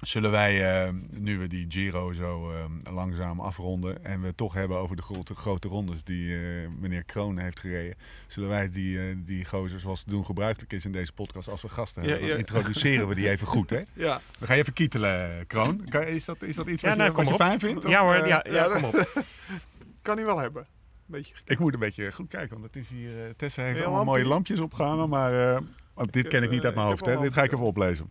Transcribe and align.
Zullen 0.00 0.30
wij, 0.30 0.82
eh, 0.84 0.92
nu 1.10 1.38
we 1.38 1.46
die 1.48 1.66
Giro 1.68 2.12
zo 2.12 2.50
eh, 2.52 2.92
langzaam 2.94 3.40
afronden 3.40 4.04
en 4.04 4.20
we 4.20 4.26
het 4.26 4.36
toch 4.36 4.54
hebben 4.54 4.76
over 4.76 4.96
de 4.96 5.02
grote, 5.02 5.34
grote 5.34 5.68
rondes 5.68 6.04
die 6.04 6.34
eh, 6.34 6.40
meneer 6.80 7.04
Kroon 7.04 7.38
heeft 7.38 7.60
gereden, 7.60 7.94
zullen 8.26 8.48
wij 8.48 8.68
die, 8.70 8.98
eh, 8.98 9.04
die 9.18 9.44
gozer 9.44 9.80
zoals 9.80 10.00
het 10.00 10.08
doen 10.08 10.24
gebruikelijk 10.24 10.72
is 10.72 10.84
in 10.84 10.92
deze 10.92 11.12
podcast 11.12 11.48
als 11.48 11.62
we 11.62 11.68
gasten 11.68 12.02
hebben, 12.02 12.20
Ja, 12.20 12.26
dan 12.26 12.34
ja. 12.34 12.40
introduceren 12.46 13.08
we 13.08 13.14
die 13.14 13.28
even 13.30 13.46
goed, 13.46 13.70
hè? 13.70 13.80
Ja. 13.92 14.20
We 14.38 14.46
gaan 14.46 14.56
je 14.56 14.62
even 14.62 14.74
kietelen, 14.74 15.46
Kroon. 15.46 15.84
Kan- 15.88 16.02
Is 16.04 16.24
dat, 16.24 16.42
is 16.42 16.56
dat 16.56 16.68
iets 16.68 16.82
Ja, 16.82 16.88
wat 16.88 16.96
nou, 16.98 17.08
je, 17.10 17.14
kom 17.16 17.24
wat 17.24 17.32
je 17.38 17.44
fijn 17.44 17.58
vindt? 17.60 17.88
Ja 17.88 18.02
hoor, 18.02 18.14
ja, 18.26 18.26
ja, 18.26 18.52
ja, 18.52 18.68
kom 18.74 18.84
op. 18.84 19.08
Kan 20.02 20.16
hij 20.16 20.26
wel 20.26 20.38
hebben. 20.38 20.66
Beetje 21.06 21.34
Ik 21.44 21.58
moet 21.58 21.72
een 21.74 21.78
beetje 21.80 22.12
goed 22.12 22.28
kijken, 22.28 22.60
want 22.60 22.74
het 22.74 22.76
is 22.76 22.90
hier. 22.90 23.36
Tessa 23.36 23.62
heeft 23.62 23.76
Heel 23.78 23.86
allemaal 23.86 24.04
mooie 24.04 24.16
lampje. 24.18 24.34
lampjes 24.34 24.60
opgehangen, 24.60 25.08
maar 25.08 25.54
eh, 25.54 25.60
oh, 25.94 26.04
dit 26.10 26.28
ken 26.28 26.42
ik 26.42 26.50
niet 26.50 26.64
uit 26.64 26.74
mijn 26.74 26.86
hoofd. 26.86 27.06
Hè. 27.06 27.20
Dit 27.20 27.32
ga 27.32 27.42
ik 27.42 27.52
even 27.52 27.64
oplezen. 27.64 28.08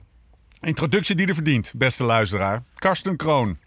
Introductie 0.64 1.16
die 1.16 1.27
er 1.27 1.34
verdient, 1.34 1.73
beste 1.75 2.04
luisteraar. 2.04 2.63
Karsten 2.75 3.16
Kroon. 3.16 3.58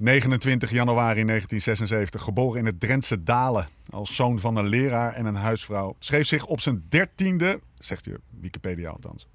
29 0.00 0.70
januari 0.70 1.24
1976, 1.24 2.22
geboren 2.22 2.58
in 2.58 2.66
het 2.66 2.80
Drentse 2.80 3.22
Dalen. 3.22 3.68
Als 3.90 4.14
zoon 4.14 4.38
van 4.38 4.56
een 4.56 4.66
leraar 4.66 5.12
en 5.12 5.26
een 5.26 5.34
huisvrouw. 5.34 5.96
Schreef 5.98 6.26
zich 6.26 6.46
op 6.46 6.60
zijn 6.60 6.84
dertiende, 6.88 7.60
zegt 7.78 8.04
je 8.04 8.20
Wikipedia 8.40 8.90
althans. 8.90 9.26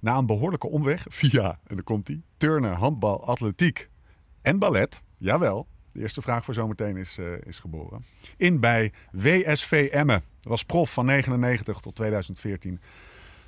Na 0.00 0.16
een 0.16 0.26
behoorlijke 0.26 0.68
omweg 0.68 1.06
via, 1.20 1.58
en 1.66 1.74
dan 1.74 1.84
komt 1.84 2.08
hij, 2.08 2.20
turnen, 2.36 2.74
handbal, 2.74 3.24
atletiek 3.24 3.88
en 4.42 4.58
ballet. 4.58 5.02
Jawel, 5.18 5.66
de 5.92 6.00
eerste 6.00 6.22
vraag 6.22 6.44
voor 6.44 6.54
zometeen 6.54 6.96
is, 6.96 7.18
eh, 7.18 7.26
is 7.46 7.58
geboren. 7.58 8.04
In 8.36 8.60
bij 8.60 8.92
WSV 9.12 9.88
Emmen. 9.92 10.22
Was 10.42 10.64
prof 10.64 10.92
van 10.92 11.06
99 11.06 11.80
tot 11.80 11.94
2014. 11.94 12.80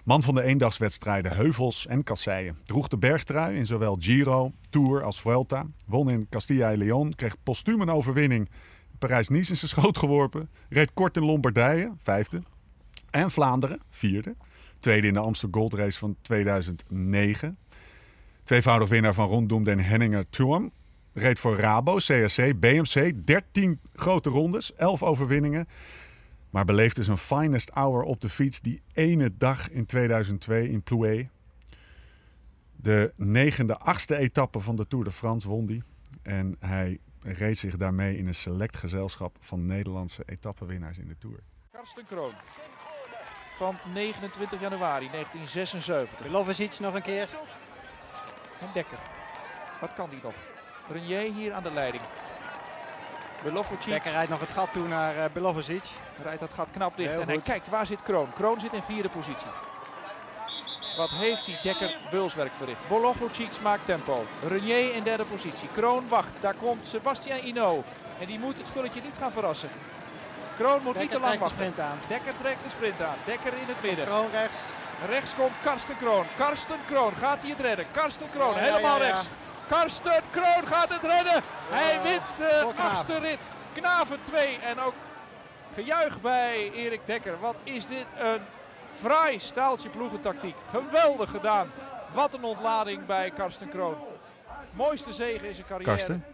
Man 0.02 0.22
van 0.22 0.34
de 0.34 0.42
eendagswedstrijden 0.42 1.36
Heuvels 1.36 1.86
en 1.86 2.04
Kasseien. 2.04 2.56
Droeg 2.64 2.88
de 2.88 2.96
bergtrui 2.96 3.56
in 3.56 3.66
zowel 3.66 3.96
Giro, 4.00 4.52
Tour 4.70 5.02
als 5.02 5.20
Vuelta. 5.20 5.66
Won 5.86 6.10
in 6.10 6.26
Castilla 6.30 6.72
y 6.72 6.76
León. 6.76 7.14
Kreeg 7.14 7.36
postuum 7.42 7.80
een 7.80 7.90
overwinning. 7.90 8.50
Parijs-Nice 8.98 9.50
in 9.50 9.56
zijn 9.56 9.70
schoot 9.70 9.98
geworpen. 9.98 10.48
Reed 10.68 10.90
kort 10.94 11.16
in 11.16 11.24
Lombardije, 11.24 11.92
vijfde. 12.02 12.42
En 13.10 13.30
Vlaanderen, 13.30 13.80
vierde. 13.90 14.36
Tweede 14.80 15.06
in 15.06 15.12
de 15.12 15.20
Amsterdam 15.20 15.60
Gold 15.60 15.74
Race 15.74 15.98
van 15.98 16.16
2009. 16.22 17.58
Tweevoudig 18.44 18.88
winnaar 18.88 19.14
van 19.14 19.28
Rondoem 19.28 19.64
den 19.64 19.80
Henninger 19.80 20.30
Tour. 20.30 20.70
Reed 21.12 21.38
voor 21.38 21.56
Rabo, 21.56 21.96
CSC, 21.96 22.52
BMC. 22.60 23.12
13 23.24 23.80
grote 23.94 24.30
rondes, 24.30 24.74
11 24.74 25.02
overwinningen. 25.02 25.68
Maar 26.52 26.64
beleefde 26.64 27.02
zijn 27.02 27.18
finest 27.18 27.70
hour 27.70 28.02
op 28.02 28.20
de 28.20 28.28
fiets 28.28 28.60
die 28.60 28.82
ene 28.92 29.36
dag 29.36 29.70
in 29.70 29.86
2002 29.86 30.68
in 30.68 30.82
Plouay. 30.82 31.28
De 32.76 33.12
negende, 33.16 33.78
achtste 33.78 34.16
etappe 34.16 34.60
van 34.60 34.76
de 34.76 34.86
Tour 34.86 35.04
de 35.04 35.12
France 35.12 35.48
won 35.48 35.66
die. 35.66 35.82
En 36.22 36.56
hij 36.58 36.98
reed 37.22 37.58
zich 37.58 37.76
daarmee 37.76 38.16
in 38.16 38.26
een 38.26 38.34
select 38.34 38.76
gezelschap 38.76 39.36
van 39.40 39.66
Nederlandse 39.66 40.22
etappenwinnaars 40.26 40.98
in 40.98 41.08
de 41.08 41.18
Tour. 41.18 41.38
Karsten 41.70 42.06
Kroon. 42.06 42.32
Van 43.52 43.76
29 43.92 44.60
januari 44.60 45.08
1976. 45.10 46.26
Milovovic 46.26 46.78
nog 46.80 46.94
een 46.94 47.02
keer. 47.02 47.28
En 48.60 48.68
Dekker. 48.74 48.98
Wat 49.80 49.94
kan 49.94 50.10
die 50.10 50.20
nog? 50.22 50.34
Renier 50.88 51.32
hier 51.32 51.52
aan 51.52 51.62
de 51.62 51.72
leiding. 51.72 52.02
Belovovic 53.42 53.84
Dekker 53.84 54.12
rijdt 54.12 54.30
nog 54.30 54.40
het 54.40 54.50
gat 54.50 54.72
toe 54.72 54.88
naar 54.88 55.14
uh, 55.16 55.80
rijdt 56.22 56.40
dat 56.40 56.52
gat 56.54 56.68
knap 56.72 56.96
dicht. 56.96 57.10
Heel 57.10 57.20
en 57.20 57.28
hij 57.28 57.40
kijkt, 57.40 57.68
waar 57.68 57.86
zit 57.86 58.02
Kroon? 58.02 58.32
Kroon 58.32 58.60
zit 58.60 58.72
in 58.72 58.82
vierde 58.82 59.08
positie. 59.08 59.50
Wat 60.96 61.10
heeft 61.10 61.44
die 61.44 61.58
Dekker 61.62 61.96
beulswerk 62.10 62.52
verricht? 62.52 62.88
Bolovovic 62.88 63.60
maakt 63.62 63.86
tempo. 63.86 64.26
Renier 64.48 64.94
in 64.94 65.02
derde 65.02 65.24
positie. 65.24 65.68
Kroon 65.74 66.08
wacht. 66.08 66.30
Daar 66.40 66.54
komt 66.54 66.86
Sebastian 66.86 67.38
Ino. 67.38 67.84
En 68.20 68.26
die 68.26 68.38
moet 68.38 68.56
het 68.56 68.66
spulletje 68.66 69.00
niet 69.02 69.14
gaan 69.18 69.32
verrassen. 69.32 69.70
Kroon 70.56 70.82
moet 70.82 70.98
niet 70.98 71.10
te 71.10 71.18
lang 71.18 71.26
trekt 71.26 71.32
de 71.32 71.38
wachten. 71.38 71.58
sprint 71.58 71.80
aan. 71.80 71.98
Dekker 72.08 72.34
trekt 72.42 72.62
de 72.64 72.70
sprint 72.70 73.02
aan. 73.02 73.16
Dekker 73.24 73.52
in 73.52 73.66
het 73.66 73.82
midden. 73.82 74.04
Kroon 74.04 74.30
rechts. 74.30 74.58
Rechts 75.08 75.34
komt 75.34 75.52
Karsten 75.62 75.96
Kroon. 75.96 76.24
Karsten 76.36 76.78
Kroon 76.86 77.12
gaat 77.12 77.40
hij 77.40 77.50
het 77.50 77.60
redden. 77.60 77.86
Karsten 77.92 78.30
Kroon 78.30 78.54
ja, 78.54 78.60
helemaal 78.60 78.98
ja, 78.98 79.04
ja. 79.04 79.10
rechts. 79.10 79.28
Karsten 79.68 80.22
Kroon 80.30 80.66
gaat 80.66 80.92
het 80.92 81.02
redden. 81.02 81.42
Hij 81.70 82.02
wint 82.02 82.34
de 82.38 82.72
achtste 82.76 83.18
rit. 83.18 83.50
Knaven 83.74 84.18
2 84.22 84.56
en 84.58 84.78
ook 84.78 84.94
gejuich 85.74 86.20
bij 86.20 86.70
Erik 86.72 87.00
Dekker. 87.04 87.40
Wat 87.40 87.56
is 87.64 87.86
dit 87.86 88.06
een 88.18 88.40
fraai 88.92 89.38
staaltje 89.38 89.88
ploegentactiek. 89.88 90.54
Geweldig 90.70 91.30
gedaan. 91.30 91.68
Wat 92.14 92.34
een 92.34 92.44
ontlading 92.44 93.06
bij 93.06 93.30
Karsten 93.30 93.68
Kroon. 93.68 93.96
Mooiste 94.72 95.12
zegen 95.12 95.48
in 95.48 95.54
zijn 95.54 95.66
carrière. 95.66 95.90
Karsten, 95.90 96.24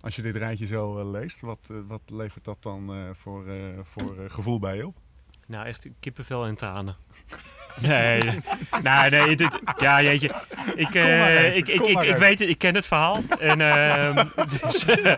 als 0.00 0.16
je 0.16 0.22
dit 0.22 0.36
rijtje 0.36 0.66
zo 0.66 0.98
eh, 0.98 1.10
leest, 1.10 1.40
wat, 1.40 1.68
eh, 1.70 1.76
wat 1.86 2.00
levert 2.06 2.44
dat 2.44 2.62
dan 2.62 2.94
eh, 2.94 3.10
voor, 3.12 3.48
eh, 3.48 3.78
voor 3.82 4.14
gevoel 4.26 4.58
bij 4.58 4.76
je 4.76 4.86
op? 4.86 4.96
Nou, 5.46 5.66
echt 5.66 5.88
kippenvel 6.00 6.44
en 6.46 6.54
tranen. 6.56 6.96
Nee, 7.80 8.22
nee, 8.22 8.40
nee, 8.82 9.10
nee 9.10 9.36
dit, 9.36 9.58
ja, 9.76 10.02
jeetje. 10.02 10.30
Ik, 10.74 10.94
eh, 10.94 11.44
even, 11.44 11.56
ik, 11.56 11.68
ik, 11.68 11.80
ik, 11.80 12.02
ik 12.02 12.16
weet 12.16 12.38
het, 12.38 12.48
ik 12.48 12.58
ken 12.58 12.74
het 12.74 12.86
verhaal. 12.86 13.22
En, 13.38 13.60
ehm, 13.60 14.26
dus, 14.60 14.84
eh, 14.84 15.14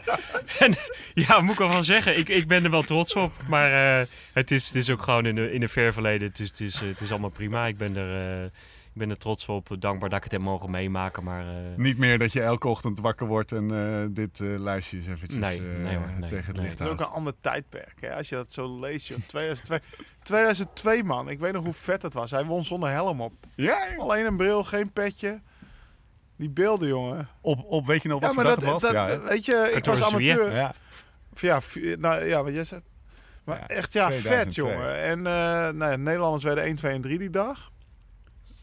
en 0.58 0.74
ja, 1.14 1.40
moet 1.40 1.52
ik 1.52 1.58
wel 1.58 1.70
van 1.70 1.84
zeggen, 1.84 2.18
ik, 2.18 2.28
ik 2.28 2.46
ben 2.46 2.64
er 2.64 2.70
wel 2.70 2.82
trots 2.82 3.14
op. 3.14 3.32
Maar 3.46 4.00
eh, 4.00 4.06
het, 4.32 4.50
is, 4.50 4.66
het 4.66 4.74
is 4.74 4.90
ook 4.90 5.02
gewoon 5.02 5.26
in 5.26 5.34
de, 5.34 5.52
in 5.52 5.60
de 5.60 5.68
ver 5.68 5.92
verleden. 5.92 6.28
Het 6.28 6.38
is, 6.38 6.48
het, 6.48 6.60
is, 6.60 6.80
het 6.80 7.00
is 7.00 7.10
allemaal 7.10 7.30
prima. 7.30 7.66
Ik 7.66 7.78
ben 7.78 7.96
er, 7.96 8.50
ik 8.92 8.98
ben 8.98 9.10
er 9.10 9.18
trots 9.18 9.48
op. 9.48 9.76
Dankbaar 9.78 10.08
dat 10.08 10.18
ik 10.18 10.24
het 10.24 10.32
heb 10.32 10.40
mogen 10.40 10.70
meemaken. 10.70 11.24
Maar 11.24 11.48
eh, 11.48 11.76
Niet 11.76 11.98
meer 11.98 12.18
dat 12.18 12.32
je 12.32 12.42
elke 12.42 12.68
ochtend 12.68 13.00
wakker 13.00 13.26
wordt 13.26 13.52
en 13.52 13.70
eh, 13.70 14.06
dit 14.14 14.40
eh, 14.40 14.58
lijstje 14.58 14.96
eens 14.96 15.06
eventjes 15.06 15.40
Nee, 15.40 15.58
eh, 15.58 15.82
nee 15.82 15.96
hoor, 15.96 16.10
nee, 16.18 16.28
tegen 16.28 16.46
het 16.46 16.56
nee. 16.56 16.64
licht 16.64 16.78
Het 16.78 16.88
is 16.88 16.92
ook 16.92 17.00
een 17.00 17.14
ander 17.14 17.34
tijdperk. 17.40 17.94
Hè? 18.00 18.14
Als 18.14 18.28
je 18.28 18.34
dat 18.34 18.52
zo 18.52 18.80
leest, 18.80 19.06
joh. 19.06 19.18
2002, 19.26 19.78
2002 20.22 21.04
man. 21.04 21.28
Ik 21.28 21.38
weet 21.38 21.52
nog 21.52 21.64
hoe 21.64 21.72
vet 21.72 22.02
het 22.02 22.14
was. 22.14 22.30
Hij 22.30 22.44
won 22.44 22.64
zonder 22.64 22.90
helm 22.90 23.20
op. 23.20 23.32
Ja, 23.54 23.78
joh. 23.90 24.02
Alleen 24.02 24.26
een 24.26 24.36
bril, 24.36 24.64
geen 24.64 24.92
petje. 24.92 25.40
Die 26.36 26.50
beelden, 26.50 26.88
jongen. 26.88 27.28
op, 27.40 27.64
op, 27.64 27.86
weet 27.86 28.02
je 28.02 28.08
nog 28.08 28.20
wat 28.20 28.30
ja, 28.30 28.36
maar 28.36 28.44
dat, 28.44 28.62
was? 28.62 28.82
dat, 28.82 28.92
ja, 28.92 29.20
weet 29.20 29.44
je, 29.44 29.72
ik 29.74 29.84
was 29.84 29.98
14 29.98 30.32
amateur. 30.32 30.54
ja. 30.54 30.74
Ja, 31.34 31.60
nou, 31.98 32.24
ja, 32.24 32.42
wat 32.42 32.52
jij 32.52 32.64
zegt. 32.64 32.82
Maar 33.44 33.58
Ja, 33.58 33.66
echt, 33.66 33.92
ja, 33.92 34.10
vet, 34.12 34.20
2002. 34.20 34.64
jongen. 34.64 35.02
En 35.02 35.18
eh 35.18 35.32
nou 35.78 35.90
ja, 35.90 35.96
Nederlanders 35.96 36.44
werden 36.44 36.64
1, 36.64 36.74
2 36.76 36.92
en 36.92 37.00
3 37.00 37.18
die 37.18 37.30
dag. 37.30 37.70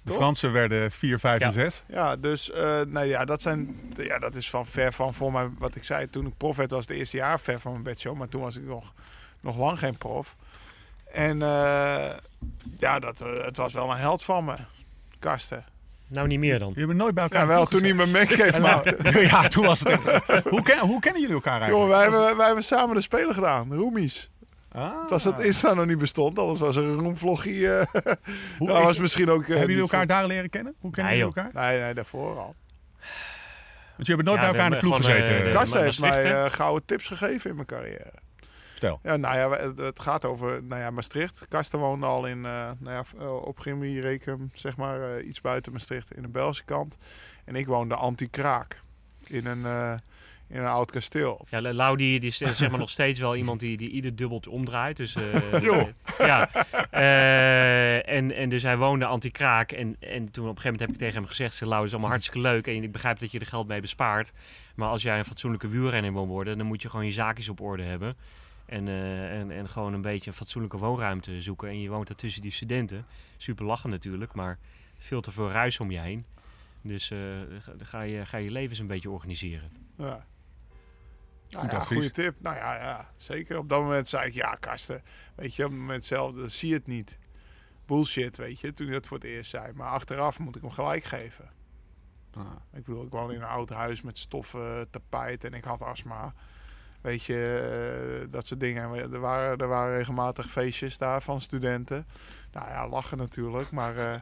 De? 0.10 0.16
Fransen 0.16 0.52
werden 0.52 0.92
4, 0.92 1.20
5 1.20 1.42
en 1.42 1.48
Ja. 1.48 1.54
6. 1.54 1.84
Ja, 1.88 2.16
dus 2.16 2.52
eh, 2.52 2.80
nou 2.88 3.06
ja, 3.06 3.26
dat, 3.26 3.42
zijn, 3.42 3.80
ja, 3.98 4.20
dat 4.20 4.36
is 4.36 4.50
van 4.50 4.66
ver 4.66 4.94
van 4.94 5.14
voor 5.14 5.32
mij 5.32 5.50
wat 5.58 5.76
ik 5.76 5.84
zei. 5.84 6.10
Toen 6.10 6.26
ik 6.26 6.38
prof 6.38 6.56
werd 6.56 6.72
was 6.72 6.88
het 6.88 6.98
eerste 6.98 7.18
jaar 7.18 7.40
ver 7.40 7.60
van 7.60 7.72
mijn 7.72 7.84
bedshow. 7.84 8.18
Maar 8.18 8.28
toen 8.30 8.42
was 8.42 8.56
ik 8.56 8.66
nog, 8.66 8.94
nog 9.42 9.58
lang 9.58 9.80
geen 9.80 9.98
prof. 9.98 10.36
En 11.14 11.42
eh, 11.42 12.10
ja, 12.78 13.00
dat, 13.00 13.22
eh, 13.22 13.46
het 13.46 13.58
was 13.58 13.74
wel 13.74 13.92
een 13.92 13.98
held 13.98 14.24
van 14.24 14.46
me. 14.46 14.54
Karsten. 15.20 15.66
nou 16.10 16.28
niet 16.28 16.40
meer 16.40 16.60
dan. 16.60 16.74
Je 16.76 16.86
bent 16.86 16.98
nooit 16.98 17.14
bij 17.14 17.24
elkaar 17.24 17.42
Ja, 17.42 17.48
wel 17.48 17.66
toen 17.66 17.82
hij 17.84 17.94
me 17.94 18.06
meegeeft. 18.06 18.60
Maar 18.60 18.96
ja, 19.32 19.48
toen 19.48 19.66
was 19.66 19.80
het 19.80 19.90
echt. 19.90 20.04
hoe, 20.50 20.62
ken, 20.62 20.80
hoe 20.80 21.00
kennen 21.00 21.22
jullie 21.22 21.36
elkaar 21.36 21.62
eigenlijk? 21.62 21.72
jongen, 21.72 21.90
wij 21.90 22.02
hebben, 22.02 22.38
wij 22.38 22.46
hebben 22.46 22.64
samen 22.64 22.96
de 22.96 23.02
spelen 23.02 23.34
gedaan. 23.34 23.74
Roemies. 23.76 24.30
Ah. 24.72 25.02
Het 25.02 25.10
was 25.10 25.24
dat 25.24 25.40
Insta 25.40 25.74
nog 25.74 25.86
niet 25.86 25.98
bestond. 25.98 26.40
Anders 26.40 26.60
was 26.60 26.76
er 26.76 26.84
een 26.84 27.00
roemvloggie. 27.00 27.74
eh 27.74 27.86
dat 28.60 28.78
is- 28.78 28.84
was 28.84 29.00
misschien 29.00 29.30
ook... 29.30 29.42
eh, 29.42 29.48
hebben 29.48 29.68
jullie 29.68 29.82
elkaar 29.82 30.08
daar 30.08 30.26
leren 30.26 30.50
kennen? 30.50 30.76
Hoe 30.80 30.92
kennen 30.92 31.14
Nee, 31.14 31.22
jullie 31.22 31.36
elkaar? 31.36 31.64
Nee, 31.64 31.80
nee, 31.80 31.94
daarvoor 31.94 32.38
al. 32.40 32.56
Want 33.96 34.08
je 34.08 34.14
hebt 34.14 34.24
nooit 34.28 34.40
Ja, 34.42 34.46
bij 34.52 34.54
elkaar 34.54 34.66
in 34.66 34.72
de 34.72 34.86
ploeg 34.86 34.96
gezeten. 34.96 35.46
eh, 35.46 35.54
Karsten 35.54 35.84
heeft 35.84 36.00
mij 36.00 36.34
eh, 36.44 36.52
gouden 36.52 36.86
tips 36.86 37.08
gegeven 37.08 37.50
in 37.50 37.56
mijn 37.56 37.68
carrière. 37.68 38.12
Vertel. 38.72 39.00
Ja, 39.04 39.16
nou 39.18 39.38
ja, 39.38 39.50
het, 39.68 39.78
het 39.78 40.00
gaat 40.00 40.26
over 40.26 40.64
nou 40.64 40.82
ja, 40.82 40.90
Maastricht. 40.90 41.46
Karsten 41.50 41.80
woonde 41.80 42.06
al 42.06 42.26
in, 42.26 42.46
eh, 42.46 42.70
nou 42.80 42.96
ja, 42.96 43.04
eh, 43.20 43.34
op 43.42 43.60
Gimli, 43.60 44.02
Rekum, 44.02 44.50
zeg 44.54 44.78
maar, 44.78 45.16
eh, 45.18 45.28
iets 45.28 45.42
buiten 45.42 45.72
Maastricht, 45.72 46.14
in 46.16 46.22
de 46.22 46.28
Belgische 46.30 46.66
kant. 46.66 46.98
En 47.46 47.56
ik 47.56 47.68
woonde 47.68 47.96
anti-kraak, 47.96 48.82
in 49.28 49.46
een, 49.46 49.66
eh, 49.66 49.94
in 50.50 50.60
een 50.60 50.66
oud 50.66 50.92
kasteel. 50.92 51.46
Ja, 51.50 51.62
Lau 51.74 51.98
die, 51.98 52.20
die 52.20 52.30
is 52.30 52.42
eh, 52.42 52.50
zeg 52.50 52.70
maar 52.70 52.80
nog 52.88 52.90
steeds 52.90 53.20
wel 53.20 53.36
iemand 53.36 53.60
die, 53.60 53.78
die 53.78 53.90
ieder 53.90 54.16
dubbeltje 54.16 54.50
omdraait. 54.52 54.98
Dus, 54.98 55.16
eh, 55.16 55.62
Joh. 55.68 55.88
Ja. 56.18 56.50
Eh, 56.90 58.10
en, 58.16 58.36
en 58.36 58.50
dus 58.50 58.64
hij 58.64 58.78
woonde 58.78 59.06
anti-kraak. 59.06 59.72
En, 59.72 59.96
en 60.00 60.32
toen 60.32 60.48
op 60.48 60.56
een 60.56 60.62
gegeven 60.62 60.64
moment 60.64 60.80
heb 60.80 60.90
ik 60.90 60.98
tegen 60.98 61.16
hem 61.16 61.26
gezegd... 61.26 61.56
"Zeg, 61.56 61.68
Lau, 61.70 61.86
is 61.86 61.92
allemaal 61.92 62.10
hartstikke 62.10 62.40
leuk. 62.42 62.68
En 62.68 62.84
ik 62.84 62.92
begrijp 62.92 63.20
dat 63.20 63.32
je 63.32 63.40
er 63.40 63.46
geld 63.46 63.68
mee 63.68 63.82
bespaart. 63.82 64.32
Maar 64.76 64.90
als 64.90 65.02
jij 65.02 65.18
een 65.18 65.26
fatsoenlijke 65.26 65.68
wielrenner 65.68 66.14
wil 66.14 66.28
worden... 66.28 66.58
dan 66.58 66.68
moet 66.68 66.82
je 66.82 66.90
gewoon 66.90 67.06
je 67.06 67.12
zaakjes 67.12 67.50
op 67.50 67.62
orde 67.62 67.84
hebben. 67.84 68.16
En, 68.66 68.88
eh, 68.88 69.40
en, 69.40 69.52
en 69.52 69.70
gewoon 69.70 69.94
een 69.94 70.02
beetje 70.02 70.30
een 70.30 70.36
fatsoenlijke 70.38 70.78
woonruimte 70.78 71.42
zoeken. 71.42 71.70
En 71.70 71.82
je 71.82 71.90
woont 71.90 72.08
daar 72.08 72.18
tussen 72.18 72.42
die 72.42 72.52
studenten. 72.52 73.06
Super 73.38 73.66
lachen 73.66 73.90
natuurlijk, 73.90 74.34
maar 74.34 74.58
veel 74.98 75.22
te 75.22 75.32
veel 75.32 75.52
ruis 75.52 75.80
om 75.80 75.92
je 75.92 76.00
heen. 76.00 76.26
Dus 76.82 77.12
eh, 77.12 77.18
ga- 77.60 77.74
ga, 77.84 78.02
je, 78.02 78.26
ga 78.26 78.38
je 78.38 78.52
levens 78.52 78.80
een 78.80 78.88
beetje 78.88 79.10
organiseren. 79.10 79.70
Ja. 79.98 80.26
Nou 81.50 81.68
ja, 81.68 81.80
goede 81.80 82.12
tip. 82.12 82.36
Nou 82.42 82.56
ja, 82.56 82.76
ja, 82.76 83.10
zeker. 83.18 83.58
Op 83.58 83.70
dat 83.70 83.82
moment 83.82 84.08
zei 84.08 84.28
ik, 84.28 84.34
ja, 84.34 84.56
Karsten, 84.60 85.04
weet 85.36 85.56
je, 85.56 85.66
op 85.66 85.72
het 85.72 85.80
moment 85.80 86.06
zelf, 86.06 86.36
dan 86.36 86.50
zie 86.50 86.70
je 86.70 86.76
het 86.76 86.88
niet. 86.88 87.18
Bullshit, 87.86 88.38
weet 88.38 88.60
je, 88.60 88.74
toen 88.74 88.86
hij 88.86 88.96
dat 88.96 89.08
voor 89.08 89.18
het 89.18 89.26
eerst 89.26 89.50
zei. 89.50 89.74
Maar 89.74 89.90
achteraf 89.90 90.40
moet 90.40 90.56
ik 90.56 90.62
hem 90.62 90.72
gelijk 90.72 91.04
geven. 91.04 91.50
Ah. 92.34 92.46
Ik 92.74 92.86
bedoel, 92.86 93.04
ik 93.04 93.12
woon 93.12 93.32
in 93.32 93.42
een 93.42 93.48
oud 93.48 93.70
huis 93.70 94.02
met 94.02 94.18
stoffen, 94.18 94.90
tapijt 94.90 95.44
en 95.44 95.54
ik 95.54 95.64
had 95.64 95.82
astma. 95.82 96.34
Weet 97.02 97.24
je, 97.24 98.22
eh, 98.24 98.32
dat 98.32 98.48
soort 98.48 98.60
dingen. 98.60 98.94
En 98.94 99.14
Er 99.14 99.20
waren, 99.20 99.58
er 99.58 99.68
waren 99.68 99.98
regelmatig 99.98 100.50
feestjes 100.50 100.98
daar 100.98 101.22
van 101.22 101.42
studenten. 101.42 102.08
Nou 102.52 102.70
ja, 102.70 102.88
lachen 102.88 103.18
natuurlijk. 103.18 103.72
Maar 103.72 103.98
eh, 103.98 104.22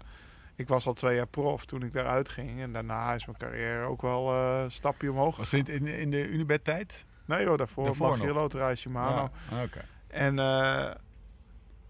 ik 0.56 0.68
was 0.68 0.86
al 0.86 0.94
twee 0.94 1.16
jaar 1.16 1.28
prof 1.28 1.66
toen 1.66 1.84
ik 1.84 1.94
daaruit 1.94 2.30
ging. 2.30 2.62
En 2.62 2.74
daarna 2.74 3.14
is 3.14 3.26
mijn 3.26 3.38
carrière 3.38 3.86
ook 3.86 4.02
wel 4.02 4.32
eh, 4.32 4.62
een 4.64 4.72
stapje 4.72 5.12
omhoog. 5.12 5.38
Was 5.38 5.52
het 5.52 5.70
in, 5.70 5.88
in 5.88 6.12
de 6.12 6.28
Unibed-tijd? 6.28 7.06
Nee 7.28 7.46
hoor, 7.46 7.58
daarvoor, 7.58 7.84
Daarvoor 7.86 8.08
daarvoor 8.08 8.28
nog? 8.28 8.36
Magillo, 8.36 8.66
Reisje 8.66 8.90
Mano. 8.90 9.30
Ah, 9.52 9.62
Oké. 9.64 9.82
En 10.08 10.40
eh, 10.40 10.92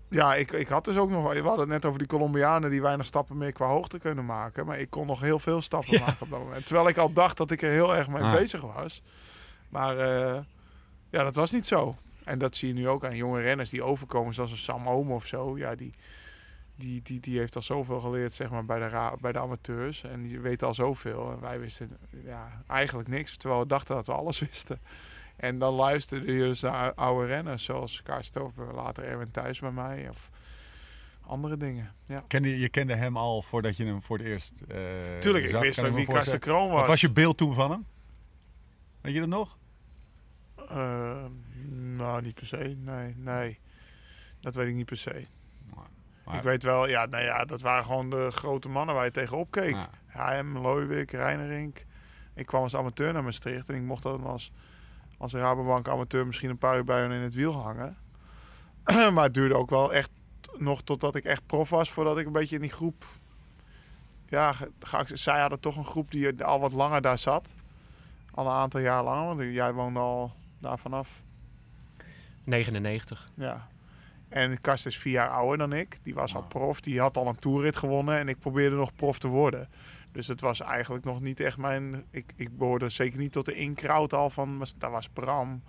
ja, 0.10 0.36
ik, 0.36 0.52
ik 0.52 0.68
had 0.68 0.86
dus 0.86 0.98
ook 0.98 1.10
nog... 1.10 1.34
We 1.34 1.40
hadden 1.42 1.60
het 1.60 1.68
net 1.70 1.86
over 1.86 2.00
die 2.00 2.08
Colombianen 2.08 2.70
die 2.72 2.82
weinig 2.82 3.06
stappen 3.06 3.38
meer 3.38 3.52
qua 3.52 3.66
hoogte 3.68 4.00
kunnen 4.00 4.26
maken. 4.26 4.66
Maar 4.66 4.80
ik 4.80 4.90
kon 4.90 5.08
nog 5.08 5.20
heel 5.22 5.40
veel 5.40 5.62
stappen 5.62 6.00
maken 6.00 6.22
op 6.22 6.30
dat 6.30 6.40
moment. 6.40 6.66
Terwijl 6.66 6.88
ik 6.88 6.98
al 6.98 7.14
dacht 7.14 7.38
dat 7.38 7.52
ik 7.52 7.62
er 7.62 7.70
heel 7.72 7.96
erg 7.96 8.08
mee 8.08 8.24
Ah. 8.24 8.34
bezig 8.34 8.62
was. 8.62 9.02
Maar 9.70 9.98
eh, 9.98 10.40
ja, 11.10 11.24
dat 11.24 11.36
was 11.36 11.52
niet 11.52 11.68
zo. 11.68 11.96
En 12.24 12.40
dat 12.40 12.56
zie 12.56 12.68
je 12.68 12.74
nu 12.74 12.88
ook 12.88 13.06
aan 13.06 13.16
jonge 13.16 13.42
renners 13.42 13.70
die 13.70 13.84
overkomen 13.84 14.34
zoals 14.34 14.52
een 14.52 14.58
Sam 14.58 14.88
Oom 14.90 15.12
of 15.12 15.26
zo. 15.26 15.58
Ja, 15.58 15.76
die, 15.76 15.94
die, 16.76 17.02
die, 17.02 17.20
die 17.20 17.40
heeft 17.40 17.56
al 17.56 17.62
zoveel 17.62 18.00
geleerd 18.00 18.34
zeg 18.34 18.50
maar, 18.50 18.66
bij, 18.66 18.80
de 18.90 19.12
bij 19.22 19.32
de 19.32 19.40
amateurs. 19.40 20.04
En 20.04 20.22
die 20.22 20.40
weet 20.40 20.64
al 20.64 20.74
zoveel. 20.74 21.32
En 21.32 21.40
wij 21.40 21.60
wisten 21.60 21.98
ja, 22.24 22.62
eigenlijk 22.68 23.08
niks. 23.10 23.38
Terwijl 23.38 23.62
we 23.62 23.68
dachten 23.68 23.96
dat 23.96 24.08
we 24.08 24.14
alles 24.14 24.40
wisten. 24.50 24.80
En 25.38 25.60
dan 25.60 25.74
luisterde 25.74 26.32
je 26.34 26.40
dus 26.40 26.62
naar 26.62 26.94
oude 26.94 27.26
renners 27.28 27.64
zoals 27.64 28.02
Kaar 28.02 28.24
Stover, 28.24 28.74
later 28.74 29.04
Erwin 29.04 29.32
Thuis 29.32 29.60
bij 29.60 29.72
mij. 29.72 30.10
Of 30.10 30.30
andere 31.22 31.58
dingen. 31.58 31.94
Ja. 32.06 32.24
Kende, 32.28 32.50
je- 32.50 32.60
je 32.60 32.70
kende 32.70 32.96
hem 32.96 33.18
al 33.18 33.42
voordat 33.42 33.78
je 33.78 33.86
hem 33.86 34.02
voor 34.02 34.18
het 34.18 34.28
eerst 34.28 34.52
eh 34.68 34.78
Tuurlijk, 35.20 35.46
ik 35.46 35.56
wist 35.56 35.84
ook 35.84 35.96
wie. 35.96 36.06
Karsten 36.06 36.40
Kroon 36.40 36.68
was. 36.70 36.80
Wat 36.80 36.88
was 36.88 37.02
je 37.02 37.12
beeld 37.12 37.38
toen 37.38 37.54
van 37.54 37.72
hem? 37.72 37.86
Weet 39.02 39.14
je 39.14 39.20
dat 39.20 39.30
nog? 39.30 39.58
Eh, 40.70 41.26
nou, 41.72 42.22
niet 42.22 42.34
per 42.36 42.46
se. 42.48 42.76
Nee, 42.78 43.14
nee. 43.18 43.60
Dat 44.40 44.56
weet 44.56 44.68
ik 44.68 44.74
niet 44.76 44.86
per 44.86 44.98
se. 44.98 45.26
Maar- 45.74 46.36
Ik 46.38 46.42
weet 46.44 46.64
wel, 46.64 46.88
ja, 46.88 47.06
nou 47.06 47.24
ja, 47.24 47.46
dat 47.46 47.62
waren 47.62 47.84
gewoon 47.84 48.10
de 48.10 48.32
grote 48.32 48.70
mannen 48.70 48.96
waar 48.96 49.06
je 49.06 49.12
tegenop 49.12 49.52
keek. 49.52 49.74
Ja. 49.74 49.90
Ja. 50.14 50.32
hem, 50.32 50.58
Looiwik, 50.58 51.12
Reinerink. 51.12 51.86
Ik 52.34 52.46
kwam 52.46 52.62
als 52.64 52.76
amateur 52.76 53.14
naar 53.14 53.24
Maastricht 53.24 53.70
en 53.70 53.76
ik 53.76 53.82
mocht 53.82 54.04
dan 54.04 54.24
als, 54.24 54.52
als 55.18 55.34
Rabobank 55.34 55.88
amateur 55.88 56.28
misschien 56.28 56.50
een 56.50 56.58
paar 56.58 56.78
uur 56.78 56.84
bij 56.84 57.04
in 57.04 57.12
het 57.12 57.34
wiel 57.34 57.54
hangen. 57.54 57.98
maar 59.14 59.24
het 59.24 59.34
duurde 59.34 59.56
ook 59.56 59.70
wel 59.70 59.94
echt 59.94 60.10
nog 60.58 60.82
totdat 60.84 61.16
ik 61.16 61.24
echt 61.26 61.46
prof 61.46 61.70
was, 61.70 61.92
voordat 61.92 62.18
ik 62.18 62.26
een 62.26 62.32
beetje 62.32 62.56
in 62.56 62.62
die 62.62 62.72
groep... 62.72 63.06
Ja, 64.30 64.52
ge- 64.52 64.72
ga 64.80 65.00
ik- 65.00 65.10
zij 65.14 65.40
hadden 65.40 65.60
toch 65.60 65.76
een 65.78 65.86
groep 65.86 66.12
die 66.12 66.44
al 66.44 66.60
wat 66.60 66.72
langer 66.74 67.02
daar 67.02 67.18
zat. 67.18 67.48
Al 68.32 68.46
een 68.46 68.52
aantal 68.52 68.80
jaar 68.80 69.04
langer, 69.04 69.26
want 69.36 69.54
jij 69.54 69.74
woonde 69.74 70.00
al 70.00 70.32
daar 70.60 70.80
vanaf. 70.80 71.24
99. 72.44 73.28
Ja. 73.36 73.68
En 74.30 74.62
Kast 74.62 74.86
is 74.86 74.98
vier 74.98 75.14
jaar 75.14 75.30
ouder 75.30 75.58
dan 75.58 75.74
ik. 75.74 75.98
Die 76.04 76.14
was 76.14 76.36
al 76.36 76.42
prof. 76.44 76.82
Die 76.82 77.00
had 77.00 77.18
al 77.18 77.28
een 77.28 77.40
toerrit 77.40 77.78
gewonnen. 77.78 78.18
En 78.18 78.30
ik 78.30 78.40
probeerde 78.40 78.76
nog 78.76 78.96
prof 78.96 79.20
te 79.20 79.28
worden. 79.28 79.70
Dus 80.12 80.28
het 80.28 80.42
was 80.42 80.60
eigenlijk 80.62 81.06
nog 81.06 81.22
niet 81.22 81.40
echt 81.40 81.58
mijn... 81.58 82.04
Ik, 82.10 82.34
ik 82.36 82.58
behoorde 82.58 82.90
zeker 82.90 83.20
niet 83.20 83.32
tot 83.32 83.46
de 83.46 83.54
inkraut 83.54 84.14
al 84.14 84.30
van... 84.30 84.66
Daar 84.78 84.92
was 84.92 85.10
Bram, 85.10 85.64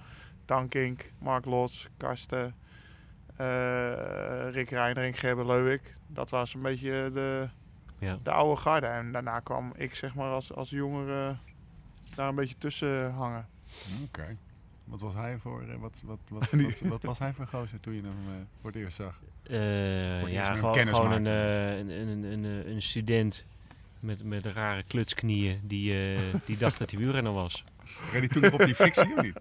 Tankink, 0.45 1.13
Mark 1.19 1.45
Lots, 1.45 1.89
Karsten... 1.97 2.55
eh, 3.37 4.51
Rick 4.51 4.71
Reinering, 4.71 5.19
Gerber 5.21 5.47
Leuwik. 5.47 5.97
Dat 6.07 6.31
was 6.31 6.55
een 6.55 6.63
beetje 6.63 7.11
de, 7.15 7.49
Ja. 7.99 8.19
de 8.23 8.31
oude 8.31 8.61
garde. 8.61 8.87
En 8.87 9.13
daarna 9.13 9.41
kwam 9.41 9.73
ik 9.77 9.95
zeg 9.95 10.15
maar 10.15 10.31
als, 10.31 10.53
als 10.55 10.71
jongere 10.71 11.37
daar 12.15 12.29
een 12.29 12.35
beetje 12.35 12.59
tussen 12.59 13.13
hangen. 13.13 13.47
Oké. 14.05 14.37
Wat 14.85 15.01
was 15.01 15.15
hij 15.15 15.39
voor, 15.39 15.63
eh, 15.63 15.75
wat, 15.79 16.03
wat, 16.05 16.19
wat, 16.29 16.51
wat, 16.51 16.81
wat 16.81 17.03
was 17.03 17.19
hij 17.19 17.33
voor 17.33 17.47
gozer 17.47 17.81
toen 17.81 17.95
je 17.95 18.01
hem 18.03 18.11
eh, 18.11 18.35
voor 18.61 18.71
het 18.71 18.81
eerst 18.81 18.97
zag? 18.97 19.21
Eh, 19.43 19.59
het 19.59 20.21
eerst 20.23 20.33
ja, 20.33 20.55
gewoon, 20.55 20.73
kennis 20.73 20.95
gewoon 20.95 21.27
eh, 21.27 21.77
een, 21.79 21.91
een, 21.91 22.23
een, 22.25 22.71
een 22.71 22.83
student 22.83 23.47
met, 24.01 24.25
met 24.25 24.47
rare 24.47 24.83
klutsknieën 24.83 25.61
die, 25.63 25.93
eh, 25.93 26.21
die 26.45 26.57
dacht 26.57 26.79
dat 26.79 26.91
hij 26.91 27.01
wielrenner 27.01 27.33
was. 27.33 27.65
Reed 28.13 28.21
hij 28.21 28.29
toen 28.29 28.43
nog 28.43 28.53
op 28.53 28.65
die 28.65 28.75
fictie 28.75 29.15
of 29.17 29.23
niet? 29.23 29.41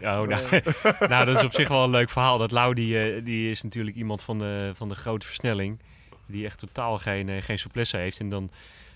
Oh, 0.00 0.20
nou, 0.20 0.28
nou, 1.08 1.24
dat 1.24 1.36
is 1.36 1.44
op 1.44 1.54
zich 1.54 1.68
wel 1.68 1.84
een 1.84 1.90
leuk 1.90 2.10
verhaal. 2.10 2.38
Dat 2.38 2.50
Lau, 2.50 2.74
die, 2.74 2.98
eh, 2.98 3.24
die 3.24 3.50
is 3.50 3.62
natuurlijk 3.62 3.96
iemand 3.96 4.22
van 4.22 4.38
de, 4.38 4.70
van 4.74 4.88
de 4.88 4.94
grote 4.94 5.26
versnelling. 5.26 5.78
Die 6.26 6.44
echt 6.44 6.58
totaal 6.58 6.98
geen, 6.98 7.28
eh, 7.28 7.42
geen 7.42 7.58
souplesse 7.58 7.96
heeft. 7.96 8.20
En 8.20 8.28
dan, 8.28 8.50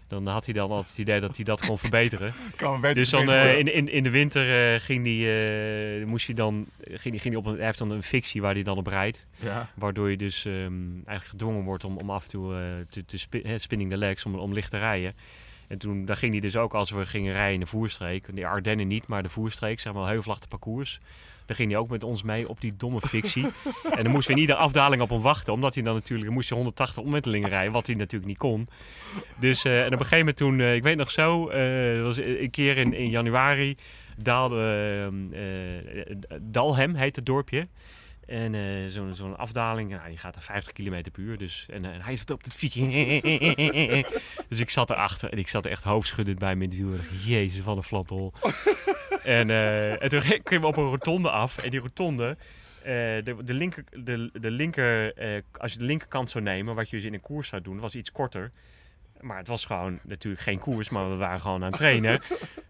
dan 0.08 0.26
had 0.26 0.44
hij 0.44 0.54
dan 0.54 0.70
altijd 0.70 0.88
het 0.88 0.98
idee 0.98 1.20
dat 1.20 1.36
hij 1.36 1.44
dat 1.44 1.66
kon 1.66 1.78
verbeteren. 1.78 2.32
Kan 2.56 2.72
me 2.72 2.80
beter 2.80 2.96
Dus 2.96 3.10
dan, 3.10 3.30
eh, 3.30 3.58
in, 3.58 3.74
in, 3.74 3.88
in 3.88 4.02
de 4.02 4.10
winter 4.10 4.74
eh, 4.74 4.80
ging 4.80 5.04
hij, 5.04 6.00
eh, 6.00 6.06
moest 6.06 6.26
hij 6.26 6.34
dan, 6.34 6.66
ging 6.82 7.14
hij, 7.14 7.18
ging 7.18 7.34
hij 7.34 7.36
op 7.36 7.46
een, 7.46 7.56
hij 7.56 7.64
heeft 7.64 7.78
dan 7.78 7.90
een 7.90 8.02
fictie 8.02 8.40
waar 8.40 8.54
hij 8.54 8.62
dan 8.62 8.76
op 8.76 8.86
rijdt. 8.86 9.26
Ja. 9.36 9.70
Waardoor 9.74 10.10
je 10.10 10.16
dus 10.16 10.44
ehm, 10.44 10.82
eigenlijk 10.92 11.24
gedwongen 11.24 11.64
wordt 11.64 11.84
om, 11.84 11.96
om 11.96 12.10
af 12.10 12.22
en 12.24 12.30
toe 12.30 12.54
te, 12.90 13.04
te 13.04 13.18
spi- 13.18 13.54
spinning 13.56 13.90
the 13.90 13.96
legs, 13.96 14.24
om, 14.24 14.34
om 14.34 14.52
licht 14.52 14.70
te 14.70 14.78
rijden. 14.78 15.14
En 15.68 15.78
toen 15.78 16.04
daar 16.04 16.16
ging 16.16 16.32
hij 16.32 16.40
dus 16.40 16.56
ook 16.56 16.74
als 16.74 16.90
we 16.90 17.06
gingen 17.06 17.32
rijden 17.32 17.54
in 17.54 17.60
de 17.60 17.66
voerstreek. 17.66 18.36
De 18.36 18.46
Ardennen 18.46 18.88
niet, 18.88 19.06
maar 19.06 19.22
de 19.22 19.28
voerstreek, 19.28 19.80
zeg 19.80 19.92
maar 19.92 20.02
een 20.02 20.08
heuvelachtig 20.08 20.48
parcours. 20.48 21.00
Daar 21.48 21.56
ging 21.56 21.70
hij 21.70 21.80
ook 21.80 21.88
met 21.88 22.04
ons 22.04 22.22
mee 22.22 22.48
op 22.48 22.60
die 22.60 22.76
domme 22.76 23.00
fictie. 23.00 23.44
en 23.96 24.02
dan 24.02 24.12
moesten 24.12 24.26
we 24.26 24.40
in 24.40 24.46
iedere 24.46 24.58
afdaling 24.58 25.02
op 25.02 25.08
hem 25.08 25.20
wachten. 25.20 25.52
Omdat 25.52 25.74
hij 25.74 25.82
dan 25.82 25.94
natuurlijk, 25.94 26.26
dan 26.26 26.34
moest 26.34 26.48
je 26.48 26.54
180 26.54 27.02
omwentelingen 27.02 27.48
rijden. 27.48 27.72
Wat 27.72 27.86
hij 27.86 27.96
natuurlijk 27.96 28.30
niet 28.30 28.38
kon. 28.38 28.68
Dus 29.40 29.64
eh, 29.64 29.80
en 29.80 29.86
op 29.86 29.92
een 29.92 29.98
gegeven 29.98 30.18
moment 30.18 30.36
toen, 30.36 30.60
eh, 30.60 30.74
ik 30.74 30.82
weet 30.82 30.96
nog 30.96 31.10
zo, 31.10 31.48
eh, 31.48 31.94
dat 31.96 32.04
was 32.04 32.16
een 32.16 32.50
keer 32.50 32.76
in, 32.76 32.92
in 32.92 33.10
januari. 33.10 33.76
Daalde, 34.22 34.56
eh, 35.32 36.00
eh, 36.00 36.16
Dalhem 36.40 36.94
heet 36.94 37.16
het 37.16 37.26
dorpje. 37.26 37.68
En 38.28 38.54
eh, 38.54 38.86
zo'n 38.86 39.14
zo'n 39.14 39.36
afdaling, 39.36 39.90
nou, 39.90 40.10
je 40.10 40.16
gaat 40.16 40.36
er 40.36 40.42
50 40.42 40.72
km 40.72 41.02
per 41.12 41.22
uur. 41.22 41.38
Dus, 41.38 41.66
en, 41.70 41.84
eh, 41.84 41.94
en 41.94 42.00
hij 42.00 42.16
zat 42.16 42.30
op 42.30 42.44
het 42.44 42.52
fietsje. 42.52 42.80
dus 44.48 44.60
ik 44.60 44.70
zat 44.70 44.90
erachter 44.90 45.32
en 45.32 45.38
ik 45.38 45.48
zat 45.48 45.64
er 45.64 45.70
echt 45.70 45.84
hoofdschuddend 45.84 46.38
bij 46.38 46.56
het 46.58 46.76
wiel. 46.76 46.90
Jezus, 47.24 47.60
van 47.60 47.76
een 47.76 47.82
flapdol. 47.82 48.32
en, 49.22 49.50
eh, 49.50 50.02
en 50.02 50.08
toen 50.08 50.20
kwamen 50.42 50.60
we 50.60 50.66
op 50.66 50.76
een 50.76 50.84
rotonde 50.84 51.30
af. 51.30 51.58
En 51.58 51.70
die 51.70 51.80
rotonde, 51.80 52.36
de, 52.82 53.36
de 53.44 53.54
linker, 53.54 53.84
de, 53.90 54.30
de 54.32 54.50
linker 54.50 55.14
als 55.58 55.72
je 55.72 55.78
de 55.78 55.84
linkerkant 55.84 56.30
zou 56.30 56.44
nemen, 56.44 56.74
wat 56.74 56.90
je 56.90 56.96
dus 56.96 57.04
in 57.04 57.14
een 57.14 57.20
koers 57.20 57.48
zou 57.48 57.62
doen, 57.62 57.80
was 57.80 57.94
iets 57.94 58.12
korter. 58.12 58.50
Maar 59.20 59.38
het 59.38 59.48
was 59.48 59.64
gewoon 59.64 59.98
natuurlijk 60.02 60.42
geen 60.42 60.58
koers, 60.58 60.88
maar 60.88 61.10
we 61.10 61.16
waren 61.16 61.40
gewoon 61.40 61.64
aan 61.64 61.68
het 61.68 61.76
trainen. 61.76 62.20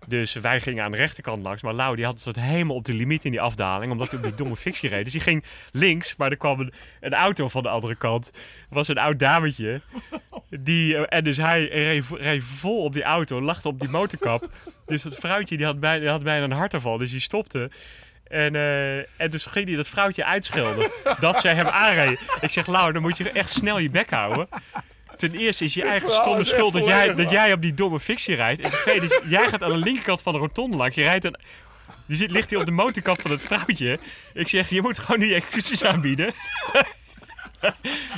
Dus 0.06 0.32
wij 0.32 0.60
gingen 0.60 0.84
aan 0.84 0.90
de 0.90 0.96
rechterkant 0.96 1.42
langs. 1.42 1.62
Maar 1.62 1.74
Lau 1.74 1.96
die 1.96 2.04
had 2.04 2.14
het 2.14 2.22
soort 2.22 2.40
helemaal 2.40 2.76
op 2.76 2.84
de 2.84 2.94
limiet 2.94 3.24
in 3.24 3.30
die 3.30 3.40
afdaling. 3.40 3.92
Omdat 3.92 4.10
hij 4.10 4.18
op 4.18 4.24
die 4.24 4.34
domme 4.34 4.56
fictie 4.56 4.88
reed. 4.88 5.04
Dus 5.04 5.12
die 5.12 5.20
ging 5.20 5.44
links. 5.72 6.16
Maar 6.16 6.30
er 6.30 6.36
kwam 6.36 6.60
een, 6.60 6.72
een 7.00 7.14
auto 7.14 7.48
van 7.48 7.62
de 7.62 7.68
andere 7.68 7.94
kant. 7.94 8.32
Was 8.68 8.88
een 8.88 8.98
oud 8.98 9.18
dametje. 9.18 9.80
Die, 10.50 10.96
eh, 10.96 11.18
en 11.18 11.24
dus 11.24 11.36
hij 11.36 11.64
reed, 11.64 12.04
reed 12.10 12.44
vol 12.44 12.84
op 12.84 12.92
die 12.92 13.02
auto. 13.02 13.42
Lachte 13.42 13.68
op 13.68 13.80
die 13.80 13.88
motorkap. 13.88 14.48
Dus 14.86 15.02
dat 15.02 15.14
vrouwtje 15.14 15.56
die 15.56 15.66
had, 15.66 15.80
bij, 15.80 15.98
die 15.98 16.08
had 16.08 16.22
bijna 16.22 16.44
een 16.44 16.52
hartaanval. 16.52 16.98
Dus 16.98 17.10
die 17.10 17.20
stopte. 17.20 17.70
En, 18.28 18.54
eh, 18.54 18.98
en 18.98 19.30
dus 19.30 19.46
ging 19.46 19.66
hij 19.66 19.76
dat 19.76 19.88
vrouwtje 19.88 20.24
uitschelden. 20.24 20.90
dat 21.20 21.40
zij 21.40 21.54
hem 21.54 21.66
aanreed. 21.66 22.20
Ik 22.40 22.50
zeg, 22.50 22.66
Lau, 22.66 22.92
dan 22.92 23.02
moet 23.02 23.16
je 23.16 23.30
echt 23.30 23.50
snel 23.50 23.78
je 23.78 23.90
bek 23.90 24.10
houden. 24.10 24.48
Ten 25.18 25.34
eerste 25.34 25.64
is 25.64 25.74
je 25.74 25.82
eigen 25.82 26.12
stomme 26.12 26.44
schuld 26.44 26.72
dat 26.72 26.86
jij, 26.86 27.14
dat 27.14 27.30
jij 27.30 27.52
op 27.52 27.62
die 27.62 27.74
domme 27.74 28.00
fictie 28.00 28.34
rijdt. 28.34 28.60
En 28.60 28.70
ten 28.70 28.80
tweede 28.80 29.06
is, 29.06 29.20
jij 29.28 29.48
gaat 29.48 29.62
aan 29.62 29.70
de 29.72 29.76
linkerkant 29.76 30.22
van 30.22 30.32
de 30.32 30.38
rotonde 30.38 30.76
langs. 30.76 30.94
Je 30.94 31.02
rijdt 31.02 31.24
een... 31.24 31.36
Je 32.06 32.14
zit, 32.16 32.30
ligt 32.30 32.50
hier 32.50 32.58
op 32.58 32.64
de 32.66 32.70
motorkap 32.72 33.20
van 33.20 33.30
het 33.30 33.40
vrouwtje. 33.40 33.98
Ik 34.34 34.48
zeg, 34.48 34.68
je 34.68 34.82
moet 34.82 34.98
gewoon 34.98 35.20
nu 35.20 35.32
excuses 35.34 35.84
aanbieden. 35.84 36.32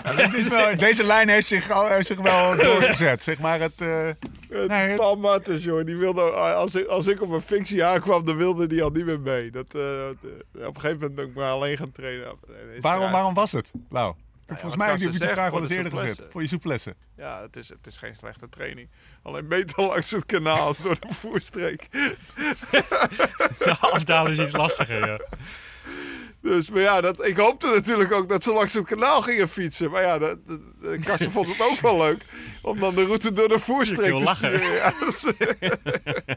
Ja, 0.04 0.12
dit 0.12 0.34
is 0.34 0.48
wel, 0.48 0.76
deze 0.76 1.04
lijn 1.04 1.28
heeft 1.28 1.46
zich, 1.46 1.70
al- 1.70 1.88
heeft 1.88 2.06
zich 2.06 2.18
wel 2.20 2.56
doorgezet. 2.56 3.22
Zeg 3.22 3.38
maar 3.38 3.60
het, 3.60 3.72
eh, 3.76 4.06
Het 4.48 4.68
Nee, 4.68 5.58
joh, 5.58 5.84
die 5.86 5.96
wilde, 5.96 6.20
als, 6.30 6.74
ik, 6.74 6.86
als 6.86 7.06
ik 7.06 7.22
op 7.22 7.30
een 7.30 7.40
fictie 7.40 7.84
aankwam, 7.84 8.24
dan 8.24 8.36
wilde 8.36 8.66
die 8.66 8.82
al 8.82 8.90
niet 8.90 9.04
meer 9.04 9.20
mee. 9.20 9.50
Dat, 9.50 9.66
eh, 9.74 9.80
op 10.66 10.74
een 10.74 10.80
gegeven 10.80 10.98
moment 10.98 11.14
ben 11.14 11.24
ik 11.26 11.34
maar 11.34 11.50
alleen 11.50 11.76
gaan 11.76 11.92
trainen. 11.92 12.26
Waarom, 12.80 13.10
waarom 13.12 13.34
was 13.34 13.52
het, 13.52 13.70
Lau? 13.90 14.14
Ja, 14.50 14.56
Volgens 14.56 14.76
mij 14.76 14.90
heb 14.90 14.98
je 14.98 15.08
die 15.08 15.28
vraag 15.28 15.50
wel 15.50 15.60
eens 15.60 15.68
de 15.68 15.74
eerder 15.76 15.96
gezet. 15.98 16.20
Voor 16.30 16.42
je 16.42 16.48
souplesse. 16.48 16.94
Ja, 17.16 17.40
het 17.42 17.56
is, 17.56 17.68
het 17.68 17.86
is 17.86 17.96
geen 17.96 18.16
slechte 18.16 18.48
training. 18.48 18.88
Alleen 19.22 19.48
beter 19.48 19.82
langs 19.82 20.10
het 20.10 20.26
kanaal 20.26 20.58
als 20.60 20.82
door 20.82 20.96
de 21.00 21.14
voerstreek. 21.22 21.88
De 23.58 23.76
afdalen 23.80 24.32
is 24.32 24.38
iets 24.38 24.52
lastiger, 24.56 25.08
ja. 25.08 25.20
Dus, 26.42 26.70
maar 26.70 26.80
ja, 26.80 27.00
dat, 27.00 27.24
ik 27.24 27.36
hoopte 27.36 27.66
natuurlijk 27.66 28.12
ook 28.12 28.28
dat 28.28 28.42
ze 28.42 28.52
langs 28.52 28.74
het 28.74 28.84
kanaal 28.86 29.22
gingen 29.22 29.48
fietsen. 29.48 29.90
Maar 29.90 30.02
ja, 30.02 30.18
de 30.18 30.98
Karsten 31.04 31.30
vond 31.30 31.48
het 31.48 31.60
ook 31.62 31.80
wel 31.80 31.96
leuk 31.98 32.24
om 32.62 32.78
dan 32.80 32.94
de 32.94 33.04
route 33.04 33.32
door 33.32 33.48
de 33.48 33.58
voerstreek 33.58 34.16
te 34.18 34.24
lachen. 34.24 34.48
sturen. 34.58 34.72
Ja, 34.74 34.92
dat 35.00 35.34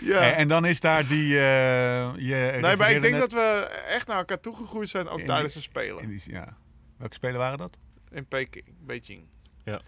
ja. 0.00 0.20
En, 0.30 0.34
en 0.36 0.48
dan 0.48 0.64
is 0.64 0.80
daar 0.80 1.06
die... 1.06 1.38
eh 1.38 2.12
je 2.16 2.58
nee, 2.60 2.76
maar 2.76 2.90
ik 2.90 3.02
denk 3.02 3.14
net- 3.14 3.20
dat 3.20 3.32
we 3.32 3.66
echt 3.88 4.06
naar 4.06 4.16
elkaar 4.18 4.40
toegegroeid 4.40 4.88
zijn, 4.88 5.08
ook 5.08 5.20
tijdens 5.20 5.52
de 5.52 5.58
in 5.58 5.64
Spelen. 5.64 6.08
die- 6.08 6.22
ja. 6.26 6.56
Welke 7.02 7.16
spelen 7.16 7.38
waren 7.38 7.58
dat? 7.58 7.78
In 8.10 8.26
Peking, 8.26 8.64
Beijing. 8.80 9.24
Ja. 9.64 9.80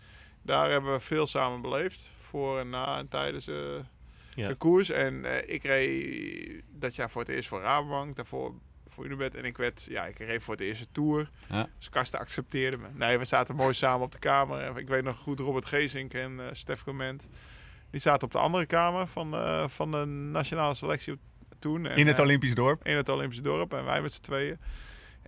Daar 0.43 0.71
hebben 0.71 0.93
we 0.93 1.01
veel 1.01 1.27
samen 1.27 1.61
beleefd. 1.61 2.13
voor 2.17 2.59
en 2.59 2.69
na 2.71 2.99
en 2.99 3.09
tijdens 3.09 3.47
eh, 3.47 3.57
Ja. 4.35 4.49
de 4.49 4.55
koers. 4.55 4.91
En 4.91 5.25
eh, 5.25 5.55
ik 5.55 5.63
reed 5.63 6.63
dat 6.71 6.95
jaar 6.95 7.11
voor 7.11 7.21
het 7.21 7.31
eerst 7.31 7.49
voor 7.49 7.61
Rabobank, 7.61 8.17
daarvoor 8.17 8.55
voor 8.87 9.05
Unibet. 9.05 9.35
En 9.35 9.45
ik 9.45 9.57
werd, 9.57 9.87
ja, 9.89 10.05
ik 10.07 10.19
reed 10.19 10.43
voor 10.43 10.55
het 10.55 10.63
eerste 10.63 10.87
Tour. 10.93 11.31
Ja. 11.51 11.69
Dus 11.79 11.89
Karsten 11.89 12.19
accepteerde 12.19 12.77
me. 12.77 12.87
Nee, 12.93 13.19
we 13.19 13.25
zaten 13.25 13.55
mooi 13.57 13.75
samen 13.75 14.05
op 14.07 14.13
de 14.13 14.19
kamer. 14.19 14.61
En 14.61 14.77
ik 14.77 14.89
weet 14.89 15.05
nog 15.05 15.17
goed 15.17 15.41
Robert 15.41 15.67
Geesink 15.67 16.15
en 16.15 16.41
eh 16.41 16.47
Stef 16.53 16.83
Clement. 16.83 17.27
Die 17.91 18.01
zaten 18.01 18.23
op 18.27 18.33
de 18.33 18.39
andere 18.39 18.67
kamer 18.67 19.07
van, 19.07 19.35
eh, 19.35 19.69
van 19.69 19.91
de 19.91 20.05
nationale 20.07 20.75
selectie 20.75 21.19
toen. 21.59 21.87
En, 21.87 21.97
In 21.97 22.07
het 22.07 22.19
Olympisch 22.19 22.55
dorp. 22.55 22.87
in 22.87 22.97
het 22.97 23.09
Olympische 23.09 23.43
dorp 23.43 23.73
en 23.75 23.85
wij 23.85 24.03
met 24.03 24.15
z'n 24.15 24.23
tweeën. 24.23 24.59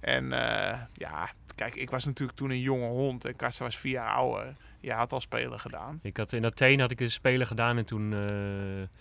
En 0.01 0.33
eh, 0.33 0.81
ja, 0.93 1.31
kijk, 1.55 1.75
ik 1.75 1.91
was 1.91 2.05
natuurlijk 2.05 2.39
toen 2.39 2.51
een 2.51 2.61
jonge 2.61 2.87
hond 2.87 3.25
en 3.25 3.37
Karsten 3.37 3.65
was 3.65 3.77
vier 3.77 3.93
jaar 3.93 4.15
ouder. 4.15 4.55
Je 4.81 4.93
had 4.93 5.13
al 5.13 5.21
spelen 5.21 5.59
gedaan. 5.59 5.99
Ik 6.03 6.17
had 6.17 6.33
in 6.33 6.45
Athene 6.45 6.83
had 6.83 6.91
ik 6.91 7.01
een 7.01 7.11
spelen 7.11 7.47
gedaan 7.47 7.77
en 7.77 7.85
toen, 7.85 8.13
eh, 8.13 9.01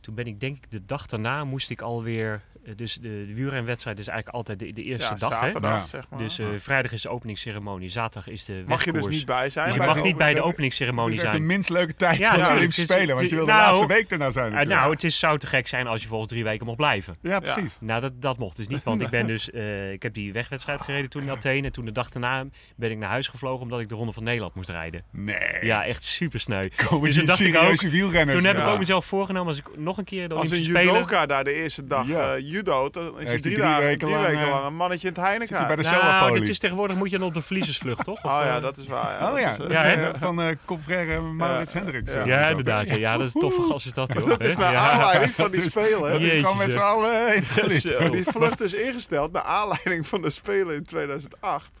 toen 0.00 0.14
ben 0.14 0.26
ik 0.26 0.40
denk 0.40 0.56
ik 0.56 0.70
de 0.70 0.84
dag 0.84 1.06
daarna 1.06 1.44
moest 1.44 1.70
ik 1.70 1.80
alweer. 1.80 2.42
Eh, 2.64 2.72
Dus 2.76 2.94
de, 2.94 3.24
de 3.26 3.34
wielrenwedstrijd 3.34 3.98
is 3.98 4.06
eigenlijk 4.08 4.36
altijd 4.36 4.58
de, 4.58 4.72
de 4.72 4.82
eerste 4.82 5.12
ja, 5.12 5.18
dag. 5.18 5.30
Hè? 5.30 5.36
zaterdag, 5.46 5.72
Ja. 5.72 5.84
zeg 5.84 6.08
maar. 6.10 6.18
Dus 6.18 6.38
eh, 6.38 6.46
vrijdag 6.56 6.92
is 6.92 7.02
de 7.02 7.08
openingsceremonie, 7.08 7.88
zaterdag 7.88 8.28
is 8.32 8.44
de 8.44 8.62
mag 8.66 8.78
je 8.78 8.84
dus 8.84 8.92
wegkoers. 8.92 9.16
niet 9.16 9.26
bij 9.26 9.50
zijn. 9.50 9.66
Dus 9.66 9.74
je 9.74 9.80
mag 9.82 10.02
niet 10.02 10.02
bij 10.02 10.10
de 10.12 10.14
opening- 10.16 10.36
Het 10.36 10.44
openingsceremonie 10.52 11.14
is 11.16 11.22
echt 11.22 11.30
de 11.32 11.36
zijn. 11.36 11.46
minst 11.48 11.70
leuke 11.70 11.94
tijd 11.96 12.18
Ja, 12.18 12.28
van 12.38 12.42
de. 12.42 12.50
Olympische 12.50 12.80
Het 12.80 12.90
Spelen. 12.90 13.16
Want 13.16 13.28
je 13.28 13.34
wil 13.36 13.44
de 13.46 13.52
nou, 13.52 13.62
laatste 13.64 13.86
week 13.86 14.10
erna 14.10 14.30
zijn. 14.30 14.54
Eh, 14.54 14.66
nou, 14.66 14.92
het 14.92 15.04
is, 15.04 15.18
zou 15.18 15.38
te 15.38 15.46
gek 15.46 15.68
zijn 15.68 15.86
als 15.86 16.02
je 16.02 16.08
volgens 16.08 16.30
drie 16.30 16.44
weken 16.44 16.64
mocht 16.66 16.76
blijven. 16.78 17.14
ja, 17.22 17.40
precies. 17.40 17.76
Nou, 17.80 18.00
dat, 18.00 18.12
dat 18.22 18.38
mocht 18.38 18.56
dus 18.56 18.68
niet. 18.68 18.82
Want 18.82 19.00
ik 19.00 19.10
ben 19.10 19.26
dus, 19.26 19.50
eh, 19.50 19.92
ik 19.92 20.02
heb 20.02 20.14
die 20.14 20.32
wegwedstrijd 20.32 20.80
gereden 20.80 21.10
toen 21.10 21.22
in 21.22 21.30
Athene. 21.30 21.66
En 21.66 21.72
toen 21.72 21.84
de 21.84 21.92
dag 21.92 22.08
daarna 22.10 22.44
ben 22.76 22.90
ik 22.90 22.98
naar 22.98 23.08
huis 23.08 23.28
gevlogen 23.28 23.62
omdat 23.62 23.80
ik 23.80 23.88
de 23.88 23.94
Ronde 23.94 24.12
van 24.12 24.22
Nederland 24.24 24.54
moest 24.54 24.68
rijden. 24.68 25.04
Nee. 25.12 25.38
Ja, 25.60 25.84
echt 25.84 26.04
super 26.04 26.40
sneu. 26.40 26.68
Komen 26.76 27.00
Dus 27.04 27.08
die 27.10 27.18
toen 27.18 27.26
dacht 27.26 27.40
ik 27.40 27.54
serieuze 27.54 27.88
wielrenners. 27.88 28.38
Toen 28.38 28.46
heb 28.46 28.58
ik 28.58 28.66
ook 28.66 28.78
mezelf 28.78 29.04
voorgenomen 29.04 29.48
als 29.48 29.58
ik 29.58 29.66
nog 29.76 29.98
een 29.98 30.04
keer 30.04 30.28
de 30.28 30.34
Als 30.34 30.44
een 30.44 30.50
Olympische 30.50 30.78
Spelen... 30.78 30.94
judoka 30.94 31.26
daar 31.26 31.44
de 31.44 31.52
eerste 31.52 31.86
dag 31.86 32.06
judo, 32.52 32.90
dan 32.90 33.20
is 33.20 33.28
hij 33.28 33.40
drie, 33.40 33.56
weken 33.56 33.98
drie 33.98 34.10
lang, 34.14 34.26
weken 34.26 34.42
eh, 34.42 34.50
lang 34.50 34.66
een 34.66 34.74
mannetje 34.76 35.08
in 35.08 35.14
het 35.14 35.22
Heineken. 35.22 35.56
hij 35.56 35.66
bij 35.66 35.76
de 35.76 35.82
Nou, 35.90 36.38
dit 36.38 36.48
is 36.48 36.58
tegenwoordig 36.58 36.96
moet 36.96 37.10
je 37.10 37.18
dan 37.18 37.26
op 37.26 37.34
de 37.34 37.42
verliezersvlucht, 37.42 38.04
toch? 38.04 38.24
Of, 38.24 38.30
Oh 38.30 38.40
ja, 38.44 38.56
eh, 38.56 38.62
dat 38.62 38.76
is 38.76 38.86
waar. 38.86 39.20
Ja. 39.20 39.32
Oh 39.32 39.38
ja, 39.38 39.56
eh, 39.58 39.70
Ja, 39.70 39.82
hè? 39.82 40.18
van 40.18 40.40
uh, 40.40 40.46
Confrère 40.64 41.20
Maurits 41.20 41.72
Ja. 41.72 41.78
Hendricks. 41.78 42.12
Ja. 42.12 42.48
inderdaad. 42.48 42.88
Ja, 42.88 42.94
ja, 42.94 43.16
dat 43.16 43.26
is 43.26 43.34
een 43.34 43.40
toffe 43.40 43.60
gast 43.62 43.86
is 43.86 43.92
dat, 43.92 44.12
joh. 44.12 44.28
Dat 44.38 44.40
is 44.40 44.56
naar 44.56 44.72
Ja. 44.72 44.90
aanleiding 44.90 45.34
van 45.34 45.50
die 45.50 45.60
spelen. 45.70 46.20
Jeetje, 46.20 46.40
gewoon 46.40 46.56
met 46.56 46.72
z'n 46.72 46.78
allen. 46.78 48.10
Die 48.12 48.24
vlucht 48.24 48.60
is 48.60 48.74
ingesteld 48.74 49.32
naar 49.32 49.42
aanleiding 49.42 50.06
van 50.06 50.22
de 50.22 50.30
Spelen 50.30 50.74
in 50.74 50.84
2008. 50.84 51.80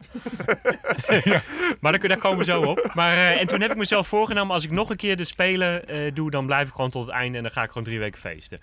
Maar 1.80 1.92
daar, 1.92 2.08
daar 2.08 2.18
komen 2.18 2.38
we 2.38 2.44
zo 2.44 2.60
op. 2.60 2.90
Maar, 2.94 3.16
eh, 3.16 3.40
en 3.40 3.46
toen 3.46 3.60
heb 3.60 3.70
ik 3.70 3.76
mezelf 3.76 4.06
voorgenomen, 4.08 4.54
als 4.54 4.64
ik 4.64 4.70
nog 4.70 4.90
een 4.90 4.96
keer 4.96 5.16
de 5.16 5.24
Spelen 5.24 5.88
eh, 5.88 6.14
doe, 6.14 6.30
dan 6.30 6.46
blijf 6.46 6.68
ik 6.68 6.74
gewoon 6.74 6.90
tot 6.90 7.06
het 7.06 7.14
einde 7.14 7.36
en 7.36 7.42
dan 7.42 7.52
ga 7.52 7.62
ik 7.62 7.68
gewoon 7.68 7.84
drie 7.84 7.98
weken 7.98 8.20
feesten. 8.20 8.60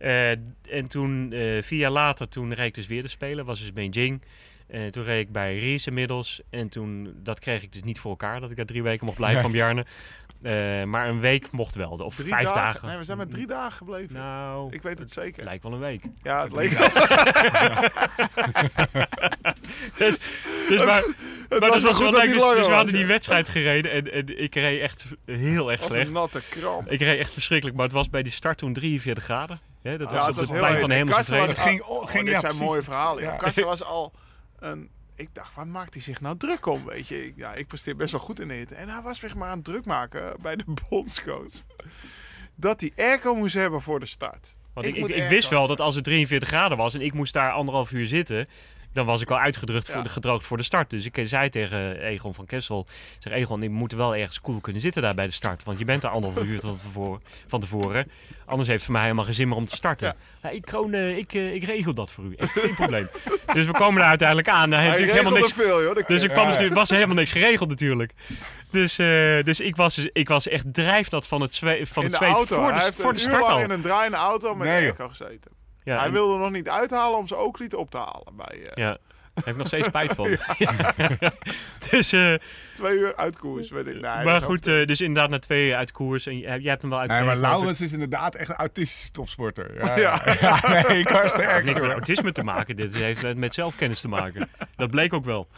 Eh, 0.00 0.30
en 0.30 0.88
toen, 0.88 1.32
eh, 1.32 1.62
vier 1.62 1.78
jaar 1.78 1.90
later, 1.90 2.28
toen 2.28 2.54
reed 2.54 2.66
ik 2.66 2.74
dus 2.74 2.86
weer 2.86 3.02
de 3.02 3.08
Spelen, 3.08 3.44
was 3.44 3.58
dus 3.60 3.72
Beijing. 3.72 4.22
Eh, 4.66 4.86
toen 4.86 5.02
reed 5.04 5.26
ik 5.26 5.32
bij 5.32 5.58
Ries 5.58 5.86
inmiddels. 5.86 6.40
En 6.50 6.68
toen, 6.68 7.14
dat 7.22 7.38
kreeg 7.38 7.62
ik 7.62 7.72
dus 7.72 7.82
niet 7.82 7.98
voor 8.00 8.10
elkaar, 8.10 8.40
dat 8.40 8.50
ik 8.50 8.56
daar 8.56 8.64
drie 8.66 8.82
weken 8.82 9.04
mocht 9.04 9.16
blijven 9.16 9.42
van 9.42 9.50
Bjarne. 9.52 9.84
Eh, 10.42 10.84
maar 10.84 11.08
een 11.08 11.20
week 11.20 11.50
mocht 11.50 11.74
wel, 11.74 11.90
of 11.90 12.14
Drie 12.14 12.28
vijf 12.28 12.44
dagen? 12.44 12.62
dagen. 12.62 12.88
Nee, 12.88 12.96
we 12.96 13.04
zijn 13.04 13.18
met 13.18 13.30
drie 13.30 13.46
dagen 13.46 13.72
gebleven. 13.72 14.14
Nou, 14.16 14.72
ik 14.72 14.82
weet 14.82 14.98
het 14.98 15.12
zeker. 15.12 15.44
lijkt 15.44 15.62
wel 15.62 15.72
een 15.72 15.78
week. 15.78 16.02
Ja, 16.22 16.42
het 16.42 16.52
leek 16.52 16.70
wel. 16.70 16.88
Dus, 19.98 20.18
dus 20.68 20.84
maar, 20.84 21.04
maar 21.48 21.58
was 21.58 21.70
wel 21.70 21.80
was 21.82 21.96
goed 21.96 22.12
dat 22.12 22.22
Dus, 22.22 22.34
langer 22.36 22.54
dus 22.56 22.64
we 22.64 22.66
was, 22.66 22.66
hadden 22.68 22.94
die 22.94 23.06
wedstrijd 23.06 23.48
gereden 23.48 23.90
en, 23.92 24.12
en 24.12 24.42
ik 24.42 24.54
reed 24.54 24.80
echt 24.80 25.04
heel 25.24 25.70
erg 25.70 25.80
Als 25.80 25.92
slecht. 25.92 26.06
een 26.06 26.12
natte 26.12 26.42
krant. 26.48 26.92
Ik 26.92 27.00
reed 27.00 27.18
echt 27.18 27.32
verschrikkelijk, 27.32 27.76
maar 27.76 27.86
het 27.86 27.94
was 27.94 28.10
bij 28.10 28.22
die 28.22 28.32
start 28.32 28.58
toen 28.58 28.72
43 28.72 29.24
graden. 29.24 29.60
Hè, 29.82 29.98
dat 29.98 30.10
Ja, 30.10 30.16
was 30.16 30.26
het 30.26 30.34
op 30.38 30.40
was 30.40 30.44
het 30.44 30.50
heel 30.50 30.58
plein 30.58 30.80
van 30.80 30.88
was 31.16 31.26
Vrede. 31.26 31.60
ging- 31.60 31.82
oh, 31.82 32.06
dit 32.24 32.32
ja, 32.32 32.40
zijn 32.40 32.40
precies. 32.40 32.60
mooie 32.60 32.82
verhalen. 32.82 33.22
Ja. 33.22 33.38
Ja. 33.54 33.64
Was 33.64 33.82
al 33.84 34.12
een... 34.58 34.90
Ik 35.14 35.28
dacht, 35.32 35.54
waar 35.54 35.66
maakt 35.66 35.94
hij 35.94 36.02
zich 36.02 36.20
nou 36.20 36.36
druk 36.36 36.66
om, 36.66 36.84
weet 36.84 37.08
je? 37.08 37.26
Ik, 37.26 37.32
ja, 37.36 37.54
ik 37.54 37.66
presteer 37.66 37.96
best 37.96 38.12
wel 38.12 38.20
goed 38.20 38.40
in 38.40 38.48
de 38.48 38.54
hitte. 38.54 38.74
En 38.74 38.88
hij 38.88 39.02
was 39.02 39.18
zich 39.18 39.34
maar 39.34 39.48
aan 39.48 39.56
het 39.56 39.64
druk 39.64 39.84
maken 39.84 40.36
bij 40.40 40.56
de 40.56 40.64
bondscoach. 40.88 41.52
Dat 42.54 42.80
hij 42.80 42.92
airco 42.96 43.34
moest 43.34 43.54
hebben 43.54 43.80
voor 43.80 44.00
de 44.00 44.06
start. 44.06 44.54
Want 44.72 44.86
ik, 44.86 44.96
ik, 44.96 45.28
wist 45.28 45.48
wel 45.48 45.66
dat 45.66 45.80
als 45.80 45.94
het 45.94 46.04
43 46.04 46.48
graden 46.48 46.76
was 46.78 46.94
en 46.94 47.00
ik 47.00 47.12
moest 47.12 47.32
daar 47.32 47.52
anderhalf 47.52 47.90
uur 47.92 48.06
zitten, 48.06 48.46
dan 48.92 49.06
was 49.06 49.20
ik 49.20 49.30
al 49.30 49.38
uitgedrukt 49.38 49.86
voor 49.86 49.96
Ja. 49.96 50.02
de, 50.02 50.08
gedroogd 50.08 50.46
voor 50.46 50.56
de 50.56 50.62
start. 50.62 50.90
Dus 50.90 51.04
ik 51.04 51.18
zei 51.22 51.48
tegen 51.48 52.00
Egon 52.02 52.34
van 52.34 52.46
Kessel, 52.46 52.86
ik 52.88 53.16
zeg 53.18 53.32
Egon, 53.32 53.62
ik 53.62 53.70
moet 53.70 53.92
wel 53.92 54.14
ergens 54.16 54.40
cool 54.40 54.60
kunnen 54.60 54.82
zitten 54.82 55.02
daar 55.02 55.14
bij 55.14 55.26
de 55.26 55.32
start. 55.32 55.62
Want 55.64 55.78
je 55.78 55.84
bent 55.84 56.02
daar 56.02 56.10
anderhalf 56.10 56.46
uur 56.46 56.60
van 56.60 56.78
tevoren, 56.78 57.20
van 57.46 57.60
tevoren. 57.60 58.10
Anders 58.46 58.68
heeft 58.68 58.78
het 58.78 58.82
voor 58.84 58.92
mij 58.92 59.02
helemaal 59.02 59.24
geen 59.24 59.34
zin 59.34 59.48
meer 59.48 59.56
om 59.56 59.66
te 59.66 59.76
starten. 59.76 60.06
Ja. 60.08 60.48
Ja, 60.48 60.54
ik, 60.56 60.62
Kroon, 60.62 60.92
eh, 60.92 61.16
ik, 61.16 61.32
eh, 61.34 61.54
ik 61.54 61.64
regel 61.64 61.94
dat 61.94 62.10
voor 62.12 62.24
u. 62.24 62.34
Echt 62.36 62.50
geen 62.52 62.74
probleem. 62.74 63.08
dus 63.54 63.66
we 63.66 63.72
komen 63.72 64.00
daar 64.00 64.08
uiteindelijk 64.08 64.48
aan. 64.48 64.70
Hij 64.70 64.78
Hij 64.80 64.88
natuurlijk 64.90 65.16
helemaal 65.18 65.38
niks 65.38 65.52
veel, 65.52 65.82
joh. 65.82 65.94
Dat 65.94 66.06
Dus 66.08 66.22
ik 66.22 66.28
kwam 66.28 66.44
Ja. 66.44 66.50
natuurlijk, 66.50 66.76
was 66.76 66.88
er 66.88 66.94
helemaal 66.94 67.16
niks 67.16 67.32
geregeld 67.32 67.68
natuurlijk. 67.68 68.12
Dus, 68.70 68.98
eh, 68.98 69.42
dus, 69.42 69.60
ik, 69.60 69.76
was, 69.76 69.94
dus 69.94 70.08
ik 70.12 70.28
was 70.28 70.48
echt 70.48 70.64
drijfnat 70.74 71.26
van 71.26 71.40
het, 71.40 71.54
zwe 71.54 71.80
van 71.86 72.02
in 72.02 72.10
het 72.10 72.18
de 72.18 72.24
zweet 72.24 72.36
auto. 72.36 72.54
voor 72.56 72.68
hij 72.70 72.78
de, 72.78 72.84
heeft 72.84 73.00
voor 73.00 73.08
een 73.08 73.14
de 73.14 73.20
start 73.20 73.44
al. 73.44 73.58
in 73.60 73.70
een 73.70 73.80
draaiende 73.80 74.16
auto 74.16 74.54
met 74.54 74.68
Nee, 74.68 74.76
airco 74.84 75.08
gezeten. 75.08 75.50
Ja, 75.84 75.96
hij 75.96 76.06
en- 76.06 76.12
wilde 76.12 76.38
nog 76.38 76.50
niet 76.50 76.68
uithalen 76.68 77.18
om 77.18 77.26
zijn 77.26 77.40
ooklied 77.40 77.74
op 77.74 77.90
te 77.90 77.96
halen. 77.96 78.36
Bij 78.36 78.62
eh, 78.66 78.84
Ja, 78.84 78.98
daar 79.44 79.54
heb 79.54 79.54
ik 79.54 79.56
nog 79.56 79.66
steeds 79.66 79.86
spijt 79.86 80.12
van. 80.14 80.26
dus, 81.90 82.12
eh, 82.12 82.34
twee 82.72 82.98
uur 82.98 83.16
uit 83.16 83.38
koers, 83.38 83.70
weet 83.70 83.86
ik. 83.86 83.92
Nee, 84.00 84.24
maar 84.24 84.42
goed, 84.42 84.66
eh, 84.66 84.86
dus 84.86 85.00
inderdaad 85.00 85.30
na 85.30 85.38
twee 85.38 85.68
uur 85.68 85.74
uit 85.74 85.92
koers. 85.92 86.26
En 86.26 86.38
jij, 86.38 86.58
jij 86.58 86.70
hebt 86.70 86.80
hem 86.82 86.90
wel 86.90 87.00
Nee, 87.00 87.08
uitgereden. 87.10 87.40
maar 87.40 87.50
ik. 87.50 87.56
Laurens 87.56 87.80
is 87.80 87.92
inderdaad 87.92 88.34
echt 88.34 88.48
een 88.48 88.54
autistische 88.56 89.10
topsporter. 89.10 89.74
Ja, 89.84 89.96
Ja. 90.00 90.22
ja. 90.24 90.58
ja 90.62 90.86
nee, 90.88 91.02
Karsten 91.04 91.40
Het 91.40 91.50
heeft 91.50 91.56
echt. 91.56 91.64
niks 91.64 91.80
met 91.80 91.90
autisme 91.90 92.32
te 92.32 92.42
maken. 92.42 92.76
Dit 92.76 92.94
heeft 92.96 93.22
met- 93.22 93.36
met 93.36 93.54
zelfkennis 93.54 94.00
te 94.00 94.08
maken. 94.08 94.48
Dat 94.76 94.90
bleek 94.90 95.12
ook 95.12 95.24
wel. 95.24 95.48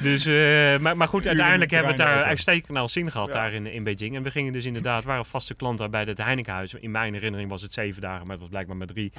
Dus, 0.00 0.26
eh, 0.26 0.34
maar, 0.78 0.96
maar 0.96 1.08
goed, 1.08 1.26
uiteindelijk 1.26 1.70
in 1.72 1.76
de 1.78 1.84
hebben 1.84 1.96
we 1.96 2.02
het 2.02 2.14
daar 2.14 2.24
uitstekend 2.24 2.68
naar 2.72 2.82
ons 2.82 2.92
zin 2.92 3.10
gehad 3.10 3.28
Ja. 3.28 3.34
daar 3.34 3.52
in, 3.52 3.66
in 3.66 3.84
Beijing. 3.84 4.16
En 4.16 4.22
we 4.22 4.30
gingen 4.30 4.52
dus 4.52 4.64
inderdaad, 4.64 5.04
waren 5.04 5.24
vaste 5.24 5.54
klanten 5.54 5.78
daar 5.90 6.04
bij 6.04 6.12
het 6.12 6.18
Heinekenhuis. 6.22 6.74
In 6.74 6.90
mijn 6.90 7.12
herinnering 7.14 7.50
was 7.50 7.62
het 7.62 7.72
zeven 7.72 8.00
dagen, 8.02 8.20
maar 8.22 8.30
het 8.30 8.40
was 8.40 8.48
blijkbaar 8.48 8.76
maar 8.76 8.86
drie. 8.86 9.12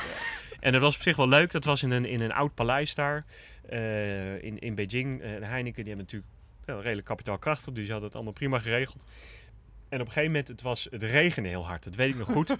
En 0.59 0.71
dat 0.71 0.81
was 0.81 0.95
op 0.95 1.01
zich 1.01 1.15
wel 1.15 1.27
leuk. 1.27 1.51
Dat 1.51 1.63
was 1.63 1.83
in 1.83 1.91
een, 1.91 2.05
in 2.05 2.21
een 2.21 2.33
oud 2.33 2.53
paleis 2.53 2.95
daar 2.95 3.23
eh, 3.71 4.43
in, 4.43 4.59
in 4.59 4.75
Beijing. 4.75 5.21
Eh, 5.21 5.29
Heineken, 5.29 5.83
die 5.83 5.93
hebben 5.93 5.97
natuurlijk 5.97 6.31
wel 6.65 6.81
redelijk 6.81 7.07
kapitaalkrachtig, 7.07 7.73
dus 7.73 7.83
die 7.83 7.91
hadden 7.91 8.05
het 8.05 8.15
allemaal 8.15 8.33
prima 8.33 8.59
geregeld. 8.59 9.05
En 9.89 9.99
op 9.99 10.05
een 10.05 10.11
gegeven 10.11 10.31
moment, 10.31 10.47
het, 10.47 10.61
was, 10.61 10.87
het 10.91 11.03
regende 11.03 11.49
heel 11.49 11.65
hard, 11.65 11.83
dat 11.83 11.95
weet 11.95 12.09
ik 12.09 12.15
nog 12.15 12.31
goed. 12.31 12.49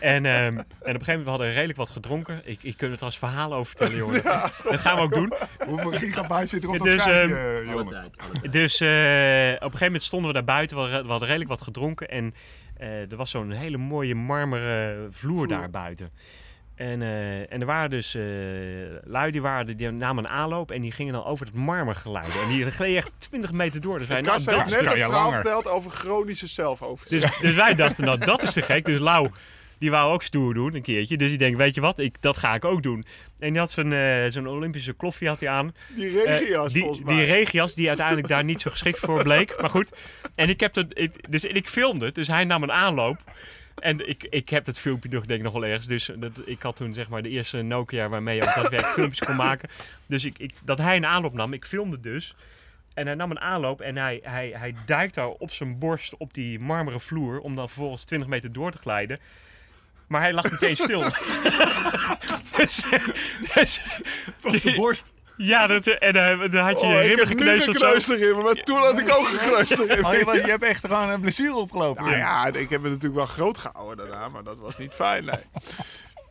en, 0.00 0.26
ehm, 0.26 0.26
en 0.26 0.58
op 0.58 0.58
een 0.58 0.84
gegeven 0.84 1.06
moment, 1.06 1.24
we 1.24 1.30
hadden 1.30 1.52
redelijk 1.52 1.78
wat 1.78 1.90
gedronken. 1.90 2.40
Ik, 2.44 2.62
ik 2.62 2.76
kan 2.76 2.90
het 2.90 3.02
als 3.02 3.18
verhalen 3.18 3.58
over 3.58 3.76
vertellen, 3.76 3.96
jongen. 3.96 4.22
dat 4.22 4.80
gaan 4.80 4.96
we 4.96 5.02
ook 5.02 5.14
doen. 5.14 5.32
Hoeveel 5.68 5.90
gigabyte 5.90 6.46
zit 6.46 6.62
er 6.62 6.70
op 6.70 6.78
dat 6.78 6.86
Dus, 6.86 7.06
ehm, 7.06 7.32
eh, 7.32 7.70
jongen? 7.70 8.12
Dus 8.50 8.80
eh, 8.80 8.88
op 8.88 8.90
een 8.90 9.58
gegeven 9.60 9.84
moment 9.86 10.02
stonden 10.02 10.28
we 10.28 10.34
daar 10.34 10.44
buiten. 10.44 10.76
We 10.76 10.82
hadden, 10.82 11.02
we 11.02 11.08
hadden 11.08 11.28
redelijk 11.28 11.50
wat 11.50 11.62
gedronken. 11.62 12.08
En 12.08 12.34
eh, 12.76 13.10
er 13.10 13.16
was 13.16 13.30
zo'n 13.30 13.50
hele 13.50 13.78
mooie 13.78 14.14
marmeren 14.14 15.12
vloer, 15.12 15.34
Vloer. 15.34 15.48
daar 15.48 15.70
buiten. 15.70 16.10
En, 16.82 17.02
eh, 17.02 17.52
en 17.52 17.60
er 17.60 17.66
waren 17.66 17.90
dus 17.90 18.14
eh 18.14 18.22
lui 19.04 19.30
die, 19.30 19.42
waren, 19.42 19.76
die 19.76 19.90
namen 19.90 20.24
een 20.24 20.30
aanloop 20.30 20.70
en 20.70 20.80
die 20.80 20.92
gingen 20.92 21.12
dan 21.12 21.24
over 21.24 21.46
het 21.46 21.54
marmer 21.54 21.94
glijden. 21.94 22.42
En 22.42 22.48
die 22.48 22.70
gleden 22.70 22.96
echt 22.96 23.12
20 23.18 23.52
meter 23.52 23.80
door. 23.80 23.98
Dus 23.98 24.08
wij, 24.08 24.20
nou, 24.20 24.44
dat 24.44 24.54
heeft 24.54 24.70
net 24.70 24.92
een 24.92 25.00
verhaal 25.00 25.32
verteld 25.32 25.68
over 25.68 25.90
chronische 25.90 26.46
zelfoverzicht. 26.46 27.22
dus, 27.22 27.40
dus 27.40 27.54
wij 27.54 27.74
dachten, 27.74 28.04
nou 28.04 28.18
dat 28.18 28.42
is 28.42 28.52
te 28.52 28.62
gek. 28.62 28.84
Dus 28.84 29.00
Lau, 29.00 29.30
die 29.78 29.90
wou 29.90 30.12
ook 30.12 30.22
stoer 30.22 30.54
doen 30.54 30.74
een 30.74 30.82
keertje. 30.82 31.16
Dus 31.16 31.28
die 31.28 31.38
denkt, 31.38 31.58
weet 31.58 31.74
je 31.74 31.80
wat, 31.80 31.98
ik, 31.98 32.16
dat 32.20 32.36
ga 32.36 32.54
ik 32.54 32.64
ook 32.64 32.82
doen. 32.82 33.04
En 33.38 33.50
die 33.50 33.58
had 33.58 33.70
zo'n 33.70 33.94
zo'n 34.28 34.48
Olympische 34.48 34.92
kloffie 34.92 35.28
had 35.28 35.40
hij 35.40 35.48
aan. 35.48 35.74
die 35.94 36.22
regenjas, 36.24 36.72
die, 36.72 36.82
volgens 36.82 37.04
mij. 37.04 37.14
Die 37.14 37.24
regenjas 37.24 37.74
die 37.74 37.88
uiteindelijk 37.88 38.28
daar 38.28 38.44
niet 38.44 38.60
zo 38.60 38.70
geschikt 38.70 38.98
voor 38.98 39.22
bleek. 39.22 39.60
Maar 39.60 39.70
goed. 39.70 39.92
En 40.34 40.48
ik 40.48 40.60
heb 40.60 40.74
het, 40.74 40.86
ik, 40.94 41.32
dus 41.32 41.44
ik 41.44 41.68
filmde 41.68 42.04
het. 42.04 42.14
Dus 42.14 42.28
hij 42.28 42.44
nam 42.44 42.62
een 42.62 42.72
aanloop. 42.72 43.18
En 43.78 44.08
ik, 44.08 44.26
ik 44.30 44.48
heb 44.48 44.66
het 44.66 44.78
filmpje 44.78 45.08
nog, 45.08 45.26
denk 45.26 45.38
ik 45.38 45.44
nog 45.44 45.52
wel 45.52 45.64
ergens. 45.64 45.86
Dus 45.86 46.10
dat, 46.16 46.42
ik 46.44 46.62
had 46.62 46.76
toen 46.76 46.94
zeg 46.94 47.08
maar 47.08 47.22
de 47.22 47.28
eerste 47.28 47.62
Nokia 47.62 48.08
waarmee 48.08 48.36
je 48.36 48.42
ook 48.42 48.54
daadwerkelijk 48.54 48.94
filmpjes 48.94 49.26
kon 49.26 49.36
maken. 49.36 49.68
Dus 50.06 50.24
ik, 50.24 50.38
ik, 50.38 50.54
dat 50.64 50.78
hij 50.78 50.96
een 50.96 51.06
aanloop 51.06 51.32
nam. 51.32 51.52
Ik 51.52 51.64
filmde 51.64 52.00
dus. 52.00 52.34
En 52.94 53.06
hij 53.06 53.14
nam 53.14 53.30
een 53.30 53.40
aanloop 53.40 53.80
en 53.80 53.96
hij, 53.96 54.20
hij, 54.22 54.52
hij 54.56 54.74
duikt 54.86 55.14
daar 55.14 55.28
op 55.28 55.50
zijn 55.50 55.78
borst 55.78 56.16
op 56.16 56.34
die 56.34 56.60
marmeren 56.60 57.00
vloer. 57.00 57.38
Om 57.40 57.54
dan 57.54 57.68
vervolgens 57.68 58.04
20 58.04 58.28
meter 58.28 58.52
door 58.52 58.70
te 58.70 58.78
glijden. 58.78 59.18
Maar 60.06 60.20
hij 60.20 60.32
lag 60.32 60.50
meteen 60.50 60.76
stil. 60.76 61.00
dus, 62.56 62.84
dus, 63.54 63.82
Op 64.42 64.62
de 64.62 64.74
borst. 64.76 65.12
Ja, 65.46 65.66
dat, 65.66 65.86
en 65.86 66.14
eh, 66.14 66.50
dan 66.50 66.62
had 66.64 66.80
je 66.80 66.86
Oh, 66.86 66.92
je 66.92 66.98
ik 66.98 67.06
ribben 67.06 67.28
heb 67.28 67.38
nu 67.38 67.44
gekneusd 67.44 67.68
of 67.68 68.02
zo. 68.02 68.12
erin, 68.14 68.42
maar 68.42 68.52
toen 68.54 68.78
had 68.78 68.98
ik 69.00 69.14
ook 69.16 69.26
gekneusd 69.28 69.78
erin. 69.78 70.04
Oh, 70.06 70.12
je, 70.14 70.24
was- 70.24 70.34
je 70.36 70.42
hebt 70.50 70.64
echt 70.64 70.84
gewoon 70.86 71.08
een 71.10 71.20
blessure 71.20 71.54
opgelopen. 71.54 72.04
Nou 72.04 72.16
ja, 72.16 72.46
ik 72.46 72.54
heb 72.70 72.82
het 72.82 72.92
natuurlijk 72.92 73.14
wel 73.14 73.26
groot 73.26 73.58
gehouden 73.58 73.96
daarna, 74.08 74.28
maar 74.28 74.42
dat 74.44 74.58
was 74.58 74.78
niet 74.78 74.92
fijn, 74.92 75.24
nee. 75.24 75.40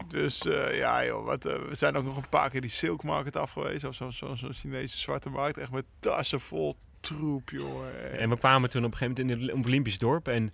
Dus 0.08 0.46
eh, 0.46 0.77
ja, 0.77 1.06
joh, 1.06 1.25
wat, 1.25 1.46
eh, 1.46 1.53
we 1.70 1.75
zijn 1.75 1.96
ook 1.96 2.03
nog 2.03 2.18
een 2.18 2.30
paar 2.30 2.50
keer 2.50 2.62
die 2.62 2.70
Silk 2.70 3.03
Market 3.03 3.38
af 3.38 3.51
geweest. 3.51 3.84
Of 3.84 3.96
zo'n 3.96 4.12
zo, 4.12 4.36
zo'n 4.36 4.53
Chinese 4.53 4.98
zwarte 4.98 5.30
markt. 5.30 5.58
Echt 5.58 5.72
met 5.72 5.86
tassen 6.00 6.39
vol 6.39 6.75
troep, 7.00 7.50
joh. 7.50 7.84
En 8.18 8.30
we 8.30 8.38
kwamen 8.38 8.70
toen 8.70 8.86
op 8.86 8.91
een 8.91 8.98
gegeven 8.98 9.25
moment 9.25 9.41
in 9.50 9.56
het 9.58 9.65
Olympisch 9.65 9.98
dorp. 9.98 10.27
En 10.27 10.53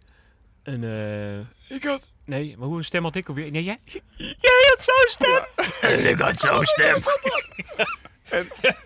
een... 0.64 0.84
eh, 0.84 1.76
Ik 1.78 1.84
had... 1.84 2.10
nee, 2.26 2.56
maar 2.58 2.68
hoe 2.68 2.78
een 2.78 2.84
stem 2.84 3.04
had 3.04 3.16
ik 3.16 3.28
alweer? 3.28 3.52
Nee, 3.52 3.64
jij, 3.64 3.80
jij 4.16 4.74
had 4.76 4.84
zo'n 4.84 5.08
stem! 5.08 5.46
ik 6.12 6.20
had 6.20 6.40
zo'n 6.40 6.66
stem! 6.66 6.96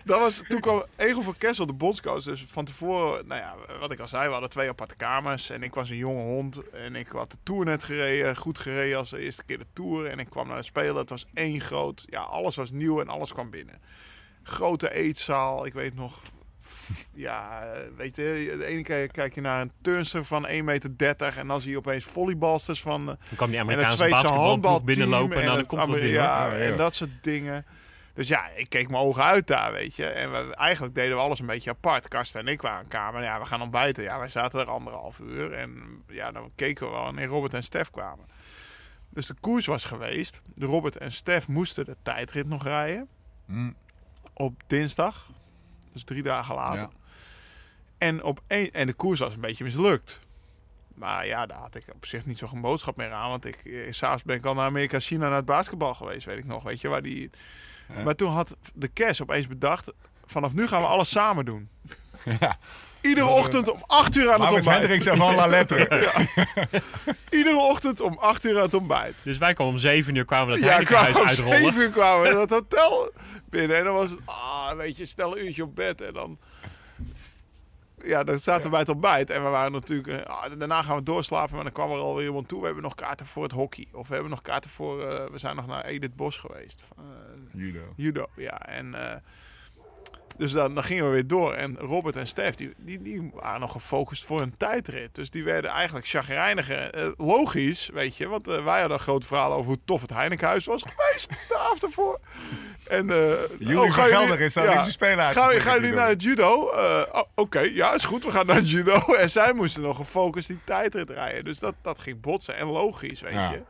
Dat 0.04 0.18
was, 0.18 0.42
toen 0.48 0.60
kwam 0.60 0.84
Egel 0.96 1.22
van 1.22 1.36
Kessel, 1.38 1.66
de 1.66 1.72
bondscoach. 1.72 2.22
Dus 2.22 2.44
van 2.44 2.64
tevoren, 2.64 3.26
nou 3.26 3.40
ja, 3.40 3.56
wat 3.80 3.92
ik 3.92 4.00
al 4.00 4.08
zei, 4.08 4.26
we 4.26 4.32
hadden 4.32 4.50
twee 4.50 4.68
aparte 4.68 4.96
kamers. 4.96 5.50
En 5.50 5.62
ik 5.62 5.74
was 5.74 5.90
een 5.90 5.96
jonge 5.96 6.22
hond. 6.22 6.70
En 6.70 6.96
ik 6.96 7.08
had 7.08 7.30
de 7.30 7.36
Tour 7.42 7.64
net 7.64 7.84
gereden. 7.84 8.36
Goed 8.36 8.58
gereden 8.58 8.98
als 8.98 9.10
de 9.10 9.18
eerste 9.18 9.44
keer 9.44 9.58
de 9.58 9.66
Tour. 9.72 10.06
En 10.06 10.18
ik 10.18 10.30
kwam 10.30 10.48
naar 10.48 10.56
de 10.56 10.62
Spelen. 10.62 10.96
Het 10.96 11.10
was 11.10 11.26
één 11.34 11.60
groot... 11.60 12.04
Ja, 12.06 12.20
alles 12.20 12.56
was 12.56 12.70
nieuw 12.70 13.00
en 13.00 13.08
alles 13.08 13.32
kwam 13.32 13.50
binnen. 13.50 13.80
Grote 14.42 14.92
eetzaal. 14.92 15.66
Ik 15.66 15.72
weet 15.72 15.94
nog... 15.94 16.22
Ja, 17.14 17.62
weet 17.96 18.16
je, 18.16 18.54
de 18.58 18.64
ene 18.64 18.82
keer 18.82 19.10
kijk 19.10 19.34
je 19.34 19.40
naar 19.40 19.60
een 19.60 19.72
turnster 19.82 20.24
van 20.24 20.46
1,30 20.46 20.62
meter. 20.62 21.34
En 21.36 21.46
dan 21.46 21.60
zie 21.60 21.70
je 21.70 21.76
opeens 21.76 22.04
volleybalsters 22.04 22.80
van... 22.80 23.06
Dan 23.06 23.16
kwam 23.36 23.50
die 23.50 23.58
en 23.58 23.66
het 23.66 23.74
Amerikaanse 23.74 23.96
Zweedse 23.96 24.26
handbalteam. 24.26 24.84
binnenlopen 24.84 25.36
en, 25.36 25.42
en 25.42 25.46
dan 25.46 25.56
het 25.56 25.66
komt 25.66 25.82
er 25.82 25.90
binnen. 25.90 26.10
ja. 26.10 26.46
Ja, 26.46 26.56
en 26.56 26.76
dat 26.76 26.94
soort 26.94 27.10
dingen. 27.20 27.66
Dus 28.14 28.28
ja, 28.28 28.48
ik 28.48 28.68
keek 28.68 28.88
mijn 28.88 29.02
ogen 29.02 29.22
uit 29.22 29.46
daar, 29.46 29.72
weet 29.72 29.96
je. 29.96 30.06
En 30.06 30.30
we, 30.30 30.54
eigenlijk 30.54 30.94
deden 30.94 31.16
we 31.16 31.22
alles 31.22 31.40
een 31.40 31.46
beetje 31.46 31.70
apart. 31.70 32.08
Karsten 32.08 32.40
en 32.40 32.46
ik 32.46 32.62
waren 32.62 32.88
kamer. 32.88 33.22
Ja, 33.22 33.40
we 33.40 33.46
gaan 33.46 33.62
ontbijten. 33.62 34.04
Ja, 34.04 34.18
wij 34.18 34.28
zaten 34.28 34.60
er 34.60 34.70
anderhalf 34.70 35.18
uur. 35.18 35.52
En 35.52 36.02
ja, 36.08 36.32
dan 36.32 36.50
keken 36.54 36.86
we 36.86 36.92
wel 36.92 37.02
wanneer 37.02 37.26
Robert 37.26 37.54
en 37.54 37.62
Stef 37.62 37.90
kwamen. 37.90 38.26
Dus 39.08 39.26
de 39.26 39.34
koers 39.40 39.66
was 39.66 39.84
geweest. 39.84 40.42
De 40.54 40.66
Robert 40.66 40.96
en 40.96 41.12
Stef 41.12 41.48
moesten 41.48 41.84
de 41.84 41.96
tijdrit 42.02 42.48
nog 42.48 42.64
rijden. 42.64 43.08
Hm. 43.46 43.70
Op 44.34 44.62
dinsdag. 44.66 45.30
Dus 45.92 46.04
drie 46.04 46.22
dagen 46.22 46.54
later. 46.54 46.80
Ja. 46.80 46.90
En, 47.98 48.22
op 48.22 48.40
één, 48.46 48.72
en 48.72 48.86
de 48.86 48.92
koers 48.92 49.20
was 49.20 49.34
een 49.34 49.40
beetje 49.40 49.64
mislukt. 49.64 50.20
Maar 50.94 51.26
ja, 51.26 51.46
daar 51.46 51.58
had 51.58 51.74
ik 51.74 51.84
op 51.94 52.06
zich 52.06 52.26
niet 52.26 52.38
zo'n 52.38 52.60
boodschap 52.60 52.96
meer 52.96 53.12
aan. 53.12 53.28
Want 53.28 53.44
ik, 53.44 53.56
eh, 53.56 53.92
s'avonds 53.92 54.22
ben 54.22 54.36
ik 54.36 54.44
al 54.44 54.54
naar 54.54 54.66
Amerika, 54.66 55.00
China, 55.00 55.28
naar 55.28 55.36
het 55.36 55.44
basketbal 55.44 55.94
geweest, 55.94 56.26
weet 56.26 56.38
ik 56.38 56.44
nog. 56.44 56.62
Weet 56.62 56.80
je, 56.80 56.88
waar 56.88 57.02
die... 57.02 57.30
Ja. 57.96 58.02
Maar 58.02 58.14
toen 58.14 58.30
had 58.30 58.56
de 58.74 58.92
Cash 58.92 59.20
opeens 59.20 59.46
bedacht, 59.46 59.92
vanaf 60.26 60.54
nu 60.54 60.66
gaan 60.66 60.80
we 60.80 60.86
alles 60.86 61.10
samen 61.10 61.44
doen. 61.44 61.68
Ja. 62.40 62.58
Iedere 63.00 63.26
ochtend 63.26 63.70
om 63.70 63.82
8 63.86 64.16
uur 64.16 64.32
aan 64.32 64.40
het 64.40 64.52
ontbijt. 64.52 64.78
Hendricks 64.78 65.06
en 65.06 65.16
Van 65.16 65.34
La 65.34 65.46
Lettre. 65.46 65.88
Iedere 67.30 67.56
ochtend 67.56 68.00
om 68.00 68.18
8 68.18 68.44
uur 68.44 68.56
aan 68.56 68.62
het 68.62 68.74
ontbijt. 68.74 69.24
Dus 69.24 69.38
wij 69.38 69.54
kwamen 69.54 69.72
om 69.72 69.78
7 69.78 70.14
uur 70.14 70.24
kwamen 70.24 70.54
we 70.54 70.60
dat 70.60 70.68
Ja, 70.68 70.74
Heinekenhuis 70.74 71.10
kwamen 71.12 71.22
om 71.22 71.28
uitrollen. 71.28 71.72
7 71.72 71.82
uur 71.82 71.90
kwamen 71.90 72.28
we 72.28 72.34
dat 72.46 72.50
hotel 72.50 73.12
binnen. 73.50 73.76
En 73.76 73.84
dan 73.84 73.94
was 73.94 74.10
het, 74.10 74.18
ah, 74.24 74.72
weet 74.76 74.96
je, 74.96 75.06
stel 75.06 75.38
een 75.38 75.44
uurtje 75.44 75.62
op 75.62 75.74
bed. 75.74 76.00
En 76.00 76.12
dan, 76.12 76.38
ja, 78.04 78.24
dan 78.24 78.38
zaten 78.38 78.64
we 78.64 78.70
bij 78.70 78.78
het 78.78 78.88
ontbijt. 78.88 79.30
En 79.30 79.42
we 79.42 79.48
waren 79.48 79.72
natuurlijk, 79.72 80.08
eh, 80.08 80.34
ah, 80.34 80.58
daarna 80.58 80.82
gaan 80.82 80.96
we 80.96 81.02
doorslapen. 81.02 81.54
Maar 81.54 81.64
dan 81.64 81.72
kwam 81.72 81.90
er 81.90 81.98
alweer 81.98 82.26
iemand 82.26 82.48
toe. 82.48 82.58
We 82.58 82.64
hebben 82.64 82.82
nog 82.82 82.94
kaarten 82.94 83.26
voor 83.26 83.42
het 83.42 83.52
hockey. 83.52 83.86
Of 83.92 84.08
we 84.08 84.12
hebben 84.12 84.30
nog 84.30 84.42
kaarten 84.42 84.70
voor, 84.70 85.02
eh, 85.02 85.30
we 85.30 85.38
zijn 85.38 85.56
nog 85.56 85.66
naar 85.66 85.84
Edith 85.84 86.16
Bos 86.16 86.36
geweest. 86.36 86.82
Van, 86.82 87.04
eh, 87.04 87.60
Judo. 87.60 87.92
judo, 87.96 88.26
ja. 88.36 88.66
En, 88.66 88.94
dus 90.36 90.52
dan, 90.52 90.74
dan 90.74 90.84
gingen 90.84 91.04
we 91.04 91.10
weer 91.10 91.26
door. 91.26 91.52
En 91.54 91.76
Robert 91.78 92.16
en 92.16 92.26
Stef, 92.26 92.54
die, 92.54 92.72
die, 92.76 93.02
die 93.02 93.30
waren 93.34 93.60
nog 93.60 93.72
gefocust 93.72 94.24
voor 94.24 94.40
een 94.40 94.56
tijdrit. 94.56 95.14
Dus 95.14 95.30
die 95.30 95.44
werden 95.44 95.70
eigenlijk 95.70 96.06
chagrijniger. 96.08 96.90
Eh, 96.90 97.08
logisch, 97.16 97.90
weet 97.92 98.16
je. 98.16 98.28
Want 98.28 98.48
eh, 98.48 98.64
wij 98.64 98.78
hadden 98.80 98.96
een 98.96 99.02
groot 99.02 99.24
verhaal 99.24 99.52
over 99.52 99.66
hoe 99.66 99.80
tof 99.84 100.00
het 100.00 100.10
Heinekenhuis 100.10 100.64
was 100.66 100.82
geweest. 100.86 101.28
De 101.48 101.58
avond 101.58 101.82
ervoor. 101.82 102.20
En, 102.88 103.10
eh 103.10 103.32
Jullie 103.58 103.80
oh, 103.80 103.92
gaan 103.92 104.08
jullie- 104.28 104.44
is 104.44 104.52
daar 104.52 104.64
ja. 104.64 104.84
Spelen 104.84 105.24
Gaan, 105.32 105.52
gaan 105.60 105.80
jullie 105.80 105.94
naar 105.96 106.08
het 106.08 106.22
judo? 106.22 106.70
Eh, 106.70 107.02
oh, 107.12 107.22
Oké, 107.34 107.60
ja, 107.60 107.94
is 107.94 108.04
goed. 108.04 108.24
We 108.24 108.30
gaan 108.30 108.46
naar 108.46 108.56
het 108.56 108.70
judo. 108.70 108.98
En 109.20 109.30
zij 109.30 109.52
moesten 109.52 109.82
nog 109.82 109.96
gefocust 109.96 110.48
die 110.48 110.58
tijdrit 110.64 111.10
rijden. 111.10 111.44
Dus 111.44 111.58
dat, 111.58 111.74
dat 111.82 111.98
ging 111.98 112.20
botsen. 112.20 112.56
En 112.56 112.66
logisch, 112.66 113.20
weet 113.20 113.32
Ja. 113.32 113.50
je. 113.50 113.62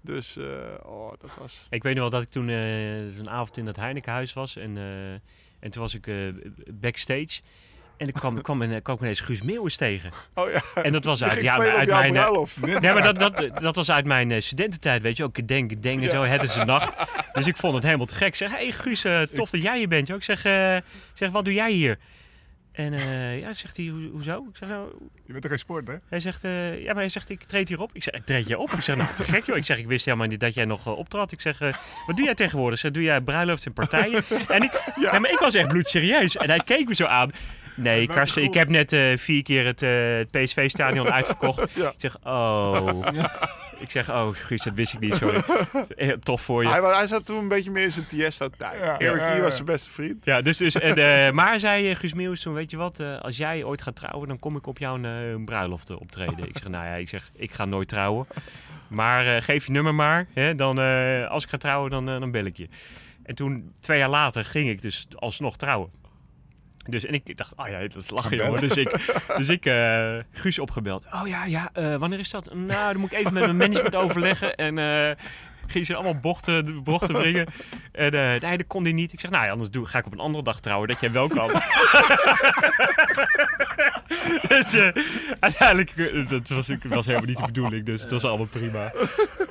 Dus, 0.00 0.36
eh, 0.36 0.44
oh, 0.82 1.12
dat 1.20 1.36
was... 1.40 1.66
Ik 1.70 1.82
weet 1.82 1.92
nog 1.94 2.02
wel 2.02 2.10
dat 2.10 2.22
ik 2.22 2.30
toen 2.30 2.48
eh 2.48 3.16
een 3.18 3.30
avond 3.30 3.56
in 3.56 3.64
dat 3.64 3.76
Heinekenhuis 3.76 4.32
was. 4.32 4.56
En, 4.56 4.76
eh, 4.76 4.82
en 5.62 5.70
toen 5.70 5.82
was 5.82 5.94
ik 5.94 6.06
eh, 6.06 6.14
backstage. 6.70 7.40
En 7.96 8.08
ik 8.08 8.14
kwam, 8.14 8.42
kwam, 8.42 8.62
en, 8.62 8.82
kwam 8.82 8.94
ik 8.96 9.00
ineens 9.02 9.20
Guus 9.20 9.42
Meeuwis 9.42 9.76
tegen. 9.76 10.10
Oh 10.34 10.50
ja, 10.50 10.82
En 10.82 10.92
dat 10.92 11.04
was 11.04 11.22
uit, 11.24 11.40
ja, 11.42 11.58
uit 11.58 11.88
mijn... 11.88 12.16
eh. 12.16 12.30
Nee, 12.80 12.92
maar 12.92 13.02
dat, 13.02 13.18
dat, 13.18 13.60
dat 13.60 13.76
was 13.76 13.90
uit 13.90 14.04
mijn 14.04 14.30
eh, 14.30 14.40
studententijd, 14.40 15.02
weet 15.02 15.16
je 15.16 15.24
ook. 15.24 15.46
Denk, 15.48 15.82
denk 15.82 16.02
en 16.02 16.10
zo, 16.10 16.22
het 16.22 16.42
is 16.42 16.54
een 16.54 16.66
nacht. 16.66 16.96
Dus 17.32 17.46
ik 17.46 17.56
vond 17.56 17.74
het 17.74 17.82
helemaal 17.82 18.06
te 18.06 18.14
gek. 18.14 18.26
Ik 18.26 18.34
zeg, 18.34 18.50
hey 18.50 18.72
Guus, 18.72 19.06
tof 19.34 19.50
dat 19.50 19.62
jij 19.62 19.78
hier 19.78 19.88
bent. 19.88 20.06
joh. 20.06 20.16
Ik 20.16 20.22
zeg, 20.24 20.38
ik 20.44 20.82
zeg, 21.14 21.30
wat 21.30 21.44
doe 21.44 21.54
jij 21.54 21.72
hier? 21.72 21.98
En 22.72 22.92
eh, 22.92 23.38
ja, 23.40 23.52
zegt 23.52 23.76
hij, 23.76 23.86
"Hoe- 23.86 24.08
hoezo? 24.12 24.46
Ik 24.50 24.56
zeg, 24.56 24.68
nou, 24.68 24.88
Je 25.26 25.30
bent 25.32 25.40
toch 25.42 25.50
geen 25.50 25.58
sport, 25.60 25.88
hè? 25.88 25.94
hij 26.08 26.20
zegt, 26.20 26.44
eh, 26.44 26.78
ja, 26.82 26.86
maar 26.92 27.02
hij 27.02 27.08
zegt, 27.08 27.30
ik 27.30 27.42
treed 27.42 27.68
hierop. 27.68 27.90
Ik 27.92 28.02
zeg, 28.02 28.14
treed 28.24 28.46
jij 28.48 28.56
op? 28.56 28.70
Ik 28.72 28.82
zeg, 28.82 28.96
nou, 28.96 29.14
te 29.14 29.22
gek 29.22 29.44
joh. 29.46 29.56
Ik 29.56 29.64
zeg, 29.64 29.78
ik 29.78 29.86
wist 29.86 30.04
helemaal 30.04 30.26
niet 30.26 30.40
dat 30.40 30.54
jij 30.54 30.64
nog 30.64 30.86
eh, 30.86 30.98
optrad. 30.98 31.32
Ik 31.32 31.40
zeg, 31.40 31.60
eh, 31.60 31.72
wat 32.06 32.16
doe 32.16 32.24
jij 32.24 32.34
tegenwoordig? 32.34 32.78
Zeg, 32.78 32.90
doe 32.90 33.02
jij 33.02 33.20
bruiloft 33.20 33.66
en 33.66 33.72
partijen? 33.72 34.22
en 34.48 34.62
ik, 34.62 34.92
ja. 35.00 35.18
maar 35.18 35.30
ik 35.30 35.38
was 35.38 35.54
echt 35.54 35.68
bloedserieus. 35.68 36.36
En 36.36 36.48
hij 36.48 36.60
keek 36.64 36.88
me 36.88 36.94
zo 36.94 37.04
aan. 37.04 37.30
Nee, 37.76 38.06
Karsten, 38.06 38.42
ik 38.42 38.54
heb 38.54 38.68
net 38.68 38.92
eh, 38.92 39.16
vier 39.16 39.42
keer 39.42 39.66
het, 39.66 39.82
eh, 39.82 40.16
het 40.16 40.30
PSV-stadion 40.30 41.10
uitverkocht. 41.18 41.72
Ja. 41.74 41.88
Ik 41.88 41.94
zeg, 41.98 42.16
oh. 42.24 43.06
Ik 43.82 43.90
zeg, 43.90 44.10
oh, 44.10 44.28
Guus, 44.32 44.62
dat 44.62 44.74
wist 44.74 44.92
ik 44.92 45.00
niet, 45.00 45.14
sorry. 45.14 45.42
Eh, 45.96 46.12
Tof 46.12 46.42
voor 46.42 46.62
je. 46.62 46.68
Hij, 46.68 46.80
hij 46.80 47.06
zat 47.06 47.26
toen 47.26 47.38
een 47.38 47.48
beetje 47.48 47.70
meer 47.70 47.84
in 47.84 47.92
zijn 47.92 48.06
Tiesto-tijd. 48.06 48.78
Ja, 48.80 48.98
Eric 48.98 49.20
ja, 49.20 49.28
Lee 49.28 49.36
ja. 49.36 49.42
was 49.42 49.54
zijn 49.54 49.66
beste 49.66 49.90
vriend. 49.90 50.24
Ja, 50.24 50.40
dus, 50.42 50.56
dus 50.56 50.74
en, 50.74 51.26
eh, 51.26 51.32
maar 51.38 51.60
zei 51.60 51.90
eh, 51.90 51.96
Guus 51.96 52.14
Meeuwis 52.14 52.40
toen, 52.40 52.54
weet 52.54 52.70
je 52.70 52.76
wat, 52.76 53.00
eh, 53.00 53.20
als 53.20 53.36
jij 53.36 53.64
ooit 53.64 53.82
gaat 53.82 53.96
trouwen, 53.96 54.28
dan 54.28 54.38
kom 54.38 54.56
ik 54.56 54.66
op 54.66 54.78
jouw 54.78 55.02
eh, 55.02 55.44
bruiloft 55.44 55.90
optreden. 55.90 56.48
ik 56.48 56.58
zeg, 56.58 56.68
nou 56.68 56.84
ja, 56.84 56.94
ik 56.94 57.08
zeg, 57.08 57.30
ik 57.36 57.52
ga 57.52 57.64
nooit 57.64 57.88
trouwen. 57.88 58.26
Maar 58.88 59.36
eh, 59.36 59.42
geef 59.42 59.66
je 59.66 59.72
nummer 59.72 59.94
maar, 59.94 60.26
hè, 60.32 60.54
dan, 60.54 60.80
eh, 60.80 61.28
als 61.28 61.44
ik 61.44 61.50
ga 61.50 61.56
trouwen, 61.56 61.90
dan, 61.90 62.06
dan 62.06 62.30
bel 62.30 62.44
ik 62.44 62.56
je. 62.56 62.68
En 63.22 63.34
toen, 63.34 63.72
twee 63.80 63.98
jaar 63.98 64.08
later, 64.08 64.44
ging 64.44 64.68
ik 64.68 64.82
dus 64.82 65.06
alsnog 65.14 65.56
trouwen. 65.56 65.90
Dus, 66.86 67.04
en 67.04 67.14
ik 67.14 67.36
dacht, 67.36 67.52
oh 67.56 67.68
ja, 67.68 67.80
dat 67.80 68.02
is 68.02 68.10
lachen, 68.10 68.36
jongen. 68.36 68.60
Dus 68.60 68.76
ik, 68.76 69.14
dus 69.36 69.48
ik 69.48 69.66
eh, 69.66 70.16
Guus 70.32 70.58
opgebeld. 70.58 71.04
Oh 71.12 71.28
ja, 71.28 71.44
ja, 71.44 71.70
eh, 71.72 71.96
wanneer 71.96 72.18
is 72.18 72.30
dat? 72.30 72.54
Nou, 72.54 72.92
dan 72.92 73.00
moet 73.00 73.12
ik 73.12 73.18
even 73.18 73.32
met 73.32 73.44
mijn 73.44 73.56
management 73.56 73.96
overleggen. 74.04 74.54
En 74.54 74.78
eh 74.78 75.10
ging 75.66 75.86
ze 75.86 75.94
allemaal 75.94 76.20
bochten, 76.20 76.82
bochten 76.82 77.14
brengen. 77.14 77.46
En 77.92 78.12
nee, 78.12 78.56
dat 78.56 78.66
kon 78.66 78.82
hij 78.82 78.92
niet. 78.92 79.12
Ik 79.12 79.20
zeg, 79.20 79.30
nou 79.30 79.44
ja, 79.44 79.50
anders 79.50 79.70
doe, 79.70 79.86
ga 79.86 79.98
ik 79.98 80.06
op 80.06 80.12
een 80.12 80.18
andere 80.18 80.44
dag 80.44 80.60
trouwen, 80.60 80.88
dat 80.88 81.00
jij 81.00 81.12
wel 81.12 81.28
kan. 81.28 81.48
dus 84.48 84.76
uiteindelijk, 85.40 85.92
dat 86.28 86.48
was, 86.48 86.70
was 86.82 87.06
helemaal 87.06 87.28
niet 87.28 87.36
de 87.36 87.46
bedoeling. 87.46 87.86
Dus 87.86 88.02
het 88.02 88.10
was 88.10 88.24
allemaal 88.24 88.46
prima. 88.46 88.92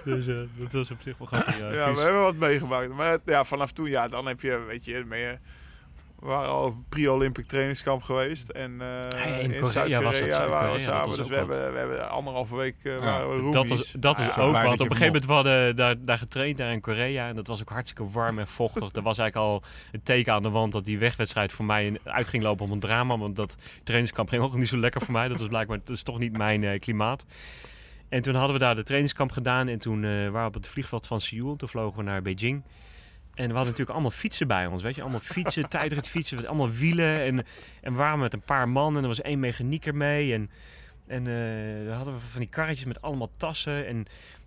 Dus 0.04 0.26
dat 0.26 0.72
was 0.72 0.92
op 0.92 1.02
zich 1.02 1.18
wel 1.18 1.28
grappig. 1.28 1.58
Ja, 1.58 1.72
Ja, 1.72 1.86
Guus. 1.86 1.98
we 1.98 2.04
hebben 2.04 2.22
wat 2.22 2.36
meegemaakt. 2.36 2.94
Maar 2.94 3.18
ja, 3.26 3.44
vanaf 3.44 3.72
toen, 3.72 3.90
ja, 3.90 4.08
dan 4.08 4.28
heb 4.28 4.42
je, 4.42 4.64
weet 4.68 4.86
je, 4.86 5.04
meer... 5.08 5.40
We 6.22 6.28
waren 6.28 6.50
al 6.50 6.66
op 6.66 6.76
pre-Olympic 6.90 7.48
trainingskamp 7.48 8.02
geweest. 8.02 8.50
En 8.50 8.82
eh, 8.82 8.88
Ja, 9.12 9.24
in 9.24 9.54
in, 9.54 9.66
Zuid-Korea 9.66 10.50
waren 10.50 10.74
we 10.74 10.80
samen. 10.80 11.18
Dus 11.18 11.28
we 11.28 11.36
hebben, 11.36 11.72
we 11.72 11.78
hebben 11.78 12.10
anderhalve 12.10 12.56
week 12.56 12.76
uh, 12.84 13.00
waren 13.00 13.46
we 13.46 13.52
Dat 13.52 13.68
was, 13.68 13.94
dat 13.98 14.20
is 14.20 14.38
ook 14.38 14.54
wat. 14.54 14.64
Op 14.64 14.80
een 14.80 14.80
gegeven 14.80 15.06
moment 15.06 15.26
we 15.26 15.34
hadden 15.34 15.76
daar, 15.76 15.96
daar 16.02 16.18
getraind 16.18 16.58
daar 16.58 16.72
in 16.72 16.82
Korea. 16.82 17.28
En 17.28 17.36
dat 17.36 17.48
was 17.48 17.62
ook 17.62 17.70
hartstikke 17.70 18.12
warm 18.12 18.40
en 18.40 18.48
vochtig. 18.48 18.96
Er 18.96 19.02
was 19.02 19.18
eigenlijk 19.18 19.50
al 19.50 19.64
een 19.92 20.04
teken 20.04 20.34
aan 20.34 20.44
de 20.44 20.50
wand 20.50 20.72
dat 20.72 20.86
die 20.86 21.00
wegwedstrijd 21.00 21.52
voor 21.52 21.66
mij 21.66 22.00
uit 22.04 22.28
ging 22.28 22.44
lopen 22.44 22.66
om 22.66 22.72
een 22.72 22.80
drama. 22.80 23.18
Want 23.18 23.36
dat 23.36 23.56
trainingskamp 23.84 24.30
ging 24.30 24.44
ook 24.44 24.56
niet 24.56 24.68
zo 24.68 24.78
lekker 24.78 25.02
voor 25.02 25.14
mij. 25.14 25.28
Dat 25.28 25.40
was 25.40 25.48
blijkbaar 25.48 25.78
dat 25.78 25.96
is 25.96 26.04
toch 26.04 26.20
niet 26.20 26.38
mijn 26.38 26.64
eh, 26.64 26.80
klimaat. 26.80 27.26
En 28.10 28.22
toen 28.22 28.36
hadden 28.36 28.54
we 28.54 28.60
daar 28.60 28.76
de 28.76 28.84
trainingskamp 28.84 29.32
gedaan. 29.32 29.68
En 29.68 29.80
toen 29.80 30.04
eh, 30.04 30.10
waren 30.10 30.42
we 30.42 30.48
op 30.48 30.54
het 30.54 30.68
vliegveld 30.68 31.08
van 31.08 31.22
Seoul. 31.22 31.56
Toen 31.56 31.70
vlogen 31.70 31.98
we 31.98 32.04
naar 32.04 32.22
Beijing. 32.22 32.64
En 33.42 33.48
we 33.48 33.54
hadden 33.54 33.72
natuurlijk 33.72 33.90
allemaal 33.90 34.12
fietsen 34.12 34.48
bij 34.48 34.66
ons, 34.66 34.84
weet 34.84 34.96
je. 34.96 35.02
Allemaal 35.02 35.20
fietsen, 35.20 35.70
tijdrit 35.80 36.08
fietsen, 36.08 36.36
met 36.36 36.48
allemaal 36.48 36.72
wielen. 36.72 37.22
En, 37.22 37.46
en 37.82 37.92
we 37.92 37.98
waren 37.98 38.20
met 38.20 38.34
een 38.34 38.42
paar 38.42 38.70
man 38.70 38.98
en 38.98 39.02
er 39.02 39.08
was 39.08 39.22
één 39.22 39.40
mechanieker 39.40 39.96
mee. 39.96 40.34
En, 40.34 40.50
en 41.08 41.28
eh, 41.28 41.86
dan 41.86 41.96
hadden 41.96 42.14
we 42.14 42.20
van 42.20 42.40
die 42.40 42.50
karretjes 42.50 42.86
met 42.86 43.02
allemaal 43.02 43.30
tassen. 43.38 43.88
En, 43.88 44.06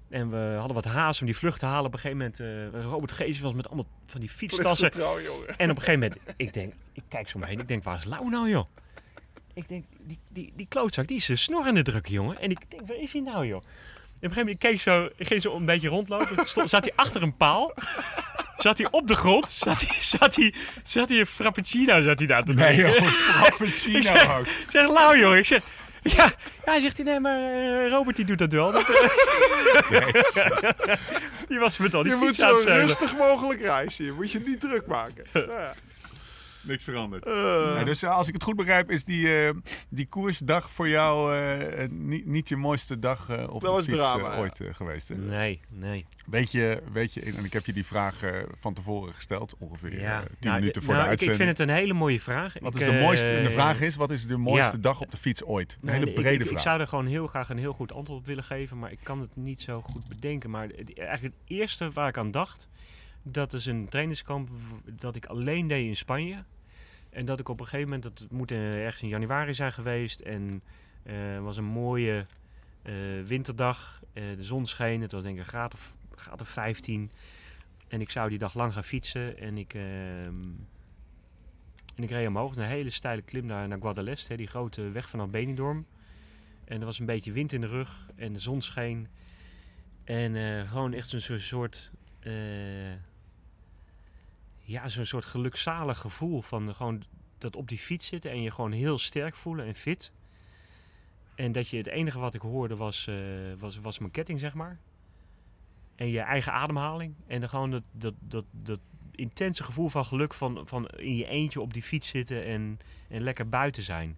en 0.08 0.30
we 0.30 0.54
hadden 0.56 0.74
wat 0.74 0.84
haast 0.84 1.20
om 1.20 1.26
die 1.26 1.36
vlucht 1.36 1.58
te 1.58 1.66
halen. 1.66 1.86
Op 1.86 1.92
een 1.92 1.98
gegeven 1.98 2.18
moment, 2.18 2.40
eh 2.74 2.82
Robert 2.82 3.12
Gees 3.12 3.40
was 3.40 3.52
met 3.52 3.66
allemaal 3.66 3.86
van 4.06 4.20
die 4.20 4.28
fietstassen. 4.28 4.90
Trouw. 4.90 5.18
En 5.56 5.70
op 5.70 5.76
een 5.76 5.82
gegeven 5.82 5.92
moment, 5.92 6.16
ik 6.36 6.52
denk, 6.52 6.74
ik 6.92 7.02
kijk 7.08 7.28
zo 7.28 7.38
heen. 7.40 7.58
Ik 7.58 7.68
denk, 7.68 7.84
waar 7.84 7.96
is 7.96 8.04
Lau 8.04 8.30
nou, 8.30 8.48
joh? 8.48 8.66
Ik 9.54 9.68
denk, 9.68 9.84
die, 10.00 10.18
die, 10.30 10.52
die 10.56 10.66
klootzak, 10.68 11.08
die 11.08 11.16
is 11.16 11.42
snor 11.42 11.64
aan 11.64 11.76
het 11.76 11.84
drukken, 11.84 12.12
jongen. 12.12 12.40
En 12.40 12.50
ik 12.50 12.60
denk, 12.68 12.86
waar 12.86 12.96
is 12.96 13.12
hij 13.12 13.22
nou, 13.22 13.46
joh? 13.46 13.62
Een 14.24 14.32
gegeven 14.32 14.38
moment, 14.38 14.58
keek 14.58 14.80
zo, 14.80 15.08
ging 15.18 15.42
zo 15.42 15.56
een 15.56 15.64
beetje 15.64 15.88
rondlopen. 15.88 16.46
Stond, 16.48 16.70
zat 16.70 16.84
hij 16.84 16.92
achter 16.96 17.22
een 17.22 17.36
paal. 17.36 17.74
Zat 18.58 18.78
hij 18.78 18.86
op 18.90 19.08
de 19.08 19.14
grond. 19.14 19.50
Zat 19.50 19.80
hij, 19.80 19.96
zat 20.00 20.36
hij, 20.36 20.54
zat 20.84 21.08
hij 21.08 21.18
een 21.18 21.26
frappuccino 21.26 22.02
zat 22.02 22.18
hij 22.18 22.26
daar 22.28 22.44
te 22.44 22.52
Nee, 22.52 22.74
drinken. 22.74 23.02
joh. 23.02 23.10
Frappuccino 23.12 23.98
Ik 23.98 24.04
zeg- 24.04 24.38
ook. 24.38 24.46
Ik 24.46 24.66
zeg, 24.68 24.88
Lau, 24.88 25.18
joh. 25.18 25.36
Ik 25.36 25.46
zeg, 25.46 25.62
ja, 26.02 26.30
ja, 26.64 26.80
zegt 26.80 26.96
hij, 26.96 27.06
nee, 27.06 27.20
maar 27.20 27.38
eh, 27.38 27.88
Robert 27.90 28.16
die 28.16 28.24
doet 28.24 28.38
dat 28.38 28.52
wel. 28.52 28.72
Dat, 28.72 28.86
die 31.48 31.58
was 31.58 31.76
met 31.76 31.94
al 31.94 32.02
die 32.02 32.12
Je 32.12 32.18
moet 32.18 32.34
zo 32.34 32.60
rustig 32.64 33.16
mogelijk 33.16 33.60
reizen. 33.60 34.04
Je 34.04 34.12
moet 34.12 34.32
je 34.32 34.40
niet 34.46 34.60
druk 34.60 34.86
maken. 34.86 35.24
Nou 35.32 35.50
ja. 35.50 35.74
Niks 36.66 36.84
veranderd. 36.84 37.24
Eh, 37.26 37.32
Ja, 37.78 37.84
dus 37.84 38.02
eh, 38.02 38.16
als 38.16 38.26
ik 38.28 38.34
het 38.34 38.42
goed 38.42 38.56
begrijp, 38.56 38.90
is 38.90 39.04
die, 39.04 39.42
eh, 39.42 39.50
die 39.88 40.06
koersdag 40.06 40.70
voor 40.70 40.88
jou 40.88 41.34
niet, 41.90 42.26
niet 42.26 42.48
je 42.48 42.56
mooiste 42.56 42.98
dag 42.98 43.28
eh, 43.30 43.42
op 43.42 43.48
Dat 43.50 43.60
de 43.60 43.66
was 43.66 43.84
fiets 43.84 43.96
drama, 43.96 44.36
ooit 44.36 44.60
geweest. 44.70 45.08
Hè? 45.08 45.14
Nee, 45.16 45.60
nee. 45.68 46.06
Weet 46.26 46.52
je, 46.52 46.82
weet 46.92 47.14
je, 47.14 47.20
en 47.22 47.44
ik 47.44 47.52
heb 47.52 47.66
je 47.66 47.72
die 47.72 47.86
vraag 47.86 48.22
eh, 48.22 48.42
van 48.60 48.74
tevoren 48.74 49.14
gesteld, 49.14 49.54
ongeveer 49.58 50.00
Ja. 50.00 50.20
tien 50.20 50.28
Nou, 50.40 50.58
minuten 50.60 50.82
voor 50.82 50.94
nou, 50.94 51.06
de 51.06 51.12
ik, 51.12 51.20
ik 51.20 51.28
uitzending. 51.28 51.36
vind 51.56 51.58
het 51.58 51.68
een 51.68 51.74
hele 51.84 51.94
mooie 51.94 52.20
vraag. 52.20 52.52
Wat 52.60 52.74
Ik, 52.74 52.80
is 52.82 52.88
de 52.90 53.00
mooiste, 53.00 53.26
en 53.36 53.44
de 53.44 53.50
vraag 53.50 53.80
is, 53.80 53.94
wat 53.96 54.10
is 54.10 54.26
de 54.26 54.36
mooiste 54.36 54.76
ja. 54.76 54.82
dag 54.82 55.00
op 55.00 55.10
de 55.10 55.16
fiets 55.16 55.44
ooit? 55.44 55.72
Een 55.72 55.78
Nee, 55.80 55.92
hele 55.94 56.04
nee, 56.04 56.14
brede 56.14 56.30
ik, 56.34 56.40
ik, 56.40 56.46
vraag. 56.46 56.56
ik 56.58 56.64
zou 56.66 56.80
er 56.80 56.86
gewoon 56.86 57.06
heel 57.06 57.26
graag 57.26 57.48
een 57.50 57.58
heel 57.58 57.72
goed 57.72 57.92
antwoord 57.92 58.20
op 58.20 58.26
willen 58.26 58.44
geven, 58.44 58.78
maar 58.78 58.92
ik 58.92 58.98
kan 59.02 59.20
het 59.20 59.36
niet 59.36 59.60
zo 59.60 59.80
goed 59.80 60.08
bedenken. 60.08 60.50
Maar 60.50 60.62
het, 60.68 60.98
eigenlijk 60.98 61.22
het 61.22 61.32
eerste 61.58 61.90
waar 61.90 62.08
ik 62.08 62.18
aan 62.18 62.30
dacht, 62.30 62.68
dat 63.22 63.52
is 63.52 63.66
een 63.66 63.88
trainingskamp 63.88 64.48
dat 64.84 65.16
ik 65.16 65.26
alleen 65.26 65.66
deed 65.68 65.86
in 65.86 65.96
Spanje. 65.96 66.44
En 67.14 67.24
dat 67.24 67.40
ik 67.40 67.48
op 67.48 67.60
een 67.60 67.66
gegeven 67.66 67.90
moment, 67.90 68.18
dat 68.18 68.30
moet 68.30 68.50
eh, 68.50 68.84
ergens 68.84 69.02
in 69.02 69.08
januari 69.08 69.54
zijn 69.54 69.72
geweest. 69.72 70.20
En 70.20 70.62
eh, 71.02 71.14
het 71.32 71.42
was 71.42 71.56
een 71.56 71.64
mooie 71.64 72.26
eh, 72.82 72.94
winterdag. 73.26 74.02
Eh, 74.12 74.22
de 74.36 74.44
zon 74.44 74.66
scheen, 74.66 75.00
het 75.00 75.12
was 75.12 75.22
denk 75.22 75.34
ik 75.34 75.40
een 75.40 75.48
graad 75.48 75.74
of, 75.74 75.96
graad 76.14 76.40
of 76.40 76.48
15. 76.48 77.10
En 77.88 78.00
ik 78.00 78.10
zou 78.10 78.28
die 78.28 78.38
dag 78.38 78.54
lang 78.54 78.72
gaan 78.72 78.84
fietsen. 78.84 79.38
En 79.38 79.58
ik, 79.58 79.74
ehm, 79.74 80.34
en 81.94 82.02
ik 82.02 82.10
reed 82.10 82.28
omhoog, 82.28 82.56
een 82.56 82.62
hele 82.62 82.90
steile 82.90 83.22
klim 83.22 83.46
naar, 83.46 83.68
naar 83.68 83.80
Guadalest, 83.80 84.36
die 84.36 84.46
grote 84.46 84.90
weg 84.90 85.08
vanaf 85.08 85.30
Benidorm. 85.30 85.86
En 86.64 86.80
er 86.80 86.86
was 86.86 86.98
een 86.98 87.06
beetje 87.06 87.32
wind 87.32 87.52
in 87.52 87.60
de 87.60 87.66
rug 87.66 88.10
en 88.16 88.32
de 88.32 88.38
zon 88.38 88.62
scheen. 88.62 89.08
En 90.04 90.36
eh, 90.36 90.68
gewoon 90.68 90.92
echt 90.92 91.08
zo'n 91.08 91.38
soort... 91.38 91.90
eh, 92.20 92.32
ja, 94.64 94.88
zo'n 94.88 95.06
soort 95.06 95.24
gelukzalig 95.24 95.98
gevoel 95.98 96.42
van 96.42 96.74
gewoon 96.74 97.02
dat 97.38 97.56
op 97.56 97.68
die 97.68 97.78
fiets 97.78 98.06
zitten 98.06 98.30
en 98.30 98.42
je 98.42 98.50
gewoon 98.50 98.72
heel 98.72 98.98
sterk 98.98 99.34
voelen 99.34 99.66
en 99.66 99.74
fit. 99.74 100.12
En 101.34 101.52
dat 101.52 101.68
je 101.68 101.76
het 101.76 101.86
enige 101.86 102.18
wat 102.18 102.34
ik 102.34 102.40
hoorde 102.40 102.76
was, 102.76 103.06
eh, 103.06 103.16
was, 103.58 103.78
was 103.78 103.98
mijn 103.98 104.10
ketting, 104.10 104.40
zeg 104.40 104.54
maar. 104.54 104.78
En 105.94 106.08
je 106.08 106.20
eigen 106.20 106.52
ademhaling. 106.52 107.14
En 107.26 107.40
dan 107.40 107.48
gewoon 107.48 107.70
dat, 107.70 107.82
dat, 107.92 108.14
dat, 108.20 108.44
dat 108.50 108.80
intense 109.10 109.64
gevoel 109.64 109.88
van 109.88 110.04
geluk 110.04 110.34
van, 110.34 110.62
van 110.64 110.88
in 110.88 111.16
je 111.16 111.26
eentje 111.26 111.60
op 111.60 111.72
die 111.72 111.82
fiets 111.82 112.08
zitten 112.08 112.44
en, 112.44 112.78
en 113.08 113.22
lekker 113.22 113.48
buiten 113.48 113.82
zijn. 113.82 114.16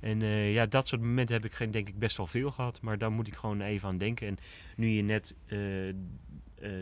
En 0.00 0.22
eh, 0.22 0.52
ja, 0.52 0.66
dat 0.66 0.86
soort 0.86 1.00
momenten 1.00 1.34
heb 1.40 1.44
ik 1.44 1.72
denk 1.72 1.88
ik 1.88 1.98
best 1.98 2.16
wel 2.16 2.26
veel 2.26 2.50
gehad. 2.50 2.80
Maar 2.80 2.98
daar 2.98 3.12
moet 3.12 3.26
ik 3.26 3.34
gewoon 3.34 3.60
even 3.60 3.88
aan 3.88 3.98
denken. 3.98 4.26
En 4.26 4.36
nu 4.76 4.88
je 4.88 5.02
net 5.02 5.34
eh, 5.46 5.58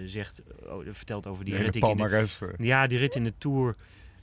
zegt, 0.06 0.42
oh, 0.66 0.84
vertelt 0.90 1.26
over 1.26 1.44
die 1.44 1.54
rit 1.62 1.72
de- 1.72 1.78
eh. 2.58 2.66
ja, 2.66 2.86
die 2.86 2.98
rit 2.98 3.14
in 3.14 3.24
de 3.24 3.34
Tour. 3.38 3.76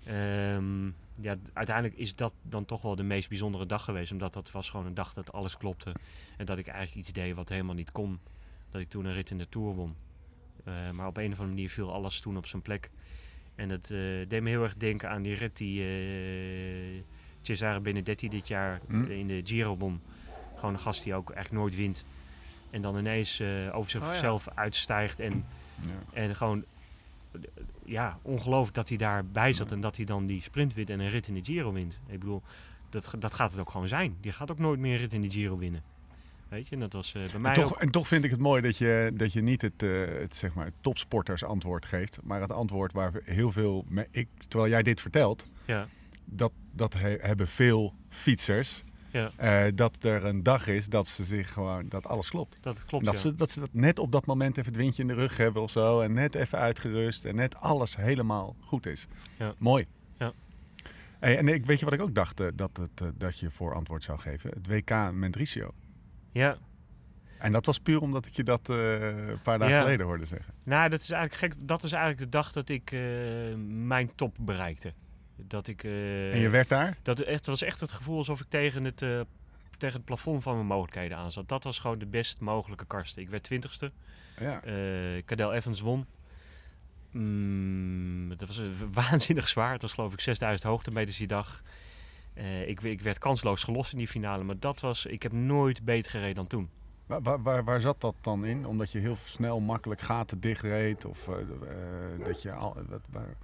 ehm, 0.06 0.86
ja, 1.22 1.36
uiteindelijk 1.54 1.98
is 1.98 2.16
dat 2.16 2.34
dan 2.42 2.66
toch 2.66 2.82
wel 2.82 2.96
de 2.96 3.04
meest 3.04 3.30
bijzondere 3.30 3.66
dag 3.66 3.84
geweest. 3.84 4.12
Omdat 4.12 4.34
dat 4.34 4.52
was 4.52 4.70
gewoon 4.70 4.86
een 4.86 4.94
dag 4.94 5.14
dat 5.14 5.32
alles 5.32 5.58
klopte. 5.58 5.92
En 6.38 6.46
dat 6.46 6.58
ik 6.58 6.68
eigenlijk 6.68 6.98
iets 6.98 7.12
deed 7.14 7.36
wat 7.36 7.50
helemaal 7.50 7.76
niet 7.76 7.92
kon. 7.92 8.20
Dat 8.70 8.82
ik 8.82 8.90
toen 8.90 9.06
een 9.06 9.14
rit 9.14 9.30
in 9.30 9.38
de 9.38 9.50
Tour 9.50 9.74
won. 9.76 9.96
Eh, 10.64 10.92
maar 10.92 11.08
op 11.08 11.18
een 11.18 11.24
of 11.26 11.30
andere 11.32 11.48
manier 11.48 11.70
viel 11.70 11.94
alles 11.94 12.20
toen 12.20 12.38
op 12.38 12.48
zijn 12.48 12.62
plek. 12.62 12.90
En 13.56 13.70
het 13.70 13.92
eh, 13.92 14.00
deed 14.28 14.42
me 14.42 14.50
heel 14.50 14.64
erg 14.64 14.76
denken 14.78 15.10
aan 15.10 15.22
die 15.22 15.36
rit 15.36 15.58
die 15.58 15.82
eh 15.84 17.04
Cesare 17.42 17.80
Benedetti 17.80 18.30
dit 18.30 18.48
jaar 18.48 18.82
Hm. 18.88 19.04
in 19.12 19.28
de 19.28 19.42
Giro 19.44 19.78
won. 19.78 20.02
Gewoon 20.56 20.74
een 20.74 20.80
gast 20.80 21.04
die 21.04 21.14
ook 21.16 21.30
echt 21.30 21.52
nooit 21.52 21.76
wint. 21.76 22.06
En 22.70 22.82
dan 22.82 22.98
ineens 22.98 23.40
eh, 23.40 23.48
over 23.76 24.00
ja. 24.00 24.08
zichzelf 24.08 24.48
uitstijgt 24.56 25.20
en 25.20 25.46
Ja. 25.82 25.94
en 26.22 26.36
gewoon, 26.36 26.64
ja, 27.86 28.20
ongelooflijk 28.22 28.76
dat 28.76 28.90
hij 28.90 28.98
daarbij 28.98 29.54
zat 29.54 29.72
en 29.72 29.80
dat 29.80 29.96
hij 29.98 30.06
dan 30.06 30.26
die 30.26 30.42
sprint 30.42 30.74
wint 30.74 30.90
en 30.90 31.00
een 31.00 31.10
rit 31.10 31.28
in 31.28 31.34
de 31.34 31.44
Giro 31.44 31.72
wint. 31.72 32.00
Ik 32.08 32.20
bedoel, 32.20 32.42
dat, 32.90 33.14
dat 33.20 33.34
gaat 33.34 33.52
het 33.52 33.60
ook 33.60 33.70
gewoon 33.70 33.88
zijn. 33.88 34.18
Die 34.22 34.32
gaat 34.32 34.52
ook 34.52 34.60
nooit 34.60 34.80
meer 34.80 34.94
een 34.94 35.00
rit 35.00 35.14
in 35.14 35.22
de 35.22 35.30
Giro 35.30 35.58
winnen. 35.58 35.82
Weet 36.50 36.68
je, 36.68 36.74
en 36.76 36.80
dat 36.82 36.94
was 36.94 37.14
eh, 37.14 37.22
bij 37.32 37.40
mij 37.40 37.54
En 37.54 37.62
toch, 37.62 37.74
ook... 37.74 37.80
en 37.82 37.92
toch 37.92 38.08
vind 38.08 38.24
ik 38.24 38.32
het 38.32 38.40
mooi 38.40 38.62
dat 38.62 38.78
je, 38.78 39.12
dat 39.14 39.34
je 39.34 39.42
niet 39.42 39.62
het, 39.62 39.84
eh, 39.84 40.06
het, 40.20 40.36
zeg 40.36 40.54
maar, 40.54 40.66
het 40.66 40.74
topsporters 40.82 41.44
antwoord 41.44 41.86
geeft, 41.86 42.20
maar 42.24 42.42
het 42.42 42.52
antwoord 42.52 42.94
waar 42.94 43.12
we 43.12 43.22
heel 43.26 43.52
veel, 43.52 43.86
me- 43.88 44.08
ik, 44.12 44.28
terwijl 44.48 44.72
jij 44.72 44.84
dit 44.84 45.02
vertelt, 45.02 45.46
Ja, 45.66 45.88
dat, 46.26 46.52
dat 46.72 46.94
he- 46.94 47.18
hebben 47.20 47.48
veel 47.48 47.94
fietsers, 48.10 48.84
ja, 49.18 49.66
eh, 49.66 49.72
dat 49.76 50.04
er 50.04 50.26
een 50.26 50.44
dag 50.44 50.68
is 50.68 50.88
dat 50.88 51.08
ze 51.08 51.24
zich 51.24 51.54
gewoon, 51.54 51.90
dat 51.90 52.08
alles 52.08 52.30
klopt. 52.30 52.58
dat 52.64 52.86
klopt, 52.86 53.06
dat, 53.06 53.14
ja. 53.14 53.20
ze, 53.20 53.36
dat 53.36 53.50
ze 53.50 53.60
dat 53.60 53.70
net 53.74 54.00
op 54.00 54.12
dat 54.12 54.26
moment 54.26 54.58
even 54.58 54.72
het 54.72 54.82
windje 54.82 55.02
in 55.02 55.08
de 55.08 55.14
rug 55.14 55.38
hebben 55.38 55.62
of 55.62 55.72
zo. 55.72 56.02
En 56.02 56.14
net 56.14 56.36
even 56.36 56.58
uitgerust. 56.58 57.26
En 57.26 57.36
net 57.36 57.56
alles 57.56 57.96
helemaal 57.96 58.56
goed 58.60 58.86
is. 58.86 59.08
Ja. 59.38 59.54
Mooi. 59.58 59.86
Ja. 60.18 60.34
Hey, 61.20 61.38
en 61.38 61.48
ik 61.48 61.66
weet 61.66 61.80
je 61.80 61.86
wat 61.86 61.94
ik 61.94 62.02
ook 62.02 62.16
dacht 62.16 62.40
eh, 62.40 62.48
dat, 62.56 62.78
het, 62.78 63.02
eh, 63.02 63.08
dat 63.18 63.40
je 63.40 63.50
voor 63.50 63.74
antwoord 63.76 64.04
zou 64.04 64.20
geven? 64.20 64.50
Het 64.50 64.68
WK 64.68 65.12
Mentricio. 65.14 65.72
Ja, 66.32 66.58
En 67.40 67.52
dat 67.52 67.66
was 67.66 67.80
puur 67.80 68.02
omdat 68.02 68.26
ik 68.26 68.34
je 68.36 68.44
dat 68.44 68.68
een 68.68 69.42
paar 69.44 69.60
dagen 69.60 69.76
Ja. 69.76 69.82
geleden 69.82 70.06
hoorde 70.06 70.26
zeggen. 70.26 70.54
nou, 70.64 70.90
dat 70.90 71.02
is 71.02 71.10
eigenlijk 71.10 71.54
gek. 71.54 71.68
Dat 71.68 71.84
is 71.84 71.92
eigenlijk 71.92 72.24
de 72.24 72.38
dag 72.38 72.52
dat 72.52 72.70
ik 72.70 72.92
mijn 73.68 74.12
top 74.16 74.36
bereikte. 74.40 74.94
Dat 75.38 75.68
ik... 75.68 75.84
eh, 75.84 76.34
en 76.34 76.40
je 76.40 76.50
werd 76.50 76.70
daar? 76.70 76.98
Dat 77.02 77.20
echt, 77.20 77.38
het 77.38 77.48
was 77.48 77.62
echt 77.62 77.80
het 77.80 77.92
gevoel 77.92 78.18
alsof 78.18 78.40
ik 78.40 78.50
tegen 78.50 78.84
het, 78.84 79.02
eh, 79.02 79.22
tegen 79.78 79.96
het 79.96 80.06
plafond 80.06 80.44
van 80.44 80.54
mijn 80.56 80.66
mogelijkheden 80.66 81.18
aan 81.18 81.32
zat. 81.32 81.48
Dat 81.48 81.64
was 81.64 81.80
gewoon 81.80 82.00
de 82.00 82.06
best 82.06 82.40
mogelijke 82.40 82.86
karsten. 82.86 83.22
Ik 83.22 83.30
werd 83.30 83.44
twintigste. 83.44 83.92
Ja. 84.40 84.64
Eh 84.64 85.24
Cadel 85.26 85.54
Evans 85.54 85.80
won. 85.80 86.06
Mm, 87.12 88.34
dat 88.38 88.48
was 88.48 88.62
waanzinnig 89.10 89.48
zwaar. 89.48 89.72
Het 89.72 89.82
was 89.82 89.94
geloof 89.94 90.14
ik 90.14 90.20
6000 90.20 90.70
hoogtemeters 90.70 91.18
die 91.18 91.28
dag. 91.28 91.62
Ik, 92.66 92.82
ik 92.82 93.02
werd 93.02 93.18
kansloos 93.18 93.64
gelost 93.64 93.92
in 93.92 93.98
die 93.98 94.08
finale. 94.08 94.44
Maar 94.44 94.60
dat 94.60 94.80
was... 94.80 95.06
Ik 95.06 95.24
heb 95.24 95.32
nooit 95.32 95.84
beter 95.84 96.12
gereden 96.12 96.36
dan 96.36 96.48
toen. 96.48 96.70
Waar, 97.08 97.42
waar, 97.42 97.64
waar, 97.64 97.80
zat 97.80 98.02
dat 98.02 98.16
dan 98.22 98.46
in? 98.46 98.66
Omdat 98.66 98.92
je 98.92 99.00
heel 99.00 99.18
snel 99.24 99.60
makkelijk 99.60 100.02
gaten 100.02 100.40
dichtreed? 100.40 101.06
Of 101.06 101.28
eh, 101.28 101.40
eh, 101.40 102.26
dat 102.26 102.42
je 102.42 102.52
al... 102.52 102.78
Wat, 102.88 103.02
waar, 103.10 103.36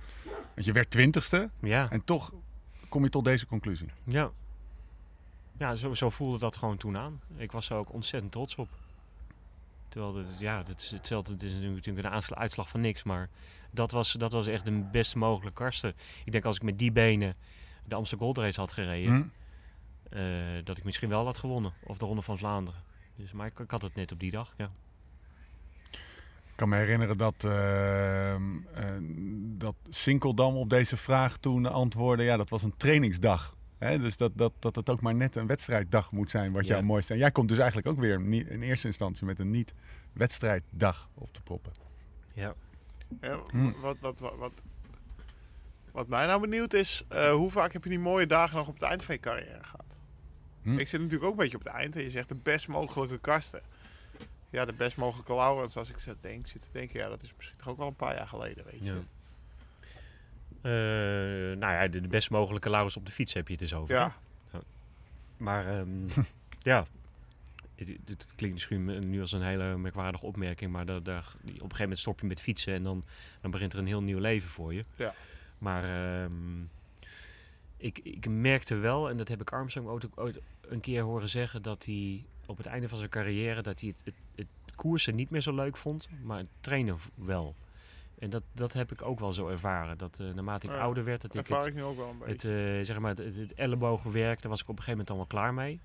want 0.54 0.66
je 0.66 0.72
werd 0.72 0.90
twintigste. 0.90 1.50
Ja, 1.60 1.90
En 1.90 2.04
toch 2.04 2.34
kom 2.90 3.04
je 3.04 3.10
tot 3.10 3.24
deze 3.24 3.48
conclusie. 3.48 3.88
ja. 4.04 4.32
Ja, 5.58 5.76
zo, 5.76 5.94
zo 5.94 6.10
voelde 6.10 6.38
dat 6.38 6.56
gewoon 6.56 6.78
toen 6.78 6.98
aan. 6.98 7.22
Ik 7.36 7.52
was 7.52 7.70
er 7.70 7.76
ook 7.76 7.94
ontzettend 7.94 8.32
trots 8.32 8.56
op. 8.56 8.70
Terwijl, 9.88 10.16
het, 10.16 10.28
ja, 10.40 10.58
het 10.58 10.82
is 10.82 10.92
hetzelfde. 10.92 11.32
Het 11.32 11.44
is 11.44 11.54
natuurlijk 11.54 11.88
een 11.88 12.36
uitslag 12.36 12.70
van 12.70 12.82
niks. 12.82 13.04
Maar 13.04 13.30
dat 13.72 13.92
was, 13.92 14.12
dat 14.12 14.32
was 14.32 14.48
echt 14.48 14.66
de 14.66 14.72
best 14.72 15.16
mogelijke 15.16 15.64
karsten. 15.64 15.94
Ik 16.26 16.32
denk 16.32 16.46
als 16.46 16.56
ik 16.56 16.64
met 16.64 16.80
die 16.80 16.92
benen 16.92 17.36
de 17.86 17.96
Amsterdam 17.96 18.26
Gold 18.26 18.38
Race 18.38 18.60
had 18.60 18.72
gereden... 18.72 19.16
Hm? 19.16 19.28
eh, 20.18 20.64
dat 20.64 20.78
ik 20.78 20.84
misschien 20.84 21.10
wel 21.10 21.26
had 21.26 21.38
gewonnen. 21.38 21.74
Of 21.84 21.98
de 21.98 22.06
Ronde 22.06 22.22
van 22.22 22.38
Vlaanderen. 22.38 22.82
Dus, 23.16 23.32
maar 23.32 23.48
ik, 23.48 23.60
ik 23.60 23.72
had 23.72 23.82
het 23.82 23.96
net 23.96 24.12
op 24.12 24.20
die 24.20 24.32
dag, 24.32 24.54
ja. 24.58 24.72
Ik 26.46 26.60
kan 26.60 26.70
me 26.70 26.76
herinneren 26.78 27.18
dat, 27.18 27.44
ehm, 27.44 28.58
eh, 28.74 28.98
dat 29.58 29.76
Sinkeldam 29.90 30.56
op 30.56 30.70
deze 30.70 30.98
vraag 30.98 31.38
toen 31.38 31.66
antwoordde... 31.66 32.24
ja, 32.24 32.38
dat 32.38 32.50
was 32.50 32.64
een 32.64 32.78
trainingsdag. 32.78 33.56
Hè? 33.78 34.00
Dus 34.00 34.18
dat, 34.18 34.32
dat, 34.36 34.54
dat 34.60 34.76
het 34.76 34.90
ook 34.90 35.02
maar 35.02 35.16
net 35.16 35.36
een 35.36 35.48
wedstrijddag 35.48 36.12
moet 36.12 36.30
zijn 36.30 36.52
wat 36.52 36.66
Ja. 36.66 36.74
jou 36.74 36.84
mooi 36.86 37.00
is. 37.02 37.10
En 37.10 37.18
jij 37.18 37.32
komt 37.32 37.48
dus 37.50 37.58
eigenlijk 37.58 37.88
ook 37.88 38.00
weer 38.00 38.22
niet, 38.22 38.48
in 38.48 38.62
eerste 38.62 38.88
instantie 38.88 39.26
met 39.26 39.40
een 39.40 39.52
niet-wedstrijddag 39.52 41.10
op 41.14 41.34
te 41.34 41.42
proppen. 41.42 41.74
Ja, 42.34 42.54
Ja, 43.22 43.40
Hm. 43.52 43.72
wat, 43.82 43.98
wat, 44.00 44.20
wat, 44.20 44.36
wat, 44.38 44.52
wat 45.92 46.08
mij 46.08 46.26
nou 46.26 46.42
benieuwd 46.42 46.74
is, 46.74 47.04
eh, 47.10 47.30
hoe 47.32 47.50
vaak 47.52 47.74
heb 47.74 47.84
je 47.84 47.90
die 47.90 48.00
mooie 48.00 48.28
dagen 48.28 48.58
nog 48.58 48.68
op 48.68 48.74
het 48.74 48.84
eind 48.84 49.04
van 49.04 49.16
je 49.16 49.22
carrière 49.22 49.64
gehad? 49.64 49.93
Hm. 50.64 50.78
Ik 50.78 50.88
zit 50.88 51.00
natuurlijk 51.00 51.26
ook 51.26 51.32
een 51.32 51.44
beetje 51.44 51.58
op 51.58 51.64
het 51.64 51.74
eind 51.74 51.96
en 51.96 52.04
je 52.04 52.12
zegt 52.12 52.30
de 52.30 52.36
best 52.36 52.68
mogelijke 52.68 53.20
kasten. 53.20 53.62
Ja, 54.50 54.66
de 54.66 54.74
best 54.74 54.98
mogelijke 54.98 55.34
Laurens, 55.34 55.78
als 55.78 55.90
ik 55.90 55.98
zo 55.98 56.14
denk, 56.22 56.48
zit 56.48 56.62
te 56.62 56.68
denken, 56.72 57.00
ja, 57.00 57.10
dat 57.10 57.24
is 57.24 57.34
misschien 57.38 57.58
toch 57.58 57.68
ook 57.68 57.78
wel 57.78 57.88
een 57.88 57.96
paar 57.96 58.16
jaar 58.16 58.28
geleden, 58.28 58.66
weet 58.66 58.80
je. 58.80 58.86
ja. 58.86 59.04
Eh, 60.62 61.58
nou 61.58 61.74
ja, 61.74 61.88
de, 61.88 62.02
de 62.02 62.08
best 62.08 62.30
mogelijke 62.30 62.70
Laurens 62.70 62.98
op 62.98 63.06
de 63.06 63.12
fiets 63.12 63.34
heb 63.34 63.48
je 63.48 63.54
het 63.54 63.62
dus 63.62 63.74
over. 63.74 63.96
Ja, 63.96 64.16
Maar 65.38 65.66
ehm, 65.66 66.08
ja, 66.60 66.86
het, 67.76 68.34
klinkt 68.36 68.54
misschien 68.54 69.10
nu 69.10 69.22
als 69.22 69.32
een 69.32 69.42
hele 69.42 69.78
merkwaardige 69.78 70.26
opmerking, 70.26 70.72
maar 70.72 70.86
daar, 70.86 71.04
daar, 71.04 71.34
op 71.36 71.46
een 71.46 71.54
gegeven 71.54 71.80
moment 71.80 72.00
stop 72.00 72.20
je 72.20 72.26
met 72.26 72.42
fietsen 72.42 72.74
en 72.74 72.84
dan, 72.84 73.04
dan 73.42 73.52
begint 73.52 73.74
er 73.74 73.80
een 73.80 73.88
heel 73.88 74.04
nieuw 74.04 74.20
leven 74.20 74.50
voor 74.50 74.74
je. 74.74 74.86
Ja. 74.96 75.14
Maar 75.58 75.84
ehm, 75.84 76.62
ik, 77.78 78.00
ik 78.00 78.28
merkte 78.28 78.76
wel, 78.76 79.10
en 79.10 79.18
dat 79.18 79.28
heb 79.28 79.42
ik 79.42 79.52
Armstrong 79.52 79.88
ooit, 79.88 80.18
ooit 80.18 80.40
een 80.68 80.80
keer 80.80 81.02
horen 81.02 81.30
zeggen, 81.30 81.62
dat 81.62 81.86
hij 81.86 82.26
op 82.46 82.58
het 82.58 82.66
einde 82.66 82.88
van 82.90 82.98
zijn 82.98 83.10
carrière 83.10 83.62
dat 83.62 83.80
hij 83.80 83.90
het, 83.90 84.02
het, 84.36 84.46
het 84.66 84.76
koersen 84.76 85.16
niet 85.16 85.30
meer 85.30 85.42
zo 85.42 85.56
leuk 85.56 85.78
vond, 85.78 86.10
maar 86.24 86.38
het 86.38 86.48
trainen 86.62 86.98
wel. 87.16 87.56
En 88.20 88.30
dat, 88.30 88.44
dat 88.54 88.74
heb 88.74 88.92
ik 88.92 89.02
ook 89.02 89.20
wel 89.20 89.34
zo 89.34 89.48
ervaren. 89.48 89.98
Dat 89.98 90.20
eh, 90.20 90.28
naarmate 90.34 90.68
ik 90.68 90.74
Ja, 90.74 90.80
ouder 90.80 91.04
werd, 91.04 91.22
dat 91.22 91.36
ik 91.36 91.48
het, 91.48 91.66
ik 91.66 91.74
nu 91.74 91.84
ook 91.84 91.98
wel 91.98 92.10
een 92.10 92.18
beetje. 92.18 92.50
het, 92.50 92.80
eh, 92.80 92.86
zeg 92.86 93.00
maar, 93.00 93.16
het, 93.16 93.36
het 93.36 93.54
ellebogenwerk, 93.54 94.42
daar 94.42 94.52
was 94.52 94.62
ik 94.62 94.70
op 94.70 94.78
een 94.78 94.84
gegeven 94.84 95.06
moment 95.08 95.30
wel 95.32 95.40
klaar 95.42 95.54
mee. 95.54 95.80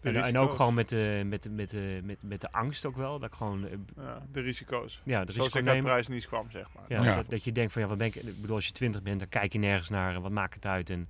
En, 0.00 0.16
en 0.16 0.38
ook 0.38 0.52
gewoon 0.52 0.74
met 0.74 0.88
de, 0.88 1.22
met, 1.26 1.42
de- 1.42 1.50
met, 1.50 1.70
de, 1.70 2.00
met, 2.04 2.22
met 2.22 2.40
de 2.40 2.52
angst 2.52 2.84
ook 2.86 2.96
wel. 2.96 3.18
Dat 3.18 3.28
ik 3.28 3.34
gewoon, 3.34 3.66
eh, 3.68 3.72
Ja, 3.96 4.26
de 4.32 4.40
risico's. 4.40 5.00
ja, 5.04 5.24
de 5.24 5.32
Zoals 5.32 5.52
risico 5.52 5.72
ik 5.72 5.82
prijs 5.82 6.08
niet 6.08 6.26
kwam, 6.26 6.50
zeg 6.50 6.66
maar. 6.74 6.84
Ja, 6.88 7.02
Ja. 7.04 7.16
Dat, 7.16 7.30
dat 7.30 7.44
je 7.44 7.52
denkt 7.52 7.72
van 7.72 7.82
ja, 7.82 7.88
wat 7.88 7.98
ben 7.98 8.06
ik. 8.06 8.14
Ik 8.14 8.40
bedoel, 8.40 8.56
als 8.56 8.66
je 8.66 8.72
20 8.72 9.02
bent, 9.02 9.18
dan 9.18 9.28
kijk 9.28 9.52
je 9.52 9.58
nergens 9.58 9.88
naar 9.88 10.14
en 10.14 10.20
wat 10.22 10.30
maakt 10.30 10.54
het 10.54 10.66
uit. 10.66 10.90
En, 10.90 11.08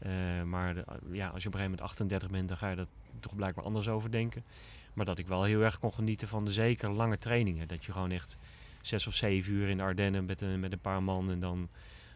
eh, 0.00 0.42
maar 0.42 0.74
de- 0.74 0.84
ja, 1.12 1.28
als 1.28 1.42
je 1.42 1.48
op 1.48 1.54
een 1.54 1.60
gegeven 1.60 1.60
moment 1.60 1.80
38 1.80 2.30
bent, 2.30 2.48
dan 2.48 2.56
ga 2.56 2.70
je 2.70 2.76
dat 2.76 2.88
toch 3.20 3.34
blijkbaar 3.34 3.64
anders 3.64 3.88
over 3.88 4.10
denken. 4.10 4.44
Maar 4.94 5.04
dat 5.06 5.18
ik 5.18 5.26
wel 5.28 5.44
heel 5.44 5.60
erg 5.60 5.78
kon 5.78 5.92
genieten 5.92 6.28
van 6.28 6.44
de 6.44 6.52
zeker 6.52 6.90
lange 6.90 7.18
trainingen. 7.18 7.68
Dat 7.68 7.84
je 7.84 7.92
gewoon 7.92 8.10
echt 8.10 8.38
zes 8.80 9.06
of 9.06 9.14
zeven 9.14 9.52
uur 9.52 9.68
in 9.68 9.76
de 9.76 9.82
Ardennen 9.82 10.24
met 10.24 10.40
een, 10.40 10.60
met 10.60 10.72
een 10.72 10.78
paar 10.80 11.02
man 11.02 11.30
en 11.30 11.40
dan 11.40 11.68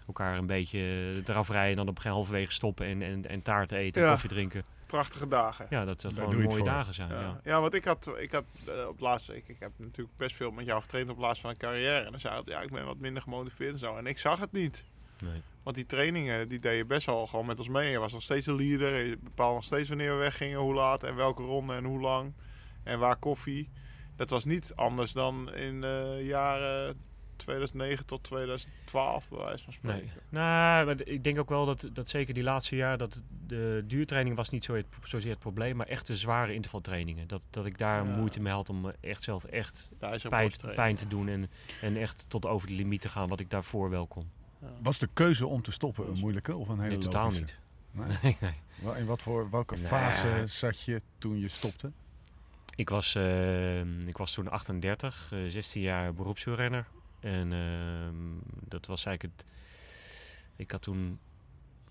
elkaar 0.07 0.39
een 0.39 0.47
beetje 0.47 0.79
eraf 1.27 1.49
rijden 1.49 1.71
en 1.71 1.77
dan 1.77 1.89
op 1.89 2.05
een 2.05 2.11
halverwege 2.11 2.53
stoppen 2.53 2.87
en, 2.87 3.03
en, 3.03 3.29
en 3.29 3.43
taart 3.43 3.73
eten 3.73 4.01
en 4.01 4.07
Ja. 4.07 4.13
koffie 4.13 4.31
drinken. 4.31 4.65
Prachtige 4.87 5.29
dagen. 5.29 5.67
Ja, 5.71 5.85
dat 5.85 6.01
dat 6.01 6.13
gewoon 6.15 6.43
mooie 6.43 6.63
dagen 6.65 6.95
zijn. 6.95 7.09
Ja. 7.09 7.21
Ja, 7.21 7.41
ja 7.45 7.61
want 7.61 7.75
ik 7.75 7.85
had, 7.85 8.15
ik 8.19 8.33
had 8.33 8.45
eh, 8.67 8.87
op 8.89 9.01
laatste, 9.01 9.37
ik, 9.37 9.49
ik 9.49 9.57
heb 9.59 9.71
natuurlijk 9.77 10.17
best 10.17 10.37
veel 10.37 10.51
met 10.51 10.67
jou 10.67 10.81
getraind 10.81 11.11
op 11.11 11.19
laatste 11.19 11.41
van 11.41 11.51
een 11.51 11.57
carrière. 11.57 12.05
En 12.05 12.11
dan 12.11 12.21
zei 12.21 12.35
hij, 12.35 12.43
ja, 12.45 12.61
ik 12.61 12.71
ben 12.71 12.85
wat 12.85 12.99
minder 12.99 13.23
gemotiveerd 13.23 13.73
en 13.73 13.79
zo. 13.79 13.97
En 13.97 14.07
ik 14.07 14.19
zag 14.19 14.41
het 14.41 14.53
niet. 14.53 14.85
Nee. 15.23 15.43
Want 15.63 15.77
die 15.77 15.87
trainingen, 15.87 16.49
die 16.49 16.59
deed 16.59 16.77
je 16.77 16.85
best 16.85 17.07
wel 17.07 17.27
gewoon 17.27 17.47
met 17.47 17.59
ons 17.59 17.69
mee. 17.69 17.91
Je 17.91 17.99
was 17.99 18.13
nog 18.13 18.23
steeds 18.23 18.47
de 18.47 18.55
leader. 18.55 19.05
Je 19.05 19.19
bepaalde 19.19 19.55
nog 19.55 19.65
steeds 19.65 19.89
wanneer 19.89 20.11
we 20.13 20.19
weggingen, 20.19 20.59
hoe 20.59 20.75
laat 20.75 21.03
en 21.03 21.15
welke 21.17 21.43
ronde 21.43 21.75
en 21.75 21.85
hoe 21.85 22.01
lang. 22.01 22.33
En 22.83 22.99
waar 22.99 23.17
koffie. 23.17 23.69
Dat 24.17 24.31
was 24.31 24.45
niet 24.45 24.73
anders 24.75 25.13
dan 25.13 25.55
in 25.55 25.81
de 25.81 26.21
jaren 26.25 26.97
2009 27.37 28.07
tot 28.07 28.23
2012, 28.23 29.29
bij 29.29 29.39
wijze 29.39 29.65
van 29.65 29.73
spreken. 29.73 30.05
Nee. 30.07 30.43
Nou, 30.43 30.87
maar 30.87 30.97
ik 31.07 31.25
denk 31.25 31.39
ook 31.39 31.49
wel 31.49 31.67
dat, 31.67 31.89
dat 31.93 32.09
zeker 32.09 32.35
die 32.35 32.43
laatste 32.43 32.77
jaar, 32.77 32.99
dat 32.99 33.23
de 33.47 33.85
duurtraining 33.87 34.37
was 34.37 34.51
niet 34.51 34.65
zo 34.65 34.75
het, 34.75 34.87
zozeer 35.03 35.31
het 35.31 35.39
probleem, 35.39 35.77
maar 35.77 35.87
echt 35.87 36.07
de 36.07 36.17
zware 36.17 36.55
intervaltrainingen. 36.55 37.27
Dat, 37.29 37.47
dat 37.51 37.67
ik 37.67 37.79
daar 37.79 38.05
Ja. 38.07 38.17
moeite 38.17 38.41
mee 38.41 38.53
had 38.53 38.69
om 38.69 38.89
eh, 38.89 38.93
echt 39.11 39.23
zelf 39.23 39.45
echt 39.45 39.91
pijn, 40.29 40.51
pijn 40.75 40.97
te 40.97 41.07
doen 41.07 41.29
en, 41.29 41.51
en 41.81 41.97
echt 41.97 42.25
tot 42.29 42.47
over 42.47 42.69
de 42.69 42.75
limiet 42.75 43.01
te 43.01 43.09
gaan, 43.09 43.29
wat 43.29 43.41
ik 43.41 43.51
daarvoor 43.51 43.91
wel 43.91 44.07
kon. 44.07 44.31
Was 44.83 44.99
de 44.99 45.09
keuze 45.13 45.47
om 45.47 45.63
te 45.63 45.73
stoppen 45.73 46.09
een 46.09 46.19
moeilijke 46.19 46.57
of 46.57 46.69
een 46.69 46.79
hele 46.81 46.91
Nee, 46.91 46.99
totaal 46.99 47.23
logische? 47.31 47.57
niet. 47.93 48.19
Nee. 48.23 48.37
Nee, 48.83 48.97
In 48.97 49.07
wat 49.07 49.23
voor, 49.23 49.51
welke 49.51 49.75
Nee. 49.75 49.85
fase 49.85 50.43
zat 50.47 50.81
je 50.81 51.01
toen 51.19 51.39
je 51.39 51.49
stopte? 51.49 51.91
Ik 52.77 52.89
was, 52.89 53.15
eh, 53.15 53.81
ik 54.07 54.17
was 54.17 54.33
toen 54.33 54.51
38, 54.51 55.31
eh, 55.33 55.39
16 55.49 55.83
jaar 55.83 56.15
beroepswielrenner. 56.15 56.87
En 57.21 57.53
ehm, 57.53 58.15
dat 58.69 58.87
was 58.87 59.05
eigenlijk 59.05 59.39
het... 59.41 59.51
Ik 60.57 60.71
had 60.71 60.83
toen 60.83 61.19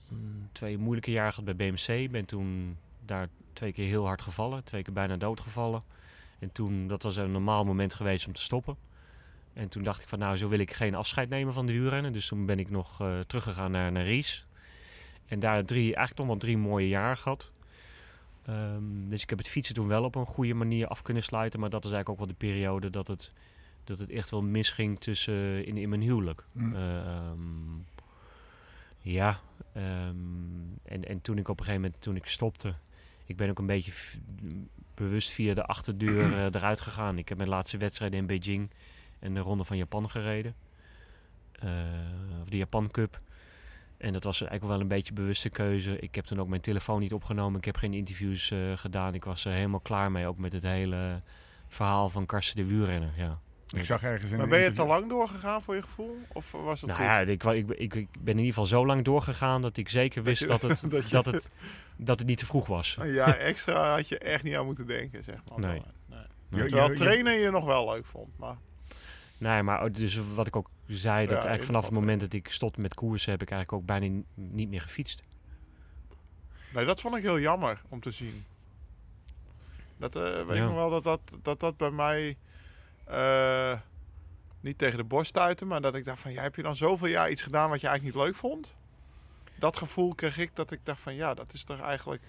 mm, 0.08 0.50
twee 0.52 0.78
moeilijke 0.78 1.12
jaren 1.12 1.34
gehad 1.34 1.58
bij 1.58 1.70
BMC. 1.72 2.12
Ben 2.12 2.26
toen 2.26 2.78
daar 3.06 3.28
twee 3.54 3.74
keer 3.74 3.88
heel 3.88 4.06
hard 4.06 4.22
gevallen. 4.22 4.64
Twee 4.64 4.82
keer 4.84 4.94
bijna 4.94 5.16
doodgevallen. 5.18 5.84
En 6.40 6.52
toen, 6.52 6.88
dat 6.88 7.04
was 7.04 7.16
een 7.16 7.32
normaal 7.32 7.64
moment 7.66 7.94
geweest 7.94 8.28
om 8.28 8.34
te 8.34 8.42
stoppen. 8.42 8.78
En 9.54 9.70
toen 9.70 9.84
dacht 9.84 10.02
ik 10.02 10.08
van 10.08 10.20
nou, 10.20 10.38
zo 10.38 10.48
wil 10.48 10.60
ik 10.60 10.74
geen 10.74 10.96
afscheid 10.96 11.30
nemen 11.30 11.54
van 11.54 11.66
de 11.66 11.74
wielrennen. 11.74 12.14
Dus 12.14 12.28
toen 12.28 12.46
ben 12.46 12.60
ik 12.60 12.70
nog 12.70 13.02
eh, 13.02 13.20
teruggegaan 13.20 13.72
naar, 13.72 13.92
naar 13.92 14.04
Ries. 14.04 14.46
En 15.26 15.40
daar 15.40 15.66
drie, 15.66 15.84
eigenlijk 15.84 16.16
toch 16.16 16.28
wel 16.28 16.38
drie 16.38 16.58
mooie 16.58 16.88
jaren 16.88 17.18
gehad. 17.18 17.54
Ehm, 18.46 19.10
dus 19.10 19.22
ik 19.22 19.30
heb 19.30 19.38
het 19.38 19.50
fietsen 19.50 19.76
toen 19.76 19.88
wel 19.88 20.04
op 20.04 20.16
een 20.16 20.26
goede 20.26 20.54
manier 20.54 20.88
af 20.88 21.02
kunnen 21.02 21.24
sluiten. 21.24 21.60
Maar 21.60 21.70
dat 21.70 21.86
is 21.86 21.92
eigenlijk 21.92 22.22
ook 22.22 22.28
wel 22.28 22.38
de 22.38 22.46
periode 22.46 22.90
dat 22.90 23.08
het, 23.08 23.34
dat 23.84 24.00
het 24.00 24.10
echt 24.10 24.30
wel 24.30 24.42
misging 24.42 25.00
tussen, 25.00 25.66
in, 25.66 25.78
in 25.78 25.90
mijn 25.90 26.02
huwelijk. 26.02 26.46
Mm. 26.52 26.76
Ehm, 26.76 27.40
ja, 29.02 29.40
ehm, 29.74 30.16
en, 30.84 31.04
en 31.04 31.22
toen 31.22 31.38
ik 31.38 31.48
op 31.48 31.60
een 31.60 31.66
gegeven 31.66 31.84
moment, 31.86 32.02
toen 32.02 32.16
ik 32.16 32.26
stopte, 32.26 32.74
ik 33.26 33.38
ben 33.38 33.50
ook 33.50 33.60
een 33.60 33.66
beetje 33.66 33.92
bewust 34.94 35.30
via 35.30 35.54
de 35.54 35.66
achterdeur 35.66 36.34
eh, 36.34 36.44
eruit 36.44 36.82
gegaan. 36.82 37.18
Ik 37.18 37.30
heb 37.30 37.38
mijn 37.38 37.50
laatste 37.50 37.78
wedstrijden 37.78 38.20
in 38.20 38.26
Beijing 38.26 38.70
en 39.24 39.34
de 39.34 39.40
ronde 39.40 39.64
van 39.64 39.78
Japan 39.78 40.10
gereden. 40.10 40.56
Eh, 41.52 41.70
of 42.42 42.50
de 42.50 42.58
Japan 42.58 42.92
Cup. 42.92 43.22
En 43.98 44.14
dat 44.14 44.24
was 44.24 44.42
eigenlijk 44.42 44.72
wel 44.72 44.82
een 44.82 44.88
beetje 44.88 45.10
een 45.10 45.16
bewuste 45.16 45.50
keuze. 45.50 46.00
Ik 46.00 46.16
heb 46.16 46.26
toen 46.26 46.40
ook 46.40 46.48
mijn 46.48 46.62
telefoon 46.62 47.00
niet 47.00 47.14
opgenomen. 47.14 47.58
Ik 47.58 47.66
heb 47.66 47.76
geen 47.78 47.94
interviews 47.94 48.52
eh, 48.52 48.60
gedaan. 48.76 49.14
Ik 49.14 49.24
was 49.26 49.46
er 49.46 49.52
helemaal 49.52 49.80
klaar 49.80 50.12
mee, 50.12 50.28
ook 50.28 50.38
met 50.38 50.54
het 50.54 50.64
hele 50.64 51.22
verhaal 51.68 52.10
van 52.10 52.26
Karsten 52.26 52.56
de 52.56 52.66
Wielrenner. 52.66 53.12
Ja. 53.18 53.40
Ik 53.76 53.84
zag 53.84 54.04
ergens 54.04 54.32
in 54.32 54.38
Maar 54.38 54.48
ben 54.48 54.60
je 54.60 54.74
te 54.74 54.86
lang 54.86 55.10
doorgegaan 55.10 55.62
voor 55.62 55.76
je 55.76 55.82
gevoel? 55.82 56.18
Of 56.34 56.52
was 56.52 56.82
het 56.82 56.90
Nou 56.90 57.02
goed? 57.02 57.10
ja, 57.10 57.20
ik, 57.20 57.44
ik, 57.44 57.70
ik, 57.80 57.94
ik 57.94 58.08
ben 58.12 58.34
in 58.34 58.38
ieder 58.38 58.46
geval 58.46 58.66
zo 58.66 58.86
lang 58.86 59.04
doorgegaan 59.04 59.62
dat 59.62 59.78
ik 59.78 59.90
zeker 59.90 60.24
wist 60.24 60.42
je- 60.42 60.48
dat, 60.48 60.62
het, 60.62 60.84
dat 60.92 61.04
je- 61.04 61.10
dat, 61.10 61.26
het, 61.26 61.50
dat 61.98 62.20
het 62.20 62.28
niet 62.28 62.38
te 62.38 62.46
vroeg 62.46 62.68
was. 62.68 62.98
Een 63.00 63.14
jaar 63.14 63.38
extra 63.38 63.94
had 63.96 64.08
je 64.08 64.18
echt 64.18 64.44
niet 64.44 64.56
aan 64.56 64.66
moeten 64.66 64.88
denken, 64.88 65.24
zeg 65.24 65.36
maar. 65.50 65.60
Nee. 65.60 65.82
nee. 66.06 66.20
Je- 66.50 66.66
Terwijl 66.68 66.94
trainen 66.96 67.34
je 67.40 67.50
nog 67.52 67.66
wel 67.66 67.90
leuk 67.90 68.06
vond. 68.06 68.38
Maar 68.38 68.58
Nee, 69.44 69.64
maar 69.64 69.82
ook 69.82 69.94
dus 69.96 70.20
wat 70.34 70.48
ik 70.48 70.56
ook 70.56 70.70
zei, 70.88 71.20
dat 71.20 71.30
Ja, 71.30 71.34
eigenlijk 71.34 71.64
vanaf 71.64 71.84
het 71.86 71.94
moment 71.94 72.20
dat 72.20 72.34
ik 72.34 72.50
stopte 72.52 72.82
met 72.82 72.94
koersen, 72.94 73.32
heb 73.32 73.42
ik 73.42 73.52
eigenlijk 73.52 73.82
ook 73.82 73.88
bijna 73.88 74.22
niet 74.34 74.70
meer 74.70 74.82
gefietst. 74.82 75.24
nee, 76.74 76.86
dat 76.86 77.02
vond 77.02 77.16
ik 77.16 77.22
heel 77.22 77.40
jammer 77.40 77.82
om 77.90 78.00
te 78.00 78.12
zien. 78.12 78.46
Dat 79.98 80.16
eh, 80.16 80.22
weet 80.22 80.58
Ja. 80.58 80.64
ik 80.64 80.70
nog 80.70 80.74
wel 80.76 80.90
dat 80.90 81.04
dat, 81.04 81.20
dat, 81.42 81.60
dat 81.60 81.78
bij 81.78 81.92
mij 81.92 82.38
eh, 83.04 83.80
niet 84.60 84.78
tegen 84.78 84.98
de 84.98 85.04
borst 85.04 85.30
stuitte. 85.30 85.66
Maar 85.66 85.82
dat 85.82 85.96
ik 85.96 86.06
dacht 86.06 86.20
van, 86.22 86.32
ja, 86.32 86.42
heb 86.42 86.56
je 86.56 86.62
dan 86.62 86.76
zoveel 86.76 87.08
jaar 87.08 87.32
iets 87.32 87.42
gedaan 87.42 87.70
wat 87.70 87.82
je 87.82 87.88
eigenlijk 87.88 88.16
niet 88.18 88.26
leuk 88.26 88.36
vond? 88.36 88.76
Dat 89.56 89.78
gevoel 89.78 90.16
kreeg 90.16 90.38
ik 90.38 90.56
dat 90.56 90.72
ik 90.72 90.80
dacht 90.84 91.02
van, 91.02 91.16
ja, 91.16 91.34
dat 91.34 91.54
is 91.54 91.64
toch 91.64 91.80
eigenlijk 91.80 92.24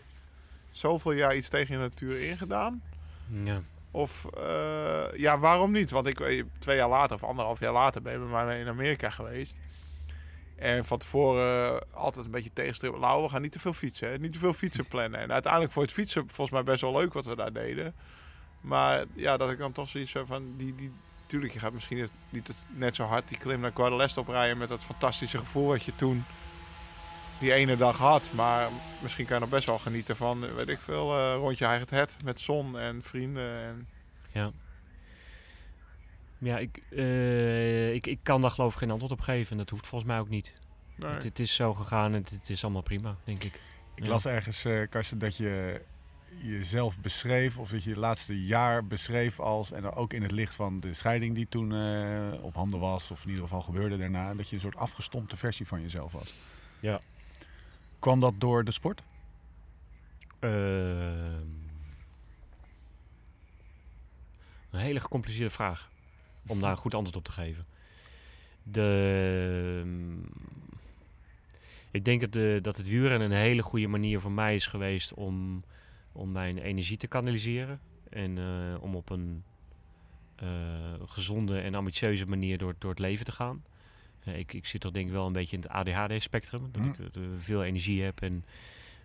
zoveel 0.70 1.12
jaar 1.12 1.36
iets 1.36 1.48
tegen 1.48 1.74
je 1.74 1.80
natuur 1.80 2.20
ingedaan. 2.20 2.82
Ja. 3.28 3.60
Of 3.94 4.26
eh, 4.36 5.04
ja, 5.16 5.38
waarom 5.38 5.72
niet? 5.72 5.90
Want 5.90 6.06
ik 6.06 6.18
weet, 6.18 6.44
twee 6.58 6.76
jaar 6.76 6.88
later 6.88 7.16
of 7.16 7.24
anderhalf 7.24 7.60
jaar 7.60 7.72
later 7.72 8.02
ben 8.02 8.12
ik 8.14 8.20
met 8.20 8.28
mij 8.28 8.60
in 8.60 8.68
Amerika 8.68 9.10
geweest. 9.10 9.58
En 10.56 10.84
van 10.84 10.98
tevoren 10.98 11.74
eh, 11.74 11.80
altijd 11.90 12.24
een 12.24 12.30
beetje 12.30 12.52
tegenstribbelen. 12.52 13.08
Nou, 13.08 13.22
we 13.22 13.28
gaan 13.28 13.42
niet 13.42 13.52
te 13.52 13.58
veel 13.58 13.72
fietsen. 13.72 14.08
Hè? 14.08 14.18
Niet 14.18 14.32
te 14.32 14.38
veel 14.38 14.52
fietsen 14.52 14.86
plannen. 14.86 15.20
En 15.20 15.32
uiteindelijk 15.32 15.72
voor 15.72 15.82
het 15.82 15.92
fietsen 15.92 16.22
volgens 16.26 16.50
mij 16.50 16.62
best 16.62 16.80
wel 16.80 16.92
leuk 16.92 17.12
wat 17.12 17.24
we 17.24 17.36
daar 17.36 17.52
deden. 17.52 17.94
Maar 18.60 19.04
ja, 19.14 19.36
dat 19.36 19.50
ik 19.50 19.58
dan 19.58 19.72
toch 19.72 19.88
zoiets 19.88 20.14
van... 20.24 20.54
Die, 20.56 20.74
die, 20.74 20.92
tuurlijk, 21.26 21.52
je 21.52 21.58
gaat 21.58 21.72
misschien 21.72 22.08
niet, 22.30 22.66
net 22.68 22.96
zo 22.96 23.04
hard 23.04 23.28
die 23.28 23.38
klim 23.38 23.60
naar 23.60 23.72
Guadalest 23.74 24.16
oprijden... 24.16 24.58
met 24.58 24.68
dat 24.68 24.84
fantastische 24.84 25.38
gevoel 25.38 25.66
wat 25.66 25.84
je 25.84 25.94
toen 25.94 26.24
die 27.40 27.52
ene 27.52 27.76
dag 27.76 27.98
had. 27.98 28.30
Maar 28.32 28.68
misschien 29.02 29.26
kan 29.26 29.34
je 29.34 29.40
nog 29.40 29.50
best 29.50 29.66
wel 29.66 29.78
genieten 29.78 30.16
van, 30.16 30.54
weet 30.54 30.68
ik 30.68 30.78
veel, 30.80 31.16
eh, 31.18 31.34
rondje 31.34 31.64
eigen 31.64 31.96
het 31.96 32.16
met 32.24 32.40
zon 32.40 32.78
en 32.78 33.02
vrienden. 33.02 33.58
En, 33.64 33.88
Ja. 34.32 34.52
Ja, 36.38 36.58
ik, 36.58 36.82
eh, 36.90 37.94
ik, 37.94 38.06
ik 38.06 38.18
kan 38.22 38.40
daar 38.40 38.50
geloof 38.50 38.72
ik 38.72 38.78
geen 38.78 38.90
antwoord 38.90 39.12
op 39.12 39.20
geven. 39.20 39.50
En 39.52 39.56
dat 39.58 39.70
hoeft 39.70 39.86
volgens 39.86 40.10
mij 40.10 40.20
ook 40.20 40.28
niet. 40.28 40.54
nee. 40.96 41.10
Het, 41.10 41.22
het 41.22 41.38
is 41.38 41.54
zo 41.54 41.74
gegaan 41.74 42.12
en 42.14 42.20
het, 42.20 42.30
het 42.30 42.50
is 42.50 42.62
allemaal 42.64 42.82
prima, 42.82 43.16
denk 43.24 43.42
ik. 43.44 43.60
Ik 43.94 44.04
Ja. 44.04 44.08
las 44.10 44.26
ergens, 44.26 44.64
eh 44.64 44.80
Karsten, 44.90 45.18
dat 45.18 45.36
je 45.36 45.80
jezelf 46.42 46.98
beschreef, 46.98 47.58
of 47.58 47.70
dat 47.70 47.84
je 47.84 47.90
je 47.90 47.98
laatste 47.98 48.44
jaar 48.44 48.86
beschreef 48.86 49.40
als, 49.40 49.72
en 49.72 49.82
dan 49.82 49.94
ook 49.94 50.12
in 50.12 50.22
het 50.22 50.30
licht 50.30 50.54
van 50.54 50.80
de 50.80 50.92
scheiding 50.92 51.34
die 51.34 51.48
toen 51.48 51.72
eh, 51.74 52.42
op 52.44 52.54
handen 52.54 52.78
was, 52.78 53.10
of 53.10 53.22
in 53.22 53.28
ieder 53.28 53.42
geval 53.44 53.60
gebeurde 53.60 53.96
daarna, 53.96 54.34
dat 54.34 54.48
je 54.48 54.54
een 54.54 54.60
soort 54.60 54.76
afgestompte 54.76 55.36
versie 55.36 55.66
van 55.66 55.80
jezelf 55.80 56.12
was. 56.12 56.34
Ja. 56.80 57.00
Kwam 58.04 58.20
dat 58.20 58.34
door 58.38 58.64
de 58.64 58.70
sport? 58.70 59.02
Ehm, 60.38 60.52
een 64.70 64.80
hele 64.80 65.00
gecompliceerde 65.00 65.50
vraag. 65.50 65.90
Om 66.46 66.60
daar 66.60 66.70
een 66.70 66.76
goed 66.76 66.94
antwoord 66.94 67.16
op 67.16 67.24
te 67.24 67.32
geven. 67.32 67.66
De, 68.62 69.82
ehm, 69.82 70.18
ik 71.90 72.04
denk 72.04 72.32
dat, 72.32 72.64
dat 72.64 72.76
het 72.76 72.88
wielrennen 72.88 73.30
een 73.30 73.36
hele 73.36 73.62
goede 73.62 73.88
manier 73.88 74.20
voor 74.20 74.32
mij 74.32 74.54
is 74.54 74.66
geweest 74.66 75.14
om, 75.14 75.64
om 76.12 76.32
mijn 76.32 76.58
energie 76.58 76.96
te 76.96 77.06
kanaliseren. 77.06 77.80
En 78.10 78.38
eh, 78.38 78.82
om 78.82 78.94
op 78.94 79.10
een 79.10 79.44
eh, 80.36 80.48
gezonde 81.04 81.60
en 81.60 81.74
ambitieuze 81.74 82.24
manier 82.24 82.58
door, 82.58 82.74
door 82.78 82.90
het 82.90 82.98
leven 82.98 83.24
te 83.24 83.32
gaan. 83.32 83.64
Eh, 84.24 84.38
ik, 84.38 84.52
ik 84.52 84.66
zit 84.66 84.80
toch 84.80 84.92
denk 84.92 85.06
ik 85.06 85.12
wel 85.12 85.26
een 85.26 85.32
beetje 85.32 85.56
in 85.56 85.62
het 85.62 85.70
ADHD-spectrum. 85.70 86.68
Dat 86.72 86.80
Mhm. 86.82 86.90
ik 86.90 86.98
eh, 87.14 87.22
veel 87.38 87.64
energie 87.64 88.02
heb 88.02 88.20
en 88.22 88.44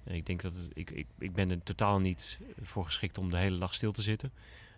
en 0.03 0.15
ik 0.15 0.25
denk 0.25 0.41
dat 0.41 0.53
het, 0.53 0.69
ik, 0.73 0.89
ik, 0.91 1.05
ik 1.19 1.33
ben 1.33 1.49
er 1.49 1.63
totaal 1.63 1.99
niet 1.99 2.39
voor 2.61 2.85
geschikt 2.85 3.17
om 3.17 3.29
de 3.31 3.37
hele 3.37 3.57
dag 3.59 3.73
stil 3.73 3.91
te 3.91 4.01
zitten. 4.01 4.31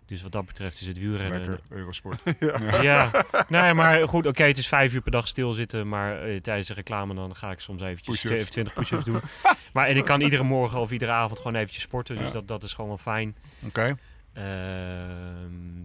Dus 0.06 0.22
wat 0.22 0.32
dat 0.32 0.46
betreft 0.46 0.80
is 0.80 0.86
het 0.86 0.98
wielrennen... 0.98 1.38
Lekker, 1.38 1.60
Eurosport. 1.68 2.22
Ja, 2.82 3.10
nee, 3.48 3.74
maar 3.74 4.08
goed, 4.08 4.26
oké, 4.26 4.42
het 4.44 4.58
is 4.58 4.68
vijf 4.68 4.94
uur 4.94 5.00
per 5.00 5.10
dag 5.10 5.28
stilzitten, 5.28 5.88
maar 5.88 6.22
eh, 6.22 6.40
tijdens 6.40 6.68
de 6.68 6.74
reclame 6.74 7.14
dan 7.14 7.36
ga 7.36 7.50
ik 7.50 7.60
soms 7.60 7.82
eventjes 7.82 8.20
Push-ups. 8.20 8.40
even 8.40 8.50
20 8.50 8.72
push-ups 8.72 9.04
doen. 9.04 9.20
maar 9.72 9.86
en 9.86 9.96
ik 9.96 10.04
kan 10.04 10.20
iedere 10.20 10.42
morgen 10.42 10.80
of 10.80 10.90
iedere 10.90 11.12
avond 11.12 11.36
gewoon 11.38 11.54
eventjes 11.56 11.82
sporten, 11.82 12.16
dus 12.16 12.26
Ja. 12.26 12.32
dat, 12.32 12.48
dat 12.48 12.62
is 12.62 12.72
gewoon 12.72 12.88
wel 12.90 12.98
fijn. 12.98 13.36
Oké, 13.66 13.96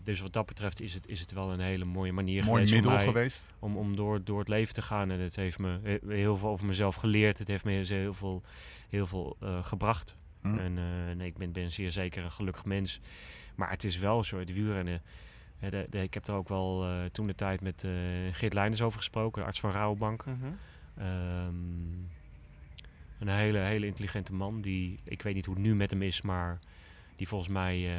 dus 0.04 0.20
wat 0.20 0.34
dat 0.34 0.46
betreft 0.46 0.82
is 0.82 0.94
het, 0.94 1.08
is 1.08 1.20
het 1.20 1.32
wel 1.32 1.52
een 1.54 1.60
hele 1.60 1.86
mooie 1.86 2.12
manier 2.14 2.44
mooi 2.44 2.54
geweest 2.54 2.74
middel 2.74 2.92
mij 2.92 3.04
geweest. 3.04 3.42
om, 3.60 3.78
om 3.78 3.96
door, 3.96 4.24
door 4.24 4.40
het 4.40 4.48
leven 4.48 4.74
te 4.74 4.82
gaan. 4.82 5.12
En 5.12 5.20
het 5.20 5.36
heeft 5.36 5.60
me 5.60 5.80
he- 5.84 6.14
heel 6.16 6.38
veel 6.38 6.50
over 6.50 6.66
mezelf 6.66 6.96
geleerd. 6.96 7.38
Het 7.38 7.48
heeft 7.48 7.64
me 7.64 7.72
heel 7.72 8.14
veel, 8.14 8.44
heel 8.90 9.08
veel 9.08 9.38
eh, 9.42 9.64
gebracht. 9.64 10.16
Hm. 10.42 10.58
En 10.58 10.78
eh, 10.78 11.16
nee, 11.16 11.28
ik 11.28 11.38
ben, 11.38 11.52
ben 11.52 11.72
zeer 11.72 11.92
zeker 11.92 12.24
een 12.24 12.32
gelukkig 12.32 12.66
mens. 12.66 13.00
Maar 13.56 13.70
het 13.70 13.84
is 13.84 13.98
wel 13.98 14.24
zo, 14.24 14.40
het 14.40 14.54
wielrennen. 14.54 15.02
de, 15.60 15.88
de- 15.90 16.02
ik 16.02 16.14
heb 16.14 16.28
er 16.28 16.34
ook 16.34 16.50
wel 16.50 16.84
eh, 16.84 17.06
toen 17.12 17.28
de 17.28 17.36
tijd 17.36 17.62
met 17.62 17.84
eh 17.84 17.92
Geert 18.32 18.54
Leijners 18.54 18.82
over 18.82 18.98
gesproken, 18.98 19.42
de 19.42 19.48
arts 19.48 19.60
van 19.60 19.72
Rouwbank. 19.72 20.26
Mhm. 20.26 20.36
Ehm, 20.98 21.56
een 23.20 23.28
hele, 23.28 23.58
hele 23.60 23.86
intelligente 23.86 24.34
man. 24.34 24.62
Die, 24.62 25.00
ik 25.04 25.22
weet 25.22 25.36
niet 25.36 25.46
hoe 25.46 25.56
het 25.56 25.64
nu 25.64 25.76
met 25.76 25.90
hem 25.92 26.02
is, 26.02 26.22
maar 26.22 26.60
die 27.18 27.28
volgens 27.28 27.50
mij 27.50 27.88
eh, 27.88 27.96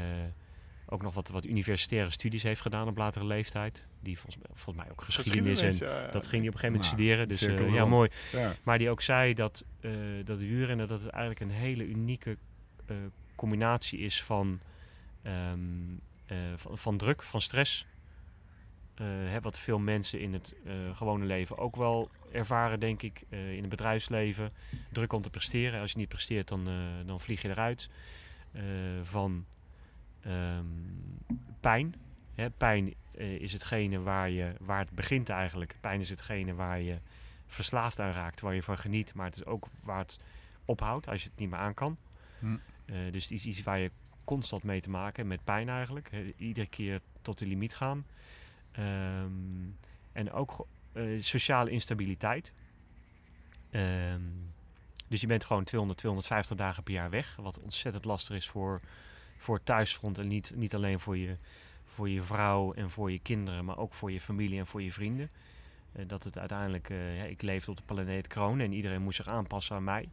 ook 0.87 1.03
nog 1.03 1.15
wat, 1.15 1.29
wat 1.29 1.45
universitaire 1.47 2.11
studies 2.11 2.43
heeft 2.43 2.61
gedaan 2.61 2.89
op 2.89 2.97
latere 2.97 3.25
leeftijd. 3.25 3.87
Die 4.01 4.15
volgens, 4.19 4.37
mij- 4.37 4.51
volgens 4.55 4.85
mij 4.85 4.93
ook 4.93 5.03
geschiedenis, 5.03 5.61
en 5.63 5.77
ja, 5.77 6.01
ja. 6.03 6.11
dat 6.11 6.27
ging 6.27 6.43
hij 6.43 6.49
op 6.51 6.55
een 6.55 6.61
gegeven 6.61 6.67
moment 6.67 6.83
Nou, 6.83 6.95
studeren. 6.95 7.29
Dus 7.29 7.43
eh, 7.43 7.75
ja, 7.75 7.85
mooi. 7.85 8.11
Ja. 8.33 8.55
Maar 8.63 8.79
die 8.79 8.91
ook 8.91 9.01
zei 9.01 9.35
dat, 9.35 9.65
eh 9.81 9.91
dat 10.25 10.41
wielrennen 10.41 10.87
dat 10.89 11.01
het 11.03 11.11
eigenlijk 11.11 11.41
een 11.41 11.57
hele 11.59 11.87
unieke 11.87 12.37
eh, 12.87 12.97
combinatie 13.35 13.99
is 13.99 14.23
van, 14.23 14.61
ehm, 15.23 15.59
eh, 16.27 16.37
van, 16.57 16.79
van 16.79 16.97
druk, 16.97 17.23
van 17.23 17.41
stress. 17.41 17.87
Eh, 18.95 19.07
hè, 19.07 19.41
wat 19.41 19.59
veel 19.59 19.79
mensen 19.79 20.21
in 20.21 20.33
het 20.33 20.55
eh, 20.65 20.73
gewone 20.97 21.25
leven 21.25 21.59
ook 21.59 21.77
wel 21.77 22.09
ervaren, 22.33 22.81
denk 22.81 23.03
ik, 23.03 23.23
eh, 23.29 23.53
in 23.53 23.61
het 23.61 23.69
bedrijfsleven. 23.69 24.53
Druk 24.93 25.13
om 25.13 25.23
te 25.23 25.31
presteren. 25.31 25.81
Als 25.81 25.93
je 25.93 25.99
niet 25.99 26.09
presteert, 26.09 26.49
dan, 26.49 26.69
eh, 26.69 26.75
dan 27.07 27.21
vlieg 27.21 27.43
je 27.43 27.49
eruit. 27.49 27.91
Eh, 28.59 28.65
van 29.03 29.47
ehm, 30.21 30.67
pijn. 31.61 31.95
Hè, 32.35 32.51
pijn 32.51 32.95
eh, 33.15 33.41
is 33.41 33.53
hetgene 33.53 34.01
waar, 34.01 34.31
je, 34.31 34.55
waar 34.61 34.79
het 34.79 34.91
begint 34.91 35.29
eigenlijk. 35.29 35.77
Pijn 35.81 36.01
is 36.01 36.11
hetgene 36.11 36.55
waar 36.55 36.81
je 36.81 36.99
verslaafd 37.47 38.01
aan 38.01 38.13
raakt, 38.13 38.41
waar 38.41 38.55
je 38.55 38.63
van 38.63 38.79
geniet. 38.79 39.15
Maar 39.15 39.27
het 39.27 39.37
is 39.37 39.45
ook 39.45 39.69
waar 39.83 39.99
het 39.99 40.19
ophoudt 40.65 41.09
als 41.09 41.23
je 41.23 41.29
het 41.29 41.39
niet 41.39 41.51
meer 41.51 41.59
aan 41.59 41.75
kan. 41.75 41.97
Hm. 42.39 42.57
Eh, 42.85 42.97
dus 43.11 43.23
het 43.23 43.33
is 43.33 43.45
iets 43.45 43.63
waar 43.63 43.81
je 43.81 43.91
constant 44.25 44.63
mee 44.63 44.81
te 44.81 44.91
maken 44.91 45.17
hebt, 45.17 45.29
met 45.29 45.45
pijn 45.45 45.69
eigenlijk. 45.69 46.11
Hè, 46.11 46.25
iedere 46.37 46.67
keer 46.67 47.01
tot 47.23 47.39
de 47.39 47.47
limiet 47.47 47.75
gaan. 47.75 48.07
Ehm, 48.73 49.33
en 50.13 50.33
ook 50.33 50.67
sociale 51.21 51.71
instabiliteit. 51.71 52.53
Ehm, 53.71 54.23
dus 55.09 55.21
je 55.21 55.27
bent 55.27 55.45
gewoon 55.45 55.65
200, 55.65 55.99
250 55.99 56.57
dagen 56.57 56.83
per 56.83 56.95
jaar 56.95 57.11
weg. 57.11 57.37
Wat 57.37 57.61
ontzettend 57.61 58.05
lastig 58.05 58.37
is 58.37 58.49
voor, 58.49 58.81
voor 59.37 59.63
thuisfront. 59.63 60.19
En 60.19 60.29
niet, 60.29 60.53
niet 60.57 60.75
alleen 60.75 61.01
voor 61.01 61.17
je, 61.17 61.37
voor 61.85 62.09
je 62.09 62.23
vrouw 62.23 62.73
en 62.73 62.91
voor 62.91 63.13
je 63.13 63.19
kinderen, 63.19 63.65
maar 63.65 63.79
ook 63.79 63.95
voor 63.95 64.13
je 64.13 64.21
familie 64.21 64.59
en 64.59 64.67
voor 64.67 64.83
je 64.83 64.93
vrienden. 64.93 65.31
Eh, 65.93 66.05
dat 66.07 66.25
het 66.25 66.39
uiteindelijk, 66.39 66.91
eh, 66.91 67.17
ja, 67.17 67.25
ik 67.25 67.43
leefde 67.43 67.71
op 67.71 67.77
de 67.77 67.83
planeet 67.83 68.27
Kroon 68.27 68.61
en 68.61 68.73
iedereen 68.73 69.03
moest 69.03 69.17
zich 69.17 69.29
aanpassen 69.29 69.77
aan 69.77 69.85
mij. 69.85 70.09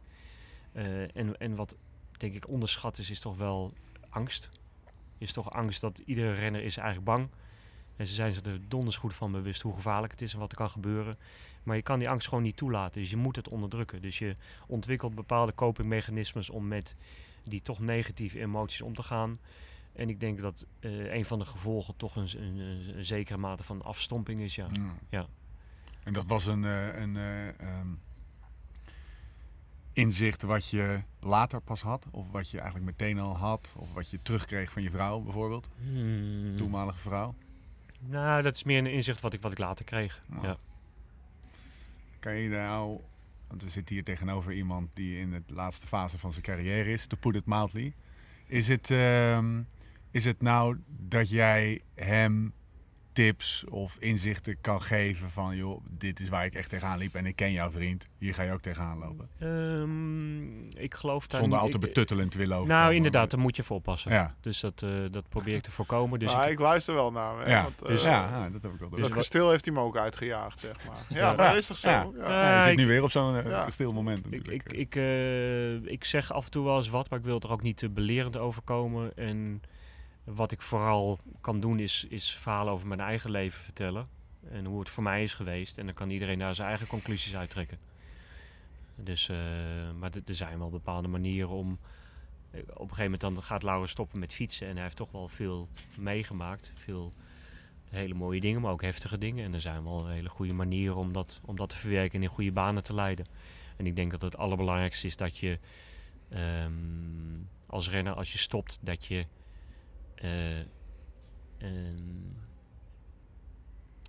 Eh, 0.72 1.16
en, 1.16 1.38
en 1.38 1.54
wat 1.54 1.76
denk 2.18 2.34
ik 2.34 2.48
onderschat 2.48 2.98
is, 2.98 3.10
is 3.10 3.20
toch 3.20 3.36
wel 3.36 3.72
angst. 4.08 4.48
Is 5.18 5.32
toch 5.32 5.50
angst 5.50 5.80
dat 5.80 5.98
iedere 6.04 6.32
renner 6.32 6.62
is 6.62 6.76
eigenlijk 6.76 7.06
bang. 7.06 7.28
En 7.96 8.06
ze 8.06 8.14
zijn 8.14 8.32
zich 8.32 8.44
er 8.44 8.68
donders 8.68 8.96
goed 8.96 9.14
van 9.14 9.32
bewust 9.32 9.62
hoe 9.62 9.74
gevaarlijk 9.74 10.12
het 10.12 10.22
is 10.22 10.32
en 10.32 10.38
wat 10.38 10.50
er 10.50 10.56
kan 10.56 10.70
gebeuren. 10.70 11.16
Maar 11.66 11.76
je 11.76 11.82
kan 11.82 11.98
die 11.98 12.08
angst 12.08 12.28
gewoon 12.28 12.42
niet 12.42 12.56
toelaten. 12.56 13.00
Dus 13.00 13.10
je 13.10 13.16
moet 13.16 13.36
het 13.36 13.48
onderdrukken. 13.48 14.02
Dus 14.02 14.18
je 14.18 14.36
ontwikkelt 14.66 15.14
bepaalde 15.14 15.54
copingmechanismes 15.54 16.50
om 16.50 16.68
met 16.68 16.94
die 17.44 17.62
toch 17.62 17.80
negatieve 17.80 18.40
emoties 18.40 18.82
om 18.82 18.94
te 18.94 19.02
gaan. 19.02 19.38
En 19.92 20.08
ik 20.08 20.20
denk 20.20 20.40
dat 20.40 20.66
eh, 20.80 21.14
een 21.14 21.24
van 21.24 21.38
de 21.38 21.44
gevolgen 21.44 21.96
toch 21.96 22.16
een, 22.16 22.28
een, 22.96 23.04
zekere 23.04 23.38
mate 23.38 23.62
van 23.62 23.82
afstomping 23.82 24.40
is. 24.40 24.54
Ja. 24.54 24.66
Ja. 24.72 24.94
Ja. 25.08 25.26
En 26.02 26.12
dat 26.12 26.24
was 26.26 26.46
een, 26.46 26.64
eh, 26.64 27.00
een 27.00 27.16
eh, 27.16 27.60
ehm, 27.60 27.88
inzicht 29.92 30.42
wat 30.42 30.68
je 30.68 30.98
later 31.20 31.60
pas 31.60 31.82
had? 31.82 32.06
Of 32.10 32.30
wat 32.30 32.50
je 32.50 32.60
eigenlijk 32.60 32.86
meteen 32.86 33.18
al 33.18 33.36
had? 33.36 33.74
Of 33.78 33.92
wat 33.92 34.10
je 34.10 34.22
terugkreeg 34.22 34.70
van 34.70 34.82
je 34.82 34.90
vrouw 34.90 35.20
bijvoorbeeld? 35.20 35.68
Hmm. 35.78 36.56
Toenmalige 36.56 36.98
vrouw? 36.98 37.34
Nou, 38.00 38.42
dat 38.42 38.54
is 38.54 38.64
meer 38.64 38.78
een 38.78 38.86
inzicht 38.86 39.20
wat 39.20 39.32
ik, 39.32 39.42
wat 39.42 39.52
ik 39.52 39.58
later 39.58 39.84
kreeg. 39.84 40.20
Ja. 40.42 40.56
Kan 42.26 42.36
je 42.36 42.48
nou... 42.48 43.00
Want 43.48 43.62
er 43.62 43.70
zit 43.70 43.88
hier 43.88 44.04
tegenover 44.04 44.52
iemand 44.52 44.90
die 44.94 45.18
in 45.18 45.30
de 45.30 45.42
laatste 45.46 45.86
fase 45.86 46.18
van 46.18 46.32
zijn 46.32 46.44
carrière 46.44 46.90
is, 46.90 47.06
to 47.06 47.16
put 47.16 47.34
it 47.34 47.46
mildly. 47.46 47.94
Is 48.46 48.68
het, 48.68 48.90
ehm, 48.90 49.62
is 50.10 50.24
het 50.24 50.42
nou 50.42 50.76
dat 50.86 51.30
jij 51.30 51.82
hem 51.94 52.52
tips 53.16 53.64
of 53.68 53.96
inzichten 53.98 54.60
kan 54.60 54.82
geven 54.82 55.30
van... 55.30 55.56
joh, 55.56 55.80
dit 55.90 56.20
is 56.20 56.28
waar 56.28 56.44
ik 56.44 56.54
echt 56.54 56.68
tegenaan 56.70 56.98
liep 56.98 57.14
en 57.14 57.26
ik 57.26 57.36
ken 57.36 57.52
jouw 57.52 57.70
vriend. 57.70 58.06
Hier 58.18 58.34
ga 58.34 58.42
je 58.42 58.52
ook 58.52 58.60
tegenaan 58.60 58.98
lopen. 58.98 59.28
Ehm, 59.38 60.60
ik 60.82 60.94
geloof 60.94 61.26
daar 61.26 61.40
Zonder 61.40 61.58
niet- 61.58 61.66
al 61.74 61.80
te 61.80 61.86
betuttelend 61.86 62.30
te 62.30 62.38
willen 62.38 62.56
over. 62.56 62.68
Nou, 62.74 62.94
inderdaad, 62.94 63.30
daar 63.30 63.40
moet 63.40 63.56
je 63.56 63.62
voor 63.62 63.76
oppassen. 63.76 64.12
Ja. 64.12 64.34
Dus 64.40 64.60
dat, 64.60 64.82
eh, 64.82 64.90
dat 65.10 65.28
probeer 65.28 65.54
ik 65.56 65.62
te 65.62 65.70
voorkomen. 65.70 66.18
Dus 66.18 66.34
maar 66.34 66.44
ik- 66.46 66.52
ik, 66.52 66.58
luister 66.58 66.94
wel 66.94 67.12
naar 67.12 67.30
hem. 67.36 67.44
hè, 67.46 67.50
Ja, 67.50 67.62
want, 67.62 67.82
eh, 67.82 67.88
dus, 67.88 68.02
ja, 68.02 68.10
ja, 68.28 68.50
dat 68.50 68.62
heb 68.62 68.72
ik 68.72 68.78
wel 68.78 68.88
door. 68.88 69.00
Dat 69.00 69.10
kasteel 69.10 69.50
heeft 69.50 69.64
hij 69.64 69.74
me 69.74 69.80
ook 69.80 69.96
uitgejaagd, 69.96 70.60
zeg 70.60 70.86
maar. 70.86 71.04
Ja, 71.18 71.34
dat 71.34 71.54
is 71.56 71.66
toch 71.66 71.76
zo? 71.76 71.88
Ja. 71.88 72.06
Ja. 72.18 72.28
Ja, 72.28 72.56
je 72.56 72.62
zit 72.62 72.70
ik- 72.72 72.78
nu 72.78 72.86
weer 72.86 73.02
op 73.02 73.10
zo'n 73.10 73.36
eh, 73.36 73.46
Ja. 73.50 73.70
stil 73.70 73.92
moment 73.92 74.18
Ik, 74.18 74.24
natuurlijk. 74.30 74.64
ik, 74.64 74.72
ik, 74.72 74.96
eh, 74.96 75.74
ik 75.92 76.04
zeg 76.04 76.32
af 76.32 76.44
en 76.44 76.50
toe 76.50 76.64
wel 76.64 76.76
eens 76.76 76.88
wat, 76.88 77.10
maar 77.10 77.18
ik 77.18 77.24
wil 77.24 77.34
het 77.34 77.44
er 77.44 77.50
ook 77.50 77.62
niet 77.62 77.76
te 77.76 77.88
belerend 77.88 78.36
overkomen. 78.36 79.16
En 79.16 79.62
wat 80.26 80.52
ik 80.52 80.60
vooral 80.62 81.18
kan 81.40 81.60
doen 81.60 81.78
is, 81.78 82.06
is 82.08 82.30
verhalen 82.34 82.72
over 82.72 82.88
mijn 82.88 83.00
eigen 83.00 83.30
leven 83.30 83.62
vertellen. 83.62 84.06
En 84.50 84.64
hoe 84.64 84.78
het 84.78 84.88
voor 84.88 85.02
mij 85.02 85.22
is 85.22 85.34
geweest. 85.34 85.78
En 85.78 85.84
dan 85.86 85.94
kan 85.94 86.10
iedereen 86.10 86.38
daar 86.38 86.54
zijn 86.54 86.68
eigen 86.68 86.86
conclusies 86.86 87.36
uittrekken. 87.36 87.78
Dus, 88.96 89.28
eh, 89.28 89.36
maar 89.98 90.10
er 90.26 90.34
zijn 90.34 90.58
wel 90.58 90.70
bepaalde 90.70 91.08
manieren 91.08 91.50
om... 91.50 91.78
eh, 92.50 92.60
Op 92.60 92.66
een 92.68 92.76
gegeven 92.80 93.02
moment 93.04 93.20
dan 93.20 93.42
gaat 93.42 93.62
Laurens 93.62 93.90
stoppen 93.90 94.18
met 94.18 94.34
fietsen. 94.34 94.66
En 94.68 94.74
hij 94.74 94.82
heeft 94.82 94.96
toch 94.96 95.10
wel 95.10 95.28
veel 95.28 95.68
meegemaakt. 95.96 96.72
Veel 96.74 97.12
hele 97.88 98.14
mooie 98.14 98.40
dingen, 98.40 98.60
maar 98.60 98.72
ook 98.72 98.82
heftige 98.82 99.18
dingen. 99.18 99.44
En 99.44 99.54
er 99.54 99.60
zijn 99.60 99.84
wel 99.84 100.08
hele 100.08 100.28
goede 100.28 100.52
manieren 100.54 100.96
om 100.96 101.12
dat, 101.12 101.40
om 101.44 101.56
dat 101.56 101.68
te 101.68 101.76
verwerken 101.76 102.16
en 102.18 102.22
in 102.22 102.28
goede 102.34 102.52
banen 102.52 102.82
te 102.82 102.94
leiden. 102.94 103.26
En 103.76 103.86
ik 103.86 103.96
denk 103.96 104.10
dat 104.10 104.22
het 104.22 104.36
allerbelangrijkste 104.36 105.06
is 105.06 105.16
dat 105.16 105.38
je 105.38 105.58
ehm, 106.28 106.72
als 107.66 107.90
renner, 107.90 108.12
als 108.14 108.32
je 108.32 108.38
stopt, 108.38 108.78
dat 108.82 109.04
je 109.06 109.26
eh, 110.16 110.64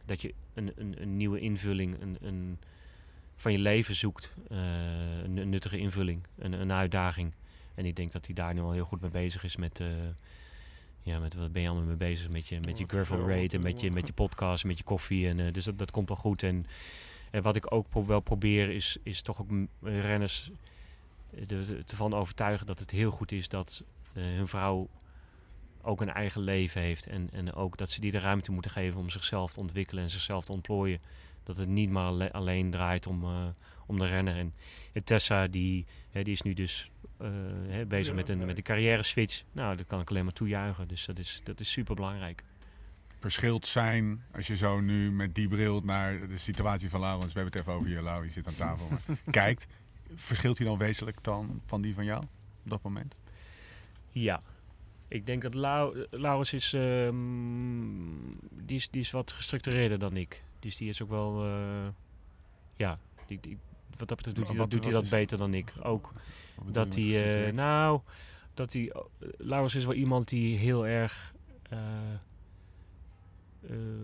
dat 0.05 0.21
je 0.21 0.33
een, 0.53 0.71
een, 0.75 1.01
een 1.01 1.17
nieuwe 1.17 1.39
invulling 1.39 2.01
een, 2.01 2.17
een, 2.21 2.57
van 3.35 3.51
je 3.51 3.59
leven 3.59 3.95
zoekt. 3.95 4.33
eh, 4.49 4.57
een, 5.23 5.37
een 5.37 5.49
nuttige 5.49 5.77
invulling, 5.77 6.23
een, 6.37 6.53
een 6.53 6.71
uitdaging. 6.71 7.33
En 7.75 7.85
ik 7.85 7.95
denk 7.95 8.11
dat 8.11 8.25
hij 8.25 8.35
daar 8.35 8.53
nu 8.53 8.61
al 8.61 8.71
heel 8.71 8.85
goed 8.85 9.01
mee 9.01 9.09
bezig 9.11 9.43
is 9.43 9.55
met... 9.55 9.79
eh, 9.79 9.87
ja, 11.01 11.19
met 11.19 11.33
wat 11.35 11.51
ben 11.51 11.61
je 11.61 11.67
allemaal 11.67 11.87
mee 11.87 11.95
bezig? 11.95 12.29
Met 12.29 12.47
je, 12.47 12.59
met 12.65 12.77
je 12.77 12.85
gravel 12.87 13.17
rate 13.29 13.55
en 13.57 13.63
met 13.63 13.81
je, 13.81 13.91
met 13.91 14.07
je 14.07 14.13
podcast, 14.13 14.65
met 14.65 14.77
je 14.77 14.83
koffie. 14.83 15.27
En, 15.27 15.53
dus 15.53 15.65
dat, 15.65 15.77
dat 15.77 15.91
komt 15.91 16.07
wel 16.07 16.17
goed. 16.17 16.43
En, 16.43 16.65
en 17.31 17.41
wat 17.41 17.55
ik 17.55 17.73
ook 17.73 17.89
pro- 17.89 18.05
wel 18.05 18.19
probeer 18.19 18.69
is, 18.69 18.97
is 19.03 19.21
toch 19.21 19.41
ook 19.41 19.49
renners 19.81 20.51
ervan 21.87 22.13
overtuigen 22.13 22.65
dat 22.65 22.79
het 22.79 22.91
heel 22.91 23.11
goed 23.11 23.31
is 23.31 23.49
dat 23.49 23.83
hun 24.13 24.47
vrouw 24.47 24.89
ook 25.87 26.01
een 26.01 26.13
eigen 26.13 26.41
leven 26.41 26.81
heeft. 26.81 27.05
En, 27.05 27.29
en 27.31 27.53
ook 27.53 27.77
dat 27.77 27.89
ze 27.89 27.99
die 28.01 28.11
de 28.11 28.19
ruimte 28.19 28.51
moeten 28.51 28.71
geven 28.71 28.99
om 28.99 29.09
zichzelf 29.09 29.53
te 29.53 29.59
ontwikkelen 29.59 30.03
en 30.03 30.09
zichzelf 30.09 30.45
te 30.45 30.51
ontplooien. 30.51 30.99
Dat 31.43 31.55
het 31.57 31.67
niet 31.67 31.89
maar 31.89 32.03
alle- 32.05 32.31
alleen 32.31 32.71
draait 32.71 33.07
om, 33.07 33.23
eh, 33.23 33.45
om 33.85 33.99
de 33.99 34.05
renner. 34.05 34.37
En, 34.37 34.53
en 34.93 35.03
Tessa, 35.03 35.47
die, 35.47 35.85
hè, 36.11 36.23
die 36.23 36.33
is 36.33 36.41
nu 36.41 36.53
dus 36.53 36.91
eh, 37.17 37.29
hè, 37.67 37.85
bezig 37.85 38.07
Ja, 38.07 38.13
met, 38.13 38.29
een, 38.29 38.39
ja. 38.39 38.45
met 38.45 38.57
een 38.57 38.63
carrière 38.63 39.03
switch. 39.03 39.43
Nou, 39.51 39.75
dat 39.75 39.85
kan 39.87 39.99
ik 40.01 40.09
alleen 40.09 40.23
maar 40.23 40.33
toejuichen. 40.33 40.87
Dus 40.87 41.05
dat 41.05 41.19
is, 41.19 41.41
dat 41.43 41.59
is 41.59 41.71
super 41.71 41.95
belangrijk. 41.95 42.43
verschilt 43.19 43.67
zijn 43.67 44.23
als 44.35 44.47
je 44.47 44.55
zo 44.55 44.79
nu 44.79 45.11
met 45.11 45.35
die 45.35 45.47
bril 45.47 45.81
naar 45.83 46.27
de 46.27 46.37
situatie 46.37 46.89
van 46.89 46.99
Laurens, 46.99 47.33
we 47.33 47.39
hebben 47.39 47.59
het 47.59 47.67
even 47.67 47.79
over 47.79 47.89
je, 47.95 48.01
Lau, 48.01 48.23
je 48.25 48.31
zit 48.31 48.47
aan 48.47 48.55
tafel, 48.55 48.87
maar 48.89 49.17
kijkt. 49.31 49.67
Verschilt 50.15 50.57
hij 50.57 50.67
dan 50.67 50.77
wezenlijk 50.77 51.23
dan 51.23 51.61
van 51.65 51.81
die 51.81 51.93
van 51.93 52.05
jou 52.05 52.21
op 52.63 52.69
dat 52.69 52.81
moment? 52.83 53.15
Ja. 54.11 54.41
Ik 55.07 55.25
denk 55.25 55.41
dat 55.41 55.53
Lau 55.53 56.05
Laurens 56.09 56.53
is, 56.53 56.73
ehm, 56.73 57.15
die 58.51 58.75
is, 58.75 58.89
die 58.89 59.01
is 59.01 59.11
wat 59.11 59.31
gestructureerder 59.31 59.99
dan 59.99 60.17
ik. 60.17 60.43
Dus 60.59 60.77
die 60.77 60.89
is 60.89 61.01
ook 61.01 61.09
wel, 61.09 61.43
eh, 61.45 61.87
ja, 62.75 62.99
die, 63.25 63.39
die, 63.41 63.57
wat 63.97 64.07
dat 64.07 64.17
betreft 64.17 64.35
doet, 64.35 64.47
hij, 64.47 64.57
dat, 64.57 64.71
doet 64.71 64.83
hij 64.83 64.93
dat 64.93 65.09
beter 65.09 65.37
dan 65.37 65.53
ik. 65.53 65.73
Ook 65.83 66.11
dat 66.71 66.95
hij, 66.95 67.45
eh, 67.47 67.53
nou, 67.53 68.01
dat 68.53 68.73
hij, 68.73 68.91
Laurens 69.37 69.75
is 69.75 69.85
wel 69.85 69.93
iemand 69.93 70.27
die 70.27 70.57
heel 70.57 70.87
erg 70.87 71.33
eh, 71.69 71.79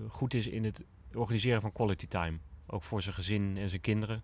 goed 0.08 0.34
is 0.34 0.48
in 0.48 0.64
het 0.64 0.86
organiseren 1.14 1.62
van 1.62 1.72
quality 1.72 2.08
time. 2.08 2.38
Ook 2.66 2.84
voor 2.84 3.02
zijn 3.02 3.16
gezin 3.16 3.58
en 3.58 3.70
zijn 3.70 3.82
kinderen. 3.82 4.24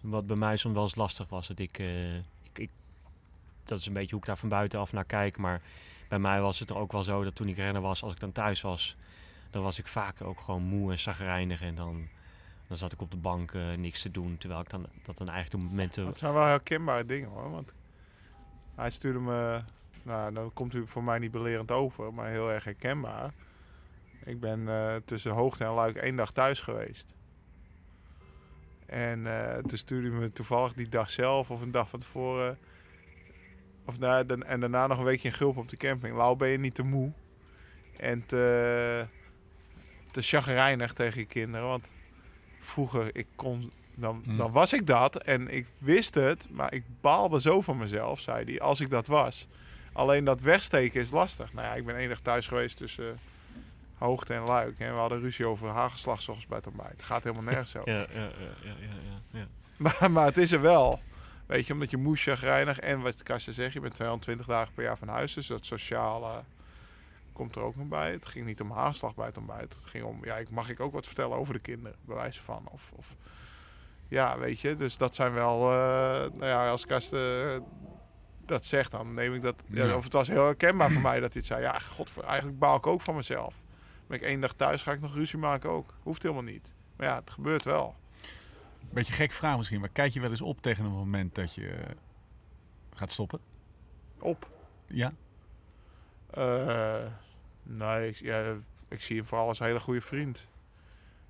Wat 0.00 0.26
bij 0.26 0.36
mij 0.36 0.56
soms 0.56 0.74
wel 0.74 0.82
eens 0.82 0.94
lastig 0.94 1.28
was. 1.28 1.48
Dat 1.48 1.58
ik, 1.58 1.82
dat 3.68 3.78
is 3.78 3.86
een 3.86 3.92
beetje 3.92 4.10
hoe 4.10 4.20
ik 4.20 4.26
daar 4.26 4.36
van 4.36 4.48
buitenaf 4.48 4.92
naar 4.92 5.04
kijk. 5.04 5.36
Maar 5.36 5.60
bij 6.08 6.18
mij 6.18 6.40
was 6.40 6.58
het 6.58 6.70
er 6.70 6.76
ook 6.76 6.92
wel 6.92 7.04
zo 7.04 7.24
dat 7.24 7.34
toen 7.34 7.48
ik 7.48 7.56
renner 7.56 7.82
was, 7.82 8.02
als 8.02 8.12
ik 8.12 8.20
dan 8.20 8.32
thuis 8.32 8.60
was, 8.60 8.96
dan 9.50 9.62
was 9.62 9.78
ik 9.78 9.86
vaak 9.86 10.22
ook 10.22 10.40
gewoon 10.40 10.62
moe 10.62 10.90
en 10.90 10.98
zagrijnig. 10.98 11.62
En 11.62 11.74
dan, 11.74 12.08
dan 12.66 12.76
zat 12.76 12.92
ik 12.92 13.00
op 13.00 13.10
de 13.10 13.16
bank 13.16 13.52
eh, 13.52 13.72
niks 13.76 14.02
te 14.02 14.10
doen. 14.10 14.38
Terwijl 14.38 14.60
ik 14.60 14.70
dan 14.70 14.86
dat 15.02 15.18
dan 15.18 15.28
eigenlijk 15.28 15.62
de 15.62 15.70
momenten. 15.70 16.04
Dat 16.04 16.18
zijn 16.18 16.32
wel 16.32 16.44
herkenbare 16.44 17.04
dingen 17.04 17.28
hoor. 17.28 17.50
Want 17.50 17.74
Hij 18.74 18.90
stuurde 18.90 19.18
me, 19.18 19.60
nou 20.02 20.32
dan 20.32 20.52
komt 20.52 20.74
u 20.74 20.86
voor 20.86 21.04
mij 21.04 21.18
niet 21.18 21.30
belerend 21.30 21.70
over, 21.70 22.14
maar 22.14 22.28
heel 22.30 22.50
erg 22.50 22.64
herkenbaar. 22.64 23.32
Ik 24.24 24.40
ben 24.40 24.68
eh, 24.68 24.96
tussen 25.04 25.30
Hoogte 25.30 25.64
en 25.64 25.70
Luik 25.70 25.96
één 25.96 26.16
dag 26.16 26.32
thuis 26.32 26.60
geweest. 26.60 27.14
En 28.86 29.26
eh, 29.26 29.56
toen 29.58 29.78
stuurde 29.78 30.10
hij 30.10 30.18
me 30.18 30.32
toevallig 30.32 30.72
die 30.74 30.88
dag 30.88 31.10
zelf 31.10 31.50
of 31.50 31.60
een 31.60 31.70
dag 31.70 31.88
van 31.88 32.00
tevoren. 32.00 32.58
Of 33.88 33.98
na, 33.98 34.24
dan- 34.24 34.42
en 34.44 34.60
daarna 34.60 34.86
nog 34.86 34.98
een 34.98 35.04
weekje 35.04 35.28
in 35.28 35.34
Gulp 35.34 35.56
op 35.56 35.68
de 35.68 35.76
camping. 35.76 36.16
Lau, 36.16 36.36
ben 36.36 36.48
je 36.48 36.58
niet 36.58 36.74
te 36.74 36.82
moe? 36.82 37.12
En 37.96 38.26
te, 38.26 39.06
te 40.10 40.22
chagrijnig 40.22 40.92
tegen 40.92 41.20
je 41.20 41.26
kinderen. 41.26 41.66
Want 41.66 41.92
vroeger, 42.58 43.10
ik 43.16 43.26
kon, 43.34 43.72
dan, 43.94 44.22
Hmm. 44.24 44.36
dan 44.36 44.52
was 44.52 44.72
ik 44.72 44.86
dat 44.86 45.16
en 45.22 45.48
ik 45.54 45.66
wist 45.78 46.14
het. 46.14 46.48
Maar 46.50 46.72
ik 46.74 46.84
baalde 47.00 47.40
zo 47.40 47.60
van 47.60 47.76
mezelf, 47.76 48.20
zei 48.20 48.44
hij, 48.44 48.60
als 48.60 48.80
ik 48.80 48.90
dat 48.90 49.06
was. 49.06 49.46
Alleen 49.92 50.24
dat 50.24 50.40
wegsteken 50.40 51.00
is 51.00 51.10
lastig. 51.10 51.52
Nou 51.52 51.66
ja, 51.66 51.74
ik 51.74 51.84
ben 51.84 51.96
dag 52.08 52.20
thuis 52.20 52.46
geweest 52.46 52.76
tussen 52.76 53.18
Hoogte 53.98 54.34
en 54.34 54.42
Luik. 54.44 54.78
En 54.78 54.92
we 54.92 54.98
hadden 54.98 55.20
ruzie 55.20 55.46
over 55.46 55.68
hagelslag 55.68 56.20
bij 56.46 56.56
het 56.56 56.66
ontbijt. 56.66 56.90
Het 56.92 57.02
gaat 57.02 57.22
helemaal 57.22 57.44
nergens 57.44 57.76
over. 57.76 57.92
Ja, 57.92 58.06
ja, 58.14 58.30
ja, 58.62 58.74
ja, 58.80 59.38
ja. 59.38 59.46
Maar, 59.98 60.10
maar 60.10 60.24
het 60.24 60.36
is 60.36 60.52
er 60.52 60.60
wel. 60.60 61.00
Weet 61.48 61.66
je, 61.66 61.72
omdat 61.72 61.90
je 61.90 61.96
moest 61.96 62.22
chagrijnig. 62.22 62.78
En 62.78 63.00
wat 63.00 63.22
Karsten 63.22 63.52
zegt, 63.52 63.72
je 63.72 63.80
bent 63.80 63.94
220 63.94 64.46
dagen 64.46 64.74
per 64.74 64.84
jaar 64.84 64.98
van 64.98 65.08
huis. 65.08 65.34
Dus 65.34 65.46
dat 65.46 65.66
sociale 65.66 66.42
komt 67.32 67.56
er 67.56 67.62
ook 67.62 67.76
nog 67.76 67.86
bij. 67.86 68.10
Het 68.10 68.26
ging 68.26 68.46
niet 68.46 68.60
om 68.60 68.70
haagslag 68.70 69.14
bij 69.14 69.26
het 69.26 69.38
ontbijt. 69.38 69.74
Het 69.74 69.84
ging 69.84 70.04
om, 70.04 70.24
ja, 70.24 70.36
ik, 70.36 70.50
mag 70.50 70.70
ik 70.70 70.80
ook 70.80 70.92
wat 70.92 71.06
vertellen 71.06 71.36
over 71.36 71.54
de 71.54 71.60
kinderen? 71.60 71.98
Bij 72.04 72.16
wijze 72.16 72.42
van. 72.42 72.68
Of, 72.70 72.92
of 72.94 73.16
ja, 74.08 74.38
weet 74.38 74.60
je. 74.60 74.74
Dus 74.74 74.96
dat 74.96 75.14
zijn 75.14 75.32
wel, 75.32 75.72
eh, 75.72 75.78
nou 76.18 76.46
ja, 76.46 76.70
als 76.70 76.86
Karsten 76.86 77.54
eh, 77.54 77.60
dat 78.46 78.64
zegt, 78.64 78.90
dan 78.90 79.14
neem 79.14 79.34
ik 79.34 79.42
dat... 79.42 79.54
Ja, 79.66 79.84
Ja. 79.84 79.94
Of 79.94 80.04
het 80.04 80.12
was 80.12 80.28
heel 80.28 80.44
herkenbaar 80.44 80.90
voor 80.90 81.02
mij 81.02 81.20
dat 81.20 81.32
hij 81.32 81.42
het 81.42 81.46
zei. 81.46 81.62
Ja, 81.62 81.78
god, 81.78 82.20
eigenlijk 82.20 82.58
baal 82.58 82.76
ik 82.76 82.86
ook 82.86 83.00
van 83.00 83.14
mezelf. 83.14 83.54
Ben 84.06 84.16
ik 84.16 84.24
één 84.24 84.40
dag 84.40 84.52
thuis, 84.52 84.82
ga 84.82 84.92
ik 84.92 85.00
nog 85.00 85.14
ruzie 85.14 85.38
maken 85.38 85.70
ook. 85.70 85.94
Hoeft 86.02 86.22
helemaal 86.22 86.42
niet. 86.42 86.74
Maar 86.96 87.06
ja, 87.06 87.14
het 87.14 87.30
gebeurt 87.30 87.64
wel. 87.64 87.96
Beetje 88.92 89.12
gek 89.12 89.32
vraag 89.32 89.56
misschien, 89.56 89.80
maar 89.80 89.88
kijk 89.88 90.12
je 90.12 90.20
wel 90.20 90.30
eens 90.30 90.40
op 90.42 90.60
tegen 90.62 90.84
een 90.84 90.90
moment 90.90 91.34
dat 91.34 91.54
je 91.54 91.68
eh, 91.68 91.90
gaat 92.94 93.10
stoppen? 93.12 93.40
Op. 94.18 94.48
Ja? 94.86 95.12
Eh, 96.30 96.96
nee, 97.62 98.08
ik, 98.08 98.16
ja, 98.16 98.54
ik 98.88 99.00
zie 99.00 99.16
hem 99.16 99.24
vooral 99.26 99.48
als 99.48 99.60
een 99.60 99.66
hele 99.66 99.80
goede 99.80 100.00
vriend. 100.00 100.46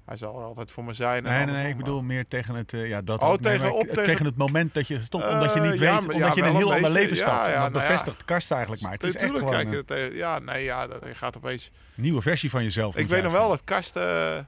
Hij 0.04 0.16
zal 0.16 0.38
er 0.38 0.44
altijd 0.44 0.70
voor 0.70 0.84
me 0.84 0.92
zijn. 0.92 1.22
Nee, 1.22 1.44
nee, 1.44 1.54
nee, 1.54 1.68
ik 1.68 1.76
bedoel 1.76 2.02
meer 2.02 2.28
tegen 2.28 2.54
het, 2.54 2.72
eh, 2.72 2.88
ja, 2.88 3.02
dat 3.02 3.20
Oh, 3.22 3.28
ook. 3.28 3.40
Tegen- 3.40 3.74
op 3.74 3.80
tegen- 3.86 4.04
tegen 4.04 4.24
het 4.26 4.36
moment 4.36 4.74
dat 4.74 4.86
je 4.86 5.00
stopt, 5.02 5.28
omdat 5.28 5.54
je 5.54 5.60
niet 5.60 5.78
ja, 5.78 5.94
weet, 5.96 6.06
maar- 6.06 6.14
omdat 6.14 6.34
je 6.34 6.40
in 6.40 6.46
een 6.46 6.56
heel 6.56 6.72
ander 6.74 6.90
leven 6.90 7.16
stapt. 7.16 7.46
en 7.46 7.52
dat 7.52 7.58
nou 7.60 7.72
bevestigt 7.72 8.24
Karst 8.24 8.50
eigenlijk 8.50 8.82
maar. 8.82 8.92
Het 8.92 9.02
is 9.02 9.16
echt 9.16 9.32
gewoon 9.38 9.50
kijk 9.50 9.70
je 9.70 9.76
een 9.76 9.84
tegen- 9.84 10.14
Ja, 10.16 10.38
nee, 10.38 10.64
ja, 10.64 10.86
dat, 10.86 11.04
je 11.04 11.14
gaat 11.14 11.36
opeens... 11.36 11.70
nieuwe 11.94 12.22
versie 12.22 12.50
van 12.50 12.62
jezelf. 12.62 12.96
Ik 12.96 13.08
weet 13.08 13.22
nog 13.22 13.32
wel 13.32 13.48
dat 13.48 13.64
Karsten 13.64 14.36
eh, 14.36 14.44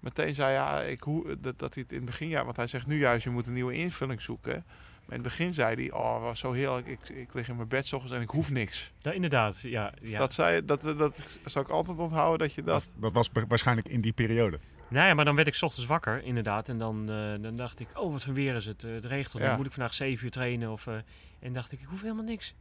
meteen 0.00 0.34
zei, 0.34 0.52
ja, 0.52 0.80
ik, 0.80 1.02
hoe, 1.02 1.40
dat, 1.40 1.58
dat 1.58 1.74
hij 1.74 1.82
het 1.82 1.92
in 1.92 1.96
het 1.98 2.06
begin... 2.06 2.28
Ja, 2.28 2.44
want 2.44 2.56
hij 2.56 2.66
zegt 2.66 2.86
nu 2.86 2.98
juist, 2.98 3.24
je 3.24 3.30
moet 3.30 3.46
een 3.46 3.52
nieuwe 3.52 3.74
invulling 3.74 4.20
zoeken. 4.20 4.64
Maar 5.06 5.16
in 5.16 5.22
het 5.24 5.32
begin 5.36 5.52
zei 5.52 5.74
hij, 5.74 5.92
oh, 5.92 6.22
was 6.22 6.38
zo 6.38 6.52
heerlijk. 6.52 6.86
Ik, 6.86 7.08
ik 7.08 7.34
lig 7.34 7.48
in 7.48 7.56
mijn 7.56 7.68
bed 7.68 7.86
's 7.86 7.92
ochtends 7.92 8.16
en 8.16 8.22
ik 8.22 8.28
hoef 8.30 8.50
niks. 8.50 8.92
Ja, 8.98 9.12
inderdaad. 9.12 9.60
Ja, 9.60 9.92
ja. 10.00 10.18
Dat, 10.18 10.34
zei, 10.34 10.64
dat, 10.64 10.82
dat 10.82 11.38
zal 11.44 11.62
ik 11.62 11.68
altijd 11.68 11.98
onthouden, 11.98 12.38
dat 12.46 12.54
je 12.54 12.62
dat... 12.62 12.90
Dat, 12.94 13.02
dat 13.02 13.12
was 13.12 13.44
waarschijnlijk 13.48 13.88
in 13.88 14.00
die 14.00 14.12
periode. 14.12 14.58
Nou 14.88 15.06
ja, 15.06 15.14
maar 15.14 15.24
dan 15.24 15.34
werd 15.34 15.46
ik 15.46 15.54
's 15.54 15.62
ochtends 15.62 15.86
wakker, 15.88 16.24
inderdaad. 16.24 16.68
En 16.68 16.78
dan, 16.78 17.10
eh, 17.10 17.42
dan 17.42 17.56
dacht 17.56 17.80
ik, 17.80 17.88
oh, 17.94 18.12
wat 18.12 18.24
voor 18.24 18.34
weer 18.34 18.54
is 18.54 18.66
het? 18.66 18.84
Eh, 18.84 18.92
het 18.92 19.04
regent, 19.04 19.42
Ja. 19.42 19.48
dan 19.48 19.56
moet 19.56 19.66
ik 19.66 19.72
vandaag 19.72 19.94
7 19.94 20.24
uur 20.24 20.30
trainen. 20.30 20.70
Of, 20.70 20.86
eh, 20.86 20.94
en 21.40 21.52
dacht 21.52 21.72
ik, 21.72 21.80
ik 21.80 21.86
hoef 21.86 22.02
helemaal 22.02 22.24
niks. 22.24 22.54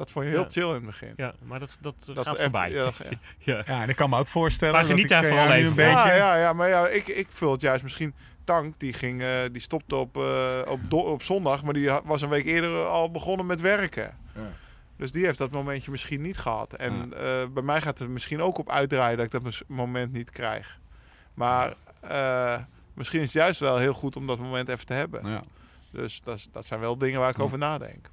Dat 0.00 0.10
vond 0.10 0.24
je 0.24 0.30
heel 0.30 0.40
Ja. 0.40 0.50
chill 0.50 0.68
in 0.68 0.74
het 0.74 0.84
begin. 0.84 1.12
Ja, 1.16 1.34
maar 1.42 1.58
dat, 1.58 1.78
dat, 1.80 1.94
Dat 2.14 2.26
gaat 2.26 2.40
voorbij. 2.40 2.70
ja, 2.80 2.90
Ja. 3.38 3.62
Ja, 3.66 3.82
en 3.82 3.88
ik 3.88 3.96
kan 3.96 4.10
me 4.10 4.18
ook 4.18 4.26
voorstellen 4.28 4.74
Maar 4.74 4.82
dat 4.82 4.90
geniet 4.90 5.04
ik 5.04 5.10
daar 5.10 5.22
eh, 5.24 5.28
vooral 5.28 5.52
even 5.52 5.68
een 5.68 5.74
beetje... 5.74 5.90
Ja, 5.92 6.14
ja, 6.14 6.36
ja, 6.36 6.52
maar 6.52 6.68
ja, 6.68 6.88
ik, 6.88 7.06
ik 7.08 7.26
vul 7.30 7.52
het 7.52 7.60
juist 7.60 7.82
misschien. 7.82 8.14
Tank, 8.44 8.74
die, 8.78 8.92
ging, 8.92 9.22
eh, 9.22 9.28
die 9.52 9.60
stopte 9.60 9.96
op, 9.96 10.16
eh, 10.16 10.60
op, 10.66 10.92
op 10.92 11.22
zondag, 11.22 11.62
maar 11.64 11.74
die 11.74 11.90
was 12.04 12.22
een 12.22 12.28
week 12.28 12.44
eerder 12.44 12.84
al 12.84 13.10
begonnen 13.10 13.46
met 13.46 13.60
werken. 13.60 14.16
Ja. 14.34 14.40
Dus 14.96 15.12
die 15.12 15.24
heeft 15.24 15.38
dat 15.38 15.50
momentje 15.50 15.90
misschien 15.90 16.20
niet 16.20 16.38
gehad. 16.38 16.72
En 16.74 17.12
eh, 17.14 17.46
bij 17.54 17.62
mij 17.62 17.80
gaat 17.80 17.98
het 17.98 18.06
er 18.08 18.10
misschien 18.12 18.40
ook 18.40 18.58
op 18.58 18.70
uitdraaien 18.70 19.16
dat 19.16 19.26
ik 19.34 19.42
dat 19.42 19.62
moment 19.66 20.12
niet 20.12 20.30
krijg. 20.30 20.78
Maar 21.34 21.74
eh, 22.00 22.56
misschien 22.94 23.18
is 23.20 23.24
het 23.32 23.42
juist 23.42 23.60
wel 23.60 23.76
heel 23.78 23.94
goed 23.94 24.16
om 24.16 24.26
dat 24.26 24.38
moment 24.38 24.68
even 24.68 24.86
te 24.86 24.92
hebben. 24.94 25.28
Ja. 25.30 25.42
Dus 25.92 26.20
dat, 26.22 26.36
is- 26.36 26.48
dat 26.52 26.66
zijn 26.66 26.80
wel 26.80 26.98
dingen 26.98 27.20
waar 27.20 27.30
ik 27.30 27.36
Ja. 27.36 27.42
over 27.42 27.58
nadenk. 27.58 28.06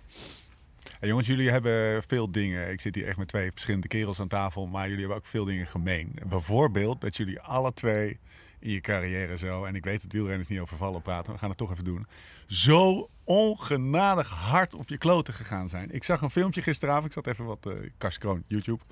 Hey, 0.99 1.09
jongens, 1.09 1.27
jullie 1.27 1.49
hebben 1.49 2.03
veel 2.03 2.31
dingen. 2.31 2.71
Ik 2.71 2.81
zit 2.81 2.95
hier 2.95 3.07
echt 3.07 3.17
met 3.17 3.27
twee 3.27 3.51
verschillende 3.51 3.87
kerels 3.87 4.19
aan 4.19 4.27
tafel, 4.27 4.67
maar 4.67 4.83
jullie 4.83 4.99
hebben 4.99 5.17
ook 5.17 5.25
veel 5.25 5.45
dingen 5.45 5.67
gemeen. 5.67 6.15
Bijvoorbeeld 6.27 7.01
dat 7.01 7.17
jullie 7.17 7.39
alle 7.39 7.73
twee 7.73 8.19
in 8.59 8.71
je 8.71 8.81
carrière 8.81 9.37
zo, 9.37 9.65
en 9.65 9.75
ik 9.75 9.83
weet 9.83 10.01
dat 10.01 10.11
wielrenners 10.11 10.49
niet 10.49 10.59
over 10.59 10.77
vallen 10.77 11.01
praten, 11.01 11.23
maar 11.25 11.33
we 11.33 11.39
gaan 11.39 11.49
het 11.49 11.57
toch 11.57 11.71
even 11.71 11.83
doen, 11.83 12.05
zo 12.47 13.09
ongenadig 13.23 14.29
hard 14.29 14.73
op 14.73 14.89
je 14.89 14.97
kloten 14.97 15.33
gegaan 15.33 15.69
zijn. 15.69 15.91
Ik 15.91 16.03
zag 16.03 16.21
een 16.21 16.29
filmpje 16.29 16.61
gisteravond, 16.61 17.05
ik 17.05 17.11
zat 17.11 17.27
even 17.27 17.45
wat 17.45 17.65
uh, 17.67 17.73
Karsten 17.97 18.21
Kroon, 18.21 18.43
YouTube. 18.47 18.83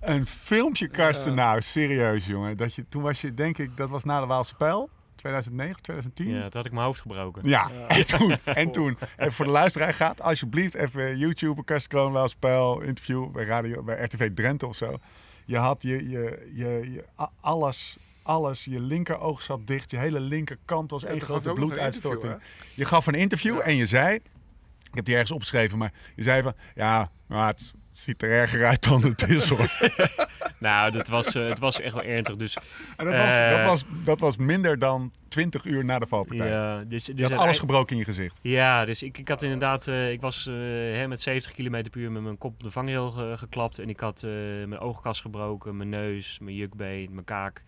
Een 0.00 0.26
filmpje, 0.26 0.88
Karsten, 0.88 1.34
nou 1.34 1.62
serieus 1.62 2.26
jongen. 2.26 2.56
Dat 2.56 2.74
je, 2.74 2.84
toen 2.88 3.02
was 3.02 3.20
je, 3.20 3.34
denk 3.34 3.58
ik, 3.58 3.76
dat 3.76 3.88
was 3.88 4.04
na 4.04 4.20
de 4.20 4.26
Waalse 4.26 4.54
Pijl, 4.54 4.90
2009, 5.20 5.82
2010. 5.82 6.28
Ja, 6.28 6.40
toen 6.40 6.50
had 6.52 6.66
ik 6.66 6.72
mijn 6.72 6.84
hoofd 6.86 7.00
gebroken. 7.00 7.48
Ja, 7.48 7.70
en 7.88 8.06
toen, 8.06 8.36
en 8.44 8.70
toen. 8.78 8.98
Even 9.16 9.32
voor 9.32 9.44
de 9.44 9.50
luisteraar 9.50 9.94
gaat, 9.94 10.22
alsjeblieft 10.22 10.74
even 10.74 11.18
YouTube, 11.18 11.64
Karsten 11.64 11.90
Kroon, 11.90 12.12
wel 12.12 12.28
spel, 12.28 12.80
interview 12.80 13.30
bij, 13.30 13.44
radio, 13.44 13.82
bij 13.82 14.04
RTV 14.04 14.30
Drenthe 14.34 14.66
of 14.66 14.76
zo. 14.76 14.98
Je 15.44 15.56
had 15.56 15.82
je, 15.82 16.08
je, 16.08 16.50
je, 16.54 17.04
alles, 17.40 17.96
alles, 18.22 18.64
je 18.64 18.80
linkeroog 18.80 19.42
zat 19.42 19.66
dicht, 19.66 19.90
je 19.90 19.96
hele 19.96 20.20
linkerkant 20.20 20.90
was 20.90 21.04
één 21.04 21.14
je 21.14 21.20
grote 21.20 21.48
een 21.48 21.54
bloeduitstorting. 21.54 22.42
Je 22.74 22.84
gaf 22.84 23.06
een 23.06 23.14
interview 23.14 23.56
Ja. 23.56 23.62
en 23.62 23.76
je 23.76 23.86
zei, 23.86 24.14
ik 24.14 24.94
heb 24.94 25.04
die 25.04 25.14
ergens 25.14 25.30
opgeschreven, 25.32 25.78
maar 25.78 25.92
je 26.16 26.22
zei 26.22 26.42
van, 26.42 26.54
ja, 26.74 27.10
maar 27.26 27.46
het 27.46 27.72
ziet 28.00 28.22
er 28.22 28.30
erger 28.30 28.64
uit 28.66 28.82
dan 28.82 29.02
het 29.04 29.28
is 29.28 29.48
hoor. 29.48 29.70
Nou, 30.58 30.90
dat 30.90 31.08
was, 31.08 31.34
eh, 31.34 31.48
het 31.48 31.58
was 31.58 31.80
echt 31.80 31.92
wel 31.94 32.02
ernstig. 32.02 32.36
Dus, 32.36 32.56
En 32.96 33.04
dat 33.04 33.14
was, 33.16 33.32
Eh. 33.38 33.50
dat 33.50 33.64
was, 33.68 33.84
dat 34.04 34.20
was 34.20 34.36
minder 34.36 34.78
dan 34.78 35.12
20 35.28 35.64
uur 35.64 35.84
na 35.84 35.98
de 35.98 36.06
valpartij. 36.06 36.48
ja, 36.48 36.84
dus, 36.84 37.04
dus 37.04 37.28
je 37.28 37.34
had 37.34 37.44
alles 37.44 37.58
gebroken 37.58 37.92
in 37.92 37.98
je 37.98 38.04
gezicht. 38.04 38.38
Ja, 38.42 38.84
dus 38.84 39.02
ik, 39.02 39.18
ik 39.18 39.28
had 39.28 39.42
inderdaad, 39.42 39.88
eh, 39.88 40.10
ik 40.12 40.20
was 40.20 40.46
eh, 40.46 40.54
hè, 40.54 41.08
met 41.08 41.20
70 41.20 41.52
km 41.52 41.90
per 41.90 42.00
uur 42.00 42.12
met 42.12 42.22
mijn 42.22 42.38
kop 42.38 42.52
op 42.52 42.62
de 42.62 42.70
vangrail 42.70 43.10
ge- 43.10 43.34
geklapt. 43.36 43.78
En 43.78 43.88
ik 43.88 44.00
had 44.00 44.22
eh, 44.22 44.30
mijn 44.66 44.78
oogkas 44.78 45.20
gebroken, 45.20 45.76
mijn 45.76 45.88
neus, 45.88 46.38
mijn 46.42 46.56
jukbeen, 46.56 47.08
mijn 47.12 47.24
kaak. 47.24 47.62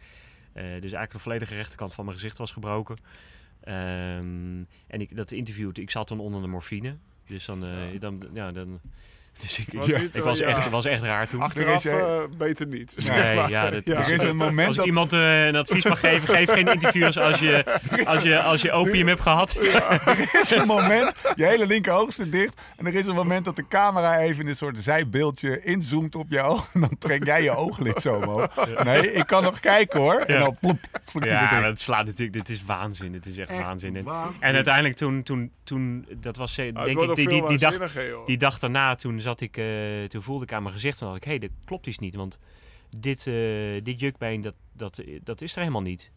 Eh, 0.53 0.63
dus 0.65 0.73
eigenlijk 0.73 1.13
de 1.13 1.19
volledige 1.19 1.55
rechterkant 1.55 1.95
van 1.95 2.05
mijn 2.05 2.17
gezicht 2.17 2.39
was 2.39 2.51
gebroken. 2.53 2.97
Ehm, 3.61 4.63
en 4.87 5.01
ik, 5.01 5.17
dat 5.17 5.33
interview, 5.33 5.71
ik 5.75 5.91
zat 5.91 6.09
dan 6.09 6.21
onder 6.21 6.41
de 6.43 6.49
morfine. 6.49 6.97
Dus 7.27 7.45
dan, 7.45 7.65
eh, 7.65 8.01
dan, 8.01 8.23
ja, 8.35 8.53
dan 8.53 8.81
dus 9.41 9.59
ik, 9.59 9.67
Was 9.73 9.87
ik, 9.87 9.99
niet, 9.99 10.17
ik 10.17 10.23
was, 10.23 10.41
eh, 10.41 10.49
echt, 10.49 10.71
was 10.71 10.85
echt 10.85 11.03
raar 11.03 11.29
toen. 11.29 11.41
Achteraf 11.41 11.85
is, 11.85 11.91
eh, 11.91 12.21
beter 12.39 12.67
niet. 12.67 12.95
Nee, 12.97 13.07
zeg 13.19 13.35
maar. 13.37 13.51
ja, 13.51 13.71
dat- 13.71 13.83
Ja. 13.85 13.95
Er 14.01 14.13
is 14.13 14.23
een 14.23 14.37
moment 14.37 14.67
Als 14.69 14.77
dat 14.77 14.87
iemand 14.87 15.13
eh, 15.13 15.47
een 15.47 15.57
advies 15.57 15.85
mag 15.85 16.01
geven, 16.01 16.29
geef 16.35 16.51
geen 16.53 16.67
interviews 16.69 17.19
als 17.19 17.39
je, 17.39 17.65
als 18.05 18.23
je, 18.23 18.41
als 18.41 18.63
je 18.63 18.73
opium 18.73 19.09
hebt 19.09 19.21
gehad. 19.21 19.55
er 19.55 20.29
is 20.41 20.51
een 20.51 20.67
moment, 20.67 21.13
je 21.35 21.45
hele 21.45 21.67
linker 21.67 21.93
oog 21.93 22.13
zit 22.13 22.33
dicht. 22.33 22.61
En 22.77 22.87
er 22.87 22.95
is 22.95 23.07
een 23.07 23.15
moment 23.15 23.45
dat 23.45 23.57
de 23.57 23.69
camera 23.69 24.19
even 24.19 24.41
in 24.43 24.49
een 24.49 24.57
soort 24.57 24.79
zijbeeldje 24.79 25.63
inzoomt 25.65 26.15
op 26.15 26.35
oog. 26.37 26.69
En 26.75 26.81
dan 26.81 26.97
trek 26.99 27.25
jij 27.25 27.43
je 27.43 27.51
ooglid 27.57 28.01
zo 28.03 28.15
omhoog. 28.15 28.49
Nee, 28.85 29.13
ik 29.13 29.27
kan 29.27 29.43
nog 29.43 29.61
kijken 29.61 30.01
hoor. 30.01 30.15
En 30.21 30.35
Ja. 30.35 30.41
dan 30.41 30.57
plop, 30.61 30.79
Ja, 31.21 31.61
dat 31.61 31.81
slaat 31.81 32.07
natuurlijk. 32.07 32.33
Dit 32.33 32.49
is 32.49 32.65
waanzin. 32.65 33.13
Dit 33.13 33.27
is 33.27 33.39
echt, 33.39 33.51
Echt 33.51 33.61
waanzin. 33.67 33.97
En, 33.97 34.05
waanzin. 34.05 34.37
en 34.41 34.55
uiteindelijk 34.55 34.95
toen, 34.97 35.23
toen, 35.23 35.53
toen, 35.65 36.07
dat 36.21 36.37
was 36.37 36.59
Ah, 36.59 36.67
het 36.67 36.75
denk 36.75 37.01
ik 37.01 37.15
die, 37.15 37.29
die, 37.29 37.47
die, 37.47 37.59
dag, 37.59 37.75
die 38.27 38.37
dag 38.39 38.59
daarna, 38.59 38.95
toen 38.95 39.21
zat 39.23 39.41
ik, 39.41 39.57
eh, 39.57 40.05
toen 40.05 40.23
voelde 40.23 40.45
ik 40.45 40.53
aan 40.53 40.63
mijn 40.63 40.75
gezicht 40.75 41.01
en 41.01 41.07
dacht 41.07 41.19
ik, 41.19 41.25
hé, 41.25 41.31
hey, 41.31 41.39
dat 41.39 41.51
klopt 41.65 41.87
iets 41.87 41.99
niet, 41.99 42.15
want 42.15 42.39
dit, 42.97 43.27
eh, 43.27 43.35
dit 43.83 44.01
jukbeen, 44.01 44.41
dat, 44.41 44.55
dat, 44.73 45.03
dat 45.25 45.41
is 45.41 45.53
er 45.53 45.59
helemaal 45.59 45.83
niet. 45.83 46.13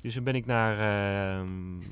Dus 0.00 0.14
toen 0.14 0.24
ben 0.24 0.34
ik 0.34 0.46
naar, 0.46 0.72
eh, 0.72 1.46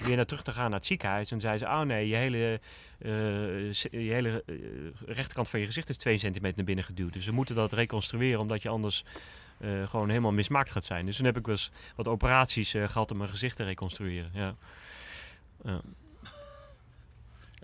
weer 0.05 0.17
naar 0.17 0.27
terug 0.27 0.43
te 0.43 0.53
gaan 0.53 0.71
naar 0.71 0.79
het 0.79 0.87
ziekenhuis 0.87 1.31
en 1.31 1.41
zei 1.41 1.59
ze, 1.59 1.65
oh 1.65 1.81
nee, 1.81 2.09
je 2.09 2.15
hele, 2.15 2.61
eh, 2.99 3.73
je 3.73 4.13
hele 4.13 4.45
rechterkant 5.07 5.49
van 5.49 5.61
je 5.61 5.67
gezicht 5.67 5.89
is 5.89 5.97
2 5.97 6.19
centimeter 6.19 6.57
naar 6.57 6.67
binnen 6.67 6.85
geduwd. 6.85 7.13
Dus 7.13 7.27
we 7.27 7.33
moeten 7.33 7.55
dat 7.55 7.73
reconstrueren, 7.73 8.41
omdat 8.41 8.63
je 8.63 8.69
anders 8.69 9.05
gewoon 9.85 10.09
helemaal 10.09 10.33
mismaakt 10.33 10.71
gaat 10.71 10.85
zijn. 10.85 11.07
Dus 11.07 11.17
toen 11.17 11.27
heb 11.27 11.37
ik 11.37 11.47
wel 11.47 11.55
eens 11.55 11.71
wat 11.97 12.09
operaties 12.09 12.75
eh, 12.75 12.89
gehad 12.89 13.11
om 13.11 13.17
mijn 13.17 13.31
gezicht 13.31 13.57
te 13.57 13.65
reconstrueren. 13.65 14.31
Ja. 14.35 14.55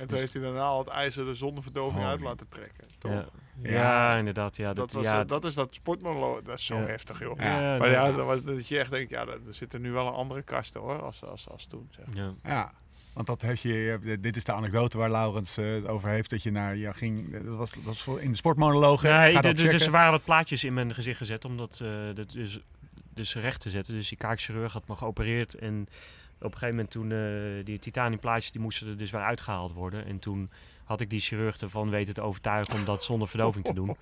En 0.02 0.08
toen 0.08 0.18
heeft 0.18 0.32
hij 0.32 0.42
daarna 0.42 0.60
al 0.60 0.78
het 0.78 0.88
ijzer 0.88 1.28
er 1.28 1.36
zonder 1.36 1.62
verdoving 1.62 2.02
Oh, 2.02 2.08
uit 2.08 2.20
laten 2.20 2.48
trekken. 2.48 2.84
Toch? 2.98 3.12
Ja. 3.12 3.26
Ja. 3.62 3.70
Ja, 3.70 4.16
inderdaad. 4.16 4.56
Ja, 4.56 4.66
Dat, 4.66 4.76
dat, 4.76 4.92
was, 4.92 5.04
ja, 5.04 5.24
dat 5.24 5.44
is 5.44 5.54
dat 5.54 5.74
sportmonoloog. 5.74 6.42
Dat 6.42 6.58
is 6.58 6.66
zo 6.66 6.76
Ja. 6.78 6.86
heftig, 6.86 7.18
joh. 7.18 7.38
Ja. 7.38 7.60
ja, 7.72 7.78
Maar 7.78 7.90
ja, 7.90 8.12
dat, 8.12 8.26
was, 8.26 8.42
dat 8.42 8.68
je 8.68 8.78
echt 8.78 8.90
denkt, 8.90 9.10
ja, 9.10 9.26
er 9.26 9.38
zitten 9.50 9.80
nu 9.80 9.90
wel 9.92 10.06
een 10.06 10.12
andere 10.12 10.42
kasten 10.42 10.80
hoor, 10.80 11.02
als, 11.02 11.24
als, 11.24 11.48
als 11.48 11.66
toen. 11.66 11.88
Zeg. 11.90 12.04
Ja. 12.14 12.34
Ja. 12.44 12.72
Want 13.12 13.26
dat 13.26 13.42
heb 13.42 13.56
je, 13.56 14.16
dit 14.20 14.36
is 14.36 14.44
de 14.44 14.52
anekdote 14.52 14.98
waar 14.98 15.10
Laurens 15.10 15.56
eh, 15.56 15.72
het 15.72 15.88
over 15.88 16.08
heeft. 16.08 16.30
Dat 16.30 16.42
je 16.42 16.50
naar, 16.50 16.76
ja, 16.76 16.92
ging, 16.92 17.44
dat 17.44 17.56
was, 17.56 17.70
dat 17.72 17.82
was 17.82 18.02
voor 18.02 18.20
in 18.20 18.30
de 18.30 18.36
sportmonologen. 18.36 19.10
Nee, 19.12 19.52
dus 19.54 19.86
er 19.86 19.90
waren 19.90 20.10
wat 20.10 20.24
plaatjes 20.24 20.64
in 20.64 20.74
mijn 20.74 20.94
gezicht 20.94 21.18
gezet 21.18 21.44
om 21.44 21.56
dat, 21.56 21.80
eh, 21.82 21.88
dat 22.14 22.30
dus, 22.30 22.60
dus 23.14 23.34
recht 23.34 23.60
te 23.60 23.70
zetten. 23.70 23.94
Dus 23.94 24.08
die 24.08 24.18
kaakchirurg 24.18 24.72
had 24.72 24.88
me 24.88 24.96
geopereerd 24.96 25.54
en 25.54 25.88
op 26.44 26.52
een 26.52 26.58
gegeven 26.58 26.74
moment 26.74 26.90
toen 26.90 27.12
eh, 27.12 27.64
die 27.64 27.78
titaniumplaatjes 27.78 28.52
die 28.52 28.60
moesten 28.60 28.88
er 28.88 28.96
dus 28.96 29.10
weer 29.10 29.22
uitgehaald 29.22 29.72
worden. 29.72 30.06
En 30.06 30.18
toen 30.18 30.50
had 30.84 31.00
ik 31.00 31.10
die 31.10 31.20
chirurg 31.20 31.60
ervan 31.60 31.90
weten 31.90 32.14
te 32.14 32.22
overtuigen 32.22 32.74
om 32.74 32.84
dat 32.84 33.02
zonder 33.02 33.28
verdoving 33.28 33.64
te 33.64 33.74
doen. 33.74 33.96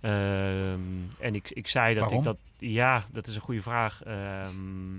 Ehm, 0.00 0.80
en 1.18 1.34
ik, 1.34 1.50
ik 1.50 1.68
zei 1.68 1.94
dat 1.94 2.02
Waarom? 2.02 2.18
ik 2.18 2.24
dat... 2.24 2.36
Ja, 2.58 3.04
dat 3.12 3.26
is 3.26 3.34
een 3.34 3.40
goede 3.40 3.62
vraag. 3.62 4.02
Ehm, 4.02 4.98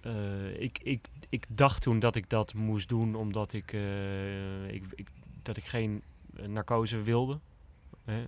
eh, 0.00 0.60
ik, 0.60 0.78
ik, 0.82 1.08
ik 1.28 1.44
dacht 1.48 1.82
toen 1.82 1.98
dat 1.98 2.16
ik 2.16 2.30
dat 2.30 2.54
moest 2.54 2.88
doen 2.88 3.14
omdat 3.14 3.52
ik, 3.52 3.72
eh, 3.72 4.68
ik, 4.68 4.84
ik, 4.94 5.08
dat 5.42 5.56
ik 5.56 5.64
geen 5.64 6.02
narcose 6.46 7.02
wilde. 7.02 7.38
Hè. 8.04 8.24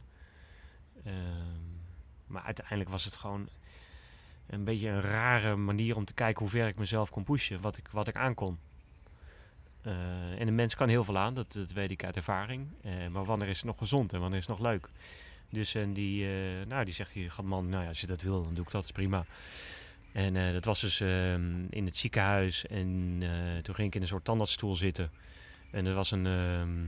Ehm, 1.04 1.68
maar 2.26 2.42
uiteindelijk 2.42 2.90
was 2.90 3.04
het 3.04 3.16
gewoon 3.16 3.48
een 4.48 4.64
beetje 4.64 4.88
een 4.88 5.00
rare 5.00 5.56
manier 5.56 5.96
om 5.96 6.04
te 6.04 6.14
kijken 6.14 6.40
hoe 6.40 6.50
ver 6.50 6.68
ik 6.68 6.78
mezelf 6.78 7.10
kon 7.10 7.24
pushen, 7.24 7.60
wat 7.60 7.76
ik, 7.76 7.88
wat 7.90 8.08
ik 8.08 8.16
aankon. 8.16 8.58
Eh, 9.82 10.40
en 10.40 10.48
een 10.48 10.54
mens 10.54 10.74
kan 10.74 10.88
heel 10.88 11.04
veel 11.04 11.18
aan, 11.18 11.34
dat, 11.34 11.58
weet 11.74 11.90
ik 11.90 12.04
uit 12.04 12.16
ervaring. 12.16 12.66
Eh, 12.82 12.92
maar 13.10 13.24
wanneer 13.24 13.48
is 13.48 13.56
het 13.56 13.66
nog 13.66 13.78
gezond 13.78 14.12
en 14.12 14.20
wanneer 14.20 14.38
is 14.38 14.46
het 14.46 14.58
nog 14.58 14.66
leuk? 14.66 14.88
Dus 15.50 15.74
en 15.74 15.92
die, 15.92 16.24
eh, 16.24 16.66
nou, 16.66 16.84
die 16.84 16.94
zegt 16.94 17.12
hier, 17.12 17.34
man, 17.42 17.68
nou 17.68 17.82
ja, 17.82 17.88
als 17.88 18.00
je 18.00 18.06
dat 18.06 18.22
wil, 18.22 18.42
dan 18.42 18.54
doe 18.54 18.64
ik 18.64 18.70
dat, 18.70 18.84
is 18.84 18.92
prima. 18.92 19.24
En 20.12 20.52
dat 20.52 20.64
was 20.64 20.80
dus 20.80 21.00
ehm, 21.00 21.64
in 21.70 21.84
het 21.84 21.96
ziekenhuis. 21.96 22.66
En 22.66 23.22
toen 23.62 23.74
ging 23.74 23.88
ik 23.88 23.94
in 23.94 24.02
een 24.02 24.08
soort 24.08 24.24
tandartsstoel 24.24 24.76
zitten. 24.76 25.10
En 25.70 25.86
er 25.86 25.94
was 25.94 26.10
een, 26.10 26.26
ehm, 26.26 26.86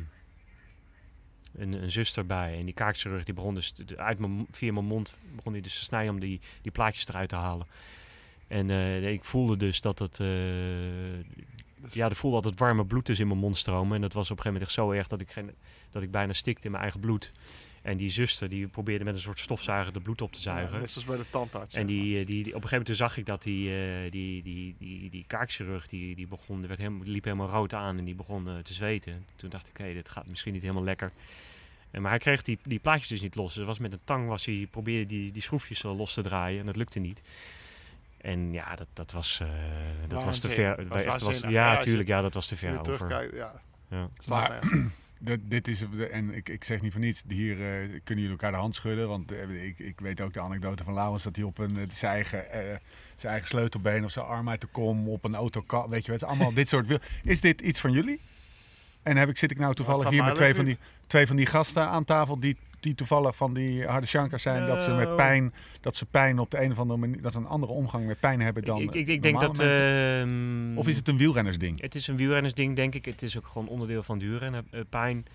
een, 1.59 1.73
een 1.73 1.91
zuster 1.91 2.27
bij. 2.27 2.59
En 2.59 2.65
die 2.65 2.75
kaakchirurg 2.75 3.25
die 3.25 3.35
begon 3.35 3.55
dus 3.55 3.75
uit 3.97 4.19
mijn, 4.19 4.47
via 4.51 4.73
mijn 4.73 4.85
mond 4.85 5.15
begon 5.37 5.53
hij 5.53 5.61
dus 5.61 5.79
te 5.79 5.85
snijden 5.85 6.15
om 6.15 6.21
die, 6.21 6.41
die 6.63 6.73
plaatjes 6.73 7.09
eruit 7.09 7.29
te 7.29 7.37
halen. 7.37 7.67
En 8.49 8.71
eh, 8.71 9.13
ik 9.13 9.25
voelde 9.25 9.57
dus 9.57 9.81
dat 9.81 9.99
het. 9.99 10.21
eh, 10.21 11.19
ja, 11.93 12.07
ik 12.07 12.17
voelde 12.17 12.41
dat 12.41 12.51
het 12.51 12.61
warme 12.61 12.85
bloed 12.85 13.07
dus 13.07 13.19
in 13.19 13.27
mijn 13.27 13.39
mond 13.39 13.57
stromen. 13.57 13.95
En 13.95 14.01
dat 14.01 14.13
was 14.13 14.31
op 14.31 14.37
een 14.37 14.43
gegeven 14.43 14.53
moment 14.53 14.79
echt 14.79 14.89
zo 14.89 14.99
erg 14.99 15.09
dat 15.09 15.21
ik, 15.21 15.31
geen, 15.31 15.51
dat 15.91 16.03
ik 16.03 16.11
bijna 16.11 16.33
stikte 16.33 16.65
in 16.65 16.71
mijn 16.71 16.83
eigen 16.83 17.01
bloed. 17.01 17.33
En 17.83 17.97
die 17.97 18.11
zuster 18.11 18.49
die 18.49 18.67
probeerde 18.67 19.05
met 19.05 19.15
een 19.15 19.21
soort 19.21 19.39
stofzuiger 19.39 19.93
de 19.93 20.01
bloed 20.01 20.21
op 20.21 20.33
te 20.33 20.41
zuigen. 20.41 20.75
Ja, 20.75 20.81
net 20.81 20.91
zoals 20.91 21.07
bij 21.07 21.17
de 21.17 21.25
tandarts. 21.31 21.75
En 21.75 21.87
die, 21.87 22.21
eh, 22.21 22.27
die, 22.27 22.43
die, 22.43 22.55
op 22.55 22.63
een 22.63 22.69
gegeven 22.69 22.79
moment 22.79 22.97
zag 22.97 23.17
ik 23.17 23.27
dat 23.27 23.43
die, 23.43 23.71
eh, 23.71 24.11
die, 24.11 24.43
die, 24.43 24.75
die, 24.79 25.11
die 25.11 25.25
kaakchirurg, 25.27 25.87
die, 25.89 26.15
die, 26.15 26.27
begon, 26.27 26.59
die, 26.59 26.69
werd 26.69 26.81
helemaal, 26.81 27.07
liep 27.07 27.25
helemaal 27.25 27.49
rood 27.49 27.75
aan 27.75 27.99
en 27.99 28.05
die 28.05 28.15
begon 28.15 28.49
eh, 28.49 28.59
te 28.59 28.73
zweten. 28.73 29.27
Toen 29.37 29.51
dacht 29.51 29.69
ik, 29.69 29.77
hé, 29.77 29.93
dit 29.93 30.09
gaat 30.09 30.27
misschien 30.27 30.53
niet 30.53 30.63
helemaal 30.63 30.85
lekker. 30.85 31.13
En, 31.91 32.03
maar 32.03 32.11
hij 32.11 32.21
kreeg 32.21 32.43
die, 32.43 32.59
die 32.63 32.79
plaatjes 32.79 33.09
dus 33.09 33.21
niet 33.21 33.35
los. 33.35 33.55
Dus 33.55 33.65
was 33.65 33.79
met 33.79 33.93
een 33.93 34.01
tang 34.05 34.29
was 34.29 34.45
hij, 34.45 34.69
probeerde 34.71 35.07
die, 35.07 35.33
die 35.33 35.43
schroefjes 35.43 35.83
los 35.83 36.15
te 36.15 36.23
draaien 36.23 36.61
en 36.61 36.67
dat 36.67 36.77
lukte 36.77 36.99
niet. 36.99 37.23
En 38.21 38.53
ja, 38.53 38.77
dat, 38.77 38.89
dat 38.93 39.13
was, 39.13 39.41
eh, 39.43 39.49
dat 40.09 40.25
was 40.25 40.41
te 40.41 40.49
ver. 40.49 40.89
Was 40.89 41.05
echt 41.05 41.21
was, 41.21 41.41
ja, 41.41 41.79
tuurlijk, 41.79 42.09
ja, 42.09 42.21
dat 42.21 42.35
was 42.35 42.47
te 42.47 42.57
ver 42.57 42.79
over. 42.81 43.09
ja. 43.91 44.09
Maar- 44.27 44.61
De- 45.23 45.49
dit 45.49 45.69
is, 45.69 45.85
en 46.11 46.35
ik, 46.35 46.49
ik 46.49 46.65
zeg 46.65 46.83
niet 46.83 46.93
voor 46.93 47.01
niets, 47.01 47.23
hier 47.29 47.53
eh, 47.53 47.79
kunnen 48.05 48.25
jullie 48.25 48.31
elkaar 48.31 48.51
de 48.51 48.57
hand 48.57 48.75
schudden. 48.75 49.09
Want 49.09 49.33
eh, 49.33 49.65
ik, 49.65 49.79
ik 49.79 50.01
weet 50.01 50.21
ook 50.21 50.33
de 50.33 50.41
anekdote 50.41 50.85
van 50.85 50.95
Laurens 50.95 51.23
dat 51.23 51.37
hij 51.37 51.45
op 51.45 51.59
een, 51.59 51.89
zijn, 51.93 52.13
eigen, 52.13 52.51
eh, 52.51 52.77
zijn 53.17 53.33
eigen 53.33 53.49
sleutelbeen 53.49 54.05
of 54.05 54.11
zijn 54.11 54.27
arm 54.27 54.49
uit 54.49 54.61
de 54.61 54.67
kom 54.67 55.09
op 55.09 55.25
een 55.25 55.35
auto 55.35 55.65
Weet 55.89 56.05
je, 56.05 56.13
het 56.13 56.23
is 56.23 56.29
allemaal 56.29 56.55
dit 56.61 56.69
soort 56.69 56.87
wil. 56.87 56.99
Is 57.23 57.41
dit 57.41 57.61
iets 57.61 57.81
van 57.81 57.93
jullie? 57.93 58.21
En 59.03 59.17
heb 59.17 59.29
ik, 59.29 59.39
zit 59.39 59.51
ik 59.51 59.59
nou 59.59 59.75
toevallig 59.75 60.09
hier 60.09 60.25
met 60.25 60.35
twee 60.35 60.55
van, 60.55 60.65
die, 60.65 60.79
twee 61.07 61.27
van 61.27 61.37
die 61.37 61.47
gasten 61.47 61.89
aan 61.89 62.05
tafel 62.05 62.41
die, 62.41 62.57
die 62.81 62.95
toevallig 62.95 63.37
van 63.37 63.55
die 63.55 63.85
harde 63.87 64.07
shankers 64.07 64.43
zijn. 64.43 64.67
Dat 64.67 64.83
ze 64.83 64.91
met 64.91 65.05
Nou. 65.05 65.17
pijn, 65.17 65.55
dat 65.81 65.97
ze 65.97 66.07
pijn 66.07 66.39
op 66.39 66.51
de 66.51 66.61
een 66.63 66.71
of 66.71 66.79
andere 66.79 66.99
manier, 67.01 67.23
dat 67.23 67.33
ze 67.33 67.39
een 67.39 67.47
andere 67.47 67.73
omgang 67.73 68.07
met 68.07 68.21
pijn 68.21 68.41
hebben 68.41 68.63
dan 68.65 68.81
ik, 68.81 68.95
ik, 68.95 69.09
ik 69.09 69.23
denk 69.23 69.41
dat. 69.41 69.59
ehm, 69.59 70.77
Of 70.79 70.89
is 70.89 70.97
het 70.97 71.09
een 71.09 71.19
wielrennersding? 71.19 71.81
Het 71.81 71.95
is 71.95 72.07
een 72.07 72.17
wielrennersding, 72.17 72.77
denk 72.77 72.95
ik. 72.95 73.05
Het 73.05 73.23
is 73.23 73.37
ook 73.39 73.47
gewoon 73.47 73.69
onderdeel 73.69 74.03
van 74.03 74.19
duurrennen. 74.19 74.67
eh, 74.71 74.81
pijn. 74.89 75.27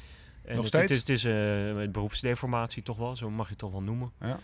En 0.43 0.56
Nog 0.56 0.60
het, 0.72 0.74
steeds? 0.74 0.93
Het 0.93 1.10
is, 1.10 1.24
het 1.24 1.34
is 1.34 1.76
eh, 1.78 1.82
een 1.84 1.91
beroepsdeformatie 1.91 2.84
toch 2.84 2.98
wel, 2.98 3.16
zo 3.16 3.30
mag 3.30 3.46
je 3.46 3.50
het 3.52 3.60
toch 3.60 3.72
wel 3.72 3.84
noemen. 3.84 4.12
Ja. 4.22 4.39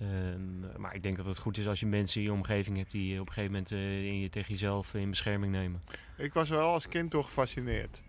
Ehm, 0.00 0.80
maar 0.80 0.94
ik 0.94 1.02
denk 1.02 1.16
dat 1.16 1.26
het 1.26 1.38
goed 1.38 1.58
is 1.58 1.66
als 1.66 1.80
je 1.80 1.86
mensen 1.86 2.20
in 2.20 2.26
je 2.26 2.32
omgeving 2.32 2.76
hebt 2.76 2.90
die 2.90 3.20
op 3.20 3.26
een 3.26 3.32
gegeven 3.32 3.52
moment 3.52 3.72
eh, 3.72 4.06
in 4.06 4.20
je, 4.20 4.28
tegen 4.28 4.50
jezelf 4.50 4.94
in 4.94 5.10
bescherming 5.10 5.52
nemen. 5.52 5.82
Ik 6.16 6.32
was 6.32 6.48
wel 6.48 6.72
als 6.72 6.88
kind 6.88 7.10
toch 7.10 7.24
gefascineerd. 7.24 8.02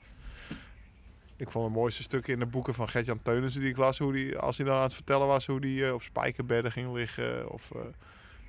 Ik 1.43 1.51
vond 1.51 1.65
het 1.65 1.73
mooiste 1.73 2.03
stuk 2.03 2.27
in 2.27 2.39
de 2.39 2.45
boeken 2.45 2.73
van 2.73 2.87
Gert-Jan 2.87 3.21
Teunissen 3.21 3.61
die 3.61 3.69
ik 3.69 3.77
las. 3.77 3.97
Hoe 3.97 4.13
die, 4.13 4.37
als 4.37 4.57
hij 4.57 4.65
dan 4.65 4.75
aan 4.75 4.83
het 4.83 4.93
vertellen 4.93 5.27
was 5.27 5.45
hoe 5.45 5.59
hij 5.59 5.87
eh, 5.87 5.93
op 5.93 6.01
spijkerbedden 6.01 6.71
ging 6.71 6.93
liggen. 6.93 7.49
Of 7.49 7.71
eh, 7.71 7.81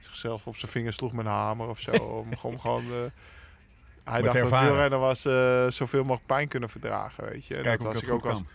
zichzelf 0.00 0.46
op 0.46 0.56
zijn 0.56 0.70
vingers 0.70 0.96
sloeg 0.96 1.12
met 1.12 1.24
een 1.26 1.30
hamer 1.30 1.68
of 1.68 1.80
zo. 1.80 1.90
om, 2.24 2.36
gewoon, 2.36 2.60
gewoon, 2.60 2.84
eh, 2.84 2.98
hij 4.04 4.22
dacht 4.22 4.34
dat 4.34 4.42
ervaren. 4.42 4.68
wielrennen 4.68 5.00
was 5.00 5.20
zoveel 5.76 6.02
mogelijk 6.02 6.26
pijn 6.26 6.48
kunnen 6.48 6.68
verdragen. 6.68 7.24
Weet 7.24 7.46
je. 7.46 7.56
En 7.56 7.62
Kijk 7.62 7.80
dat 7.80 7.92
was 7.92 8.02
ik 8.02 8.08
dat 8.08 8.16
ook 8.16 8.24
als, 8.24 8.34
kan. 8.34 8.46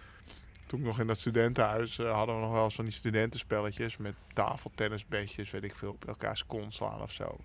toen 0.65 0.79
ik 0.79 0.85
nog 0.85 0.99
in 0.99 1.07
dat 1.07 1.17
studentenhuis 1.17 1.97
hadden 1.97 2.35
we 2.35 2.41
nog 2.41 2.51
wel 2.51 2.63
eens 2.63 2.75
van 2.75 2.85
die 2.85 2.93
studentenspelletjes 2.93 3.97
met 3.97 4.15
tafeltennisbedjes, 4.33 5.51
weet 5.51 5.63
ik 5.63 5.75
veel, 5.75 5.91
op 5.91 6.07
elkaars 6.07 6.45
kont 6.45 6.73
slaan 6.73 7.01
of 7.01 7.11
zo. 7.11 7.37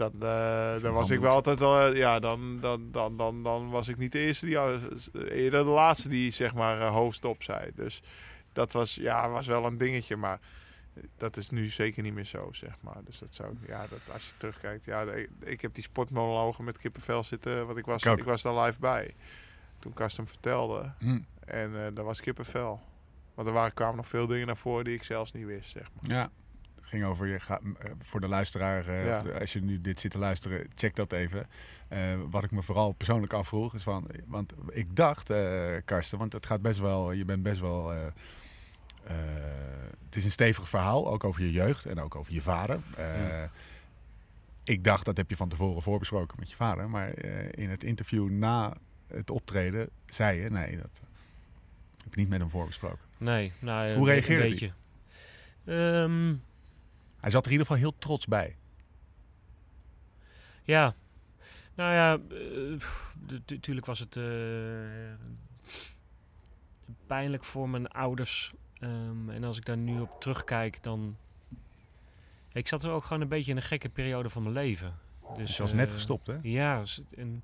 Dat, 0.00 0.12
eh, 0.20 0.82
dan 0.82 0.92
was 0.92 1.10
ik 1.10 1.20
wel 1.20 1.34
altijd 1.34 1.58
wel, 1.58 1.80
eh, 1.80 1.96
ja, 1.96 2.18
dan, 2.18 2.60
dan, 2.60 2.90
dan, 2.92 3.16
dan, 3.16 3.42
dan 3.42 3.70
was 3.70 3.88
ik 3.88 3.96
niet 3.96 4.12
de 4.12 4.18
eerste 4.18 4.46
die, 4.46 4.58
eh, 4.58 4.80
eerder 5.12 5.64
de 5.64 5.70
laatste 5.70 6.08
die 6.08 6.30
zeg 6.30 6.54
maar 6.54 6.78
uh, 6.78 6.90
hoofdstop 6.90 7.42
zei. 7.42 7.70
Dus 7.74 8.02
dat 8.52 8.72
was, 8.72 8.94
ja, 8.94 9.30
was 9.30 9.46
wel 9.46 9.66
een 9.66 9.78
dingetje, 9.78 10.16
maar 10.16 10.40
dat 11.16 11.36
is 11.36 11.50
nu 11.50 11.66
zeker 11.66 12.02
niet 12.02 12.14
meer 12.14 12.24
zo, 12.24 12.48
zeg 12.52 12.74
maar. 12.80 13.04
Dus 13.04 13.18
dat 13.18 13.34
zou, 13.34 13.56
ja, 13.66 13.86
dat 13.86 14.10
als 14.12 14.26
je 14.26 14.32
terugkijkt, 14.36 14.84
ja, 14.84 15.04
ik 15.40 15.60
heb 15.60 15.74
die 15.74 15.82
sportmonologen 15.82 16.64
met 16.64 16.78
kippenvel 16.78 17.22
zitten, 17.22 17.66
want 17.66 17.78
ik 17.78 17.84
was, 17.84 18.02
Ik 18.02 18.24
was 18.24 18.42
daar 18.42 18.64
live 18.64 18.80
bij. 18.80 19.14
Toen 19.78 19.92
Kast 19.92 20.16
hem 20.16 20.28
vertelde. 20.28 20.92
Hm. 20.98 21.18
En 21.44 21.84
eh 21.84 21.94
dat 21.94 22.04
was 22.04 22.20
kippenvel. 22.20 22.80
Want 23.34 23.48
er 23.48 23.54
waren, 23.54 23.74
kwamen 23.74 23.96
nog 23.96 24.08
veel 24.08 24.26
dingen 24.26 24.46
naar 24.46 24.56
voren 24.56 24.84
die 24.84 24.94
ik 24.94 25.04
zelfs 25.04 25.32
niet 25.32 25.46
wist, 25.46 25.70
zeg 25.70 25.88
maar. 25.92 26.16
Ja, 26.16 26.30
ging 26.90 27.04
over 27.04 27.26
je. 27.26 27.40
Ga, 27.40 27.60
eh, 27.78 27.90
voor 28.02 28.20
de 28.20 28.28
luisteraar, 28.28 28.86
eh, 28.86 29.04
Ja. 29.06 29.18
als 29.40 29.52
je 29.52 29.60
nu 29.62 29.80
dit 29.80 30.00
zit 30.00 30.10
te 30.10 30.18
luisteren, 30.18 30.66
check 30.74 30.96
dat 30.96 31.12
even. 31.12 31.46
Eh, 31.88 32.00
wat 32.30 32.44
ik 32.44 32.50
me 32.50 32.62
vooral 32.62 32.92
persoonlijk 32.92 33.32
afvroeg 33.32 33.74
is 33.74 33.82
van, 33.82 34.06
want 34.26 34.52
ik 34.70 34.96
dacht, 34.96 35.30
eh, 35.30 35.76
Karsten, 35.84 36.18
want 36.18 36.32
het 36.32 36.46
gaat 36.46 36.62
best 36.62 36.78
wel, 36.78 37.12
je 37.12 37.24
bent 37.24 37.42
best 37.42 37.60
wel. 37.60 37.92
eh, 37.92 38.06
eh, 38.06 39.14
het 40.04 40.16
is 40.16 40.24
een 40.24 40.30
stevig 40.30 40.68
verhaal, 40.68 41.08
ook 41.12 41.24
over 41.24 41.40
je 41.42 41.52
jeugd 41.52 41.86
en 41.86 42.00
ook 42.00 42.14
over 42.14 42.32
je 42.32 42.40
vader. 42.42 42.78
Eh, 42.96 43.42
Ik 44.64 44.84
dacht, 44.84 45.04
dat 45.04 45.16
heb 45.16 45.30
je 45.30 45.36
van 45.36 45.48
tevoren 45.48 45.82
voorbesproken 45.82 46.36
met 46.38 46.50
je 46.50 46.56
vader, 46.56 46.90
maar 46.90 47.12
eh, 47.12 47.48
in 47.50 47.70
het 47.70 47.84
interview 47.84 48.30
na 48.30 48.74
het 49.06 49.30
optreden 49.30 49.88
zei 50.06 50.40
je, 50.40 50.48
nee, 50.50 50.76
dat 50.76 51.00
heb 52.04 52.14
je 52.14 52.20
niet 52.20 52.28
met 52.28 52.38
hem 52.40 52.50
voorbesproken. 52.50 52.98
Nee, 53.18 53.52
nou, 53.58 53.92
Hoe 53.92 53.96
een 54.08 54.12
reageerde 54.14 54.42
hij? 54.42 54.50
beetje. 54.50 54.72
Hij 57.20 57.30
zat 57.30 57.46
er 57.46 57.52
in 57.52 57.58
ieder 57.58 57.66
geval 57.66 57.82
heel 57.82 57.98
trots 57.98 58.26
bij. 58.26 58.56
Ja, 60.62 60.94
nou 61.74 61.94
ja, 61.94 62.18
natuurlijk 63.46 63.86
was 63.86 63.98
het 63.98 64.16
eh, 64.16 64.24
pijnlijk 67.06 67.44
voor 67.44 67.68
mijn 67.68 67.88
ouders. 67.88 68.52
Ehm, 68.78 69.30
en 69.30 69.44
als 69.44 69.56
ik 69.56 69.64
daar 69.64 69.76
nu 69.76 70.00
op 70.00 70.20
terugkijk, 70.20 70.82
dan. 70.82 71.16
Ik 72.52 72.68
zat 72.68 72.84
er 72.84 72.90
ook 72.90 73.04
gewoon 73.04 73.22
een 73.22 73.28
beetje 73.28 73.50
in 73.50 73.56
een 73.56 73.62
gekke 73.62 73.88
periode 73.88 74.28
van 74.28 74.42
mijn 74.42 74.54
leven. 74.54 74.94
Dus, 75.20 75.36
Dus 75.36 75.56
je 75.56 75.62
was 75.62 75.70
eh, 75.70 75.76
net 75.76 75.92
gestopt, 75.92 76.26
hè? 76.26 76.36
Ja, 76.42 76.82
en 77.16 77.42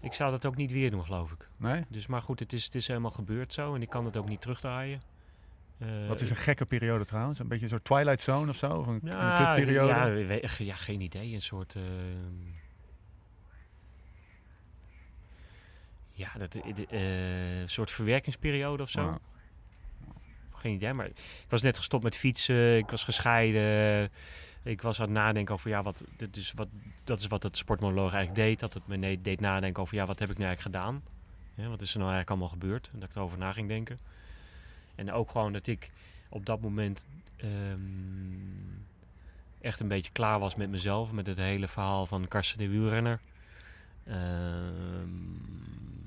ik 0.00 0.12
zou 0.12 0.30
dat 0.30 0.46
ook 0.46 0.56
niet 0.56 0.72
weer 0.72 0.90
doen, 0.90 1.04
geloof 1.04 1.32
ik. 1.32 1.48
Nee? 1.56 1.84
Dus, 1.88 2.06
maar 2.06 2.22
goed, 2.22 2.40
het 2.40 2.52
is, 2.52 2.64
het 2.64 2.74
is 2.74 2.86
helemaal 2.86 3.10
gebeurd 3.10 3.52
zo 3.52 3.74
en 3.74 3.82
ik 3.82 3.88
kan 3.88 4.04
het 4.04 4.16
ook 4.16 4.28
niet 4.28 4.40
terugdraaien. 4.40 5.00
Eh, 5.78 6.08
Wat 6.08 6.20
is 6.20 6.30
een 6.30 6.36
gekke 6.36 6.64
periode 6.64 7.04
trouwens? 7.04 7.38
Een 7.38 7.48
beetje 7.48 7.64
een 7.64 7.70
soort 7.70 7.84
Twilight 7.84 8.20
Zone 8.20 8.50
of 8.50 8.56
zo? 8.56 8.66
Of 8.70 8.86
een, 8.86 9.00
Ja, 9.04 9.38
een 9.48 9.56
kutperiode? 9.56 9.92
Ja, 9.92 10.10
we- 10.10 10.64
ja, 10.64 10.74
geen 10.74 11.00
idee. 11.00 11.34
Een 11.34 11.42
soort. 11.42 11.74
ehm, 11.74 11.84
ja, 16.12 16.28
dat, 16.38 16.54
eh, 16.54 17.60
een 17.60 17.68
soort 17.68 17.90
verwerkingsperiode 17.90 18.82
of 18.82 18.90
zo. 18.90 19.00
Ja. 19.02 19.18
Geen 20.54 20.74
idee. 20.74 20.92
Maar 20.92 21.06
ik 21.06 21.44
was 21.48 21.62
net 21.62 21.76
gestopt 21.76 22.02
met 22.04 22.16
fietsen. 22.16 22.76
Ik 22.76 22.90
was 22.90 23.04
gescheiden. 23.04 24.10
Ik 24.62 24.82
was 24.82 25.00
aan 25.00 25.04
het 25.06 25.14
nadenken 25.14 25.54
over 25.54 25.70
ja, 25.70 25.82
wat. 25.82 26.04
Dit 26.16 26.36
is 26.36 26.52
wat 26.54 26.68
dat 27.04 27.18
is 27.20 27.26
wat 27.26 27.42
het 27.42 27.56
sportmonoloog 27.56 28.12
eigenlijk 28.12 28.34
deed. 28.48 28.60
Dat 28.60 28.74
het 28.74 28.86
me 28.86 29.20
deed 29.22 29.40
nadenken 29.40 29.82
over 29.82 29.94
ja, 29.94 30.06
wat 30.06 30.18
heb 30.18 30.30
ik 30.30 30.38
nu 30.38 30.44
eigenlijk 30.44 30.76
gedaan? 30.76 31.02
Ja, 31.54 31.68
wat 31.68 31.80
is 31.80 31.92
er 31.92 31.98
nou 31.98 32.10
eigenlijk 32.12 32.30
allemaal 32.30 32.48
gebeurd? 32.48 32.90
En 32.92 33.00
dat 33.00 33.08
ik 33.08 33.14
erover 33.14 33.38
na 33.38 33.52
ging 33.52 33.68
denken. 33.68 33.98
En 34.96 35.12
ook 35.12 35.30
gewoon 35.30 35.52
dat 35.52 35.66
ik 35.66 35.90
op 36.28 36.46
dat 36.46 36.60
moment 36.60 37.06
ehm, 37.36 37.80
echt 39.60 39.80
een 39.80 39.88
beetje 39.88 40.12
klaar 40.12 40.38
was 40.38 40.54
met 40.54 40.70
mezelf. 40.70 41.12
Met 41.12 41.26
het 41.26 41.36
hele 41.36 41.68
verhaal 41.68 42.06
van 42.06 42.28
Karsten 42.28 42.58
de 42.58 42.68
wielrenner. 42.68 43.20
Ehm, 44.04 45.08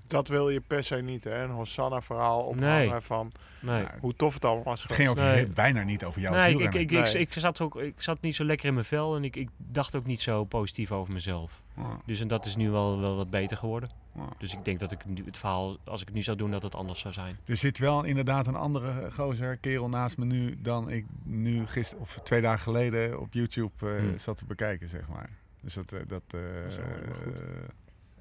Dat 0.09 0.27
wil 0.27 0.49
je 0.49 0.61
per 0.67 0.83
se 0.83 0.95
niet, 0.95 1.23
hè? 1.23 1.43
Een 1.43 1.49
Hosanna-verhaal 1.49 2.43
ophangen 2.43 2.89
Nee. 2.89 2.99
van 2.99 3.31
nee. 3.61 3.85
Hoe 3.99 4.13
tof 4.15 4.33
het 4.33 4.45
allemaal 4.45 4.63
was 4.63 4.83
Het 4.83 4.91
ging 4.91 5.09
ook 5.09 5.15
Nee. 5.15 5.47
bijna 5.47 5.83
niet 5.83 6.03
over 6.05 6.21
jou 6.21 6.35
Nee, 6.35 6.53
ik, 6.53 6.59
ik, 6.59 6.73
ik, 6.73 6.91
ik, 6.91 7.13
Nee. 7.13 7.13
ik 7.21 7.33
zat 7.33 7.61
ook, 7.61 7.75
ik 7.75 8.01
zat 8.01 8.21
niet 8.21 8.35
zo 8.35 8.43
lekker 8.43 8.67
in 8.67 8.73
mijn 8.73 8.85
vel 8.85 9.15
en 9.15 9.23
ik, 9.23 9.35
ik 9.35 9.49
dacht 9.57 9.95
ook 9.95 10.05
niet 10.05 10.21
zo 10.21 10.43
positief 10.43 10.91
over 10.91 11.13
mezelf. 11.13 11.61
Ja, 11.75 11.99
Dus 12.05 12.19
en 12.19 12.27
dat 12.27 12.45
is 12.45 12.55
nu 12.55 12.69
wel, 12.69 12.99
wel 12.99 13.15
wat 13.15 13.29
beter 13.29 13.57
geworden. 13.57 13.89
ja. 14.15 14.27
Dus 14.37 14.53
ik 14.53 14.65
denk 14.65 14.79
dat 14.79 14.91
ik 14.91 15.05
nu 15.05 15.25
het 15.25 15.37
verhaal, 15.37 15.77
als 15.83 16.01
ik 16.01 16.07
het 16.07 16.15
nu 16.15 16.21
zou 16.21 16.37
doen, 16.37 16.51
dat 16.51 16.63
het 16.63 16.75
anders 16.75 16.99
zou 16.99 17.13
zijn. 17.13 17.37
Er 17.45 17.57
zit 17.57 17.77
wel 17.77 18.03
inderdaad 18.03 18.47
een 18.47 18.55
andere 18.55 19.11
gozer, 19.11 19.57
kerel 19.57 19.89
naast 19.89 20.17
me 20.17 20.25
nu 20.25 20.61
dan 20.61 20.89
ik 20.89 21.05
nu 21.23 21.67
gisteren 21.67 22.01
of 22.03 22.19
twee 22.23 22.41
dagen 22.41 22.59
geleden 22.59 23.19
op 23.19 23.33
YouTube 23.33 23.71
eh, 23.79 23.97
Hmm. 23.97 24.17
zat 24.17 24.37
te 24.37 24.45
bekijken, 24.45 24.89
zeg 24.89 25.07
maar. 25.07 25.29
Dus 25.61 25.73
dat, 25.73 25.91
eh, 25.91 25.99
dat, 26.07 26.23
eh, 26.27 26.39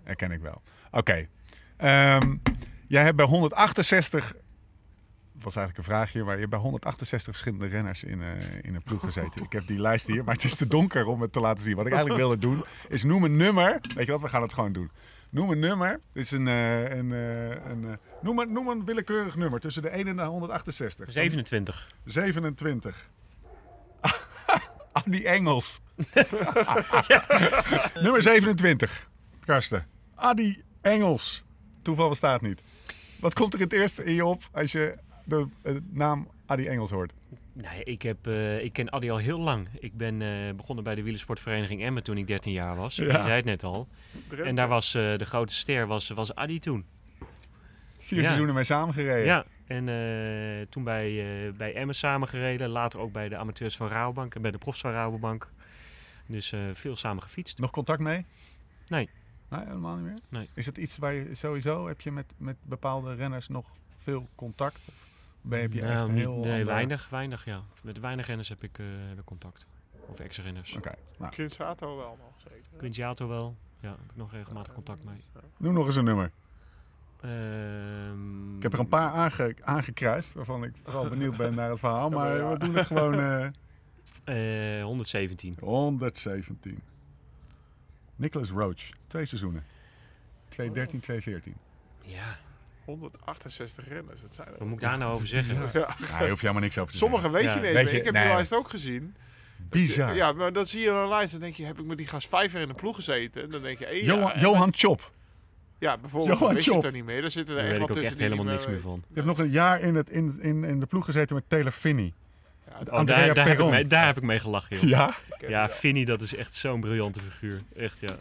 herken 0.02 0.30
ik 0.30 0.40
wel. 0.40 0.62
Oké. 0.90 1.28
Ehm, 1.78 2.36
jij 2.86 3.02
hebt 3.02 3.16
bij 3.16 3.26
168, 3.26 4.34
was 5.32 5.56
eigenlijk 5.56 5.78
een 5.78 5.94
vraagje, 5.94 6.24
maar 6.24 6.32
je 6.32 6.38
hebt 6.38 6.50
bij 6.50 6.60
168 6.60 7.32
verschillende 7.32 7.66
renners 7.66 8.04
in, 8.04 8.22
eh, 8.22 8.28
in 8.62 8.74
een 8.74 8.82
ploeg 8.82 9.00
gezeten. 9.00 9.42
ik 9.42 9.52
heb 9.52 9.66
die 9.66 9.80
lijst 9.80 10.06
hier, 10.06 10.24
maar 10.24 10.34
het 10.34 10.44
is 10.44 10.54
te 10.54 10.66
donker 10.66 11.06
om 11.06 11.20
het 11.20 11.32
te 11.32 11.40
laten 11.40 11.64
zien. 11.64 11.76
Wat 11.76 11.86
ik 11.86 11.92
eigenlijk 11.92 12.20
wilde 12.20 12.38
doen, 12.38 12.64
is 12.88 13.04
noem 13.04 13.24
een 13.24 13.36
nummer. 13.36 13.80
Weet 13.94 14.06
je 14.06 14.12
wat, 14.12 14.20
we 14.20 14.28
gaan 14.28 14.42
het 14.42 14.54
gewoon 14.54 14.72
doen. 14.72 14.90
Noem 15.30 15.50
een 15.50 15.58
nummer. 15.58 16.00
Dit 16.12 16.24
is 16.24 16.30
een, 16.30 16.48
eh, 16.48 16.82
een, 16.82 17.12
eh, 17.12 17.48
een, 17.48 17.98
noem, 18.22 18.38
een, 18.38 18.52
noem 18.52 18.68
een 18.68 18.84
willekeurig 18.84 19.36
nummer 19.36 19.60
tussen 19.60 19.82
de 19.82 19.96
1 19.96 20.06
en 20.06 20.16
de 20.16 20.22
168. 20.22 21.12
27. 21.12 21.94
27. 22.04 23.10
Adi 24.92 25.24
Engels. 25.24 25.80
Nummer 28.04 28.22
27. 28.22 29.08
Karsten. 29.44 29.86
Adi 30.14 30.62
Engels. 30.80 31.46
Toeval 31.88 32.08
bestaat 32.08 32.40
niet. 32.40 32.62
Wat 33.20 33.34
komt 33.34 33.54
er 33.54 33.60
het 33.60 33.72
eerste 33.72 34.04
in 34.04 34.14
je 34.14 34.24
op 34.24 34.48
als 34.52 34.72
je 34.72 34.98
de, 35.24 35.46
eh, 35.62 35.74
naam 35.90 36.28
Adi 36.46 36.66
Engels 36.66 36.90
hoort? 36.90 37.12
Nee, 37.52 37.84
ik, 37.84 38.02
heb, 38.02 38.26
eh, 38.26 38.64
ik 38.64 38.72
ken 38.72 38.92
Adi 38.92 39.10
al 39.10 39.16
heel 39.16 39.40
lang. 39.40 39.68
Ik 39.78 39.96
ben 39.96 40.22
eh, 40.22 40.54
begonnen 40.54 40.84
bij 40.84 40.94
de 40.94 41.02
wielersportvereniging 41.02 41.82
Emmen 41.82 42.02
toen 42.02 42.16
ik 42.18 42.26
13 42.26 42.52
jaar 42.52 42.76
was. 42.76 42.96
Ja. 42.96 43.04
Je 43.04 43.12
zei 43.12 43.30
het 43.30 43.44
net 43.44 43.64
al. 43.64 43.88
En 44.44 44.54
daar 44.54 44.68
was 44.68 44.92
de 44.92 45.24
grote 45.24 45.54
ster 45.54 45.86
was, 45.86 46.08
was 46.08 46.34
Adi 46.34 46.58
toen. 46.58 46.84
Vier 47.98 48.18
Ja. 48.18 48.24
seizoenen 48.24 48.54
mee 48.54 48.64
samengereden. 48.64 49.24
Ja, 49.24 49.44
en 49.66 50.68
toen 50.68 50.84
bij, 50.84 51.24
bij 51.56 51.74
Emmen 51.74 51.94
samengereden. 51.94 52.68
Later 52.68 53.00
ook 53.00 53.12
bij 53.12 53.28
de 53.28 53.36
amateurs 53.36 53.76
van 53.76 53.88
Rabobank 53.88 54.34
en 54.34 54.42
bij 54.42 54.50
de 54.50 54.58
profs 54.58 54.80
van 54.80 54.92
Rabobank. 54.92 55.50
Dus 56.26 56.52
veel 56.72 56.96
samen 56.96 57.22
gefietst. 57.22 57.58
Nog 57.58 57.70
contact 57.70 58.00
mee? 58.00 58.24
Nee. 58.86 59.08
Nee, 59.48 59.60
helemaal 59.66 59.96
niet 59.96 60.04
meer? 60.04 60.18
Nee. 60.28 60.48
Is 60.54 60.66
het 60.66 60.76
iets 60.78 60.96
waar 60.96 61.12
je 61.12 61.34
sowieso, 61.34 61.86
heb 61.88 62.00
je 62.00 62.12
met, 62.12 62.32
met 62.36 62.56
bepaalde 62.62 63.14
renners 63.14 63.48
nog 63.48 63.66
veel 63.98 64.28
contact? 64.34 64.78
Of 64.88 64.94
ben, 65.40 65.60
heb 65.60 65.72
je 65.72 65.80
echt 65.82 65.92
nou, 65.92 66.10
niet- 66.12 66.18
heel 66.24 66.36
nee, 66.38 66.64
weinig, 66.64 67.08
weinig, 67.08 67.44
ja. 67.44 67.62
Met 67.82 67.98
weinig 68.00 68.26
renners 68.26 68.48
heb 68.48 68.62
ik, 68.62 68.78
eh, 68.78 68.86
heb 69.08 69.18
ik 69.18 69.24
contact. 69.24 69.66
Of 70.06 70.20
ex-renners. 70.20 70.76
Oké. 70.76 70.92
Nou, 71.18 71.32
Quinzato 71.32 71.96
wel 71.96 72.18
nog, 72.20 72.50
zeker. 72.52 72.78
Quinciato 72.78 73.28
wel. 73.28 73.56
Ja, 73.80 73.88
heb 73.88 73.98
ik 74.10 74.16
nog 74.16 74.32
regelmatig 74.32 74.72
contact 74.72 75.04
mee. 75.04 75.24
noem 75.56 75.72
nog 75.74 75.86
eens 75.86 75.96
een 75.96 76.04
nummer. 76.04 76.30
Ehm, 77.20 78.56
Ik 78.56 78.62
heb 78.62 78.72
er 78.72 78.78
een 78.78 78.88
paar 78.88 79.10
aange, 79.10 79.54
aangekruist, 79.60 80.32
waarvan 80.32 80.64
ik 80.64 80.72
vooral 80.82 81.08
benieuwd 81.14 81.36
ben 81.36 81.54
naar 81.54 81.70
het 81.70 81.78
verhaal. 81.78 82.10
Maar 82.10 82.50
we 82.50 82.58
doen 82.58 82.74
het 82.74 82.86
gewoon 82.86 83.14
eh, 84.24 84.78
eh, 84.78 84.84
117. 84.84 85.56
117. 85.60 86.78
Nicholas 88.18 88.50
Roach, 88.50 88.82
twee 89.06 89.24
seizoenen. 89.24 89.64
2013, 90.48 91.00
2014. 91.00 91.54
Ja, 92.04 92.38
168 92.84 93.88
renners, 93.88 94.20
dat 94.20 94.34
zijn 94.34 94.48
er. 94.48 94.54
wat 94.58 94.66
moet 94.68 94.72
ik 94.72 94.80
daar 94.80 94.98
nou 94.98 95.12
over 95.12 95.26
zeggen? 95.26 95.56
Ja. 95.62 95.68
Ja, 95.72 96.18
daar 96.18 96.28
hoef 96.28 96.40
je 96.40 96.46
helemaal 96.46 96.60
niks 96.62 96.78
over 96.78 96.92
te 96.92 96.98
Sommige 96.98 97.30
weet 97.30 97.44
Ja. 97.44 97.54
je 97.54 97.60
niet 97.60 97.72
Weet 97.72 97.90
je- 97.90 97.96
Ik 97.96 98.04
heb 98.04 98.14
nee. 98.14 98.22
die 98.24 98.32
lijst 98.32 98.54
ook 98.54 98.70
gezien. 98.70 99.14
zeggen. 99.16 99.68
Bizar. 99.70 100.14
Ja, 100.14 100.32
maar 100.32 100.52
dan 100.52 100.66
zie 100.66 100.80
je 100.80 100.88
een 100.90 101.08
lijst 101.08 101.34
en 101.34 101.40
denk 101.40 101.54
je, 101.54 101.64
heb 101.64 101.78
ik 101.78 101.84
met 101.86 101.98
die 101.98 102.06
gast 102.06 102.28
vijf 102.28 102.52
jaar 102.52 102.62
in 102.62 102.68
de 102.68 102.74
ploeg 102.74 102.94
gezeten? 102.94 103.42
En 103.42 103.50
dan 103.50 103.62
denk 103.62 103.78
je, 103.78 103.86
één 103.86 104.04
Johan, 104.04 104.20
jaar. 104.20 104.34
En 104.34 104.40
Johan 104.40 104.72
Chop. 104.74 105.12
Ja, 105.78 105.98
bijvoorbeeld, 105.98 106.32
Johan 106.32 106.46
dan 106.46 106.54
wist 106.54 106.68
je 106.68 106.74
het 106.74 106.84
er 106.84 106.92
niet 106.92 107.04
meer. 107.04 107.20
Dan 107.20 107.30
zitten 107.30 107.54
er 107.56 107.60
Daar 107.62 107.70
echt 107.70 107.78
weet 107.78 107.88
wel 107.88 107.96
ik 107.96 107.96
ook 107.96 108.02
tussen 108.02 108.22
echt 108.26 108.32
helemaal 108.32 108.52
niks 108.54 108.64
meer 108.66 108.74
meer 108.74 108.82
van. 108.82 109.02
Je 109.08 109.14
hebt 109.14 109.26
nog 109.26 109.38
een 109.38 109.50
jaar 109.50 109.80
in, 109.80 109.94
het, 109.94 110.10
in, 110.10 110.38
in, 110.40 110.64
in 110.64 110.80
de 110.80 110.86
ploeg 110.86 111.04
gezeten 111.04 111.34
met 111.34 111.44
Taylor 111.48 111.72
Finney. 111.72 112.12
Ja, 112.70 112.78
Oh, 112.80 112.86
daar, 113.06 113.34
daar, 113.34 113.48
heb 113.48 113.58
ik 113.60 113.70
mee, 113.70 113.86
daar 113.86 114.06
heb 114.06 114.16
ik 114.16 114.22
mee 114.22 114.38
gelachen, 114.38 114.76
joh. 114.80 114.88
Ja? 114.88 115.14
Ja, 115.48 115.68
Finny, 115.68 116.04
dat 116.04 116.20
is 116.20 116.34
echt 116.34 116.54
zo'n 116.54 116.80
briljante 116.80 117.20
figuur. 117.20 117.60
Echt, 117.76 118.00
ja. 118.00 118.14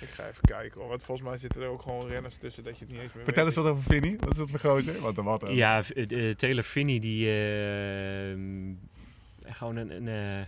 Ik 0.00 0.08
ga 0.08 0.26
even 0.28 0.40
kijken 0.42 0.80
hoor, 0.80 0.88
want 0.88 1.02
volgens 1.02 1.28
mij 1.28 1.38
zitten 1.38 1.62
er 1.62 1.68
ook 1.68 1.82
gewoon 1.82 2.06
renners 2.08 2.36
tussen 2.36 2.64
dat 2.64 2.78
je 2.78 2.84
het 2.84 2.92
niet 2.92 3.02
eens 3.02 3.12
meer 3.12 3.24
Vertel 3.24 3.44
eens 3.46 3.54
wat 3.54 3.66
over 3.66 3.82
Finney. 3.82 4.16
Wat 4.20 4.30
is 4.30 4.36
dat 4.36 4.50
voor 4.50 4.60
gozer? 4.60 5.00
Wat, 5.00 5.16
wat 5.16 5.42
een- 5.42 5.54
Ja, 5.54 5.82
eh, 5.94 6.28
eh, 6.30 6.36
Taylor 6.36 6.62
Finney, 6.62 6.98
die... 6.98 7.26
eh, 7.26 8.36
gewoon 9.54 9.76
een... 9.76 9.90
een 9.90 10.08
eh, 10.08 10.46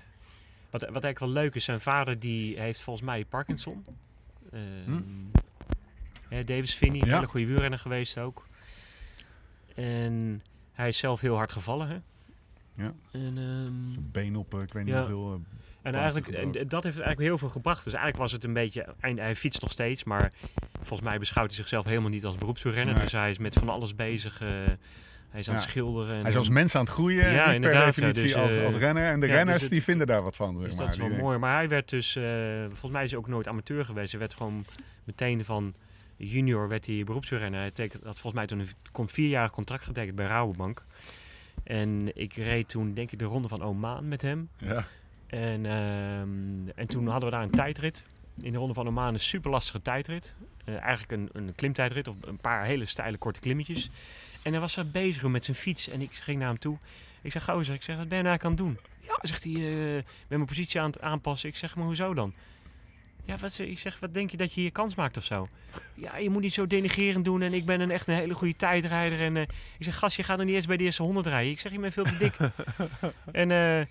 wat, 0.71 0.81
wat 0.81 1.05
eigenlijk 1.05 1.19
wel 1.19 1.29
leuk 1.29 1.55
is, 1.55 1.65
zijn 1.65 1.81
vader 1.81 2.19
die 2.19 2.61
heeft 2.61 2.81
volgens 2.81 3.07
mij 3.07 3.25
Parkinson. 3.25 3.85
Eh, 4.53 4.61
Hm. 4.85 5.01
Davis 6.45 6.81
een 6.81 6.95
Ja. 6.95 7.15
hele 7.15 7.27
goede 7.27 7.47
wielrenner 7.47 7.79
geweest 7.79 8.19
ook. 8.19 8.47
En 9.75 10.43
hij 10.73 10.89
is 10.89 10.99
zelf 10.99 11.21
heel 11.21 11.37
hard 11.37 11.53
gevallen, 11.53 11.89
hè? 11.89 11.97
Ja. 12.81 12.93
En, 13.13 13.21
ehm, 13.39 13.93
Zijn 13.93 14.09
been 14.13 14.37
op, 14.37 14.55
eh, 14.55 14.61
ik 14.61 14.73
weet 14.73 14.85
niet 14.85 14.93
Ja. 14.95 14.99
hoeveel. 15.01 15.33
eh, 15.33 15.39
En 15.83 15.95
eigenlijk, 15.95 16.29
en 16.29 16.53
dat 16.53 16.83
heeft 16.83 16.97
eigenlijk 16.97 17.21
heel 17.21 17.39
veel 17.39 17.49
gebracht. 17.49 17.85
Dus 17.85 17.93
eigenlijk 17.93 18.23
was 18.23 18.33
het 18.33 18.45
een 18.45 18.53
beetje... 18.53 18.87
Hij, 19.01 19.13
hij 19.17 19.37
fietst 19.37 19.61
nog 19.63 19.73
steeds, 19.73 20.05
maar 20.05 20.33
volgens 20.83 21.09
mij 21.09 21.19
beschouwt 21.19 21.47
hij 21.47 21.57
zichzelf 21.57 21.85
helemaal 21.85 22.11
niet 22.11 22.25
als 22.25 22.35
beroepsrenner. 22.37 22.95
Nee. 22.95 23.03
Dus 23.03 23.13
hij 23.13 23.31
is 23.31 23.39
met 23.39 23.55
van 23.55 23.69
alles 23.69 23.95
bezig. 23.95 24.41
eh, 24.41 24.49
hij 25.31 25.41
is 25.41 25.49
aan 25.49 25.55
het 25.55 25.65
Ja. 25.65 25.71
schilderen. 25.71 26.15
En, 26.15 26.21
hij 26.21 26.31
is 26.31 26.37
als 26.37 26.47
en- 26.47 26.53
mens 26.53 26.75
aan 26.75 26.85
het 26.85 26.91
groeien. 26.93 27.31
Ja, 27.33 27.45
Per 27.59 27.73
ja, 27.73 27.85
definitie 27.85 28.23
dus, 28.23 28.35
als, 28.35 28.59
als 28.59 28.75
renner. 28.75 29.05
En 29.13 29.21
de 29.21 29.27
ja, 29.27 29.33
dus 29.33 29.37
renners 29.43 29.63
het- 29.63 29.71
die 29.71 29.83
vinden 29.83 30.07
daar 30.07 30.23
wat 30.23 30.37
van. 30.37 30.59
Dus 30.61 30.69
maar. 30.77 30.77
dat 30.87 30.89
is 30.95 30.97
wel 31.01 31.09
mooi. 31.09 31.39
Maar 31.39 31.55
hij 31.57 31.69
werd 31.69 31.89
dus... 31.89 32.13
volgens 32.69 32.91
mij 32.93 33.05
is 33.05 33.11
hij 33.11 33.19
ook 33.19 33.29
nooit 33.29 33.49
amateur 33.49 33.85
geweest. 33.85 34.11
Hij 34.11 34.21
werd 34.21 34.35
gewoon 34.35 34.65
meteen 35.05 35.45
van 35.45 35.75
junior 36.17 36.69
werd 36.69 36.87
hij 36.87 37.05
beroepsrenner. 37.05 37.61
Hij 37.61 37.71
tekent, 37.71 38.05
had 38.05 38.13
volgens 38.19 38.35
mij 38.35 38.47
toen 38.47 38.59
een 38.59 38.69
kon 38.93 39.09
vierjarig 39.09 39.51
contract 39.51 39.85
getekend 39.85 40.17
bij 40.17 40.27
Rabobank. 40.27 40.85
En 41.71 42.11
ik 42.15 42.35
reed 42.35 42.69
toen 42.69 42.95
denk 42.95 43.13
ik 43.13 43.19
de 43.19 43.25
ronde 43.25 43.49
van 43.49 43.63
Oman 43.63 44.09
met 44.09 44.23
hem. 44.23 44.49
Ja. 44.57 44.87
En, 45.27 45.67
ehm, 45.67 46.69
en 46.75 46.87
toen 46.87 47.07
hadden 47.07 47.31
we 47.31 47.37
daar 47.37 47.45
een 47.45 47.51
tijdrit. 47.51 48.05
In 48.41 48.53
de 48.53 48.59
Ronde 48.59 48.75
van 48.75 48.87
Oman 48.87 49.15
een 49.15 49.21
super 49.21 49.51
lastige 49.51 49.83
tijdrit. 49.83 50.37
Eh, 50.65 50.79
eigenlijk 50.79 51.13
een, 51.13 51.29
een 51.33 51.55
klimtijdrit 51.55 52.09
of 52.09 52.17
een 52.23 52.37
paar 52.37 52.65
hele 52.65 52.85
steile 52.85 53.17
korte 53.17 53.41
klimmetjes. 53.41 53.91
En 54.43 54.53
hij 54.53 54.61
was 54.61 54.77
er 54.77 54.91
bezig 54.91 55.23
met 55.23 55.45
zijn 55.45 55.57
fiets. 55.57 55.89
En 55.89 56.01
ik 56.01 56.13
ging 56.13 56.39
naar 56.39 56.49
hem 56.49 56.59
toe. 56.59 56.79
Ik 57.23 57.33
zeg, 57.33 57.45
gozer, 57.45 57.75
ik 57.75 57.83
zeg, 57.83 57.97
wat 57.97 58.09
ben 58.09 58.19
je 58.19 58.25
nou 58.25 58.39
aan 58.41 58.49
het 58.49 58.59
doen? 58.59 58.79
Ja, 59.01 59.19
zegt 59.23 59.45
hij, 59.45 59.53
ik 59.53 60.05
ben 60.29 60.39
mijn 60.39 60.45
positie 60.45 60.81
aan 60.81 60.91
het 60.91 61.01
aanpassen. 61.01 61.49
Ik 61.49 61.57
zeg, 61.57 61.77
maar 61.77 61.85
hoezo 61.85 62.15
dan? 62.15 62.35
Ja, 63.25 63.37
wat, 63.37 63.53
ze- 63.53 63.71
ik 63.71 63.79
zeg, 63.79 63.99
wat 63.99 64.15
denk 64.15 64.31
je 64.31 64.37
dat 64.37 64.53
je 64.55 64.61
hier 64.61 64.73
kans 64.73 64.95
maakt 64.95 65.17
of 65.17 65.25
zo? 65.25 65.49
Ja, 65.95 66.17
je 66.17 66.31
moet 66.31 66.43
niet 66.43 66.55
zo 66.55 66.67
denigerend 66.67 67.25
doen. 67.25 67.43
En 67.43 67.53
ik 67.55 67.65
ben 67.65 67.81
een 67.81 67.91
echt 67.91 68.07
een 68.07 68.15
hele 68.15 68.35
goede 68.35 68.57
tijdrijder. 68.57 69.21
En 69.21 69.37
eh, 69.37 69.43
ik 69.79 69.85
zeg, 69.85 69.99
gast, 69.99 70.17
je 70.17 70.23
gaat 70.23 70.37
nog 70.37 70.47
niet 70.47 70.55
eens 70.55 70.67
bij 70.67 70.77
de 70.77 70.85
eerste 70.85 71.03
100 71.03 71.27
rijden. 71.27 71.51
Ik 71.53 71.61
zeg, 71.61 71.73
je 71.73 71.79
bent 71.79 71.93
veel 71.93 72.05
te 72.05 72.17
dik. 72.19 72.37
en, 73.33 73.51
eh, 73.51 73.79
en 73.79 73.87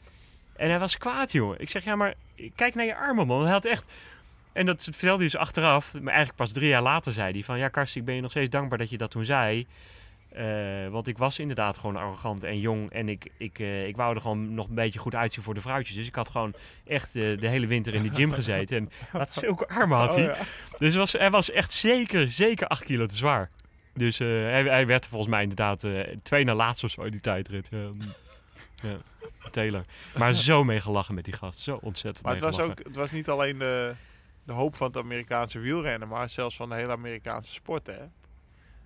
hij 0.69 0.79
was 0.79 0.97
kwaad, 0.97 1.31
joh. 1.31 1.55
Ik 1.57 1.69
zeg, 1.69 1.83
ja, 1.83 1.95
maar 1.95 2.13
kijk 2.55 2.75
naar 2.75 2.85
je 2.85 2.95
armen, 2.95 3.27
man. 3.27 3.41
Hij 3.43 3.51
had 3.51 3.65
echt... 3.65 3.85
En 4.53 4.65
dat 4.65 4.83
vertelde 4.83 5.15
hij 5.15 5.25
dus 5.25 5.35
achteraf. 5.35 5.93
Maar 5.93 6.03
eigenlijk 6.13 6.35
pas 6.35 6.51
drie 6.51 6.67
jaar 6.69 6.81
later 6.81 7.13
zei 7.13 7.31
hij 7.31 7.43
van... 7.43 7.57
Ja, 7.57 7.67
Karsten, 7.67 7.99
ik 7.99 8.05
ben 8.05 8.15
je 8.15 8.21
nog 8.21 8.31
steeds 8.31 8.49
dankbaar 8.49 8.77
dat 8.77 8.89
je 8.89 8.97
dat 8.97 9.11
toen 9.11 9.25
zei. 9.25 9.67
Eh, 10.29 10.87
want 10.87 11.07
ik 11.07 11.17
was 11.17 11.39
inderdaad 11.39 11.77
gewoon 11.77 11.95
arrogant 11.95 12.43
en 12.43 12.59
jong. 12.59 12.91
En 12.91 13.09
ik, 13.09 13.31
ik, 13.37 13.59
eh, 13.59 13.87
ik 13.87 13.95
wou 13.95 14.15
er 14.15 14.21
gewoon 14.21 14.53
nog 14.53 14.67
een 14.67 14.75
beetje 14.75 14.99
goed 14.99 15.15
uitzien 15.15 15.43
voor 15.43 15.53
de 15.53 15.61
vrouwtjes. 15.61 15.95
Dus 15.95 16.07
ik 16.07 16.15
had 16.15 16.29
gewoon 16.29 16.53
echt 16.85 17.15
eh, 17.15 17.39
de 17.39 17.47
hele 17.47 17.67
winter 17.67 17.93
in 17.93 18.03
de 18.03 18.15
gym 18.15 18.31
gezeten. 18.31 18.77
En 18.77 18.89
had 19.19 19.33
zulke 19.33 19.67
armen 19.67 19.97
had 19.97 20.15
hij. 20.15 20.29
Oh, 20.29 20.37
ja. 20.37 20.43
Dus 20.77 20.95
was, 20.95 21.11
hij 21.11 21.29
was 21.29 21.51
echt 21.51 21.73
zeker, 21.73 22.31
zeker 22.31 22.67
8 22.67 22.83
kilo 22.83 23.05
te 23.05 23.15
zwaar. 23.15 23.49
Dus 23.93 24.17
hij, 24.17 24.63
hij 24.63 24.87
werd 24.87 25.07
volgens 25.07 25.29
mij 25.29 25.41
inderdaad 25.41 25.87
twee 26.23 26.43
na 26.43 26.53
laatst 26.53 26.83
of 26.83 26.91
zo 26.91 27.01
in 27.01 27.11
die 27.11 27.19
tijdrit. 27.19 27.69
Ja. 28.81 28.97
Taylor. 29.51 29.85
Maar 30.17 30.33
zo 30.33 30.63
mee 30.63 30.79
gelachen 30.79 31.15
met 31.15 31.25
die 31.25 31.33
gast. 31.33 31.59
Zo 31.59 31.79
ontzettend 31.81 32.25
Maar 32.25 32.33
het 32.33 32.43
was, 32.43 32.55
gelachen. 32.55 32.79
ook, 32.79 32.85
het 32.85 32.95
was 32.95 33.11
niet 33.11 33.29
alleen 33.29 33.57
de, 33.57 33.95
de 34.43 34.53
hoop 34.53 34.75
van 34.75 34.87
het 34.87 34.97
Amerikaanse 34.97 35.59
wielrennen, 35.59 36.07
maar 36.07 36.29
zelfs 36.29 36.55
van 36.55 36.69
de 36.69 36.75
hele 36.75 36.91
Amerikaanse 36.91 37.53
sport. 37.53 37.87
Hè? 37.87 37.99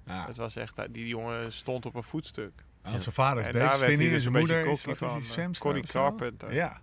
Ja. 0.06 0.26
Het 0.28 0.38
was 0.38 0.56
echt, 0.56 0.94
die 0.94 1.08
jongen 1.08 1.52
stond 1.54 1.86
op 1.86 1.96
een 1.96 2.04
voetstuk. 2.04 2.52
Aan 2.82 3.00
zijn 3.00 3.16
vader 3.16 3.42
is 3.42 3.48
En 3.48 3.54
Davis 3.54 3.70
daar 3.70 3.80
werd 3.80 3.92
Finney 3.92 4.06
hij 4.08 4.16
en 4.18 4.24
dus 4.24 4.24
zijn 4.24 4.36
een 4.36 4.42
beetje 4.42 4.56
moeder 4.56 4.74
is, 4.74 4.86
wat 4.86 4.94
is 4.94 5.28
van, 5.28 5.44
die, 5.46 5.54
eh, 5.54 5.60
Connie? 5.60 5.84
Carpenter. 5.86 6.54
Ja. 6.54 6.80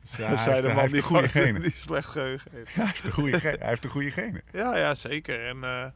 Dus 0.00 0.10
ja, 0.10 0.16
Dat 0.16 0.26
hij 0.28 0.36
zei 0.36 0.54
heeft, 0.54 0.68
de 0.68 0.74
man 0.74 0.86
die, 0.86 0.94
de 0.94 1.02
goede 1.02 1.28
genen. 1.38 1.60
die 1.62 1.70
slecht 1.70 2.08
geheugen 2.08 2.50
heeft. 2.54 2.74
Hij 2.74 2.84
heeft 2.86 3.02
de 3.02 3.12
goede 3.12 3.40
genen. 3.40 3.58
Hij 3.58 3.68
heeft 3.68 3.82
de 3.82 3.88
goede 3.88 4.10
genen. 4.10 4.42
Ja, 4.52 4.76
ja, 4.76 4.94
zeker. 4.94 5.46
En 5.46 5.64
eh, 5.64 5.86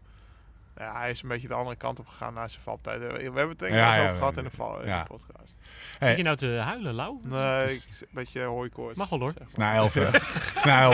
Ja, 0.79 0.99
hij 0.99 1.11
is 1.11 1.23
een 1.23 1.29
beetje 1.29 1.49
de 1.49 1.55
andere 1.55 1.77
kant 1.77 1.99
op 1.99 2.07
gegaan 2.07 2.35
na 2.35 2.49
zijn 2.49 2.63
valpartij. 2.63 2.99
We 3.09 3.23
hebben 3.23 3.49
het 3.49 3.59
denk 3.59 3.73
ik 3.73 3.79
Ja, 3.79 4.03
over 4.05 4.17
gehad 4.17 4.37
in 4.37 4.45
de, 4.45 4.51
val, 4.51 4.81
in 4.81 4.87
Ja. 4.89 5.01
de 5.03 5.09
podcast. 5.09 5.57
Hey. 5.99 6.09
Zit 6.09 6.17
je 6.17 6.23
nou 6.23 6.37
te 6.37 6.47
huilen, 6.47 6.95
Lau? 6.95 7.19
Nee, 7.23 7.75
ik, 7.75 7.83
een 8.01 8.07
beetje 8.11 8.43
hooikoorts. 8.43 8.99
Mag 8.99 9.09
wel 9.09 9.19
hoor. 9.19 9.33
zeg 9.39 9.57
maar. 9.57 9.67
Na 9.73 9.75
elf. 9.75 9.95
hè? 9.95 10.11
Na? 10.65 10.89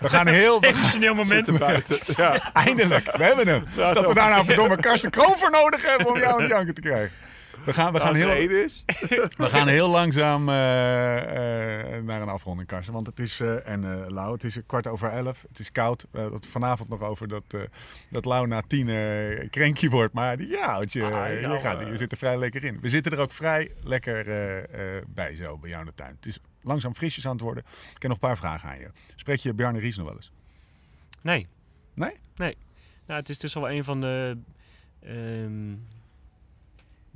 We 0.00 0.08
gaan 0.08 0.26
heel... 0.26 0.62
Emotioneel 0.64 1.14
moment. 1.14 1.58
Buiten. 1.58 1.98
Ja, 2.16 2.52
Eindelijk, 2.52 3.16
we 3.16 3.24
hebben 3.24 3.48
hem. 3.48 3.64
Dat 3.76 4.06
we 4.06 4.14
daar 4.14 4.30
nou 4.30 4.44
verdomme 4.46 4.76
Karsten 4.86 5.10
Kroon 5.10 5.36
voor 5.36 5.50
nodig 5.50 5.86
hebben 5.86 6.06
om 6.06 6.18
jou 6.18 6.32
aan 6.34 6.40
het 6.40 6.50
janken 6.50 6.74
te 6.74 6.80
krijgen. 6.80 7.16
We 7.68 7.74
gaan, 7.74 7.92
we 7.92 8.00
gaan, 8.00 8.14
heel, 8.14 8.50
is. 8.50 8.84
we 9.36 9.44
gaan 9.44 9.68
heel 9.68 9.88
langzaam 9.88 10.48
eh, 10.48 11.96
eh, 11.96 12.04
naar 12.04 12.22
een 12.22 12.28
afronding, 12.28 12.68
Karsten. 12.68 12.92
Want 12.92 13.06
het 13.06 13.18
is, 13.18 13.40
eh, 13.40 13.68
en 13.68 13.84
eh 13.84 14.08
Lau, 14.08 14.32
het 14.32 14.44
is 14.44 14.58
kwart 14.66 14.86
over 14.86 15.08
elf. 15.08 15.44
Het 15.48 15.58
is 15.58 15.72
koud. 15.72 16.06
We 16.10 16.18
hadden 16.18 16.36
het 16.36 16.46
vanavond 16.46 16.88
nog 16.88 17.02
over 17.02 17.28
dat, 17.28 17.42
eh 17.48 17.60
dat 18.10 18.24
Lau 18.24 18.46
na 18.46 18.62
tien 18.66 18.88
eh 18.88 19.50
krenkje 19.50 19.90
wordt. 19.90 20.14
Maar 20.14 20.36
die, 20.36 20.48
ja, 20.48 20.66
Oudje, 20.66 21.04
Ah, 21.04 21.10
ja, 21.10 21.52
je, 21.52 21.60
gaat, 21.60 21.86
je 21.86 21.96
zit 21.96 22.12
er 22.12 22.18
vrij 22.18 22.38
lekker 22.38 22.64
in. 22.64 22.80
We 22.80 22.88
zitten 22.88 23.12
er 23.12 23.18
ook 23.18 23.32
vrij 23.32 23.70
lekker 23.82 24.28
eh, 24.28 24.96
eh, 24.96 25.04
bij 25.08 25.36
zo, 25.36 25.58
bij 25.58 25.70
jou 25.70 25.82
in 25.82 25.88
de 25.88 25.94
tuin. 25.94 26.14
Het 26.16 26.26
is 26.26 26.38
langzaam 26.62 26.94
frisjes 26.94 27.26
aan 27.26 27.32
het 27.32 27.40
worden. 27.40 27.64
Ik 27.66 27.92
heb 27.92 28.02
nog 28.02 28.12
een 28.12 28.18
paar 28.18 28.36
vragen 28.36 28.68
aan 28.68 28.78
je. 28.78 28.90
Spreek 29.14 29.38
je 29.38 29.54
Bjarne 29.54 29.78
Ries 29.78 29.96
nog 29.96 30.06
wel 30.06 30.14
eens? 30.14 30.32
Nee. 31.22 31.46
Nee? 31.94 32.14
Nee. 32.36 32.56
Nou, 33.06 33.20
het 33.20 33.28
is 33.28 33.38
dus 33.38 33.54
wel 33.54 33.70
een 33.70 33.84
van 33.84 34.00
de, 34.00 34.38
ehm, 35.00 35.74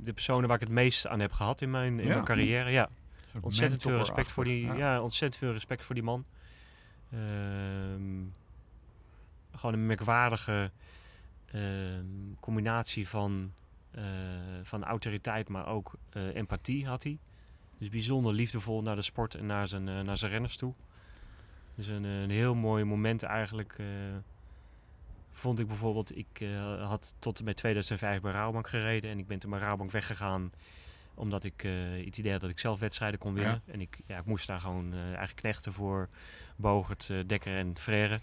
de 0.03 0.13
personen 0.13 0.47
waar 0.47 0.55
ik 0.61 0.67
het 0.67 0.75
meest 0.75 1.07
aan 1.07 1.19
heb 1.19 1.31
gehad 1.31 1.61
in 1.61 1.69
mijn, 1.71 1.99
in 1.99 2.05
Ja. 2.07 2.13
mijn 2.13 2.25
carrière. 2.25 2.69
Ja, 2.69 2.89
ontzettend 3.41 3.81
veel 3.81 3.97
respect 3.97 4.31
voor 4.31 4.43
die, 4.43 4.65
ja. 4.65 4.73
ja. 4.73 5.01
ontzettend 5.01 5.41
veel 5.43 5.53
respect 5.53 5.83
voor 5.83 5.95
die 5.95 6.03
man. 6.03 6.25
Ehm, 7.11 8.23
gewoon 9.55 9.73
een 9.73 9.85
merkwaardige 9.85 10.71
ehm, 11.51 12.05
combinatie 12.39 13.07
van, 13.07 13.53
eh, 13.91 14.03
van 14.63 14.83
autoriteit, 14.83 15.49
maar 15.49 15.67
ook 15.67 15.93
eh, 16.09 16.35
empathie 16.35 16.87
had 16.87 17.03
hij. 17.03 17.17
Dus 17.77 17.89
bijzonder 17.89 18.33
liefdevol 18.33 18.81
naar 18.81 18.95
de 18.95 19.01
sport 19.01 19.35
en 19.35 19.45
naar 19.45 19.67
zijn, 19.67 19.87
eh, 19.89 19.99
naar 19.99 20.17
zijn 20.17 20.31
renners 20.31 20.57
toe. 20.57 20.73
Dus 21.75 21.87
een, 21.87 22.03
een 22.03 22.29
heel 22.29 22.55
mooi 22.55 22.83
moment 22.83 23.23
eigenlijk. 23.23 23.75
Vond 25.33 25.59
ik 25.59 25.67
bijvoorbeeld, 25.67 26.17
ik 26.17 26.39
eh, 26.39 26.87
had 26.87 27.13
tot 27.19 27.39
en 27.39 27.45
met 27.45 27.57
2005 27.57 28.21
bij 28.21 28.31
Rabobank 28.31 28.67
gereden. 28.67 29.11
En 29.11 29.19
ik 29.19 29.27
ben 29.27 29.39
toen 29.39 29.49
bij 29.49 29.59
Rabobank 29.59 29.91
weggegaan 29.91 30.51
omdat 31.15 31.43
ik 31.43 31.63
eh, 31.63 31.71
het 32.05 32.17
idee 32.17 32.31
had 32.31 32.41
dat 32.41 32.49
ik 32.49 32.59
zelf 32.59 32.79
wedstrijden 32.79 33.19
kon 33.19 33.33
winnen. 33.33 33.61
En 33.65 33.81
ik, 33.81 33.99
ja, 34.07 34.17
ik 34.17 34.25
moest 34.25 34.47
daar 34.47 34.59
gewoon 34.59 34.93
eh, 34.93 34.99
eigenlijk 34.99 35.35
knechten 35.35 35.73
voor 35.73 36.09
Bogert, 36.55 37.11
Dekker 37.27 37.57
en 37.57 37.77
Frère. 37.77 38.19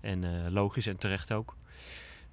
En 0.00 0.50
logisch 0.52 0.86
en 0.86 0.96
terecht 0.96 1.32
ook. 1.32 1.56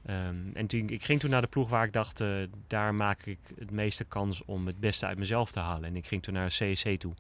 Ehm, 0.06 0.36
en 0.54 0.68
toen, 0.68 0.90
ik 0.90 1.04
ging 1.04 1.20
toen 1.20 1.30
naar 1.30 1.42
de 1.42 1.48
ploeg 1.48 1.70
waar 1.70 1.86
ik 1.86 1.94
dacht, 1.94 2.24
daar 2.68 2.96
maak 2.96 3.26
ik 3.26 3.40
het 3.60 3.72
meeste 3.72 4.06
kans 4.06 4.46
om 4.46 4.68
het 4.68 4.80
beste 4.80 5.06
uit 5.06 5.18
mezelf 5.18 5.52
te 5.52 5.60
halen. 5.60 5.90
En 5.90 5.96
ik 5.96 6.08
ging 6.08 6.24
toen 6.24 6.34
naar 6.34 6.48
CSC 6.48 6.90
toe. 7.00 7.14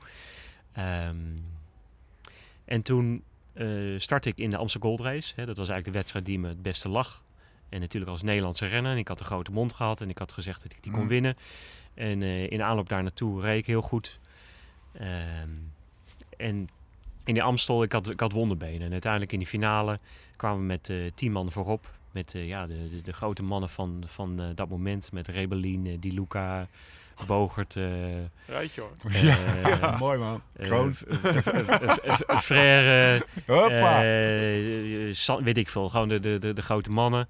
Ehm, 0.72 1.18
en 2.66 2.82
toen 2.82 3.24
eh 3.60 4.00
startte 4.00 4.30
ik 4.30 4.38
in 4.38 4.50
de 4.50 4.58
Amsterdam 4.58 4.90
Gold 4.90 5.02
Race. 5.02 5.34
Hè. 5.36 5.46
Dat 5.46 5.58
was 5.58 5.70
eigenlijk 5.70 5.86
de 5.86 5.92
wedstrijd 5.92 6.26
die 6.26 6.40
me 6.40 6.48
het 6.48 6.62
beste 6.62 6.90
lag. 6.90 7.24
En 7.70 7.80
natuurlijk 7.80 8.12
als 8.12 8.22
Nederlandse 8.22 8.66
renner. 8.66 8.92
En 8.92 8.98
ik 8.98 9.08
had 9.08 9.20
een 9.20 9.26
grote 9.26 9.52
mond 9.52 9.74
gehad 9.74 10.02
en 10.02 10.10
ik 10.10 10.18
had 10.18 10.34
gezegd 10.34 10.64
dat 10.64 10.72
ik 10.72 10.84
die 10.84 10.92
kon 10.92 11.02
Mm. 11.02 11.08
winnen. 11.08 11.38
En 11.94 12.22
eh, 12.22 12.52
in 12.52 12.64
aanloop 12.64 12.90
daar 12.90 13.02
naartoe 13.02 13.42
reed 13.42 13.58
ik 13.58 13.66
heel 13.66 13.82
goed. 13.82 14.20
Ehm, 14.94 15.50
en 16.38 16.70
in 17.24 17.34
die 17.34 17.44
Amstel, 17.44 17.84
ik 17.84 17.92
had, 17.92 18.10
ik 18.10 18.20
had 18.20 18.32
wonderbenen. 18.32 18.82
En 18.82 18.92
uiteindelijk 18.92 19.32
in 19.32 19.40
die 19.40 19.48
finale 19.48 20.00
kwamen 20.36 20.60
we 20.60 20.66
met 20.66 20.90
eh 20.90 20.98
tien 21.16 21.32
man 21.32 21.52
voorop. 21.52 21.98
Met 22.12 22.32
ja, 22.36 22.66
de, 22.68 22.90
de, 22.90 23.02
de 23.02 23.14
grote 23.14 23.44
mannen 23.44 23.70
van, 23.70 24.04
van 24.06 24.52
dat 24.56 24.70
moment. 24.70 25.12
Met 25.12 25.28
Rebellin, 25.28 26.00
Di 26.00 26.14
Luca, 26.14 26.68
Bogert. 27.28 27.76
eh, 27.76 27.86
Rijtje 28.48 28.82
hoor. 28.82 28.92
eh, 29.14 30.00
Mooi 30.00 30.18
man. 30.18 30.42
eh, 30.56 30.66
Kroon. 30.66 30.94
Frère, 32.42 33.26
Hoppa. 33.46 34.02
eh, 34.04 35.10
eh, 35.30 35.42
weet 35.42 35.58
ik 35.58 35.70
veel, 35.70 35.90
gewoon 35.90 36.10
de, 36.10 36.20
de, 36.20 36.38
de, 36.40 36.54
de 36.54 36.62
grote 36.62 36.92
mannen. 36.92 37.28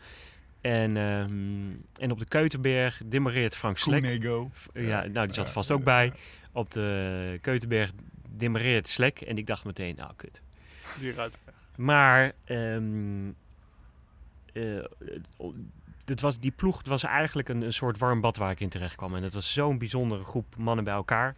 En, 0.62 0.98
ehm, 0.98 2.02
en 2.04 2.12
op 2.12 2.20
de 2.20 2.26
Keutenberg 2.26 3.02
demoreert 3.06 3.56
Frank 3.56 3.78
Slek. 3.78 4.02
Ja, 4.74 5.06
nou, 5.06 5.26
die 5.26 5.36
zat 5.36 5.38
er 5.38 5.46
Ja, 5.46 5.52
vast 5.52 5.72
ook 5.72 5.84
bij. 5.84 6.14
Op 6.52 6.72
de 6.72 7.38
Keutenberg 7.42 7.92
demoreert 8.30 8.88
Slek. 8.88 9.22
En 9.22 9.38
ik 9.38 9.48
dacht 9.48 9.66
meteen, 9.66 9.96
nou 9.96 10.12
kut. 10.16 10.42
Die 11.00 11.12
rijdt. 11.12 11.38
Maar 11.76 12.32
ehm, 12.46 13.28
eh, 14.54 14.84
het 16.10 16.22
was, 16.22 16.40
die 16.40 16.52
ploeg 16.52 16.78
het 16.78 16.88
was 16.88 17.04
eigenlijk 17.04 17.50
een, 17.50 17.62
een 17.62 17.74
soort 17.74 17.98
warm 17.98 18.22
bad 18.22 18.38
waar 18.38 18.52
ik 18.52 18.60
in 18.60 18.70
terecht 18.70 18.96
kwam. 18.96 19.16
En 19.16 19.24
het 19.24 19.34
was 19.34 19.54
zo'n 19.54 19.78
bijzondere 19.78 20.24
groep 20.24 20.56
mannen 20.58 20.84
bij 20.84 20.94
elkaar. 20.94 21.36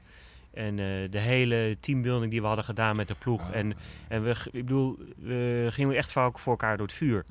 En 0.54 0.80
eh, 0.80 1.12
de 1.12 1.20
hele 1.20 1.78
teambuilding 1.80 2.32
die 2.32 2.42
we 2.42 2.48
hadden 2.48 2.66
gedaan 2.66 2.96
met 2.96 3.08
de 3.08 3.16
ploeg. 3.20 3.50
Ah. 3.50 3.56
En, 3.56 3.74
en 4.08 4.24
we, 4.24 4.36
ik 4.52 4.66
bedoel, 4.66 5.00
we 5.18 5.68
gingen 5.70 5.96
echt 5.96 6.12
vaak 6.12 6.40
voor 6.40 6.52
elkaar 6.52 6.78
door 6.78 6.86
het 6.86 6.96
vuur. 6.96 7.26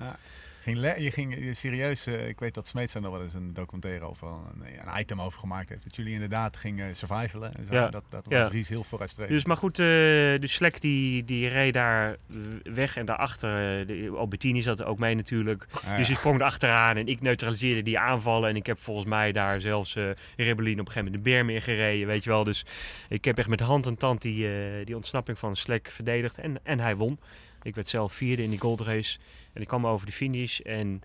Ging 0.62 0.94
je 0.98 1.10
ging 1.10 1.44
je 1.44 1.54
serieus, 1.54 2.06
eh, 2.06 2.28
ik 2.28 2.38
weet 2.40 2.54
dat 2.54 2.66
Smeets 2.66 2.94
er 2.94 3.00
nog 3.00 3.12
wel 3.12 3.22
eens 3.22 3.34
een 3.34 3.54
documentaire 3.54 4.04
over, 4.04 4.28
een, 4.28 4.62
een 4.62 5.00
item 5.00 5.20
over 5.20 5.40
gemaakt 5.40 5.68
heeft. 5.68 5.82
Dat 5.82 5.96
jullie 5.96 6.12
inderdaad 6.12 6.56
gingen 6.56 6.96
survivalen. 6.96 7.54
En 7.54 7.64
zo. 7.64 7.74
Ja. 7.74 7.88
Dat, 7.88 8.04
dat 8.08 8.24
was 8.24 8.38
Ja. 8.38 8.46
Ries 8.48 8.68
heel 8.68 8.84
vooruitstrevend. 8.84 9.34
Dus 9.36 9.44
maar 9.44 9.56
goed, 9.56 9.78
eh 9.78 9.84
de 9.86 10.46
Slek 10.46 10.80
die, 10.80 11.24
die 11.24 11.48
reed 11.48 11.72
daar 11.72 12.16
weg 12.62 12.96
en 12.96 13.06
daarachter, 13.06 13.80
eh, 13.80 13.86
de 13.86 14.12
Albertini 14.16 14.62
zat 14.62 14.80
er 14.80 14.86
ook 14.86 14.98
mee 14.98 15.14
natuurlijk. 15.14 15.66
Ah, 15.70 15.80
Dus 15.80 15.82
ja. 15.82 15.96
die 15.96 16.16
sprong 16.16 16.40
erachteraan 16.40 16.96
en 16.96 17.06
ik 17.06 17.20
neutraliseerde 17.20 17.82
die 17.82 17.98
aanvallen. 17.98 18.48
En 18.48 18.56
ik 18.56 18.66
heb 18.66 18.78
volgens 18.78 19.06
mij 19.06 19.32
daar 19.32 19.60
zelfs 19.60 19.96
eh 19.96 20.04
Rebellin 20.36 20.80
op 20.80 20.86
een 20.86 20.92
gegeven 20.92 21.04
moment 21.04 21.24
de 21.24 21.30
berm 21.30 21.50
in 21.50 21.62
gereden, 21.62 22.06
weet 22.06 22.24
je 22.24 22.30
wel. 22.30 22.44
Dus 22.44 22.64
ik 23.08 23.24
heb 23.24 23.38
echt 23.38 23.48
met 23.48 23.60
hand 23.60 23.86
en 23.86 23.96
tand 23.96 24.22
die, 24.22 24.46
eh, 24.48 24.86
die 24.86 24.96
ontsnapping 24.96 25.38
van 25.38 25.56
Slek 25.56 25.90
verdedigd. 25.90 26.38
En, 26.38 26.60
en 26.62 26.80
hij 26.80 26.96
won. 26.96 27.18
Ik 27.62 27.74
werd 27.74 27.88
zelf 27.88 28.12
vierde 28.12 28.42
in 28.42 28.50
die 28.50 28.60
gold 28.60 28.80
race. 28.80 29.18
En 29.52 29.60
ik 29.62 29.68
kwam 29.68 29.86
over 29.86 30.06
de 30.06 30.12
finish 30.12 30.60
en... 30.60 31.02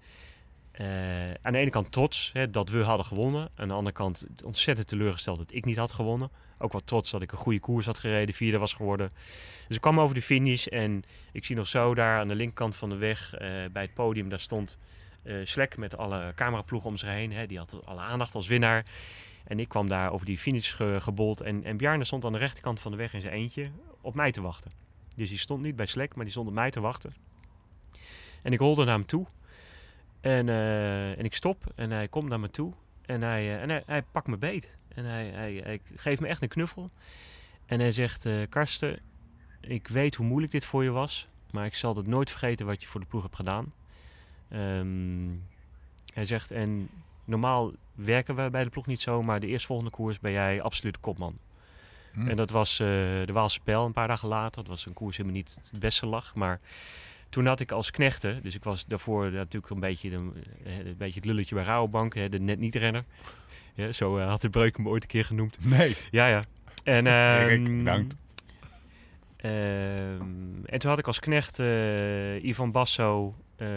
eh, 0.71 0.85
aan 1.41 1.53
de 1.53 1.57
ene 1.57 1.69
kant 1.69 1.91
trots 1.91 2.29
hè, 2.33 2.49
dat 2.49 2.69
we 2.69 2.83
hadden 2.83 3.05
gewonnen. 3.05 3.49
Aan 3.55 3.67
de 3.67 3.73
andere 3.73 3.95
kant 3.95 4.25
ontzettend 4.43 4.87
teleurgesteld 4.87 5.37
dat 5.37 5.53
ik 5.53 5.65
niet 5.65 5.77
had 5.77 5.91
gewonnen. 5.91 6.29
Ook 6.57 6.71
wel 6.71 6.81
trots 6.85 7.11
dat 7.11 7.21
ik 7.21 7.31
een 7.31 7.37
goede 7.37 7.59
koers 7.59 7.85
had 7.85 7.97
gereden, 7.99 8.35
vierde 8.35 8.57
was 8.57 8.73
geworden. 8.73 9.11
Dus 9.67 9.75
ik 9.75 9.81
kwam 9.81 9.99
over 9.99 10.15
de 10.15 10.21
finish 10.21 10.65
en 10.65 11.03
ik 11.31 11.45
zie 11.45 11.55
nog 11.55 11.67
zo 11.67 11.93
daar 11.95 12.19
aan 12.19 12.27
de 12.27 12.35
linkerkant 12.35 12.75
van 12.75 12.89
de 12.89 12.95
weg 12.95 13.33
eh, 13.33 13.49
bij 13.71 13.81
het 13.81 13.93
podium, 13.93 14.29
daar 14.29 14.39
stond 14.39 14.77
eh 15.23 15.35
Slek 15.43 15.77
met 15.77 15.97
alle 15.97 16.31
cameraploegen 16.35 16.89
om 16.89 16.97
zich 16.97 17.09
heen. 17.09 17.31
Hè, 17.31 17.45
die 17.45 17.57
had 17.57 17.85
alle 17.87 18.01
aandacht 18.01 18.35
als 18.35 18.47
winnaar. 18.47 18.85
En 19.43 19.59
ik 19.59 19.67
kwam 19.69 19.87
daar 19.89 20.11
over 20.11 20.25
die 20.25 20.37
finish 20.37 20.75
ge- 20.75 20.97
gebold. 21.01 21.41
En, 21.41 21.63
en 21.63 21.77
Bjarne 21.77 22.03
stond 22.03 22.25
aan 22.25 22.31
de 22.31 22.37
rechterkant 22.37 22.79
van 22.79 22.91
de 22.91 22.97
weg 22.97 23.13
in 23.13 23.21
zijn 23.21 23.33
eentje 23.33 23.69
op 24.01 24.15
mij 24.15 24.31
te 24.31 24.41
wachten. 24.41 24.71
Dus 25.15 25.29
die 25.29 25.37
stond 25.37 25.61
niet 25.61 25.75
bij 25.75 25.85
Slek, 25.85 26.15
maar 26.15 26.23
die 26.23 26.33
stond 26.33 26.47
op 26.47 26.53
mij 26.53 26.71
te 26.71 26.79
wachten. 26.79 27.13
En 28.41 28.53
ik 28.53 28.59
rolde 28.59 28.85
naar 28.85 28.95
hem 28.95 29.05
toe. 29.05 29.25
En, 30.21 30.49
eh, 30.49 31.17
en 31.17 31.25
ik 31.25 31.35
stop 31.35 31.71
en 31.75 31.91
hij 31.91 32.07
komt 32.07 32.29
naar 32.29 32.39
me 32.39 32.49
toe. 32.49 32.73
En 33.01 33.21
hij, 33.21 33.55
eh, 33.55 33.61
en 33.61 33.83
hij, 33.85 34.01
pakt 34.01 34.27
me 34.27 34.37
beet. 34.37 34.77
En 34.87 35.05
hij, 35.05 35.25
hij, 35.27 35.79
geeft 35.95 36.21
me 36.21 36.27
echt 36.27 36.41
een 36.41 36.47
knuffel. 36.47 36.89
En 37.65 37.79
hij 37.79 37.91
zegt, 37.91 38.25
eh 38.25 38.33
Karsten, 38.49 38.99
ik 39.59 39.87
weet 39.87 40.15
hoe 40.15 40.25
moeilijk 40.25 40.51
dit 40.51 40.65
voor 40.65 40.83
je 40.83 40.89
was. 40.89 41.27
Maar 41.51 41.65
ik 41.65 41.75
zal 41.75 41.95
het 41.95 42.07
nooit 42.07 42.29
vergeten 42.29 42.65
wat 42.65 42.81
je 42.81 42.87
voor 42.87 42.99
de 42.99 43.05
ploeg 43.05 43.21
hebt 43.21 43.35
gedaan. 43.35 43.73
Ehm, 44.49 45.29
hij 46.13 46.25
zegt, 46.25 46.51
en 46.51 46.89
normaal 47.25 47.71
werken 47.93 48.35
we 48.35 48.49
bij 48.49 48.63
de 48.63 48.69
ploeg 48.69 48.85
niet 48.85 49.01
zo. 49.01 49.23
Maar 49.23 49.39
de 49.39 49.47
eerstvolgende 49.47 49.91
koers 49.91 50.19
ben 50.19 50.31
jij 50.31 50.61
absoluut 50.61 50.99
kopman. 50.99 51.37
Hm. 52.15 52.29
En 52.29 52.35
dat 52.35 52.49
was 52.49 52.79
eh, 52.79 52.87
de 53.23 53.31
Waalse 53.33 53.59
Pijl 53.59 53.85
een 53.85 53.93
paar 53.93 54.07
dagen 54.07 54.27
later. 54.27 54.61
Dat 54.61 54.67
was 54.67 54.85
een 54.85 54.93
koers 54.93 55.15
die 55.15 55.25
me 55.25 55.31
niet 55.31 55.57
het 55.71 55.79
beste 55.79 56.05
lag. 56.05 56.35
Maar 56.35 56.59
toen 57.29 57.45
had 57.45 57.59
ik 57.59 57.71
als 57.71 57.91
knechten, 57.91 58.39
dus 58.43 58.55
ik 58.55 58.63
was 58.63 58.85
daarvoor 58.85 59.31
natuurlijk 59.31 59.73
een 59.73 59.79
beetje, 59.79 60.09
de, 60.09 60.29
eh, 60.65 60.77
een 60.77 60.95
beetje 60.97 61.15
het 61.19 61.25
lulletje 61.25 61.55
bij 61.55 61.63
Rabobank, 61.63 62.13
hè, 62.15 62.29
de 62.29 62.39
net 62.39 62.59
niet 62.59 62.75
renner. 62.75 63.03
Ja, 63.73 63.91
zo 63.91 64.17
eh, 64.17 64.27
had 64.27 64.41
de 64.41 64.49
Breuk 64.49 64.77
me 64.77 64.89
ooit 64.89 65.03
een 65.03 65.09
keer 65.09 65.25
genoemd. 65.25 65.57
Nee. 65.65 65.95
Ja, 66.11 66.27
ja. 66.27 66.43
En, 66.83 67.07
Erik, 67.41 67.67
ehm, 67.67 67.77
bedankt. 67.77 68.15
ehm, 69.37 70.65
en 70.65 70.79
toen 70.79 70.89
had 70.89 70.99
ik 70.99 71.07
als 71.07 71.19
knecht 71.19 71.59
eh, 71.59 72.43
Ivan 72.43 72.71
Basso, 72.71 73.35
eh, 73.55 73.67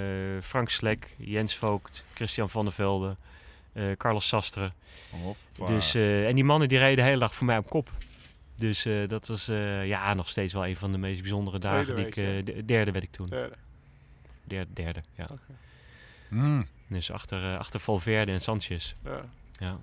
Frank 0.43 0.68
Slek, 0.70 1.14
Jens 1.18 1.57
Voogd, 1.57 2.05
Christian 2.14 2.51
van 2.51 2.64
der 2.64 2.74
Velde, 2.74 3.16
eh, 3.72 3.84
Carlos 3.97 4.28
Sastre. 4.28 4.72
Hoppa. 5.11 5.74
Dus, 5.74 5.95
eh, 5.95 6.26
en 6.28 6.34
die 6.34 6.45
mannen 6.45 6.68
die 6.68 6.78
reden 6.78 6.97
de 6.97 7.03
hele 7.03 7.18
dag 7.18 7.34
voor 7.34 7.47
mij 7.47 7.59
op 7.59 7.70
kop. 7.70 7.91
Dus 8.59 8.85
eh, 8.85 9.09
dat 9.09 9.27
was 9.29 9.49
eh, 9.49 9.87
ja, 9.87 10.15
nog 10.15 10.29
steeds 10.29 10.53
wel 10.53 10.67
een 10.67 10.77
van 10.77 10.93
de 10.93 10.99
meest 10.99 11.21
bijzondere 11.21 11.59
Tweede 11.59 11.79
dagen. 11.79 11.95
Die 11.97 12.07
ik, 12.07 12.17
eh, 12.17 12.45
de- 12.55 12.65
derde 12.65 12.91
werd 12.93 13.05
ik 13.05 13.11
toen. 13.11 13.27
Derde. 13.29 13.55
Derde, 14.45 14.73
derde 14.73 15.01
ja. 15.15 15.29
Hm. 16.29 16.63
Dus 16.89 17.11
achter, 17.13 17.53
eh, 17.53 17.59
achter 17.59 17.81
Valverde 17.81 18.33
en 18.33 18.41
Sanchez. 18.41 18.95
Ja. 19.05 19.21
Ja. 19.59 19.79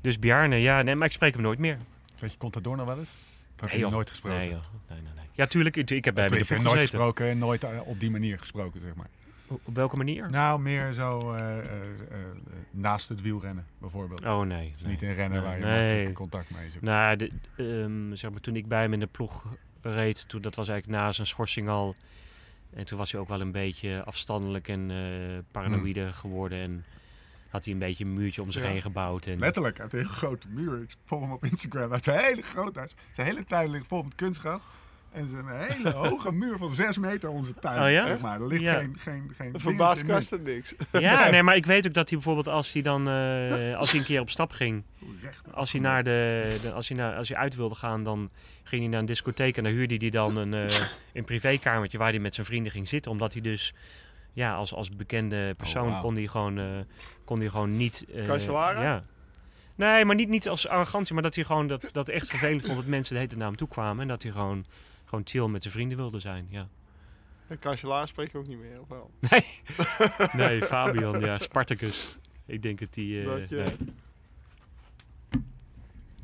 Dus 0.00 0.18
Bjarne, 0.18 0.56
ja, 0.56 0.82
nee, 0.82 0.94
maar 0.94 1.06
ik 1.06 1.12
spreek 1.14 1.32
hem 1.32 1.42
nooit 1.42 1.58
meer. 1.58 1.78
Weet 2.18 2.32
je 2.32 2.38
Contador 2.38 2.76
nog 2.76 2.86
wel 2.86 2.98
eens? 2.98 3.10
Of 3.54 3.60
heb 3.60 3.70
je 3.70 3.78
Nee, 3.84 3.90
nooit 3.90 4.10
gesproken? 4.10 4.38
Nee, 4.38 4.48
joh. 4.50 4.60
Nee, 4.88 5.00
nee, 5.00 5.12
nee. 5.16 5.24
Ja, 5.32 5.46
tuurlijk. 5.46 5.76
Ik, 5.76 5.90
ik 5.90 6.04
heb 6.04 6.14
bij 6.14 6.24
hem 6.24 6.32
de 6.32 6.38
nooit 6.48 6.60
gezeten. 6.62 6.80
gesproken 6.80 7.26
en 7.26 7.38
nooit 7.38 7.64
op 7.84 8.00
die 8.00 8.10
manier 8.10 8.38
gesproken, 8.38 8.80
zeg 8.80 8.94
maar. 8.94 9.08
Op 9.64 9.74
welke 9.74 9.96
manier? 9.96 10.30
Nou, 10.30 10.60
meer 10.60 10.92
zo 10.92 11.34
eh, 11.34 11.56
naast 12.70 13.08
het 13.08 13.20
wielrennen 13.20 13.66
bijvoorbeeld. 13.78 14.24
Oh 14.24 14.40
nee. 14.40 14.72
Dus 14.72 14.82
nee. 14.82 14.90
niet 14.92 15.02
een 15.02 15.14
renner 15.14 15.42
waar 15.42 15.58
je 15.58 15.64
Nee. 15.64 16.12
contact 16.12 16.50
mee 16.50 16.70
zoekt. 16.70 16.84
Nou, 16.84 17.16
de, 17.16 17.30
ehm, 17.56 18.14
zeg 18.14 18.30
maar, 18.30 18.40
toen 18.40 18.56
ik 18.56 18.68
bij 18.68 18.80
hem 18.82 18.92
in 18.92 19.00
de 19.00 19.06
ploeg 19.06 19.46
reed, 19.80 20.28
toen, 20.28 20.40
dat 20.40 20.54
was 20.54 20.68
eigenlijk 20.68 21.00
na 21.00 21.12
zijn 21.12 21.26
schorsing 21.26 21.68
al. 21.68 21.94
En 22.74 22.84
toen 22.84 22.98
was 22.98 23.12
hij 23.12 23.20
ook 23.20 23.28
wel 23.28 23.40
een 23.40 23.52
beetje 23.52 24.02
afstandelijk 24.04 24.68
en 24.68 24.90
paranoïde 25.50 26.12
geworden. 26.12 26.58
En 26.58 26.84
had 27.48 27.64
hij 27.64 27.72
een 27.72 27.78
beetje 27.78 28.04
een 28.04 28.14
muurtje 28.14 28.42
om 28.42 28.52
zich 28.52 28.62
Ja. 28.62 28.68
heen 28.68 28.82
gebouwd. 28.82 29.26
En, 29.26 29.38
Letterlijk, 29.38 29.80
uit 29.80 29.92
een 29.92 29.98
heel 29.98 30.08
grote 30.08 30.48
muur. 30.48 30.82
Ik 30.82 30.94
volg 31.04 31.20
hem 31.22 31.32
op 31.32 31.44
Instagram. 31.44 31.88
Hij 31.90 31.98
is 31.98 32.06
een 32.06 32.18
hele 32.18 32.42
groot 32.42 32.76
huis. 32.76 32.94
Zijn 33.10 33.26
hele 33.26 33.44
tuin 33.44 33.70
ligt 33.70 33.86
vol 33.86 34.02
met 34.02 34.14
kunstgras. 34.14 34.66
En 35.12 35.28
zijn 35.28 35.44
hele 35.48 35.90
hoge 36.08 36.32
muur 36.32 36.56
van 36.58 36.70
6 36.74 36.98
meter 36.98 37.30
zijn 37.42 37.58
tuin. 37.60 37.82
Oh 37.82 37.90
ja? 37.90 38.06
Zeg 38.06 38.20
maar. 38.20 38.40
Er 38.40 38.46
ligt 38.46 38.62
Ja. 38.62 38.74
geen, 38.78 38.96
geen, 38.98 39.32
geen 39.36 39.60
verbaast 39.60 40.00
in 40.00 40.06
Karsten 40.06 40.42
niks. 40.42 40.74
Ja, 40.92 41.28
nee, 41.30 41.42
maar 41.42 41.56
ik 41.56 41.66
weet 41.66 41.86
ook 41.86 41.94
dat 41.94 42.08
hij 42.08 42.18
bijvoorbeeld 42.18 42.48
als 42.48 42.72
hij 42.72 42.82
dan 42.82 43.08
eh, 43.08 43.76
als 43.80 43.90
hij 43.90 44.00
een 44.00 44.06
keer 44.06 44.20
op 44.20 44.30
stap 44.30 44.50
ging, 44.52 44.82
als 45.50 45.72
hij, 45.72 45.80
naar 45.80 46.02
de, 46.02 46.58
de- 46.62 46.72
als, 46.72 46.88
hij 46.88 46.96
naar, 46.96 47.16
als 47.16 47.28
hij 47.28 47.36
uit 47.38 47.54
wilde 47.56 47.74
gaan, 47.74 48.04
dan 48.04 48.30
ging 48.62 48.82
hij 48.82 48.90
naar 48.90 49.00
een 49.00 49.06
discotheek 49.06 49.56
en 49.56 49.62
dan 49.64 49.72
huurde 49.72 49.96
hij 49.96 50.10
dan 50.10 50.36
een, 50.36 50.54
eh, 50.54 50.76
een 51.12 51.24
privékamertje 51.24 51.98
waar 51.98 52.10
hij 52.10 52.18
met 52.20 52.34
zijn 52.34 52.46
vrienden 52.46 52.72
ging 52.72 52.88
zitten. 52.88 53.10
Omdat 53.10 53.32
hij 53.32 53.42
dus, 53.42 53.74
ja, 54.32 54.54
als, 54.54 54.74
als 54.74 54.88
bekende 54.88 55.54
persoon 55.56 55.88
wauw. 55.88 56.00
kon 56.00 56.14
hij 56.14 56.26
gewoon, 56.26 56.58
eh, 56.58 56.64
kon 57.24 57.38
hij 57.40 57.48
gewoon 57.48 57.76
niet... 57.76 58.04
eh, 58.14 58.24
Cancellara? 58.24 58.82
Ja. 58.82 59.02
Nee, 59.74 60.04
maar 60.04 60.14
niet, 60.16 60.28
niet 60.28 60.48
als 60.48 60.68
arrogantie, 60.68 61.14
maar 61.14 61.22
dat 61.22 61.34
hij 61.34 61.44
gewoon 61.44 61.66
dat, 61.66 61.88
dat 61.92 62.08
echt 62.08 62.26
vervelend 62.28 62.64
vond 62.64 62.76
dat 62.76 62.86
mensen 62.86 63.14
de 63.14 63.20
hele 63.20 63.44
hem 63.44 63.56
toe 63.56 63.68
kwamen. 63.68 64.02
En 64.02 64.08
dat 64.08 64.22
hij 64.22 64.32
gewoon, 64.32 64.64
gewoon 65.12 65.26
chill 65.26 65.46
met 65.52 65.62
zijn 65.62 65.74
vrienden 65.74 65.96
wilde 65.98 66.20
zijn, 66.20 66.46
ja. 66.50 66.68
En 67.46 67.58
Kanselaar 67.58 68.08
spreek 68.08 68.32
je 68.32 68.38
ook 68.38 68.46
niet 68.46 68.58
meer, 68.58 68.80
of 68.80 68.88
wel? 68.88 69.10
Nee, 69.20 69.44
nee 70.48 70.62
Fabian, 70.62 71.20
ja, 71.20 71.38
Spartacus. 71.38 72.18
Ik 72.46 72.62
denk 72.62 72.78
dat 72.78 72.94
die... 72.94 73.20
eh, 73.20 73.26
Dat 73.26 73.48
je- 73.48 73.54
nee. 73.56 73.64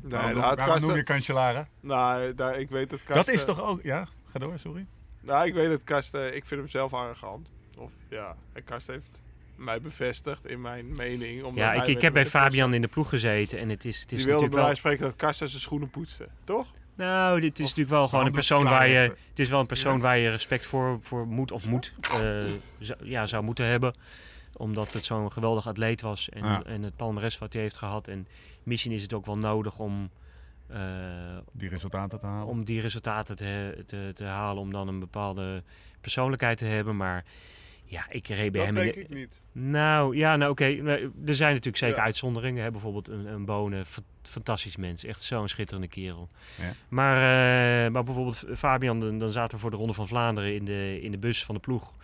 Nee, 0.01 0.11
waarom 0.11 0.31
nou, 0.31 0.33
noem- 0.33 0.49
het 0.49 0.59
waarom 0.59 0.67
noem 0.67 0.67
Karsten... 0.79 0.95
je 0.95 1.03
Cancellara? 1.03 1.67
Nou, 1.79 2.35
daar, 2.35 2.59
ik 2.59 2.69
weet 2.69 2.89
dat 2.89 2.99
Dat 2.99 3.07
Karsten... 3.07 3.33
is 3.33 3.45
toch 3.45 3.61
ook... 3.61 3.83
Ja, 3.83 4.07
ga 4.31 4.39
door, 4.39 4.59
sorry. 4.59 4.85
Nou, 5.21 5.47
ik 5.47 5.53
weet 5.53 5.69
het 5.69 5.83
Karsten... 5.83 6.35
Ik 6.35 6.45
vind 6.45 6.59
hem 6.61 6.69
zelf 6.69 6.93
arrogant. 6.93 7.47
Of 7.77 7.91
ja, 8.09 8.35
en 8.53 8.63
Karsten 8.63 8.93
heeft 8.93 9.19
mij 9.55 9.81
bevestigd 9.81 10.45
in 10.45 10.61
mijn 10.61 10.95
mening. 10.95 11.43
Omdat 11.43 11.63
Ja, 11.63 11.73
ik, 11.73 11.87
ik 11.87 12.01
heb 12.01 12.13
bij 12.13 12.25
Fabian 12.25 12.73
in 12.73 12.81
de 12.81 12.87
ploeg 12.87 13.09
gezeten 13.09 13.59
en 13.59 13.69
het 13.69 13.85
is, 13.85 14.01
het 14.01 14.11
is 14.11 14.17
Die 14.17 14.25
wilde 14.27 14.31
natuurlijk 14.31 14.55
bij 14.55 14.65
wel... 14.65 14.75
spreken 14.75 15.03
dat 15.05 15.15
Karsten 15.15 15.47
zijn 15.49 15.61
schoenen 15.61 15.89
poetste, 15.89 16.27
toch? 16.43 16.67
Nou, 17.05 17.39
dit 17.39 17.59
is 17.59 17.65
Of 17.65 17.69
natuurlijk 17.69 17.89
wel 17.95 18.07
gewoon 18.07 18.25
een 18.25 18.31
persoon 18.31 18.63
waar 18.63 18.87
je... 18.87 18.97
Het 19.29 19.39
is 19.39 19.49
wel 19.49 19.59
een 19.59 19.65
persoon 19.65 19.95
Ja. 19.95 19.99
waar 20.01 20.17
je 20.17 20.29
respect 20.29 20.65
voor, 20.65 20.99
voor 21.01 21.27
moet 21.27 21.51
of 21.51 21.67
moet... 21.67 21.93
eh, 22.01 22.19
zou- 22.79 22.99
ja, 23.05 23.27
zou 23.27 23.43
moeten 23.43 23.65
hebben. 23.65 23.93
Omdat 24.57 24.93
het 24.93 25.03
zo'n 25.03 25.31
geweldig 25.31 25.67
atleet 25.67 26.01
was. 26.01 26.29
En, 26.29 26.45
Ja. 26.45 26.63
en 26.63 26.83
het 26.83 26.95
palmares 26.95 27.37
wat 27.37 27.53
hij 27.53 27.61
heeft 27.61 27.77
gehad. 27.77 28.07
En 28.07 28.27
misschien 28.63 28.91
is 28.91 29.01
het 29.01 29.13
ook 29.13 29.25
wel 29.25 29.37
nodig 29.37 29.79
om... 29.79 30.09
eh, 30.67 30.79
Die 31.51 31.69
resultaten 31.69 32.19
te 32.19 32.25
halen. 32.25 32.47
om 32.47 32.63
die 32.65 32.81
resultaten 32.81 33.35
te, 33.35 33.83
te, 33.85 34.11
te 34.13 34.23
halen. 34.23 34.61
Om 34.61 34.71
dan 34.71 34.87
een 34.87 34.99
bepaalde 34.99 35.63
persoonlijkheid 36.01 36.57
te 36.57 36.65
hebben. 36.65 36.97
Maar 36.97 37.23
ja, 37.91 38.05
ik 38.09 38.27
reed 38.27 38.51
bij 38.51 38.65
Dat 38.65 38.75
hem... 38.75 38.77
in 38.77 38.83
denk 38.83 38.93
de- 38.93 39.01
ik 39.01 39.09
niet. 39.09 39.41
Nou, 39.51 40.15
ja, 40.17 40.35
nou 40.35 40.51
oké. 40.51 40.65
Er 41.25 41.33
zijn 41.35 41.49
natuurlijk 41.49 41.77
zeker 41.77 41.97
Ja. 41.97 42.03
uitzonderingen. 42.03 42.63
Hè? 42.63 42.71
Bijvoorbeeld 42.71 43.07
een, 43.07 43.25
een 43.25 43.45
Bonen, 43.45 43.85
fa- 43.85 44.01
fantastisch 44.23 44.75
mens. 44.77 45.03
Echt 45.03 45.23
zo'n 45.23 45.47
schitterende 45.47 45.87
kerel. 45.87 46.29
Ja. 46.61 46.73
Maar, 46.89 47.15
eh, 47.85 47.91
maar 47.91 48.03
bijvoorbeeld 48.03 48.43
Fabian, 48.55 48.99
dan, 48.99 49.17
dan 49.19 49.29
zaten 49.31 49.55
we 49.55 49.61
voor 49.61 49.71
de 49.71 49.77
Ronde 49.77 49.93
van 49.93 50.07
Vlaanderen 50.07 50.53
in 50.55 50.65
de, 50.65 50.99
in 51.01 51.11
de 51.11 51.17
bus 51.17 51.45
van 51.45 51.55
de 51.55 51.61
ploeg. 51.61 51.95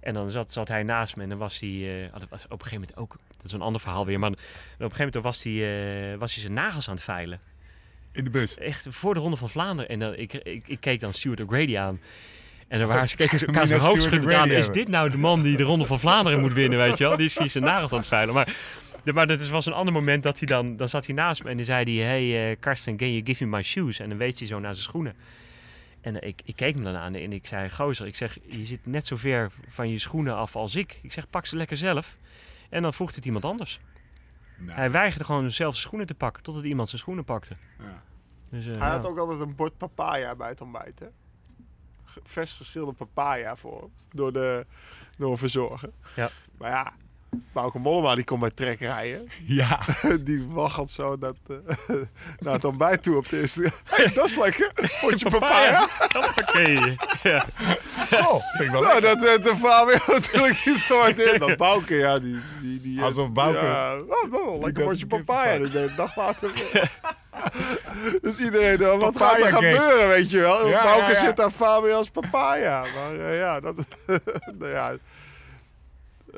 En 0.00 0.14
dan 0.14 0.30
zat, 0.30 0.52
zat 0.52 0.68
hij 0.68 0.82
naast 0.82 1.16
me 1.16 1.22
en 1.22 1.28
dan 1.28 1.38
was 1.38 1.60
hij... 1.60 2.04
eh, 2.04 2.12
dat 2.12 2.28
was 2.28 2.44
op 2.44 2.50
een 2.52 2.58
gegeven 2.66 2.74
moment 2.80 2.96
ook... 2.96 3.16
Dat 3.36 3.46
is 3.46 3.52
een 3.52 3.60
ander 3.60 3.80
verhaal 3.80 4.06
weer. 4.06 4.18
Maar 4.18 4.30
op 4.30 4.36
een 4.38 4.78
gegeven 4.78 5.04
moment 5.04 5.24
was 5.24 5.42
hij, 5.42 6.12
eh, 6.12 6.18
was 6.18 6.32
hij 6.32 6.42
zijn 6.42 6.54
nagels 6.54 6.88
aan 6.88 6.94
het 6.94 7.04
veilen. 7.04 7.40
In 8.12 8.24
de 8.24 8.30
bus. 8.30 8.56
Echt 8.56 8.86
voor 8.90 9.14
de 9.14 9.20
Ronde 9.20 9.36
van 9.36 9.48
Vlaanderen. 9.48 9.90
En 9.90 9.98
dan, 9.98 10.14
ik, 10.14 10.32
ik, 10.32 10.68
ik 10.68 10.80
keek 10.80 11.00
dan 11.00 11.12
Stuart 11.12 11.40
O'Grady 11.42 11.78
aan. 11.78 12.00
En 12.68 12.78
dan 12.78 12.88
waren 12.88 13.08
ze 13.08 13.16
keken 13.16 13.38
ze 13.38 13.46
elkaar 13.46 13.80
schudden 14.00 14.38
aan. 14.38 14.50
Is 14.50 14.70
dit 14.70 14.88
nou 14.88 15.10
de 15.10 15.18
man 15.18 15.42
die 15.42 15.56
de 15.56 15.62
Ronde 15.62 15.84
van 15.84 16.00
Vlaanderen 16.00 16.40
moet 16.40 16.52
winnen, 16.52 16.78
weet 16.78 16.98
je 16.98 17.04
wel? 17.08 17.16
Die 17.16 17.26
is 17.26 17.38
hier 17.38 17.50
zijn 17.50 17.64
nagels 17.64 17.92
aan 17.92 17.98
het 17.98 18.06
veilen. 18.06 18.34
Maar, 18.34 18.56
de- 19.04 19.12
maar 19.12 19.26
dat 19.26 19.40
is- 19.40 19.48
was 19.48 19.66
een 19.66 19.72
ander 19.72 19.92
moment 19.94 20.22
dat 20.22 20.38
hij 20.38 20.46
dan... 20.48 20.76
Dan 20.76 20.88
zat 20.88 21.06
hij 21.06 21.14
naast 21.14 21.44
me 21.44 21.50
en 21.50 21.56
dan 21.56 21.64
zei 21.64 21.98
hij... 22.00 22.06
Hey 22.08 22.50
eh, 22.50 22.56
Karsten, 22.60 22.96
can 22.96 23.10
you 23.12 23.24
give 23.24 23.44
me 23.46 23.56
my 23.56 23.62
shoes? 23.62 23.98
En 24.00 24.08
dan 24.08 24.18
wees 24.18 24.38
hij 24.38 24.48
zo 24.48 24.58
naar 24.58 24.72
zijn 24.72 24.84
schoenen. 24.84 25.14
En 26.00 26.20
eh, 26.20 26.28
ik, 26.28 26.40
ik 26.44 26.56
keek 26.56 26.74
hem 26.74 26.84
dan 26.84 26.96
aan 26.96 27.14
en 27.14 27.32
ik 27.32 27.46
zei... 27.46 27.70
Gozer, 27.70 28.06
ik 28.06 28.16
zeg, 28.16 28.38
je 28.46 28.64
zit 28.64 28.86
net 28.86 29.06
zo 29.06 29.16
ver 29.16 29.50
van 29.68 29.90
je 29.90 29.98
schoenen 29.98 30.36
af 30.36 30.56
als 30.56 30.74
ik. 30.74 30.98
Ik 31.02 31.12
zeg, 31.12 31.30
pak 31.30 31.46
ze 31.46 31.56
lekker 31.56 31.76
zelf. 31.76 32.16
En 32.70 32.82
dan 32.82 32.94
vroeg 32.94 33.14
het 33.14 33.24
iemand 33.26 33.44
anders. 33.44 33.80
Nou, 34.58 34.78
Hij 34.78 34.90
weigerde 34.90 35.24
gewoon 35.24 35.50
zelf 35.50 35.72
zijn 35.72 35.86
schoenen 35.86 36.06
te 36.06 36.14
pakken... 36.14 36.42
totdat 36.42 36.64
iemand 36.64 36.88
zijn 36.88 37.00
schoenen 37.00 37.24
pakte. 37.24 37.56
ja. 37.78 38.02
Dus, 38.50 38.66
eh, 38.66 38.80
Hij 38.80 38.88
had 38.90 39.02
ja. 39.02 39.08
ook 39.08 39.18
altijd 39.18 39.40
een 39.40 39.54
bord 39.54 39.76
papaya 39.78 40.34
bij 40.34 40.48
het 40.48 40.60
ontbijt, 40.60 40.98
hè? 40.98 41.06
Vers 42.24 42.52
geschilde 42.52 42.92
papaya 42.92 43.56
voor 43.56 43.80
hem, 43.80 43.92
door 44.10 44.32
de, 44.32 44.66
door 45.16 45.30
een 45.30 45.36
verzorger. 45.36 45.90
Ja. 46.16 46.30
Maar 46.58 46.70
ja, 46.70 46.92
Bauke 47.52 47.78
Mollema 47.78 48.14
die 48.14 48.24
komt 48.24 48.40
bij 48.40 48.50
trek 48.50 48.80
rijden. 48.80 49.28
ja. 49.44 49.78
Die 50.20 50.46
waggelt 50.48 50.90
zo 50.90 51.18
dat, 51.18 51.36
eh, 51.48 51.94
naar 52.38 52.52
het 52.52 52.64
ontbijt 52.64 53.02
toe 53.02 53.16
op 53.16 53.28
de 53.28 53.40
eerste. 53.40 53.70
Hey, 53.84 54.12
dat 54.12 54.24
is 54.26 54.36
lekker. 54.36 54.72
Potje 55.00 55.30
papaya. 55.30 55.88
Hoppakee. 56.12 56.96
ja. 57.22 57.46
Oh, 58.10 58.34
vind 58.56 58.60
ik 58.64 58.70
wel 58.70 58.82
Nou, 58.82 59.00
dat 59.00 59.20
werd 59.20 59.42
de 59.42 59.56
Fabio 59.56 59.98
natuurlijk 60.14 60.62
niet 60.64 60.82
gewaardeerd. 60.82 61.38
Maar 61.38 61.56
Bauke, 61.66 61.94
ja, 61.94 62.18
die... 62.18 62.38
die, 62.60 62.80
die 62.80 63.02
Alsof 63.02 63.32
Bauke- 63.32 63.58
Ja, 63.66 63.96
oh, 63.96 64.32
nou, 64.32 64.60
lekker 64.64 64.84
potje 64.84 65.06
papaya. 65.06 65.58
de 65.58 65.92
dag 65.96 66.16
later... 66.16 66.50
dus 68.22 68.38
iedereen, 68.38 68.80
eh, 68.82 68.98
wat 68.98 69.12
Papaya 69.12 69.34
gaat 69.34 69.44
er 69.44 69.50
cake. 69.50 69.66
gebeuren, 69.66 70.08
weet 70.08 70.30
je 70.30 70.38
wel? 70.38 70.68
Ja, 70.68 70.82
Bauke 70.82 71.02
ja, 71.02 71.10
ja. 71.10 71.18
zit 71.24 71.40
aan 71.40 71.52
Fabians 71.52 72.10
papaya. 72.10 72.80
Maar 72.94 73.14
eh, 73.20 73.38
ja, 73.38 73.60
dat... 73.60 73.74
nou 74.58 74.70
ja, 74.72 74.92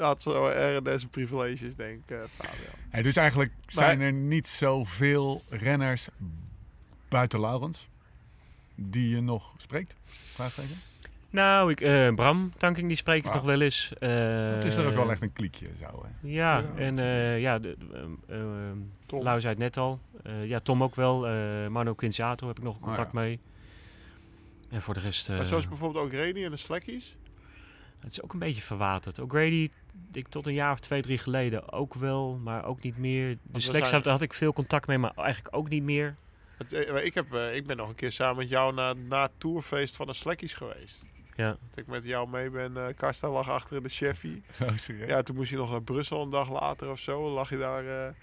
had 0.00 0.22
zo 0.22 0.50
RNS 0.54 1.06
privileges, 1.06 1.74
denk 1.76 2.02
ik, 2.06 2.10
eh, 2.16 2.24
Fabio. 2.28 2.68
Hey, 2.88 3.02
dus 3.02 3.16
eigenlijk 3.16 3.52
zijn 3.66 4.00
er 4.00 4.12
niet 4.12 4.46
zoveel 4.46 5.42
renners 5.50 6.08
buiten 7.08 7.40
Laurens 7.40 7.88
die 8.74 9.08
je 9.14 9.20
nog 9.20 9.52
spreekt? 9.56 9.94
Vraagteken? 10.32 10.76
Nou, 11.30 11.70
ik, 11.70 11.80
eh, 11.80 12.14
Bram 12.14 12.52
Tanking, 12.56 12.88
die 12.88 12.96
spreek 12.96 13.18
ik 13.18 13.26
Ah. 13.28 13.34
nog 13.34 13.42
wel 13.42 13.60
eens. 13.60 13.92
Eh, 13.98 14.10
Het 14.46 14.64
is 14.64 14.76
er 14.76 14.86
ook 14.86 14.94
wel 14.94 15.10
echt 15.10 15.22
een 15.22 15.32
kliekje 15.32 15.66
zo. 15.80 15.86
Hè? 16.04 16.28
Ja, 16.28 16.58
Ja, 16.58 16.64
en 16.76 16.98
eh, 16.98 17.40
ja, 17.40 17.58
de, 17.58 17.76
ehm, 17.92 18.10
ehm, 18.28 18.76
Tom. 19.06 19.22
Lau 19.22 19.40
zei 19.40 19.52
het 19.52 19.62
net 19.62 19.76
al. 19.76 20.00
Eh, 20.22 20.46
ja, 20.46 20.58
Tom 20.58 20.82
ook 20.82 20.94
wel. 20.94 21.26
eh 21.28 21.66
Mano 21.68 21.94
Quinciato 21.94 22.46
heb 22.46 22.58
ik 22.58 22.64
nog 22.64 22.80
contact 22.80 23.08
Oh, 23.08 23.14
ja. 23.14 23.20
mee. 23.20 23.38
En 24.70 24.82
voor 24.82 24.94
de 24.94 25.00
rest... 25.00 25.28
eh, 25.28 25.36
Maar 25.36 25.46
zoals 25.46 25.68
bijvoorbeeld 25.68 26.04
ook 26.04 26.12
Reni 26.12 26.44
en 26.44 26.50
de 26.50 26.56
Slekkies. 26.56 27.16
Het 28.00 28.10
is 28.10 28.22
ook 28.22 28.32
een 28.32 28.38
beetje 28.38 28.62
verwaterd. 28.62 29.18
O'Grady, 29.18 29.70
ik 30.12 30.28
tot 30.28 30.46
een 30.46 30.54
jaar 30.54 30.72
of 30.72 30.78
twee, 30.80 31.02
drie 31.02 31.18
geleden 31.18 31.72
ook 31.72 31.94
wel, 31.94 32.36
maar 32.42 32.64
ook 32.64 32.82
niet 32.82 32.98
meer. 32.98 33.38
De 33.42 33.60
zijn- 33.60 33.82
had, 33.82 34.04
had 34.04 34.22
ik 34.22 34.32
veel 34.32 34.52
contact 34.52 34.86
mee, 34.86 34.98
maar 34.98 35.12
eigenlijk 35.16 35.56
ook 35.56 35.68
niet 35.68 35.82
meer. 35.82 36.16
Het, 36.56 36.72
eh, 36.72 37.04
ik, 37.04 37.14
heb, 37.14 37.32
eh, 37.34 37.56
ik 37.56 37.66
ben 37.66 37.76
nog 37.76 37.88
een 37.88 37.94
keer 37.94 38.12
samen 38.12 38.36
met 38.36 38.48
jou 38.48 38.74
naar, 38.74 38.96
naar 38.96 39.22
het 39.22 39.32
tourfeest 39.38 39.96
van 39.96 40.06
de 40.06 40.12
Slekkies 40.12 40.54
geweest. 40.54 41.04
Ja. 41.36 41.48
Dat 41.48 41.78
ik 41.78 41.86
met 41.86 42.04
jou 42.04 42.28
mee 42.28 42.50
ben. 42.50 42.76
eh 42.76 42.94
Karsta 42.96 43.30
lag 43.30 43.48
achter 43.50 43.76
in 43.76 43.82
de 43.82 43.88
Chevy. 43.88 44.42
Serieus. 44.76 45.08
Ja, 45.08 45.22
toen 45.22 45.36
moest 45.36 45.50
hij 45.50 45.58
nog 45.58 45.70
naar 45.70 45.82
Brussel 45.82 46.22
een 46.22 46.30
dag 46.30 46.50
later 46.50 46.90
of 46.90 46.98
zo. 47.00 47.22
Dan 47.24 47.32
lag 47.32 47.48
hij 47.48 47.58
daar 47.58 47.86
eh, 47.86 48.04
een 48.04 48.14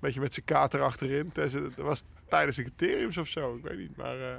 beetje 0.00 0.20
met 0.20 0.34
zijn 0.34 0.46
kater 0.46 0.80
achterin. 0.82 1.32
Tijdens- 1.32 1.74
Dat 1.74 1.84
was 1.86 2.02
tijdens 2.28 2.56
de 2.56 2.62
criteriums 2.62 3.16
of 3.16 3.28
zo, 3.28 3.56
ik 3.56 3.62
weet 3.62 3.78
niet. 3.78 3.96
Maar 3.96 4.20
eh, 4.20 4.36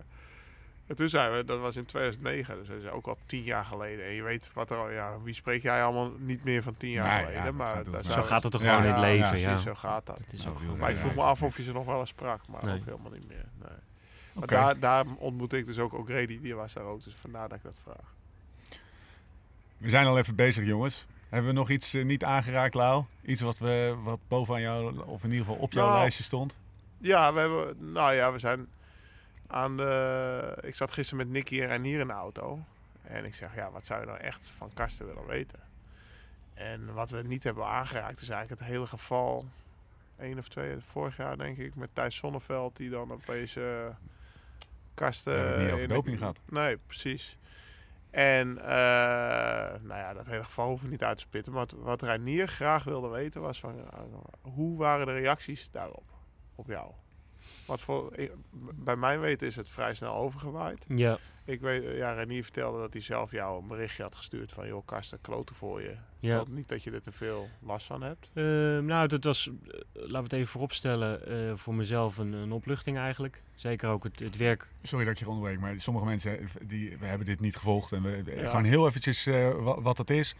en 0.88 0.96
toen 0.96 1.10
zijn 1.10 1.32
we, 1.32 1.46
dat 1.46 1.60
was 1.60 1.76
in 1.76 1.86
2009, 1.86 2.56
dus 2.58 2.68
dat 2.68 2.78
is 2.78 2.90
ook 2.90 3.08
al 3.08 3.18
tien 3.26 3.44
jaar 3.44 3.66
geleden. 3.66 4.06
En 4.06 4.12
je 4.12 4.24
weet 4.24 4.50
wat 4.54 4.70
er 4.72 4.78
al, 4.78 4.92
ja, 4.92 5.20
wie 5.24 5.34
spreek 5.34 5.62
jij 5.62 5.84
allemaal 5.84 6.12
niet 6.20 6.44
meer 6.44 6.64
van 6.64 6.78
tien 6.78 6.90
jaar 6.90 7.08
Nee, 7.16 7.20
geleden. 7.26 7.44
ja, 7.44 7.52
maar 7.52 7.84
gaat 7.92 8.06
Zo 8.06 8.22
gaat 8.22 8.44
het 8.44 8.52
toch 8.52 8.62
Ja, 8.64 8.70
gewoon 8.76 8.86
in 8.86 8.92
het 8.92 9.02
leven, 9.02 9.28
Precies, 9.30 9.46
ja. 9.46 9.58
zo 9.58 9.74
gaat 9.74 10.06
dat. 10.06 10.18
Het 10.18 10.34
is 10.34 10.48
ook 10.48 10.78
Maar 10.78 10.90
ik 10.92 10.98
vroeg 10.98 11.16
me 11.16 11.22
af 11.22 11.44
of 11.44 11.58
je 11.58 11.64
ze 11.64 11.72
nog 11.72 11.86
wel 11.86 12.00
eens 12.00 12.10
sprak, 12.10 12.48
maar 12.48 12.66
Nee. 12.66 12.76
ook 12.80 12.86
helemaal 12.86 13.12
niet 13.12 13.28
meer. 13.28 13.46
Nee. 13.60 13.78
Maar 14.34 14.48
daar, 14.48 14.80
daar 14.80 15.06
ontmoette 15.18 15.58
ik 15.58 15.66
dus 15.66 15.80
ook 15.80 15.94
O'Grady, 15.94 16.42
die 16.42 16.56
was 16.56 16.74
daar 16.74 16.84
ook. 16.84 17.04
Dus 17.04 17.14
vandaar 17.14 17.50
dat 17.50 17.58
ik 17.58 17.64
dat 17.64 17.78
vraag. 17.84 18.14
We 19.78 19.90
zijn 19.90 20.06
al 20.06 20.18
even 20.18 20.36
bezig, 20.36 20.66
jongens. 20.66 21.06
Hebben 21.30 21.50
we 21.50 21.56
nog 21.56 21.70
iets 21.70 21.94
eh, 21.94 22.06
niet 22.06 22.24
aangeraakt, 22.24 22.74
Lau? 22.74 23.04
Iets 23.22 23.42
wat, 23.42 23.58
we, 23.58 23.96
wat 24.04 24.20
bovenaan 24.28 24.62
jou, 24.62 25.00
of 25.06 25.24
in 25.24 25.32
ieder 25.32 25.46
geval 25.46 25.62
op 25.62 25.72
jouw 25.74 25.88
Nou, 25.88 26.00
lijstje 26.00 26.24
stond? 26.24 26.56
Ja, 26.98 27.34
we 27.34 27.40
hebben, 27.40 27.92
nou 27.92 28.14
ja, 28.14 28.32
we 28.32 28.40
zijn 28.40 28.68
aan 29.56 29.78
de. 29.78 30.58
Ik 30.62 30.76
zat 30.76 30.92
gisteren 30.92 31.26
met 31.26 31.36
Nicky 31.36 31.62
en 31.62 31.68
Renier 31.68 32.00
in 32.00 32.08
de 32.08 32.14
auto. 32.14 32.60
En 33.04 33.26
ik 33.26 33.36
zeg, 33.36 33.56
ja, 33.56 33.72
wat 33.72 33.86
zou 33.86 34.00
je 34.00 34.06
nou 34.06 34.18
echt 34.20 34.48
van 34.58 34.72
Karsten 34.74 35.06
willen 35.06 35.26
weten? 35.26 35.60
En 36.54 36.94
wat 36.94 37.10
we 37.10 37.22
niet 37.22 37.44
hebben 37.44 37.66
aangeraakt 37.66 38.22
is 38.22 38.30
eigenlijk 38.30 38.60
het 38.62 38.70
hele 38.70 38.86
geval. 38.86 39.46
één 40.20 40.38
of 40.38 40.48
twee, 40.48 40.76
vorig 40.80 41.18
jaar 41.18 41.38
denk 41.38 41.58
ik, 41.58 41.76
met 41.76 41.90
Thijs 41.94 42.16
Sonneveld, 42.16 42.76
die 42.78 42.90
dan 42.90 43.12
opeens 43.12 43.56
eh 43.56 43.88
Karsten. 44.94 45.48
Het 45.48 45.58
niet 45.58 45.72
over 45.72 45.88
doping 45.88 46.18
gehad. 46.18 46.40
Nee, 46.50 46.78
precies. 46.78 47.38
En 48.10 48.58
eh, 48.58 48.66
nou 49.82 50.00
ja, 50.00 50.14
dat 50.14 50.26
hele 50.26 50.44
geval 50.44 50.68
hoeven 50.68 50.86
we 50.86 50.92
niet 50.92 51.04
uit 51.04 51.18
te 51.18 51.24
spitten. 51.24 51.52
Maar 51.52 51.62
wat- 51.66 51.80
wat 51.84 52.02
Reinier 52.02 52.48
graag 52.48 52.84
wilde 52.84 53.08
weten 53.08 53.42
was 53.42 53.60
van... 53.60 53.76
eh, 53.92 54.00
hoe 54.42 54.78
waren 54.78 55.06
de 55.06 55.12
reacties 55.14 55.72
daarop? 55.72 56.04
Op 56.56 56.68
jou? 56.68 56.92
Wat 57.68 57.82
voor, 57.82 58.16
ik- 58.18 58.32
bij 58.76 58.96
mijn 58.96 59.20
weten 59.20 59.48
is 59.48 59.56
het 59.56 59.70
vrij 59.70 59.94
snel 59.94 60.14
overgewaaid. 60.16 60.86
Ja, 60.88 61.18
Ik 61.46 61.62
weet, 61.62 61.84
eh, 61.84 61.98
ja, 61.98 62.12
Renier 62.14 62.44
vertelde 62.44 62.80
dat 62.80 62.94
hij 62.94 63.02
zelf 63.02 63.32
jou 63.32 63.62
een 63.62 63.68
berichtje 63.68 64.04
had 64.04 64.16
gestuurd 64.16 64.52
van... 64.52 64.68
joh, 64.68 64.86
Karsten, 64.86 65.22
kloten 65.22 65.56
voor 65.56 65.82
je. 65.82 65.90
Ik 65.90 65.98
ja. 66.20 66.38
hoop 66.38 66.48
niet 66.48 66.68
dat 66.68 66.84
je 66.84 66.92
er 66.92 67.02
te 67.02 67.12
veel 67.12 67.50
last 67.60 67.86
van 67.86 68.02
hebt. 68.02 68.30
Eh, 68.34 68.44
nou, 68.80 69.08
dat 69.08 69.24
was, 69.24 69.48
eh, 69.48 69.80
laten 69.94 70.12
we 70.12 70.18
het 70.18 70.34
even 70.34 70.48
vooropstellen, 70.48 71.28
eh 71.28 71.56
voor 71.58 71.76
mezelf 71.76 72.18
een, 72.18 72.34
een 72.34 72.52
opluchting 72.52 72.98
eigenlijk. 72.98 73.42
Zeker 73.56 73.90
ook 73.90 74.04
het, 74.04 74.20
het 74.20 74.38
werk. 74.38 74.68
Sorry 74.84 75.06
dat 75.06 75.14
ik 75.14 75.20
je 75.20 75.28
onderbreek, 75.30 75.60
maar 75.60 75.80
sommige 75.80 76.06
mensen 76.06 76.40
die, 76.62 76.98
we 76.98 77.06
hebben 77.06 77.26
dit 77.26 77.40
niet 77.40 77.56
gevolgd. 77.56 77.92
En 77.92 78.02
we, 78.04 78.24
Ja. 78.36 78.48
Gewoon 78.50 78.64
heel 78.64 78.88
eventjes 78.88 79.26
eh, 79.26 79.52
wat, 79.64 79.78
wat 79.82 79.98
het 79.98 80.10
is. 80.10 80.36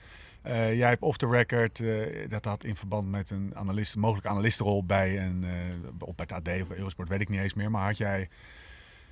Eh, 0.46 0.78
jij 0.78 0.90
hebt 0.90 1.02
off 1.02 1.18
the 1.18 1.28
record, 1.28 1.80
eh, 1.80 2.30
dat 2.30 2.46
had 2.46 2.64
in 2.64 2.76
verband 2.76 3.10
met 3.10 3.30
een 3.30 3.52
analist, 3.56 3.96
mogelijke 3.96 4.30
analistenrol 4.30 4.86
bij, 4.86 5.20
een, 5.24 5.44
eh, 5.44 5.54
op 6.00 6.18
bij 6.18 6.26
het 6.30 6.48
AD 6.48 6.62
of 6.62 6.68
bij 6.68 6.78
Eurosport, 6.78 7.10
weet 7.10 7.22
ik 7.22 7.30
niet 7.30 7.40
eens 7.40 7.54
meer. 7.54 7.72
Maar 7.72 7.86
had 7.86 7.98
jij 7.98 8.30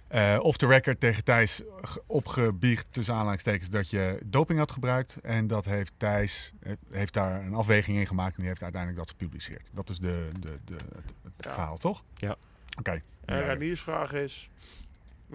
eh, 0.07 0.37
off 0.41 0.57
the 0.57 0.67
record 0.67 0.99
tegen 0.99 1.23
Thijs 1.23 1.61
ge- 1.81 2.01
opgebiecht, 2.05 2.85
tussen 2.91 3.13
aanhalingstekens, 3.15 3.69
dat 3.69 3.89
je 3.89 4.19
doping 4.25 4.59
had 4.59 4.71
gebruikt. 4.71 5.17
En 5.21 5.47
dat 5.47 5.65
heeft 5.65 5.93
Thijs 5.97 6.53
heeft 6.91 7.13
daar 7.13 7.45
een 7.45 7.53
afweging 7.53 7.97
in 7.97 8.07
gemaakt 8.07 8.31
en 8.33 8.39
die 8.39 8.47
heeft 8.47 8.63
uiteindelijk 8.63 9.01
dat 9.01 9.09
gepubliceerd. 9.09 9.69
Dat 9.73 9.89
is 9.89 9.99
de, 9.99 10.27
de, 10.39 10.59
de, 10.65 10.73
het, 10.73 11.13
het 11.23 11.33
Ja. 11.45 11.51
verhaal, 11.53 11.77
toch? 11.77 12.03
Ja. 12.15 12.35
Oké. 12.79 13.01
En 13.25 13.37
Ja. 13.37 13.41
Reniers 13.53 13.81
vraag 13.81 14.13
is... 14.13 14.49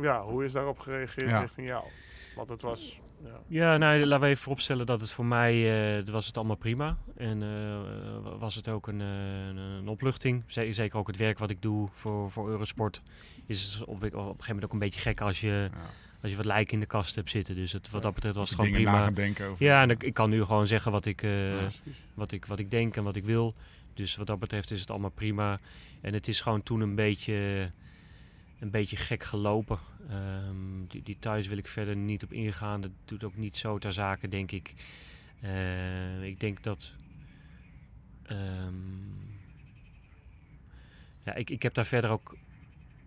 Ja, 0.00 0.22
hoe 0.24 0.44
is 0.44 0.52
daarop 0.52 0.78
gereageerd 0.78 1.30
Ja. 1.30 1.40
richting 1.40 1.66
jou? 1.66 1.84
Want 2.36 2.48
het 2.48 2.62
was... 2.62 3.00
Ja, 3.24 3.40
Ja, 3.48 3.76
nou, 3.76 4.04
laten 4.04 4.20
we 4.24 4.26
even 4.30 4.42
vooropstellen 4.42 4.86
dat 4.86 5.00
het 5.00 5.10
voor 5.10 5.24
mij, 5.26 5.54
eh, 5.98 6.04
was 6.12 6.26
het 6.26 6.36
allemaal 6.36 6.56
prima. 6.56 6.96
En 7.16 7.42
eh, 7.42 8.38
was 8.38 8.54
het 8.54 8.68
ook 8.68 8.86
een, 8.86 9.00
eh, 9.00 9.46
een, 9.48 9.56
een 9.56 9.88
opluchting. 9.88 10.42
Ze- 10.46 10.72
Zeker 10.72 10.98
ook 10.98 11.06
het 11.06 11.16
werk 11.16 11.38
wat 11.38 11.50
ik 11.50 11.62
doe 11.62 11.88
voor, 11.92 12.30
voor 12.30 12.48
Eurosport. 12.48 13.02
Is 13.46 13.80
op, 13.80 13.88
op 13.88 14.02
een 14.02 14.10
gegeven 14.10 14.44
moment 14.46 14.64
ook 14.64 14.72
een 14.72 14.78
beetje 14.78 15.00
gek 15.00 15.20
als 15.20 15.40
je, 15.40 15.46
Ja. 15.72 15.80
als 16.22 16.30
je 16.30 16.36
wat 16.36 16.44
lijken 16.46 16.74
in 16.74 16.80
de 16.80 16.86
kast 16.86 17.14
hebt 17.14 17.30
zitten. 17.30 17.54
Dus 17.54 17.72
het, 17.72 17.90
wat 17.90 18.02
dat 18.02 18.14
betreft 18.14 18.36
was 18.36 18.50
het 18.50 18.58
gewoon 18.58 18.74
prima. 18.74 18.98
gaan 19.02 19.14
denken 19.14 19.46
over. 19.48 19.64
Ja, 19.64 19.82
en 19.82 19.90
ik, 19.90 20.02
ik 20.02 20.14
kan 20.14 20.30
nu 20.30 20.44
gewoon 20.44 20.66
zeggen 20.66 20.92
wat 20.92 21.04
ik, 21.06 21.22
Ja. 21.22 21.68
wat, 22.14 22.32
ik, 22.32 22.44
wat 22.46 22.58
ik 22.58 22.70
denk 22.70 22.96
en 22.96 23.02
wat 23.04 23.16
ik 23.16 23.24
wil. 23.24 23.54
Dus 23.94 24.16
wat 24.16 24.26
dat 24.26 24.38
betreft 24.38 24.70
is 24.70 24.80
het 24.80 24.90
allemaal 24.90 25.10
prima. 25.10 25.58
En 26.00 26.12
het 26.14 26.28
is 26.28 26.40
gewoon 26.40 26.62
toen 26.62 26.80
een 26.80 26.94
beetje, 26.94 27.70
een 28.58 28.70
beetje 28.70 28.96
gek 28.96 29.22
gelopen. 29.22 29.78
Ehm, 30.08 30.86
die 30.88 31.02
details 31.02 31.46
wil 31.46 31.58
ik 31.58 31.68
verder 31.68 31.96
niet 31.96 32.22
op 32.22 32.32
ingaan. 32.32 32.80
Dat 32.80 32.90
doet 33.04 33.24
ook 33.24 33.36
niet 33.36 33.56
zo 33.56 33.78
ter 33.78 33.92
zake, 33.92 34.28
denk 34.28 34.50
ik. 34.50 34.74
Eh, 35.40 36.22
ik 36.22 36.40
denk 36.40 36.62
dat... 36.62 36.92
ehm, 38.22 38.74
ja, 41.24 41.34
ik, 41.34 41.50
ik 41.50 41.62
heb 41.62 41.74
daar 41.74 41.86
verder 41.86 42.10
ook... 42.10 42.36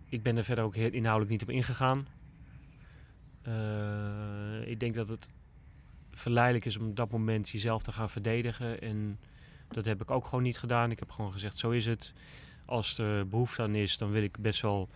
Ik 0.08 0.22
ben 0.22 0.36
er 0.36 0.44
verder 0.44 0.64
ook 0.64 0.74
heel 0.74 0.92
inhoudelijk 0.92 1.30
niet 1.30 1.42
op 1.42 1.50
ingegaan. 1.50 2.06
Eh, 3.42 4.70
ik 4.70 4.80
denk 4.80 4.94
dat 4.94 5.08
het 5.08 5.28
verleidelijk 6.10 6.64
is 6.64 6.76
om 6.76 6.88
op 6.88 6.96
dat 6.96 7.10
moment 7.10 7.48
jezelf 7.48 7.82
te 7.82 7.92
gaan 7.92 8.10
verdedigen. 8.10 8.80
En 8.80 9.18
dat 9.68 9.84
heb 9.84 10.02
ik 10.02 10.10
ook 10.10 10.24
gewoon 10.24 10.42
niet 10.42 10.58
gedaan. 10.58 10.90
Ik 10.90 10.98
heb 10.98 11.10
gewoon 11.10 11.32
gezegd, 11.32 11.58
zo 11.58 11.70
is 11.70 11.86
het. 11.86 12.12
Als 12.64 12.98
er 12.98 13.28
behoefte 13.28 13.62
aan 13.62 13.74
is, 13.74 13.98
dan 13.98 14.10
wil 14.10 14.22
ik 14.22 14.38
best 14.38 14.60
wel 14.60 14.88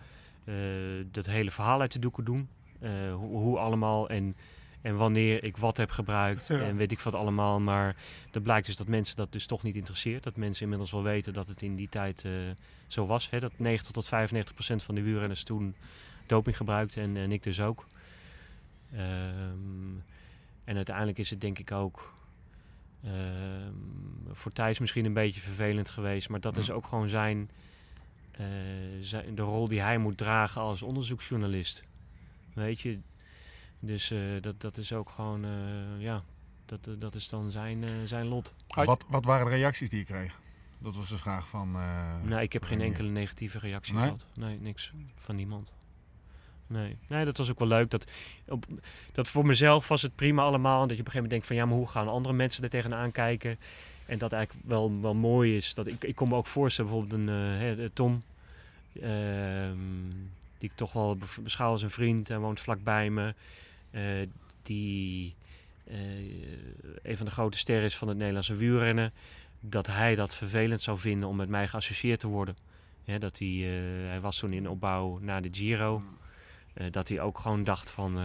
dat 1.11 1.25
hele 1.25 1.51
verhaal 1.51 1.81
uit 1.81 1.91
de 1.91 1.99
doeken 1.99 2.23
doen. 2.23 2.49
Eh, 2.79 3.13
hoe, 3.13 3.37
hoe 3.37 3.57
allemaal 3.57 4.09
en, 4.09 4.35
en 4.81 4.95
wanneer 4.95 5.43
ik 5.43 5.57
wat 5.57 5.77
heb 5.77 5.89
gebruikt 5.89 6.47
Ja. 6.47 6.59
en 6.59 6.75
weet 6.75 6.91
ik 6.91 6.99
wat 6.99 7.15
allemaal. 7.15 7.59
Maar 7.59 7.95
dat 8.31 8.43
blijkt 8.43 8.65
dus 8.65 8.77
dat 8.77 8.87
mensen 8.87 9.15
dat 9.15 9.31
dus 9.31 9.45
toch 9.45 9.63
niet 9.63 9.75
interesseert. 9.75 10.23
Dat 10.23 10.35
mensen 10.35 10.63
inmiddels 10.63 10.91
wel 10.91 11.03
weten 11.03 11.33
dat 11.33 11.47
het 11.47 11.61
in 11.61 11.75
die 11.75 11.89
tijd 11.89 12.25
eh, 12.25 12.31
zo 12.87 13.05
was. 13.05 13.29
Hè? 13.29 13.39
Dat 13.39 13.51
90 13.55 13.91
tot 13.91 14.07
95 14.07 14.53
procent 14.53 14.83
van 14.83 14.95
de 14.95 15.01
wielrenners 15.01 15.43
toen 15.43 15.75
doping 16.25 16.57
gebruikten 16.57 17.03
en, 17.03 17.17
en 17.17 17.31
ik 17.31 17.43
dus 17.43 17.61
ook. 17.61 17.85
Ehm, 18.93 19.95
en 20.63 20.75
uiteindelijk 20.75 21.17
is 21.17 21.29
het 21.29 21.41
denk 21.41 21.59
ik 21.59 21.71
ook 21.71 22.13
ehm, 23.03 23.73
voor 24.31 24.51
Thijs 24.51 24.79
misschien 24.79 25.05
een 25.05 25.13
beetje 25.13 25.41
vervelend 25.41 25.89
geweest. 25.89 26.29
Maar 26.29 26.39
dat 26.39 26.57
is 26.57 26.71
ook 26.71 26.85
gewoon 26.85 27.03
eh, 27.03 27.09
zijn, 27.09 27.49
de 29.33 29.41
rol 29.41 29.67
die 29.67 29.81
hij 29.81 29.97
moet 29.97 30.17
dragen 30.17 30.61
als 30.61 30.81
onderzoeksjournalist. 30.81 31.85
Weet 32.53 32.79
je, 32.79 32.99
dus 33.79 34.11
eh, 34.11 34.19
dat, 34.41 34.61
dat 34.61 34.77
is 34.77 34.93
ook 34.93 35.09
gewoon, 35.09 35.45
eh, 35.45 36.01
ja, 36.01 36.23
dat, 36.65 36.87
eh, 36.87 36.93
dat 36.99 37.15
is 37.15 37.29
dan 37.29 37.51
zijn, 37.51 37.83
eh, 37.83 37.89
zijn 38.05 38.25
lot. 38.27 38.53
Wat, 38.67 39.05
wat 39.09 39.25
waren 39.25 39.45
de 39.45 39.51
reacties 39.51 39.89
die 39.89 39.99
je 39.99 40.05
kreeg? 40.05 40.39
Dat 40.79 40.95
was 40.95 41.09
de 41.09 41.17
vraag 41.17 41.47
van... 41.47 41.75
eh, 41.75 42.15
nou, 42.23 42.41
ik 42.41 42.53
heb 42.53 42.63
geen 42.63 42.81
enkele 42.81 43.09
negatieve 43.09 43.59
reactie 43.59 43.93
Nee? 43.93 44.03
gehad. 44.03 44.27
Nee, 44.35 44.59
niks 44.59 44.91
van 45.15 45.35
niemand. 45.35 45.73
Nee. 46.67 46.97
nee, 47.07 47.25
dat 47.25 47.37
was 47.37 47.49
ook 47.49 47.59
wel 47.59 47.67
leuk. 47.67 47.89
Dat, 47.89 48.11
op, 48.47 48.65
dat 49.11 49.27
voor 49.27 49.45
mezelf 49.45 49.87
was 49.87 50.01
het 50.01 50.15
prima 50.15 50.43
allemaal. 50.43 50.81
En 50.81 50.87
dat 50.87 50.97
je 50.97 51.03
op 51.03 51.07
een 51.07 51.11
gegeven 51.13 51.29
moment 51.29 51.29
denkt 51.29 51.45
van 51.47 51.55
ja, 51.55 51.65
maar 51.65 51.75
hoe 51.77 51.87
gaan 51.87 52.07
andere 52.13 52.35
mensen 52.35 52.63
er 52.63 52.69
tegenaan 52.69 53.11
kijken? 53.11 53.59
En 54.07 54.17
dat 54.17 54.31
eigenlijk 54.31 54.67
wel, 54.67 55.01
wel 55.01 55.13
mooi 55.15 55.57
is. 55.57 55.73
Dat 55.73 55.87
ik, 55.87 56.03
ik 56.03 56.15
kon 56.15 56.29
me 56.29 56.35
ook 56.35 56.47
voorstellen, 56.47 56.91
bijvoorbeeld 56.91 57.21
een 57.27 57.79
eh, 57.79 57.85
Tom, 57.93 58.23
ehm, 59.01 59.77
die 60.57 60.69
ik 60.69 60.75
toch 60.75 60.93
wel 60.93 61.15
be- 61.15 61.41
beschouw 61.41 61.71
als 61.71 61.81
een 61.81 61.89
vriend 61.89 62.29
en 62.29 62.39
woont 62.39 62.59
vlakbij 62.59 63.09
me. 63.09 63.33
eh, 63.91 64.01
die 64.63 65.35
eh, 65.83 65.97
een 67.03 67.17
van 67.17 67.25
de 67.25 67.31
grote 67.31 67.57
sterren 67.57 67.85
is 67.85 67.95
van 67.97 68.07
het 68.07 68.17
Nederlandse 68.17 68.55
wielrennen. 68.55 69.13
Dat 69.59 69.87
hij 69.87 70.15
dat 70.15 70.35
vervelend 70.35 70.81
zou 70.81 70.99
vinden 70.99 71.29
om 71.29 71.35
met 71.35 71.49
mij 71.49 71.67
geassocieerd 71.67 72.19
te 72.19 72.27
worden. 72.27 72.57
Dat 73.19 73.39
hij, 73.39 73.47
hij 74.07 74.19
was 74.21 74.37
toen 74.37 74.53
in 74.53 74.69
opbouw 74.69 75.17
naar 75.21 75.41
de 75.41 75.49
Giro. 75.51 76.03
Eh, 76.73 76.85
dat 76.91 77.07
hij 77.07 77.21
ook 77.21 77.39
gewoon 77.39 77.63
dacht 77.63 77.89
van... 77.89 78.19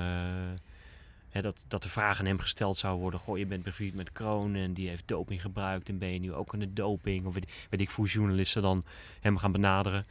dat, 1.41 1.65
dat 1.69 1.83
de 1.83 1.89
vraag 1.89 2.19
aan 2.19 2.27
hem 2.27 2.39
gesteld 2.39 2.77
zou 2.77 2.99
worden... 2.99 3.21
Goh, 3.21 3.39
je 3.39 3.47
bent 3.47 3.63
bevriend 3.63 3.95
met 3.95 4.13
Kroon 4.13 4.55
en 4.55 4.73
die 4.75 4.89
heeft 4.89 5.03
doping 5.07 5.43
gebruikt... 5.43 5.89
en 5.89 5.99
ben 5.99 6.13
je 6.13 6.19
nu 6.19 6.33
ook 6.33 6.53
aan 6.53 6.59
de 6.61 6.73
doping? 6.73 7.27
Of 7.27 7.35
weet, 7.35 7.81
ik 7.81 7.91
voor 7.91 8.07
journalisten 8.07 8.63
dan 8.63 8.85
hem 9.21 9.37
gaan 9.37 9.53
benaderen. 9.53 10.07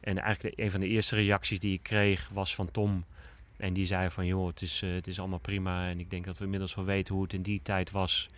En 0.00 0.18
eigenlijk 0.18 0.56
de- 0.56 0.62
een 0.62 0.70
van 0.70 0.80
de 0.80 0.86
eerste 0.86 1.14
reacties 1.14 1.58
die 1.60 1.72
ik 1.72 1.82
kreeg 1.82 2.28
was 2.32 2.54
van 2.54 2.70
Tom. 2.70 3.04
En 3.56 3.72
die 3.72 3.86
zei 3.86 4.10
van, 4.10 4.26
joh, 4.26 4.46
het 4.46 4.62
is, 4.62 4.82
eh, 4.82 4.92
het 4.92 5.06
is 5.06 5.18
allemaal 5.18 5.38
prima. 5.38 5.88
En 5.88 6.00
ik 6.00 6.10
denk 6.10 6.24
dat 6.24 6.38
we 6.38 6.44
inmiddels 6.44 6.74
wel 6.74 6.84
weten 6.84 7.14
hoe 7.14 7.22
het 7.22 7.32
in 7.32 7.42
die 7.42 7.62
tijd 7.62 7.90
was. 7.90 8.28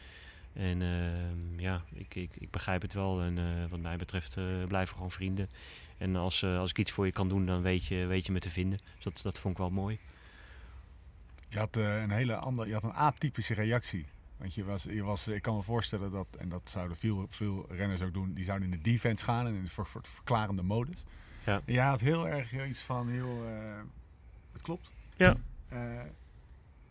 En 0.53 0.83
ehm, 0.83 1.61
ja, 1.61 1.83
ik, 1.93 2.14
ik, 2.14 2.31
ik 2.39 2.51
begrijp 2.51 2.83
het 2.83 2.93
wel. 2.95 3.20
En 3.20 3.39
eh, 3.39 3.45
wat 3.70 3.81
mij 3.81 3.97
betreft 3.97 4.37
eh, 4.37 4.45
blijven 4.66 4.89
we 4.89 4.95
gewoon 4.95 5.11
vrienden. 5.11 5.49
En 5.99 6.16
als, 6.16 6.45
als 6.45 6.70
ik 6.70 6.79
iets 6.79 6.91
voor 6.91 7.07
je 7.07 7.12
kan 7.12 7.29
doen, 7.29 7.47
dan 7.47 7.62
weet 7.62 7.85
je, 7.85 8.07
weet 8.07 8.26
je 8.26 8.33
me 8.33 8.39
te 8.39 8.51
vinden. 8.51 8.79
Dus 8.95 9.05
dat, 9.05 9.20
dat 9.22 9.39
vond 9.39 9.55
ik 9.55 9.61
wel 9.61 9.70
mooi. 9.70 9.99
Je 11.49 11.59
had 11.59 11.76
eh, 11.76 12.01
een 12.03 12.11
hele 12.11 12.36
andere, 12.36 12.66
je 12.68 12.74
had 12.74 12.82
een 12.84 12.92
atypische 12.94 13.55
reactie. 13.55 14.07
Want 14.36 14.55
je 14.55 14.64
was, 14.64 14.82
je 14.82 15.03
was, 15.03 15.28
ik 15.28 15.42
kan 15.42 15.57
me 15.57 15.62
voorstellen 15.62 16.11
dat, 16.11 16.26
en 16.38 16.49
dat 16.49 16.62
zouden 16.64 16.96
veel, 16.96 17.26
veel 17.28 17.66
renners 17.70 18.03
ook 18.03 18.12
doen, 18.14 18.32
die 18.34 18.44
zouden 18.44 18.70
in 18.72 18.82
de 18.82 18.90
defense 18.90 19.24
gaan 19.24 19.46
en 19.46 19.55
in 19.55 19.64
de 19.64 19.70
ver- 19.70 19.86
ver- 19.86 20.01
verklarende 20.05 20.62
modus. 20.62 21.05
Ja. 21.46 21.62
En 21.64 21.72
jij 21.72 21.84
had 21.86 22.01
heel 22.01 22.28
erg 22.28 22.66
iets 22.66 22.82
van, 22.82 23.09
heel, 23.09 23.44
eh, 23.46 23.80
het 24.53 24.62
klopt. 24.62 24.90
Ja. 25.16 25.36
Eh, 25.68 25.78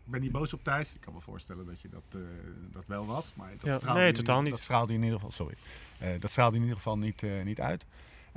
ik 0.05 0.11
ben 0.13 0.21
niet 0.21 0.31
boos 0.31 0.53
op 0.53 0.63
Thijs. 0.63 0.93
Ik 0.95 1.01
kan 1.01 1.13
me 1.13 1.21
voorstellen 1.21 1.65
dat 1.65 1.81
je 1.81 1.89
dat, 1.89 2.21
dat 2.71 2.83
wel 2.87 3.05
was. 3.05 3.31
Maar 3.35 3.49
dat 3.51 3.61
Ja, 3.61 3.77
straalde 3.77 3.99
nee, 3.99 4.11
totaal 4.11 4.41
niet. 4.41 4.51
Dat 4.51 4.61
straalde 4.61 4.93
in 4.93 4.99
ieder 5.03 5.15
geval, 5.19 5.31
sorry. 5.31 5.55
Dat 6.19 6.29
straalde 6.31 6.55
in 6.55 6.61
ieder 6.61 6.77
geval 6.77 6.97
niet, 6.97 7.21
niet 7.43 7.61
uit. 7.61 7.85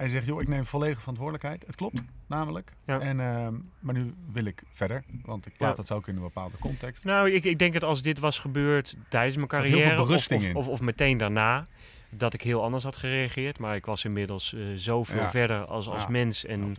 Hij 0.01 0.09
zegt, 0.09 0.27
joh, 0.27 0.41
ik 0.41 0.49
neem 0.49 0.65
volledige 0.65 1.01
verantwoordelijkheid. 1.01 1.67
Het 1.67 1.77
klopt, 1.77 2.01
namelijk. 2.27 2.73
Ja. 2.87 3.01
En, 3.01 3.21
ehm, 3.21 3.55
maar 3.81 3.95
nu 3.95 4.15
wil 4.33 4.45
ik 4.45 4.63
verder, 4.73 5.05
want 5.25 5.47
ik 5.47 5.53
plaats 5.57 5.77
Ja. 5.77 5.83
dat 5.87 5.97
ook 5.97 6.09
in 6.09 6.17
een 6.17 6.23
bepaalde 6.23 6.59
context. 6.59 7.05
Nou, 7.05 7.31
ik, 7.31 7.45
ik 7.45 7.59
denk 7.59 7.73
dat 7.73 7.85
als 7.85 8.03
dit 8.03 8.19
was 8.19 8.39
gebeurd 8.39 8.97
tijdens 9.09 9.37
mijn 9.37 9.49
carrière... 9.49 10.01
Of, 10.03 10.09
of, 10.31 10.55
of, 10.55 10.69
of 10.69 10.81
meteen 10.81 11.17
daarna, 11.17 11.67
dat 12.11 12.35
ik 12.35 12.43
heel 12.43 12.63
anders 12.63 12.85
had 12.85 12.97
gereageerd. 12.97 13.59
Maar 13.59 13.75
ik 13.77 13.87
was 13.87 14.05
inmiddels 14.05 14.55
eh, 14.55 14.61
zoveel 14.75 15.21
Ja. 15.21 15.31
verder 15.31 15.65
als, 15.65 15.89
als 15.89 16.07
mens. 16.07 16.45
En 16.45 16.75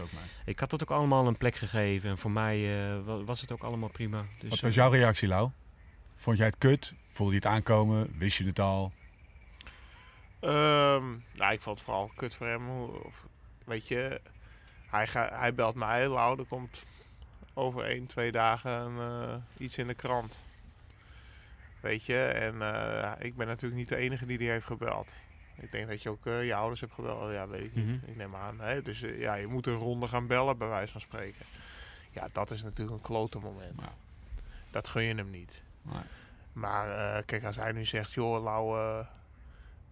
ik 0.45 0.59
had 0.59 0.69
dat 0.69 0.81
ook 0.81 0.91
allemaal 0.91 1.27
een 1.27 1.37
plek 1.37 1.55
gegeven. 1.55 2.09
En 2.09 2.17
voor 2.17 2.31
mij 2.31 2.57
eh, 2.89 2.95
wa- 3.05 3.23
was 3.23 3.41
het 3.41 3.51
ook 3.51 3.61
allemaal 3.63 3.89
prima. 3.89 4.21
Dus, 4.39 4.49
Wat 4.49 4.59
was 4.59 4.69
eh, 4.69 4.75
jouw 4.75 4.89
reactie, 4.91 5.27
Lau? 5.27 5.49
Vond 6.15 6.37
jij 6.37 6.45
het 6.47 6.57
kut? 6.57 6.93
Voelde 7.11 7.33
je 7.33 7.39
het 7.39 7.47
aankomen? 7.47 8.07
Wist 8.17 8.37
je 8.37 8.45
het 8.45 8.59
al? 8.59 8.91
Ehm, 10.41 11.05
nou, 11.33 11.51
ik 11.51 11.61
vond 11.61 11.77
het 11.77 11.85
vooral 11.85 12.11
kut 12.15 12.35
voor 12.35 12.47
hem. 12.47 12.69
Of, 12.79 13.25
weet 13.65 13.87
je, 13.87 14.21
hij, 14.87 15.07
ga, 15.07 15.29
hij 15.33 15.53
belt 15.53 15.75
mij, 15.75 16.07
Lau, 16.07 16.39
er 16.39 16.45
komt 16.45 16.83
over 17.53 17.83
één, 17.83 18.07
twee 18.07 18.31
dagen 18.31 18.99
eh, 18.99 19.35
iets 19.57 19.77
in 19.77 19.87
de 19.87 19.93
krant. 19.93 20.43
Weet 21.79 22.03
je, 22.05 22.23
en 22.25 22.61
eh, 22.61 23.11
ik 23.19 23.35
ben 23.35 23.47
natuurlijk 23.47 23.79
niet 23.79 23.89
de 23.89 23.95
enige 23.95 24.25
die 24.25 24.37
die 24.37 24.49
heeft 24.49 24.65
gebeld. 24.65 25.13
Ik 25.55 25.71
denk 25.71 25.87
dat 25.87 26.03
je 26.03 26.09
ook 26.09 26.25
eh, 26.25 26.45
je 26.45 26.55
ouders 26.55 26.79
hebt 26.79 26.93
gebeld. 26.93 27.31
Ja, 27.31 27.47
weet 27.47 27.65
ik 27.65 27.75
niet. 27.75 27.85
Mhm. 27.85 28.09
Ik 28.09 28.15
neem 28.15 28.35
aan. 28.35 28.59
Hè? 28.59 28.81
Dus 28.81 28.99
ja, 28.99 29.33
je 29.33 29.47
moet 29.47 29.67
een 29.67 29.75
ronde 29.75 30.07
gaan 30.07 30.27
bellen, 30.27 30.57
bij 30.57 30.67
wijze 30.67 30.91
van 30.91 31.01
spreken. 31.01 31.45
Ja, 32.11 32.27
dat 32.31 32.51
is 32.51 32.63
natuurlijk 32.63 32.97
een 32.97 33.03
klote 33.03 33.39
moment. 33.39 33.83
Dat 34.71 34.87
gun 34.87 35.03
je 35.03 35.15
hem 35.15 35.29
niet. 35.29 35.63
Nee. 35.81 36.01
Maar 36.53 37.23
kijk, 37.23 37.43
als 37.43 37.55
hij 37.55 37.71
nu 37.71 37.85
zegt, 37.85 38.13
joh, 38.13 38.43
Lau, 38.43 38.79
eh, 38.79 39.07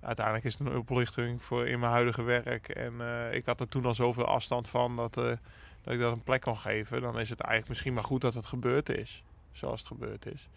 uiteindelijk 0.02 0.46
is 0.46 0.58
het 0.58 0.68
een 0.68 0.78
oplichting 0.78 1.44
voor 1.44 1.68
in 1.68 1.80
mijn 1.80 1.92
huidige 1.92 2.22
werk. 2.22 2.70
En 2.70 2.94
eh, 3.02 3.34
ik 3.34 3.46
had 3.46 3.60
er 3.60 3.68
toen 3.68 3.86
al 3.86 3.96
zoveel 3.96 4.26
afstand 4.26 4.70
van 4.70 4.96
dat, 4.96 5.18
eh, 5.18 5.24
dat 5.84 5.94
ik 5.94 6.00
dat 6.00 6.12
een 6.14 6.24
plek 6.24 6.42
kon 6.42 6.58
geven. 6.58 7.02
Dan 7.02 7.20
is 7.20 7.30
het 7.30 7.40
eigenlijk 7.40 7.70
misschien 7.70 7.94
maar 7.94 8.04
goed 8.04 8.22
dat 8.22 8.34
het 8.34 8.46
gebeurd 8.46 8.90
is. 8.90 9.24
Zoals 9.52 9.80
het 9.80 9.88
gebeurd 9.88 10.26
is. 10.26 10.48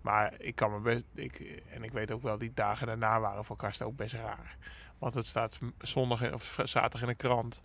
Maar 0.00 0.32
ik 0.38 0.54
kan 0.54 0.72
me 0.72 0.78
best, 0.80 1.04
ik, 1.14 1.62
en 1.70 1.82
ik 1.82 1.92
weet 1.92 2.10
ook 2.10 2.22
wel, 2.22 2.38
die 2.38 2.52
dagen 2.54 2.86
daarna 2.86 3.20
waren 3.20 3.44
voor 3.44 3.56
Karsten 3.56 3.86
ook 3.86 3.96
best 3.96 4.14
raar. 4.14 4.56
Want 4.98 5.14
het 5.14 5.26
staat 5.26 5.58
zondag 5.78 6.22
in, 6.22 6.34
of 6.34 6.58
zaterdag 6.64 7.00
in 7.00 7.06
de 7.06 7.14
krant. 7.14 7.62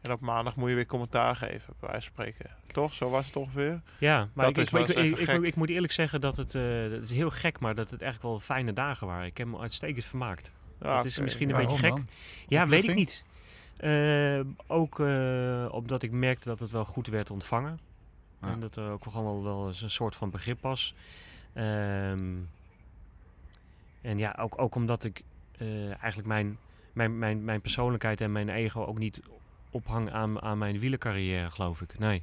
En 0.00 0.12
op 0.12 0.20
maandag 0.20 0.56
moet 0.56 0.68
je 0.68 0.74
weer 0.74 0.86
commentaar 0.86 1.36
geven, 1.36 1.74
bij 1.80 1.90
wijze 1.90 2.10
van 2.14 2.24
spreken. 2.24 2.56
Toch? 2.66 2.94
Zo 2.94 3.10
was 3.10 3.26
het 3.26 3.36
ongeveer? 3.36 3.80
Ja, 3.98 4.28
maar 4.32 4.44
ik, 4.58 4.66
ik, 4.66 4.88
ik, 4.96 5.06
ik, 5.18 5.26
moet- 5.38 5.46
ik 5.46 5.54
moet 5.54 5.68
eerlijk 5.68 5.92
zeggen 5.92 6.20
dat 6.20 6.36
het, 6.36 6.54
eh, 6.54 6.62
dat 6.90 7.02
is 7.02 7.10
heel 7.10 7.30
gek, 7.30 7.58
maar 7.58 7.74
dat 7.74 7.90
het 7.90 8.02
eigenlijk 8.02 8.30
wel 8.32 8.40
fijne 8.40 8.72
dagen 8.72 9.06
waren. 9.06 9.26
Ik 9.26 9.38
heb 9.38 9.46
me 9.46 9.58
uitstekend 9.58 10.04
vermaakt. 10.04 10.52
Ja, 10.80 10.96
Dat 10.96 11.04
is 11.04 11.14
oké. 11.14 11.22
misschien 11.22 11.50
een 11.50 11.56
beetje 11.56 11.76
gek. 11.76 11.88
dan? 11.90 12.08
Ja, 12.48 12.66
weet 12.66 12.88
ik 12.88 12.94
niet. 12.94 13.24
Eh, 13.76 14.40
ook 14.66 15.00
eh, 15.00 15.66
omdat 15.70 16.02
ik 16.02 16.10
merkte 16.10 16.48
dat 16.48 16.60
het 16.60 16.70
wel 16.70 16.84
goed 16.84 17.06
werd 17.06 17.30
ontvangen. 17.30 17.80
Ja. 18.42 18.48
En 18.48 18.60
dat 18.60 18.76
er 18.76 18.90
ook 18.90 19.02
gewoon 19.02 19.42
wel, 19.42 19.68
eens 19.68 19.82
een 19.82 19.90
soort 19.90 20.14
van 20.16 20.30
begrip 20.30 20.62
was. 20.62 20.94
Ehm, 21.52 22.34
en 24.00 24.18
ja, 24.18 24.36
ook, 24.40 24.62
ook 24.62 24.74
omdat 24.74 25.04
ik 25.04 25.22
eh, 25.58 25.86
eigenlijk 25.86 26.26
mijn, 26.26 26.58
mijn, 26.92 27.18
mijn, 27.18 27.44
mijn 27.44 27.60
persoonlijkheid 27.60 28.20
en 28.20 28.32
mijn 28.32 28.48
ego 28.48 28.84
ook 28.84 28.98
niet 28.98 29.20
ophang 29.70 30.10
aan, 30.10 30.42
aan 30.42 30.58
mijn 30.58 30.78
wielercarrière, 30.78 31.50
geloof 31.50 31.80
ik. 31.80 31.98
Nee. 31.98 32.22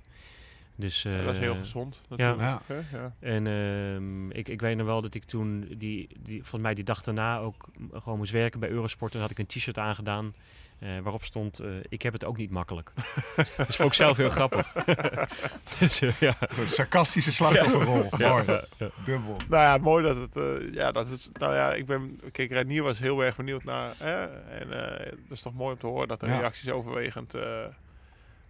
Dus, 0.79 1.01
Ja, 1.01 1.21
dat 1.23 1.33
is 1.33 1.39
heel 1.39 1.51
eh, 1.51 1.57
gezond 1.57 2.01
natuurlijk. 2.09 2.39
Ja. 2.39 2.61
Ja. 2.91 3.13
en 3.19 3.47
ehm, 3.47 4.29
ik, 4.31 4.49
ik 4.49 4.61
weet 4.61 4.77
nog 4.77 4.85
wel 4.85 5.01
dat 5.01 5.13
ik 5.13 5.23
toen, 5.23 5.67
die, 5.77 6.07
die, 6.19 6.39
volgens 6.39 6.61
mij 6.61 6.73
die 6.73 6.83
dag 6.83 7.03
daarna 7.03 7.37
ook 7.37 7.67
gewoon 7.93 8.17
moest 8.17 8.31
werken 8.31 8.59
bij 8.59 8.69
Eurosport. 8.69 9.13
En 9.13 9.19
had 9.19 9.29
ik 9.31 9.39
een 9.39 9.45
t-shirt 9.45 9.77
aangedaan 9.77 10.33
eh, 10.79 10.89
waarop 11.03 11.23
stond, 11.23 11.59
eh, 11.59 11.69
ik 11.89 12.01
heb 12.01 12.13
het 12.13 12.23
ook 12.25 12.37
niet 12.37 12.49
makkelijk. 12.49 12.91
dat 13.57 13.75
vond 13.75 13.89
ik 13.89 13.93
zelf 13.93 14.17
heel 14.17 14.29
grappig. 14.29 14.73
dus, 15.79 15.99
ja. 16.19 16.35
Een 16.39 16.67
sarcastische 16.67 17.31
slachtofferrol. 17.31 17.95
Mooi. 17.95 18.09
Ja, 18.17 18.43
ja. 18.77 18.89
Dubbel. 19.05 19.37
Nou 19.49 19.63
ja, 19.63 19.77
mooi 19.77 20.03
dat 20.03 20.15
het. 20.15 20.35
eh, 20.35 20.73
ja, 20.73 20.91
dat 20.91 21.09
het. 21.09 21.29
Nou 21.33 21.53
ja, 21.55 21.73
ik 21.73 21.85
ben. 21.85 22.19
Kijk, 22.31 22.51
Renier 22.51 22.83
was 22.83 22.99
heel 22.99 23.23
erg 23.23 23.35
benieuwd 23.35 23.63
naar. 23.63 23.93
Hè, 23.97 24.25
en 24.59 24.71
eh 24.99 25.05
dat 25.05 25.31
is 25.37 25.41
toch 25.41 25.53
mooi 25.53 25.73
om 25.73 25.79
te 25.79 25.87
horen 25.87 26.07
dat 26.07 26.19
de 26.19 26.27
Ja. 26.27 26.37
reacties 26.39 26.69
overwegend. 26.71 27.35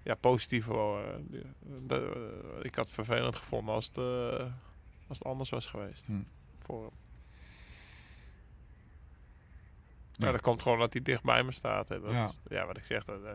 Eh, 0.08 0.14
ja, 0.14 0.16
positief. 0.16 0.66
Die- 1.20 1.42
dat, 1.88 2.02
eh, 2.02 2.20
ik 2.62 2.76
had 2.76 2.86
het 2.86 2.94
vervelend 2.94 3.36
gevonden 3.36 3.74
als 3.74 3.86
het, 3.88 3.98
eh, 3.98 4.52
als 5.08 5.18
het 5.18 5.24
anders 5.28 5.50
was 5.50 5.66
geweest. 5.66 6.06
Hm. 6.06 6.22
Voor 6.60 6.82
hem. 6.82 6.92
Ja. 10.12 10.32
Dat 10.32 10.42
komt 10.42 10.62
gewoon 10.62 10.80
dat 10.80 10.94
hij 10.94 11.02
dicht 11.02 11.24
bij 11.24 11.44
me 11.44 11.52
staat. 11.52 11.88
Hè. 11.88 12.00
Dat, 12.00 12.12
Ja. 12.12 12.32
ja. 12.50 12.66
wat 12.66 12.78
ik 12.78 12.84
zeg, 12.84 13.04
dat, 13.04 13.24
eh, 13.24 13.32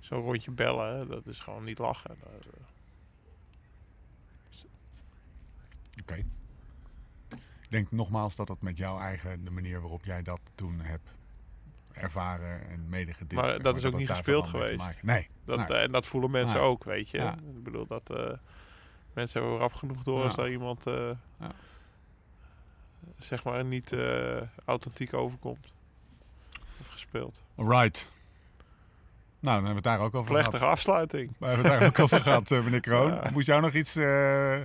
zo'n 0.00 0.20
rondje 0.20 0.50
bellen, 0.50 0.96
hè, 0.98 1.06
dat 1.06 1.26
is 1.26 1.38
gewoon 1.38 1.64
niet 1.64 1.78
lachen. 1.78 2.10
Eh, 2.10 2.50
Oké. 6.00 6.14
Ik 7.60 7.78
denk 7.78 7.90
nogmaals 7.90 8.34
dat 8.34 8.46
dat 8.46 8.62
met 8.62 8.76
jouw 8.76 8.98
eigen, 8.98 9.44
de 9.44 9.50
manier 9.50 9.80
waarop 9.80 10.04
jij 10.04 10.22
dat 10.22 10.40
toen 10.54 10.80
hebt 10.80 11.08
ervaren 11.94 12.68
en 12.70 12.88
medegedeeld. 12.88 13.42
Maar 13.42 13.62
dat 13.62 13.76
is 13.76 13.84
ook 13.84 13.96
niet 13.96 14.08
gespeeld 14.10 14.46
geweest. 14.46 14.98
Nee. 15.02 15.28
Dat, 15.44 15.70
eh, 15.70 15.82
en 15.82 15.92
dat 15.92 16.06
voelen 16.06 16.30
mensen 16.30 16.58
Ja. 16.58 16.64
ook, 16.64 16.84
weet 16.84 17.08
je. 17.10 17.18
Ja. 17.18 17.32
Ik 17.32 17.62
bedoel, 17.62 17.86
dat 17.86 18.10
eh, 18.10 18.30
mensen 19.12 19.40
hebben 19.40 19.58
rap 19.58 19.72
genoeg 19.72 20.02
door 20.02 20.22
als 20.24 20.36
daar 20.36 20.50
iemand 20.50 20.86
eh, 20.86 21.10
Ja. 21.40 21.50
zeg 23.18 23.44
maar 23.44 23.64
niet 23.64 23.92
eh, 23.92 24.40
authentiek 24.64 25.14
overkomt. 25.14 25.72
Of 26.80 26.88
gespeeld. 26.88 27.42
Alright. 27.56 28.08
Nou, 29.40 29.56
dan 29.56 29.64
hebben 29.64 29.82
we 29.82 29.88
het 29.88 29.98
daar 29.98 30.06
ook 30.06 30.14
over 30.14 30.30
Plechtige 30.32 30.56
gehad. 30.56 30.72
afsluiting. 30.72 31.32
We 31.38 31.46
hebben 31.46 31.64
het 31.70 31.78
daar 31.80 31.88
ook 31.88 31.98
over 31.98 32.20
gehad, 32.20 32.50
eh, 32.50 32.64
meneer 32.64 32.80
Kroon. 32.80 33.12
Ja. 33.14 33.30
Moest 33.32 33.46
jou 33.46 33.60
nog 33.62 33.72
iets... 33.74 33.96
eh, 33.96 34.60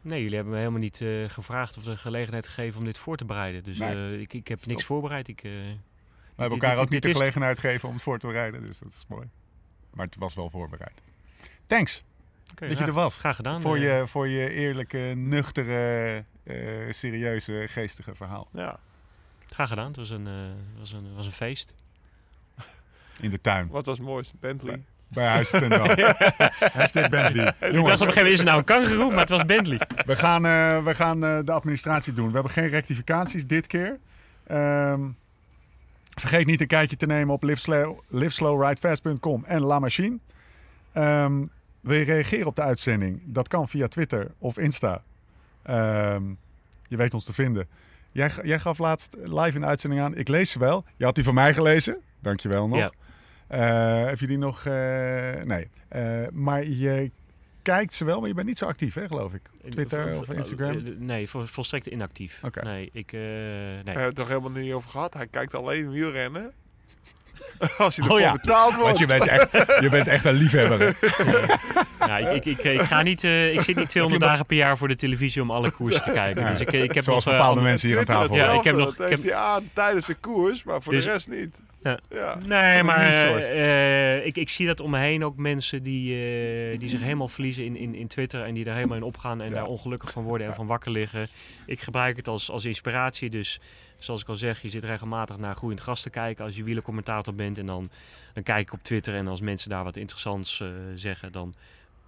Nee, 0.00 0.18
jullie 0.22 0.34
hebben 0.34 0.52
me 0.52 0.58
helemaal 0.58 0.80
niet 0.80 1.00
eh, 1.00 1.28
gevraagd 1.28 1.76
of 1.76 1.84
de 1.84 1.96
gelegenheid 1.96 2.46
gegeven 2.46 2.78
om 2.78 2.84
dit 2.84 2.98
voor 2.98 3.16
te 3.16 3.24
bereiden. 3.24 3.64
Dus 3.64 3.78
Nee. 3.78 3.90
eh, 4.14 4.20
ik, 4.20 4.32
ik 4.32 4.48
heb 4.48 4.58
Stop. 4.58 4.70
niks 4.72 4.84
voorbereid. 4.84 5.28
Ik, 5.28 5.42
eh, 5.44 5.50
We 6.36 6.42
hebben 6.42 6.60
elkaar 6.60 6.78
ook 6.78 6.88
niet 6.88 7.02
de 7.02 7.10
gelegenheid 7.10 7.58
gegeven 7.58 7.88
om 7.88 7.94
het 7.94 8.02
voor 8.02 8.18
te 8.18 8.26
bereiden, 8.26 8.62
dus 8.62 8.78
dat 8.78 8.92
is 8.92 9.04
mooi. 9.08 9.28
Maar 9.90 10.06
het 10.06 10.16
was 10.16 10.34
wel 10.34 10.50
voorbereid. 10.50 11.00
Thanks 11.66 12.04
oké, 12.50 12.68
dat 12.68 12.78
je 12.78 12.84
er 12.84 12.92
was. 12.92 13.18
Graag 13.18 13.36
gedaan. 13.36 13.60
Voor 13.60 13.76
eh. 13.76 13.82
je, 13.82 14.06
voor 14.06 14.28
je 14.28 14.50
eerlijke, 14.50 15.12
nuchtere, 15.16 16.24
eh, 16.42 16.56
serieuze, 16.90 17.64
geestige 17.68 18.14
verhaal. 18.14 18.48
Ja. 18.52 18.78
Graag 19.50 19.68
gedaan. 19.68 19.86
Het 19.86 19.96
was 19.96 20.10
een, 20.10 20.26
eh, 20.26 20.78
was 20.78 20.92
een, 20.92 21.14
was 21.14 21.26
een 21.26 21.32
feest. 21.32 21.74
In 23.20 23.30
de 23.30 23.40
tuin. 23.40 23.68
Wat 23.68 23.86
was 23.86 23.98
het 23.98 24.06
mooiste? 24.06 24.34
Bentley. 24.40 24.82
Bij 25.08 25.26
Huis 25.26 25.50
ten. 25.50 25.72
Hashtag 26.72 27.08
Bentley. 27.16 27.46
Ik 27.60 27.72
dacht 27.72 27.76
op 27.76 27.86
een 27.86 27.96
gegeven 27.96 28.14
moment 28.14 28.26
is 28.26 28.38
het 28.38 28.44
nou 28.44 28.58
een 28.58 28.64
kangeroe, 28.64 29.10
maar 29.10 29.20
het 29.20 29.28
was 29.28 29.44
Bentley. 29.44 29.80
we 30.06 30.16
gaan, 30.16 30.46
eh, 30.46 30.84
we 30.84 30.94
gaan 30.94 31.24
eh, 31.24 31.38
de 31.44 31.52
administratie 31.52 32.12
doen. 32.12 32.26
We 32.26 32.34
hebben 32.34 32.52
geen 32.52 32.68
rectificaties 32.68 33.46
dit 33.46 33.66
keer. 33.66 33.98
Ehm, 34.46 35.08
vergeet 36.20 36.46
niet 36.46 36.60
een 36.60 36.66
kijkje 36.66 36.96
te 36.96 37.06
nemen 37.06 37.34
op 37.34 37.42
liveslow, 37.42 37.98
liveslowridefast.com 38.08 39.44
en 39.44 39.62
La 39.62 39.78
Machine. 39.78 40.18
Ehm, 40.92 41.44
wil 41.80 41.98
je 41.98 42.04
reageren 42.04 42.46
op 42.46 42.56
de 42.56 42.62
uitzending? 42.62 43.20
Dat 43.24 43.48
kan 43.48 43.68
via 43.68 43.88
Twitter 43.88 44.30
of 44.38 44.58
Insta. 44.58 45.02
Ehm, 45.62 46.22
je 46.88 46.96
weet 46.96 47.14
ons 47.14 47.24
te 47.24 47.32
vinden. 47.32 47.68
Jij, 48.12 48.30
jij 48.42 48.58
gaf 48.58 48.78
laatst 48.78 49.16
live 49.24 49.58
de 49.58 49.66
uitzending 49.66 50.02
aan. 50.02 50.16
Ik 50.16 50.28
lees 50.28 50.50
ze 50.50 50.58
wel. 50.58 50.84
Je 50.96 51.04
had 51.04 51.14
die 51.14 51.24
van 51.24 51.34
mij 51.34 51.54
gelezen. 51.54 52.00
Dankjewel 52.20 52.68
nog. 52.68 52.78
Ja. 52.78 52.90
Eh, 53.46 54.06
heb 54.08 54.18
je 54.20 54.26
die 54.26 54.38
nog? 54.38 54.66
eh, 54.66 54.74
nee. 55.42 55.68
Eh, 55.88 56.28
maar 56.32 56.64
je 56.66 57.10
kijkt 57.74 57.94
ze 57.94 58.04
wel, 58.04 58.18
maar 58.20 58.28
je 58.28 58.34
bent 58.34 58.46
niet 58.46 58.58
zo 58.58 58.64
actief, 58.66 58.94
hè, 58.94 59.06
geloof 59.06 59.32
ik. 59.32 59.40
Twitter 59.70 60.10
Vol- 60.12 60.20
of 60.20 60.28
Instagram? 60.30 60.76
eh, 60.76 60.82
Nee, 60.98 61.28
vol- 61.28 61.46
volstrekt 61.46 61.86
inactief. 61.86 62.40
Oké. 62.42 62.62
Nee, 62.64 62.90
ik... 62.92 63.12
eh, 63.12 63.20
nee. 63.20 63.82
We 63.84 64.00
het 64.00 64.14
toch 64.14 64.28
helemaal 64.28 64.50
niet 64.50 64.72
over 64.72 64.90
gehad. 64.90 65.14
Hij 65.14 65.26
kijkt 65.26 65.54
alleen 65.54 65.90
wielrennen. 65.90 66.52
Als 67.78 67.96
hij 67.96 68.04
Oh 68.06 68.12
ervoor 68.12 68.20
ja, 68.26 68.32
betaald 68.32 68.74
wordt. 68.74 68.84
Want 68.86 68.98
je 68.98 69.06
bent 69.06 69.26
echt, 69.26 69.80
je 69.80 69.88
bent 69.90 70.06
echt 70.06 70.24
een 70.24 70.34
liefhebber. 70.34 70.96
Ja, 71.98 72.18
ik, 72.18 72.44
ik, 72.44 72.58
ik, 72.58 72.64
ik 72.64 72.80
ga 72.80 73.02
niet, 73.02 73.24
eh, 73.24 73.54
ik 73.54 73.60
zit 73.60 73.76
niet 73.76 73.88
200 73.96 74.24
dagen 74.24 74.46
per 74.46 74.56
jaar 74.56 74.78
voor 74.78 74.88
de 74.88 74.96
televisie 74.96 75.42
om 75.42 75.50
alle 75.50 75.70
koersen 75.70 76.02
te 76.02 76.10
kijken. 76.10 76.42
Ja. 76.44 76.50
Dus 76.50 76.60
ik, 76.60 76.72
ik 76.72 76.92
heb 76.92 77.04
Zoals 77.04 77.24
nog, 77.24 77.34
eh, 77.34 77.40
bepaalde 77.40 77.60
mensen 77.62 77.88
hier 77.88 77.98
aan 77.98 78.04
tafel. 78.04 78.34
Ja, 78.34 78.52
ik 78.52 78.64
heb 78.64 78.76
nog- 78.76 78.96
Dat 78.96 79.10
ik 79.10 79.16
heeft 79.16 79.22
hij 79.28 79.34
aan 79.34 79.70
tijdens 79.72 80.06
de 80.06 80.14
koers, 80.14 80.64
maar 80.64 80.82
voor 80.82 80.92
Dus- 80.92 81.04
de 81.04 81.10
rest 81.10 81.28
niet. 81.28 81.60
Ja. 81.86 81.98
Ja. 82.08 82.38
Nee, 82.46 82.82
maar 82.82 83.06
eh, 83.06 84.16
eh, 84.16 84.26
ik, 84.26 84.36
ik 84.36 84.48
zie 84.48 84.66
dat 84.66 84.80
om 84.80 84.90
me 84.90 84.98
heen 84.98 85.24
ook 85.24 85.36
mensen 85.36 85.82
die, 85.82 86.12
eh, 86.14 86.78
die 86.78 86.88
zich 86.88 87.00
helemaal 87.00 87.28
verliezen 87.28 87.64
in, 87.64 87.76
in, 87.76 87.94
in 87.94 88.06
Twitter 88.06 88.44
en 88.44 88.54
die 88.54 88.64
daar 88.64 88.74
helemaal 88.74 88.96
in 88.96 89.02
opgaan 89.02 89.40
en 89.40 89.48
Ja. 89.48 89.54
daar 89.54 89.66
ongelukkig 89.66 90.10
van 90.10 90.22
worden 90.22 90.46
en 90.46 90.54
van 90.54 90.66
wakker 90.66 90.90
liggen. 90.90 91.28
Ik 91.66 91.80
gebruik 91.80 92.16
het 92.16 92.28
als, 92.28 92.50
als 92.50 92.64
inspiratie. 92.64 93.30
Dus 93.30 93.60
zoals 93.98 94.20
ik 94.22 94.28
al 94.28 94.36
zeg, 94.36 94.62
je 94.62 94.68
zit 94.68 94.84
regelmatig 94.84 95.38
naar 95.38 95.54
groeiend 95.54 95.80
gras 95.80 96.02
te 96.02 96.10
kijken 96.10 96.44
als 96.44 96.56
je 96.56 96.62
wielercommentator 96.62 97.34
bent. 97.34 97.58
En 97.58 97.66
dan, 97.66 97.90
dan 98.32 98.42
kijk 98.42 98.66
ik 98.66 98.72
op 98.72 98.82
Twitter 98.82 99.14
en 99.14 99.28
als 99.28 99.40
mensen 99.40 99.70
daar 99.70 99.84
wat 99.84 99.96
interessants 99.96 100.60
eh, 100.60 100.68
zeggen, 100.94 101.32
dan 101.32 101.54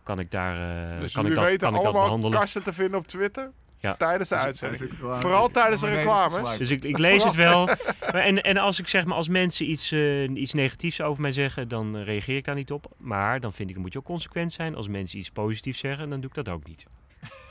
kan 0.02 0.18
ik 0.18 0.30
daar 0.30 0.54
eh, 0.94 1.00
Dus 1.00 1.12
kan 1.12 1.26
ik 1.26 1.34
dat, 1.34 1.44
weten 1.44 1.58
kan 1.58 1.68
ik 1.68 1.74
dat 1.74 1.84
allemaal 1.84 2.02
behandelen. 2.02 2.38
Karsten 2.38 2.62
te 2.62 2.72
vinden 2.72 2.98
op 2.98 3.06
Twitter. 3.06 3.50
Ja. 3.80 3.94
Tijdens 3.94 4.28
de 4.28 4.34
uitzending. 4.34 4.90
Vooral 4.98 5.48
tijdens 5.48 5.80
de 5.80 5.90
reclames. 5.90 6.42
dat. 6.42 6.58
Dus 6.58 6.70
ik, 6.70 6.84
ik 6.84 6.98
lees 6.98 7.24
het 7.24 7.34
wel. 7.34 7.66
Maar 8.12 8.22
en, 8.22 8.42
en 8.42 8.56
als 8.56 8.78
ik 8.78 8.88
zeg 8.88 9.04
maar, 9.04 9.16
als 9.16 9.28
mensen 9.28 9.70
iets, 9.70 9.92
eh, 9.92 10.22
iets 10.22 10.52
negatiefs 10.52 11.00
over 11.00 11.22
mij 11.22 11.32
zeggen, 11.32 11.68
dan 11.68 11.96
eh, 11.96 12.04
reageer 12.04 12.36
ik 12.36 12.44
daar 12.44 12.54
niet 12.54 12.72
op. 12.72 12.92
Maar 12.96 13.40
dan 13.40 13.52
vind 13.52 13.70
ik, 13.70 13.76
moet 13.76 13.92
je 13.92 13.98
ook 13.98 14.04
consequent 14.04 14.52
zijn. 14.52 14.74
Als 14.74 14.88
mensen 14.88 15.18
iets 15.18 15.30
positiefs 15.30 15.78
zeggen, 15.78 16.10
dan 16.10 16.20
doe 16.20 16.28
ik 16.28 16.34
dat 16.34 16.48
ook 16.48 16.66
niet. 16.66 16.86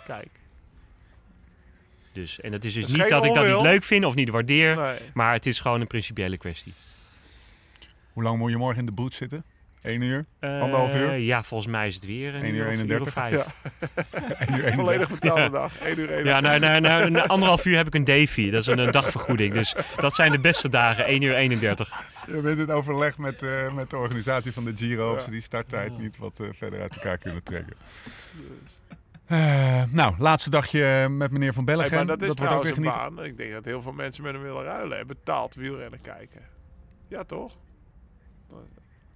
Kijk. 0.05 0.29
Dus, 2.11 2.39
en 2.39 2.51
het 2.51 2.65
is 2.65 2.73
dus 2.73 2.81
Dat 2.81 2.91
is 2.91 2.97
niet 3.01 3.09
dat 3.09 3.25
ik 3.25 3.33
dat 3.33 3.45
niet 3.47 3.61
leuk 3.61 3.83
vind 3.83 4.05
of 4.05 4.15
niet 4.15 4.29
waardeer. 4.29 4.75
Nee. 4.75 4.99
Maar 5.13 5.33
het 5.33 5.45
is 5.45 5.59
gewoon 5.59 5.81
een 5.81 5.87
principiële 5.87 6.37
kwestie. 6.37 6.73
Hoe 8.13 8.23
lang 8.23 8.37
moet 8.37 8.49
je 8.49 8.57
morgen 8.57 8.79
in 8.79 8.85
de 8.85 8.91
boot 8.91 9.13
zitten? 9.13 9.43
Eén 9.87 10.01
uur? 10.01 10.25
Eh, 10.39 10.59
Anderhalf 10.61 10.95
uur? 10.95 11.13
Ja, 11.13 11.43
volgens 11.43 11.71
mij 11.71 11.87
is 11.87 11.95
het 11.95 12.05
weer 12.05 12.35
een 12.35 12.43
1 12.43 12.55
uur 12.55 12.59
uur, 12.61 12.67
of, 12.67 12.73
uur 12.73 12.79
31. 12.79 13.07
of 13.07 13.13
vijf. 13.13 13.33
Ja. 13.33 13.45
Ja, 14.19 14.35
Eén 14.47 14.57
uur 14.65 14.73
Volledig 14.73 15.09
31. 15.09 15.19
betaalde 15.19 15.41
Ja. 15.41 15.49
dag. 15.49 15.77
1 15.79 15.99
uur 15.99 16.09
1 16.09 16.25
ja 16.25 16.39
na, 16.39 16.57
na, 16.57 16.79
na, 16.79 17.07
na 17.09 17.25
anderhalf 17.25 17.65
uur 17.65 17.77
heb 17.77 17.87
ik 17.87 17.93
een 17.95 18.03
day-fee. 18.03 18.51
Dat 18.51 18.59
is 18.61 18.67
een, 18.67 18.79
een 18.79 18.91
dagvergoeding. 18.91 19.53
Dus 19.53 19.75
dat 19.95 20.15
zijn 20.15 20.31
de 20.31 20.39
beste 20.39 20.69
dagen. 20.69 21.05
1 21.05 21.21
uur 21.21 21.35
31. 21.35 21.91
Je 22.27 22.41
bent 22.41 22.59
in 22.59 22.69
overleg 22.71 23.17
met, 23.17 23.41
eh, 23.41 23.73
met 23.73 23.89
de 23.89 23.97
organisatie 23.97 24.51
van 24.51 24.65
de 24.65 24.73
Giro 24.75 25.13
of 25.13 25.21
ze 25.21 25.29
die 25.29 25.41
starttijd 25.41 25.97
niet 25.97 26.17
wat 26.17 26.39
eh, 26.39 26.47
verder 26.53 26.81
uit 26.81 26.95
elkaar 26.95 27.17
kunnen 27.17 27.43
trekken. 27.43 27.75
Eh, 29.25 29.83
nou, 29.91 30.15
laatste 30.17 30.49
dagje 30.49 31.09
met 31.09 31.31
meneer 31.31 31.53
Van 31.53 31.65
Hey, 31.65 31.75
Bellegem. 31.75 31.97
maar 31.97 32.05
dat 32.07 32.21
is 32.21 32.25
wordt 32.27 32.39
ook 32.41 32.45
trouwens 32.45 32.69
weer 32.77 32.85
een 32.85 32.91
genieten. 32.91 33.15
baan. 33.15 33.25
Ik 33.25 33.37
denk 33.37 33.51
dat 33.51 33.65
heel 33.65 33.81
veel 33.81 33.91
mensen 33.91 34.23
met 34.23 34.33
hem 34.33 34.41
willen 34.41 34.63
ruilen. 34.63 34.97
En 34.99 35.07
betaald 35.07 35.55
wielrennen 35.55 36.01
kijken. 36.01 36.41
Ja, 37.07 37.23
toch? 37.23 37.57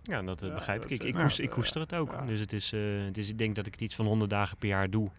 Ja, 0.03 0.22
dat 0.22 0.41
eh, 0.41 0.48
Ja, 0.48 0.53
begrijp 0.53 0.82
dat 0.82 0.91
ik. 0.91 0.95
Ik, 0.95 1.03
is 1.03 1.15
ik, 1.15 1.22
koester, 1.22 1.49
koester 1.49 1.82
het 1.82 1.94
ook. 1.94 2.28
Dus, 2.28 2.40
het 2.40 2.53
is, 2.53 2.73
eh, 2.73 2.82
dus 3.11 3.30
ik 3.30 3.38
denk 3.38 3.56
dat 3.56 3.65
ik 3.65 3.73
het 3.73 3.82
iets 3.82 3.95
van 3.95 4.06
100 4.06 4.30
dagen 4.30 4.57
per 4.57 4.68
jaar 4.68 4.90
doe. 4.90 5.10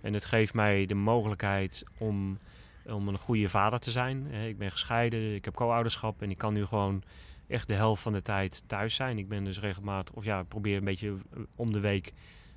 En 0.00 0.14
het 0.14 0.24
geeft 0.24 0.54
mij 0.54 0.86
de 0.86 0.94
mogelijkheid 0.94 1.84
om, 1.98 2.36
om 2.84 3.08
een 3.08 3.18
goede 3.18 3.48
vader 3.48 3.78
te 3.78 3.90
zijn. 3.90 4.26
Eh, 4.30 4.48
ik 4.48 4.58
ben 4.58 4.70
gescheiden, 4.70 5.34
ik 5.34 5.44
heb 5.44 5.54
co-ouderschap 5.54 6.22
en 6.22 6.30
ik 6.30 6.38
kan 6.38 6.52
nu 6.52 6.66
gewoon 6.66 7.02
echt 7.48 7.68
de 7.68 7.74
helft 7.74 8.02
van 8.02 8.12
de 8.12 8.22
tijd 8.22 8.62
thuis 8.66 8.94
zijn. 8.94 9.18
Ik 9.18 9.28
ben 9.28 9.44
dus 9.44 9.60
regelmatig, 9.60 10.14
of 10.14 10.24
ja, 10.24 10.40
ik 10.40 10.48
probeer 10.48 10.76
een 10.76 10.84
beetje 10.84 11.08
eh, 11.08 11.40
om 11.56 11.72
de 11.72 11.80
week 11.80 12.12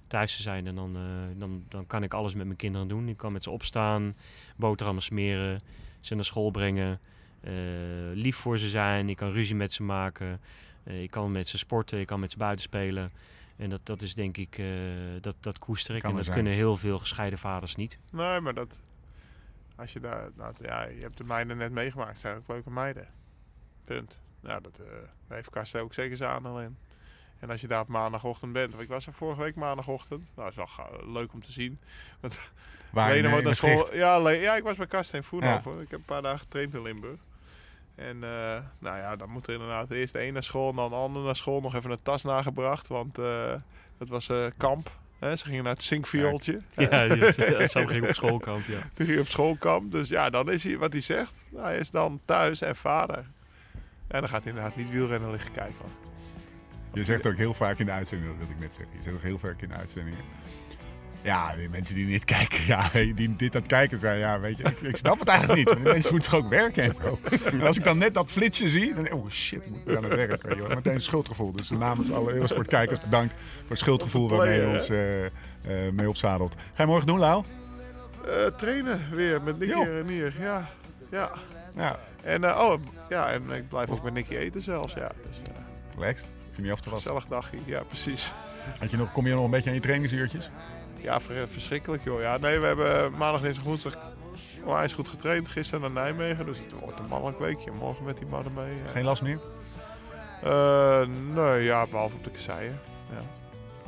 thuis 0.08 0.36
te 0.36 0.42
zijn. 0.42 0.68
En 0.68 0.76
dan, 0.76 0.98
dan, 1.38 1.64
dan 1.70 1.88
kan 1.88 2.04
ik 2.04 2.14
alles 2.14 2.34
met 2.34 2.46
mijn 2.46 2.58
kinderen 2.58 2.88
doen. 2.88 3.10
Ik 3.10 3.18
kan 3.18 3.32
met 3.32 3.44
ze 3.44 3.52
opstaan, 3.52 4.16
boterhammen 4.56 5.04
smeren, 5.04 5.62
ze 6.00 6.16
naar 6.16 6.26
school 6.26 6.52
brengen, 6.52 7.00
lief 8.14 8.36
voor 8.36 8.58
ze 8.58 8.70
zijn. 8.70 9.10
Ik 9.10 9.16
kan 9.16 9.32
ruzie 9.32 9.56
met 9.56 9.74
ze 9.74 9.84
maken. 9.84 10.40
Eh, 10.86 11.02
ik 11.02 11.12
kan 11.12 11.32
met 11.32 11.48
ze 11.48 11.58
sporten, 11.58 12.00
ik 12.00 12.08
kan 12.08 12.20
met 12.20 12.32
ze 12.32 12.38
buiten 12.38 12.64
spelen. 12.64 13.10
En 13.56 13.70
dat, 13.70 13.80
dat 13.84 14.02
is 14.02 14.16
denk 14.16 14.38
ik, 14.38 14.58
eh, 14.58 14.66
dat, 15.22 15.36
dat 15.40 15.60
koester 15.60 15.96
ik. 15.96 16.02
Kan 16.02 16.10
en 16.10 16.16
dat 16.16 16.26
zijn. 16.26 16.38
kunnen 16.38 16.56
heel 16.56 16.78
veel 16.78 17.00
gescheiden 17.00 17.40
vaders 17.40 17.76
niet. 17.76 18.00
Nee, 18.12 18.40
maar 18.40 18.54
dat... 18.54 18.80
Als 19.76 19.94
je 19.94 20.00
daar... 20.00 20.30
Nou, 20.36 20.54
ja, 20.62 20.84
je 20.84 21.02
hebt 21.02 21.18
de 21.18 21.24
meiden 21.24 21.58
net 21.58 21.72
meegemaakt. 21.72 22.20
Zijn 22.20 22.38
ook 22.38 22.48
leuke 22.48 22.72
meiden. 22.72 23.08
Punt. 23.84 24.20
Nou, 24.40 24.62
dat 24.62 24.80
eh, 24.80 24.86
daar 25.28 25.38
heeft 25.38 25.50
Karsten 25.50 25.82
ook 25.82 25.94
zeker 25.94 26.18
zijn 26.18 26.30
aandeel 26.30 26.62
in. 26.62 26.78
En 27.40 27.50
als 27.50 27.62
je 27.62 27.68
daar 27.68 27.82
op 27.82 27.88
maandagochtend 27.88 28.54
bent... 28.54 28.72
Want 28.72 28.84
ik 28.84 28.90
was 28.90 29.08
er 29.08 29.14
vorige 29.14 29.42
week 29.42 29.56
maandagochtend. 29.56 30.24
Nou, 30.36 30.54
dat 30.56 30.68
is 30.68 30.76
wel 30.76 31.12
leuk 31.14 31.34
om 31.34 31.42
te 31.42 31.52
zien. 31.52 31.80
Waar 32.92 33.10
Lena 33.14 33.24
in, 33.24 33.30
wordt 33.30 33.38
in 33.38 33.44
naar 33.44 33.56
school. 33.56 33.96
Ja, 33.96 34.30
ja, 34.30 34.56
ik 34.56 34.64
was 34.64 34.78
bij 34.78 34.88
Karsten 34.88 35.18
in 35.18 35.24
Voernover. 35.24 35.82
Ik 35.82 35.92
heb 35.92 36.00
een 36.00 36.06
paar 36.06 36.22
dagen 36.22 36.40
getraind 36.40 36.74
in 36.74 36.82
Limburg. 36.82 37.20
En 37.96 38.24
eh, 38.24 38.60
nou 38.80 38.98
ja, 38.98 39.16
dan 39.16 39.30
moet 39.30 39.48
er 39.48 39.54
inderdaad 39.54 39.92
eerst 39.92 40.14
de 40.14 40.26
een 40.26 40.34
naar 40.34 40.44
school 40.44 40.70
en 40.70 40.76
dan 40.76 40.90
de 40.90 40.96
ander 40.96 41.24
naar 41.24 41.36
school. 41.36 41.62
Nog 41.62 41.76
even 41.76 41.92
een 41.92 42.04
tas 42.04 42.24
nagebracht, 42.24 42.88
want 42.88 43.18
eh, 43.18 43.54
dat 43.98 44.10
was 44.10 44.30
eh, 44.30 44.46
kamp. 44.58 44.92
Hè, 45.20 45.36
ze 45.36 45.46
gingen 45.46 45.64
naar 45.64 45.74
het 45.74 45.84
zinkviooltje. 45.84 46.62
Ja, 46.76 47.08
dus, 47.08 47.36
eh, 47.38 47.68
zo 47.68 47.86
ging 47.86 48.08
op 48.08 48.14
schoolkamp, 48.14 48.66
ja. 48.66 48.80
Toen 48.80 49.06
ging 49.06 49.10
hij 49.10 49.20
op 49.20 49.28
schoolkamp. 49.28 49.92
Dus 49.92 50.10
ja, 50.10 50.30
dan 50.30 50.52
is 50.52 50.64
hij, 50.64 50.78
wat 50.78 50.92
hij 50.92 51.02
zegt, 51.02 51.48
hij 51.56 51.78
is 51.78 51.92
dan 51.92 52.20
thuis 52.26 52.62
en 52.62 52.76
vader. 52.76 53.26
En 54.08 54.20
dan 54.20 54.30
gaat 54.30 54.44
hij 54.44 54.52
inderdaad 54.52 54.76
niet 54.76 54.90
wielrennen 54.90 55.32
liggen 55.32 55.52
kijken. 55.52 55.86
Je 56.94 57.04
zegt 57.04 57.28
ook 57.28 57.38
heel 57.38 57.54
vaak 57.54 57.80
in 57.80 57.86
de 57.86 57.92
uitzending, 57.92 58.32
dat 58.32 58.40
wil 58.40 58.56
ik 58.56 58.62
net 58.62 58.74
zeggen. 58.74 58.96
Je 58.98 59.02
zegt 59.02 59.16
ook 59.16 59.22
heel 59.22 59.40
vaak 59.40 59.62
in 59.62 59.70
de 59.70 59.76
uitzendingen. 59.76 60.20
Ja, 61.26 61.56
die 61.56 61.70
mensen 61.70 61.96
die 61.96 62.06
niet 62.06 62.26
kijken, 62.26 62.60
ja, 62.68 62.90
die 63.16 63.36
dit 63.36 63.56
aan 63.56 63.62
het 63.62 63.70
kijken 63.70 64.00
zijn, 64.00 64.20
ja, 64.20 64.40
weet 64.40 64.58
je, 64.58 64.64
ik, 64.64 64.82
ik 64.82 64.98
snap 64.98 65.20
het 65.20 65.28
eigenlijk 65.28 65.60
niet. 65.60 65.76
Die 65.76 65.94
mensen 65.94 66.12
moeten 66.12 66.32
toch 66.32 66.40
ook 66.40 66.50
werken 66.50 66.84
en 66.84 66.96
zo. 67.02 67.20
En 67.46 67.62
als 67.62 67.78
ik 67.78 67.84
dan 67.84 67.98
net 67.98 68.14
dat 68.14 68.32
flitsje 68.32 68.70
zie, 68.70 68.94
dan 68.94 69.04
denk 69.04 69.16
ik, 69.16 69.24
oh 69.24 69.30
shit, 69.30 69.66
ik 69.66 69.72
moet 69.72 69.84
weer 69.86 69.98
aan 69.98 70.04
het 70.04 70.16
werk. 70.16 70.42
Weet 70.42 70.56
je, 70.56 70.68
wel. 70.68 70.76
meteen 70.76 70.94
een 70.94 71.02
schuldgevoel. 71.02 71.52
Dus 71.52 71.70
namens 71.70 72.12
alle 72.12 72.34
Eurosport-kijkers 72.34 73.00
bedankt 73.00 73.34
voor 73.34 73.70
het 73.70 73.80
schuldgevoel 73.80 74.30
waarmee 74.30 74.60
je 74.60 74.68
ons 74.68 74.90
eh, 74.90 75.26
eh, 75.26 75.32
mee 75.94 76.10
opzadelt. 76.10 76.56
Ga 76.74 76.84
je 76.84 76.90
morgen 76.90 77.08
doen, 77.08 77.20
Lau? 77.20 77.44
Eh, 78.26 78.46
trainen 78.46 79.00
weer 79.12 79.42
met 79.42 79.60
Nicky 79.60 79.74
en 79.74 80.06
Nier. 80.06 80.36
Ja, 80.40 80.70
ja. 81.12 81.32
Ja, 81.76 82.00
En, 82.24 82.46
oh, 82.46 82.82
ja, 83.10 83.30
en 83.30 83.52
ik 83.52 83.70
blijf 83.70 83.90
ook 83.90 84.04
met 84.04 84.14
Nicky 84.14 84.36
eten 84.36 84.62
zelfs. 84.62 84.94
Ja, 84.94 85.12
dus, 85.28 85.42
relaxed. 85.96 86.28
Hoef 86.48 86.56
je 86.56 86.62
niet 86.62 86.72
af 86.72 86.80
te 86.80 86.90
wassen. 86.90 87.12
gezellig 87.12 87.30
dagje. 87.30 87.58
Ja, 87.66 87.84
precies. 87.84 88.34
Had 88.80 88.92
je 88.92 88.98
nog, 88.98 89.12
kom 89.12 89.28
je 89.28 89.34
nog 89.34 89.44
een 89.44 89.52
beetje 89.52 89.70
aan 89.70 89.76
je 89.76 89.82
trainingsuurtjes? 89.82 90.50
Ja, 91.02 91.20
ver- 91.22 91.48
verschrikkelijk 91.50 92.04
joh. 92.04 92.22
Ja, 92.22 92.38
nee, 92.38 92.60
we 92.60 92.66
hebben 92.66 93.12
maandag, 93.18 93.42
dinsdag, 93.42 93.64
woensdag 93.64 93.98
onwijs 94.64 94.94
goed 94.94 95.08
getraind. 95.08 95.48
Gisteren 95.48 95.94
naar 95.94 96.04
Nijmegen, 96.04 96.46
dus 96.46 96.60
het 96.60 96.80
wordt 96.80 97.00
een 97.00 97.06
mannelijk 97.08 97.40
weekje. 97.40 97.72
Morgen 97.72 98.04
met 98.06 98.18
die 98.18 98.28
mannen 98.28 98.54
mee. 98.54 98.76
ja. 98.84 98.90
Geen 98.92 99.04
last 99.04 99.22
meer? 99.22 99.40
Eh, 100.44 101.02
nee, 101.34 101.64
ja, 101.64 101.88
behalve 101.88 102.16
op 102.16 102.24
de 102.24 102.30
kasseien. 102.30 102.80
Ja. 103.10 103.22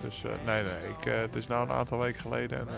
Dus 0.02 0.24
eh, 0.24 0.32
nee, 0.46 0.64
nee, 0.64 0.90
ik, 1.00 1.06
eh, 1.06 1.20
het 1.20 1.36
is 1.36 1.48
nu 1.48 1.56
een 1.56 1.72
aantal 1.72 2.00
weken 2.00 2.22
geleden. 2.22 2.60
En, 2.60 2.68
eh, 2.68 2.76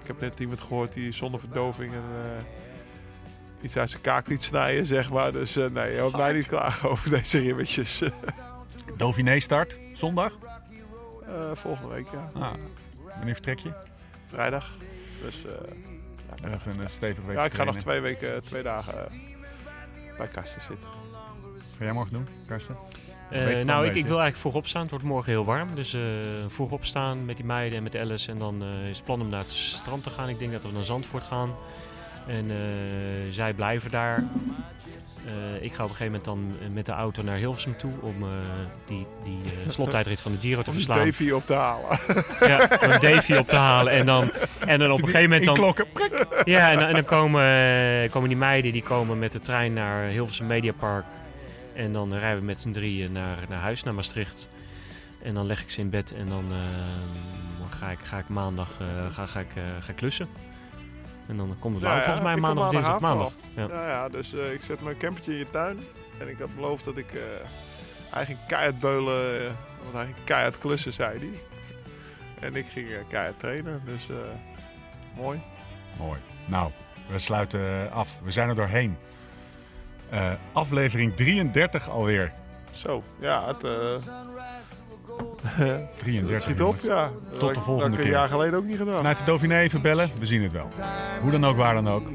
ik 0.00 0.06
heb 0.06 0.20
net 0.20 0.40
iemand 0.40 0.60
gehoord 0.60 0.92
die 0.92 1.12
zonder 1.12 1.40
verdoving 1.40 1.92
een, 1.92 2.22
eh, 2.38 3.64
iets 3.64 3.76
uit 3.76 3.90
zijn 3.90 4.02
kaak 4.02 4.26
liet 4.28 4.42
snijden, 4.42 4.86
zeg 4.86 5.10
maar. 5.10 5.32
Dus 5.32 5.56
eh, 5.56 5.70
nee, 5.70 5.94
je 5.94 6.00
hoeft 6.00 6.16
mij 6.16 6.32
niet 6.32 6.46
klagen 6.48 6.90
over 6.90 7.10
deze 7.10 7.38
ribbetjes. 7.38 8.02
Dauphiné 8.96 9.40
start, 9.48 9.78
zondag. 9.92 10.36
Eh, 11.26 11.50
volgende 11.54 11.94
week, 11.94 12.06
ja. 12.12 12.40
Ah, 12.40 12.52
wanneer 13.16 13.34
vertrek 13.34 13.58
je? 13.58 13.72
Vrijdag. 14.26 14.72
Dus 15.22 15.44
eh, 15.44 15.52
ja, 16.42 16.54
Even 16.54 16.80
een 16.80 16.90
stevig 16.90 17.24
week 17.24 17.36
ja, 17.36 17.44
ik 17.44 17.54
ga 17.54 17.64
nog 17.64 17.76
twee 17.76 18.00
weken, 18.00 18.42
twee 18.42 18.62
dagen 18.62 18.94
eh, 18.94 19.12
bij 20.18 20.28
Karsten 20.28 20.60
zitten. 20.60 20.88
Ga 21.78 21.84
jij 21.84 21.92
morgen 21.92 22.12
doen, 22.12 22.28
Karsten? 22.46 22.76
Eh, 23.30 23.64
nou, 23.64 23.86
ik, 23.86 23.94
ik 23.94 24.06
wil 24.06 24.20
eigenlijk 24.20 24.36
vroeg 24.36 24.54
opstaan. 24.54 24.82
Het 24.82 24.90
wordt 24.90 25.04
morgen 25.04 25.32
heel 25.32 25.44
warm. 25.44 25.74
Dus 25.74 25.94
eh, 25.94 26.00
vroeg 26.48 26.70
opstaan 26.70 27.24
met 27.24 27.36
die 27.36 27.46
meiden 27.46 27.76
en 27.76 27.82
met 27.82 27.96
Alice. 27.96 28.30
En 28.30 28.38
dan 28.38 28.62
eh, 28.62 28.88
is 28.88 28.96
het 28.96 29.04
plan 29.04 29.20
om 29.20 29.28
naar 29.28 29.40
het 29.40 29.52
strand 29.52 30.02
te 30.02 30.10
gaan. 30.10 30.28
Ik 30.28 30.38
denk 30.38 30.52
dat 30.52 30.62
we 30.62 30.68
naar 30.72 30.84
Zandvoort 30.84 31.24
gaan. 31.24 31.54
En 32.26 32.50
eh, 32.50 32.56
zij 33.30 33.52
blijven 33.52 33.90
daar. 33.90 34.24
Eh, 35.26 35.62
ik 35.62 35.72
ga 35.72 35.82
op 35.84 35.90
een 35.90 35.96
gegeven 35.96 36.04
moment 36.06 36.24
dan 36.24 36.52
eh, 36.60 36.74
met 36.74 36.86
de 36.86 36.92
auto 36.92 37.22
naar 37.22 37.36
Hilversum 37.36 37.76
toe. 37.76 37.92
Om 38.00 38.14
die, 38.86 39.06
die 39.24 39.38
slottijdrit 39.72 40.20
van 40.20 40.32
de 40.32 40.40
Giro 40.40 40.62
te 40.62 40.68
Om 40.70 40.74
verslaan. 40.76 41.04
Davy 41.04 41.30
op 41.30 41.46
te 41.46 41.54
halen. 41.54 41.98
Ja, 42.50 42.68
om 42.82 43.00
Davy 43.00 43.34
op 43.34 43.48
te 43.48 43.56
halen. 43.56 43.92
En 43.92 44.06
dan, 44.06 44.30
en 44.66 44.78
dan 44.78 44.90
op 44.90 44.98
een 44.98 45.04
gegeven 45.04 45.22
moment 45.28 45.44
dan... 45.44 45.54
klokken. 45.54 45.86
Ja, 46.44 46.70
en, 46.70 46.78
dan- 46.78 46.88
en 46.88 46.94
dan 46.94 47.04
komen, 47.04 48.10
komen 48.10 48.28
die 48.28 48.38
meiden 48.38 48.72
die 48.72 48.82
komen 48.82 49.18
met 49.18 49.32
de 49.32 49.40
trein 49.40 49.72
naar 49.72 50.04
Hilversum 50.04 50.46
Mediapark. 50.46 51.04
En 51.74 51.92
dan 51.92 52.14
rijden 52.14 52.38
we 52.38 52.44
met 52.44 52.60
z'n 52.60 52.70
drieën 52.70 53.12
naar, 53.12 53.38
naar 53.48 53.58
huis, 53.60 53.82
naar 53.82 53.94
Maastricht. 53.94 54.48
En 55.22 55.34
dan 55.34 55.46
leg 55.46 55.62
ik 55.62 55.70
ze 55.70 55.80
in 55.80 55.90
bed 55.90 56.12
en 56.12 56.28
dan 56.28 56.44
ga, 57.70 57.90
ik, 57.90 57.98
ga 58.02 58.18
ik 58.18 58.28
maandag 58.28 58.80
ga, 59.10 59.26
ga 59.26 59.40
ik, 59.40 59.50
ga 59.80 59.92
klussen. 59.92 60.28
En 61.28 61.36
dan 61.36 61.56
komt 61.58 61.74
het 61.74 61.82
Ja, 61.82 61.88
nou, 61.88 61.98
ja, 61.98 62.04
volgens 62.04 62.24
mij 62.24 62.36
maandag, 62.36 62.70
dinsdag, 62.70 63.00
maandag. 63.00 63.32
Ja. 63.54 63.66
Ja, 63.68 63.88
ja 63.88 64.08
dus 64.08 64.34
eh, 64.34 64.52
ik 64.52 64.62
zet 64.62 64.80
mijn 64.82 64.96
campertje 64.96 65.32
in 65.32 65.38
je 65.38 65.50
tuin. 65.50 65.78
En 66.18 66.28
ik 66.28 66.38
had 66.38 66.54
beloofd 66.54 66.84
dat 66.84 66.96
ik... 66.96 67.12
eh 67.12 67.20
hij 68.14 68.24
ging 68.24 68.38
keihard 68.46 68.78
beulen, 68.80 69.40
eh, 69.40 69.52
want 69.82 69.94
hij 69.94 70.04
ging 70.04 70.16
keihard 70.24 70.58
klussen, 70.58 70.92
zei 70.92 71.18
hij. 71.18 71.30
En 72.40 72.56
ik 72.56 72.66
ging 72.66 72.88
keihard 73.08 73.38
trainen, 73.38 73.82
dus 73.84 74.10
eh, 74.10 74.16
mooi. 75.16 75.42
Mooi. 75.98 76.20
Nou, 76.46 76.70
we 77.10 77.18
sluiten 77.18 77.92
af. 77.92 78.18
We 78.22 78.30
zijn 78.30 78.48
er 78.48 78.54
doorheen. 78.54 78.96
Eh, 80.10 80.32
aflevering 80.52 81.16
33 81.16 81.88
alweer. 81.88 82.32
Zo, 82.70 83.02
ja, 83.18 83.46
het, 83.46 83.64
eh 83.64 83.94
33. 85.98 86.30
het 86.32 86.42
schiet 86.42 86.62
op, 86.62 86.76
ja. 86.82 87.10
de 87.32 87.38
had 87.38 87.50
ik- 87.50 87.56
volgende 87.62 87.96
keer. 87.96 88.04
een 88.04 88.10
jaar 88.10 88.28
geleden 88.28 88.58
ook 88.58 88.64
niet 88.64 88.76
gedaan. 88.76 88.96
Vanuit 88.96 89.18
de 89.18 89.24
Dauphiné 89.24 89.58
even 89.58 89.80
bellen. 89.82 90.10
We 90.18 90.26
zien 90.26 90.42
het 90.42 90.52
wel. 90.52 90.68
Hoe 91.20 91.30
dan 91.30 91.44
ook, 91.44 91.56
waar 91.56 91.74
dan 91.74 91.88
ook. 91.88 92.08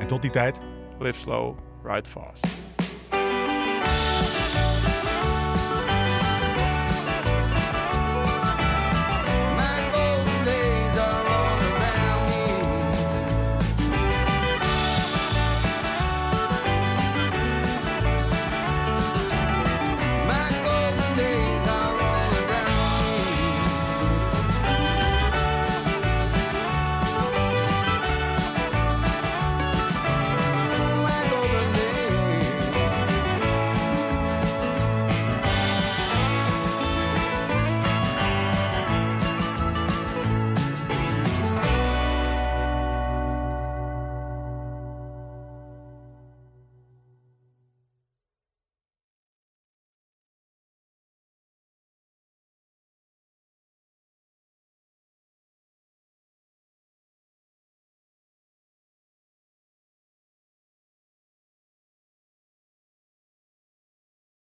En 0.00 0.06
tot 0.06 0.22
die 0.22 0.30
tijd. 0.30 0.58
Live 0.98 1.18
slow, 1.18 1.56
ride 1.84 2.08
fast. 2.08 2.46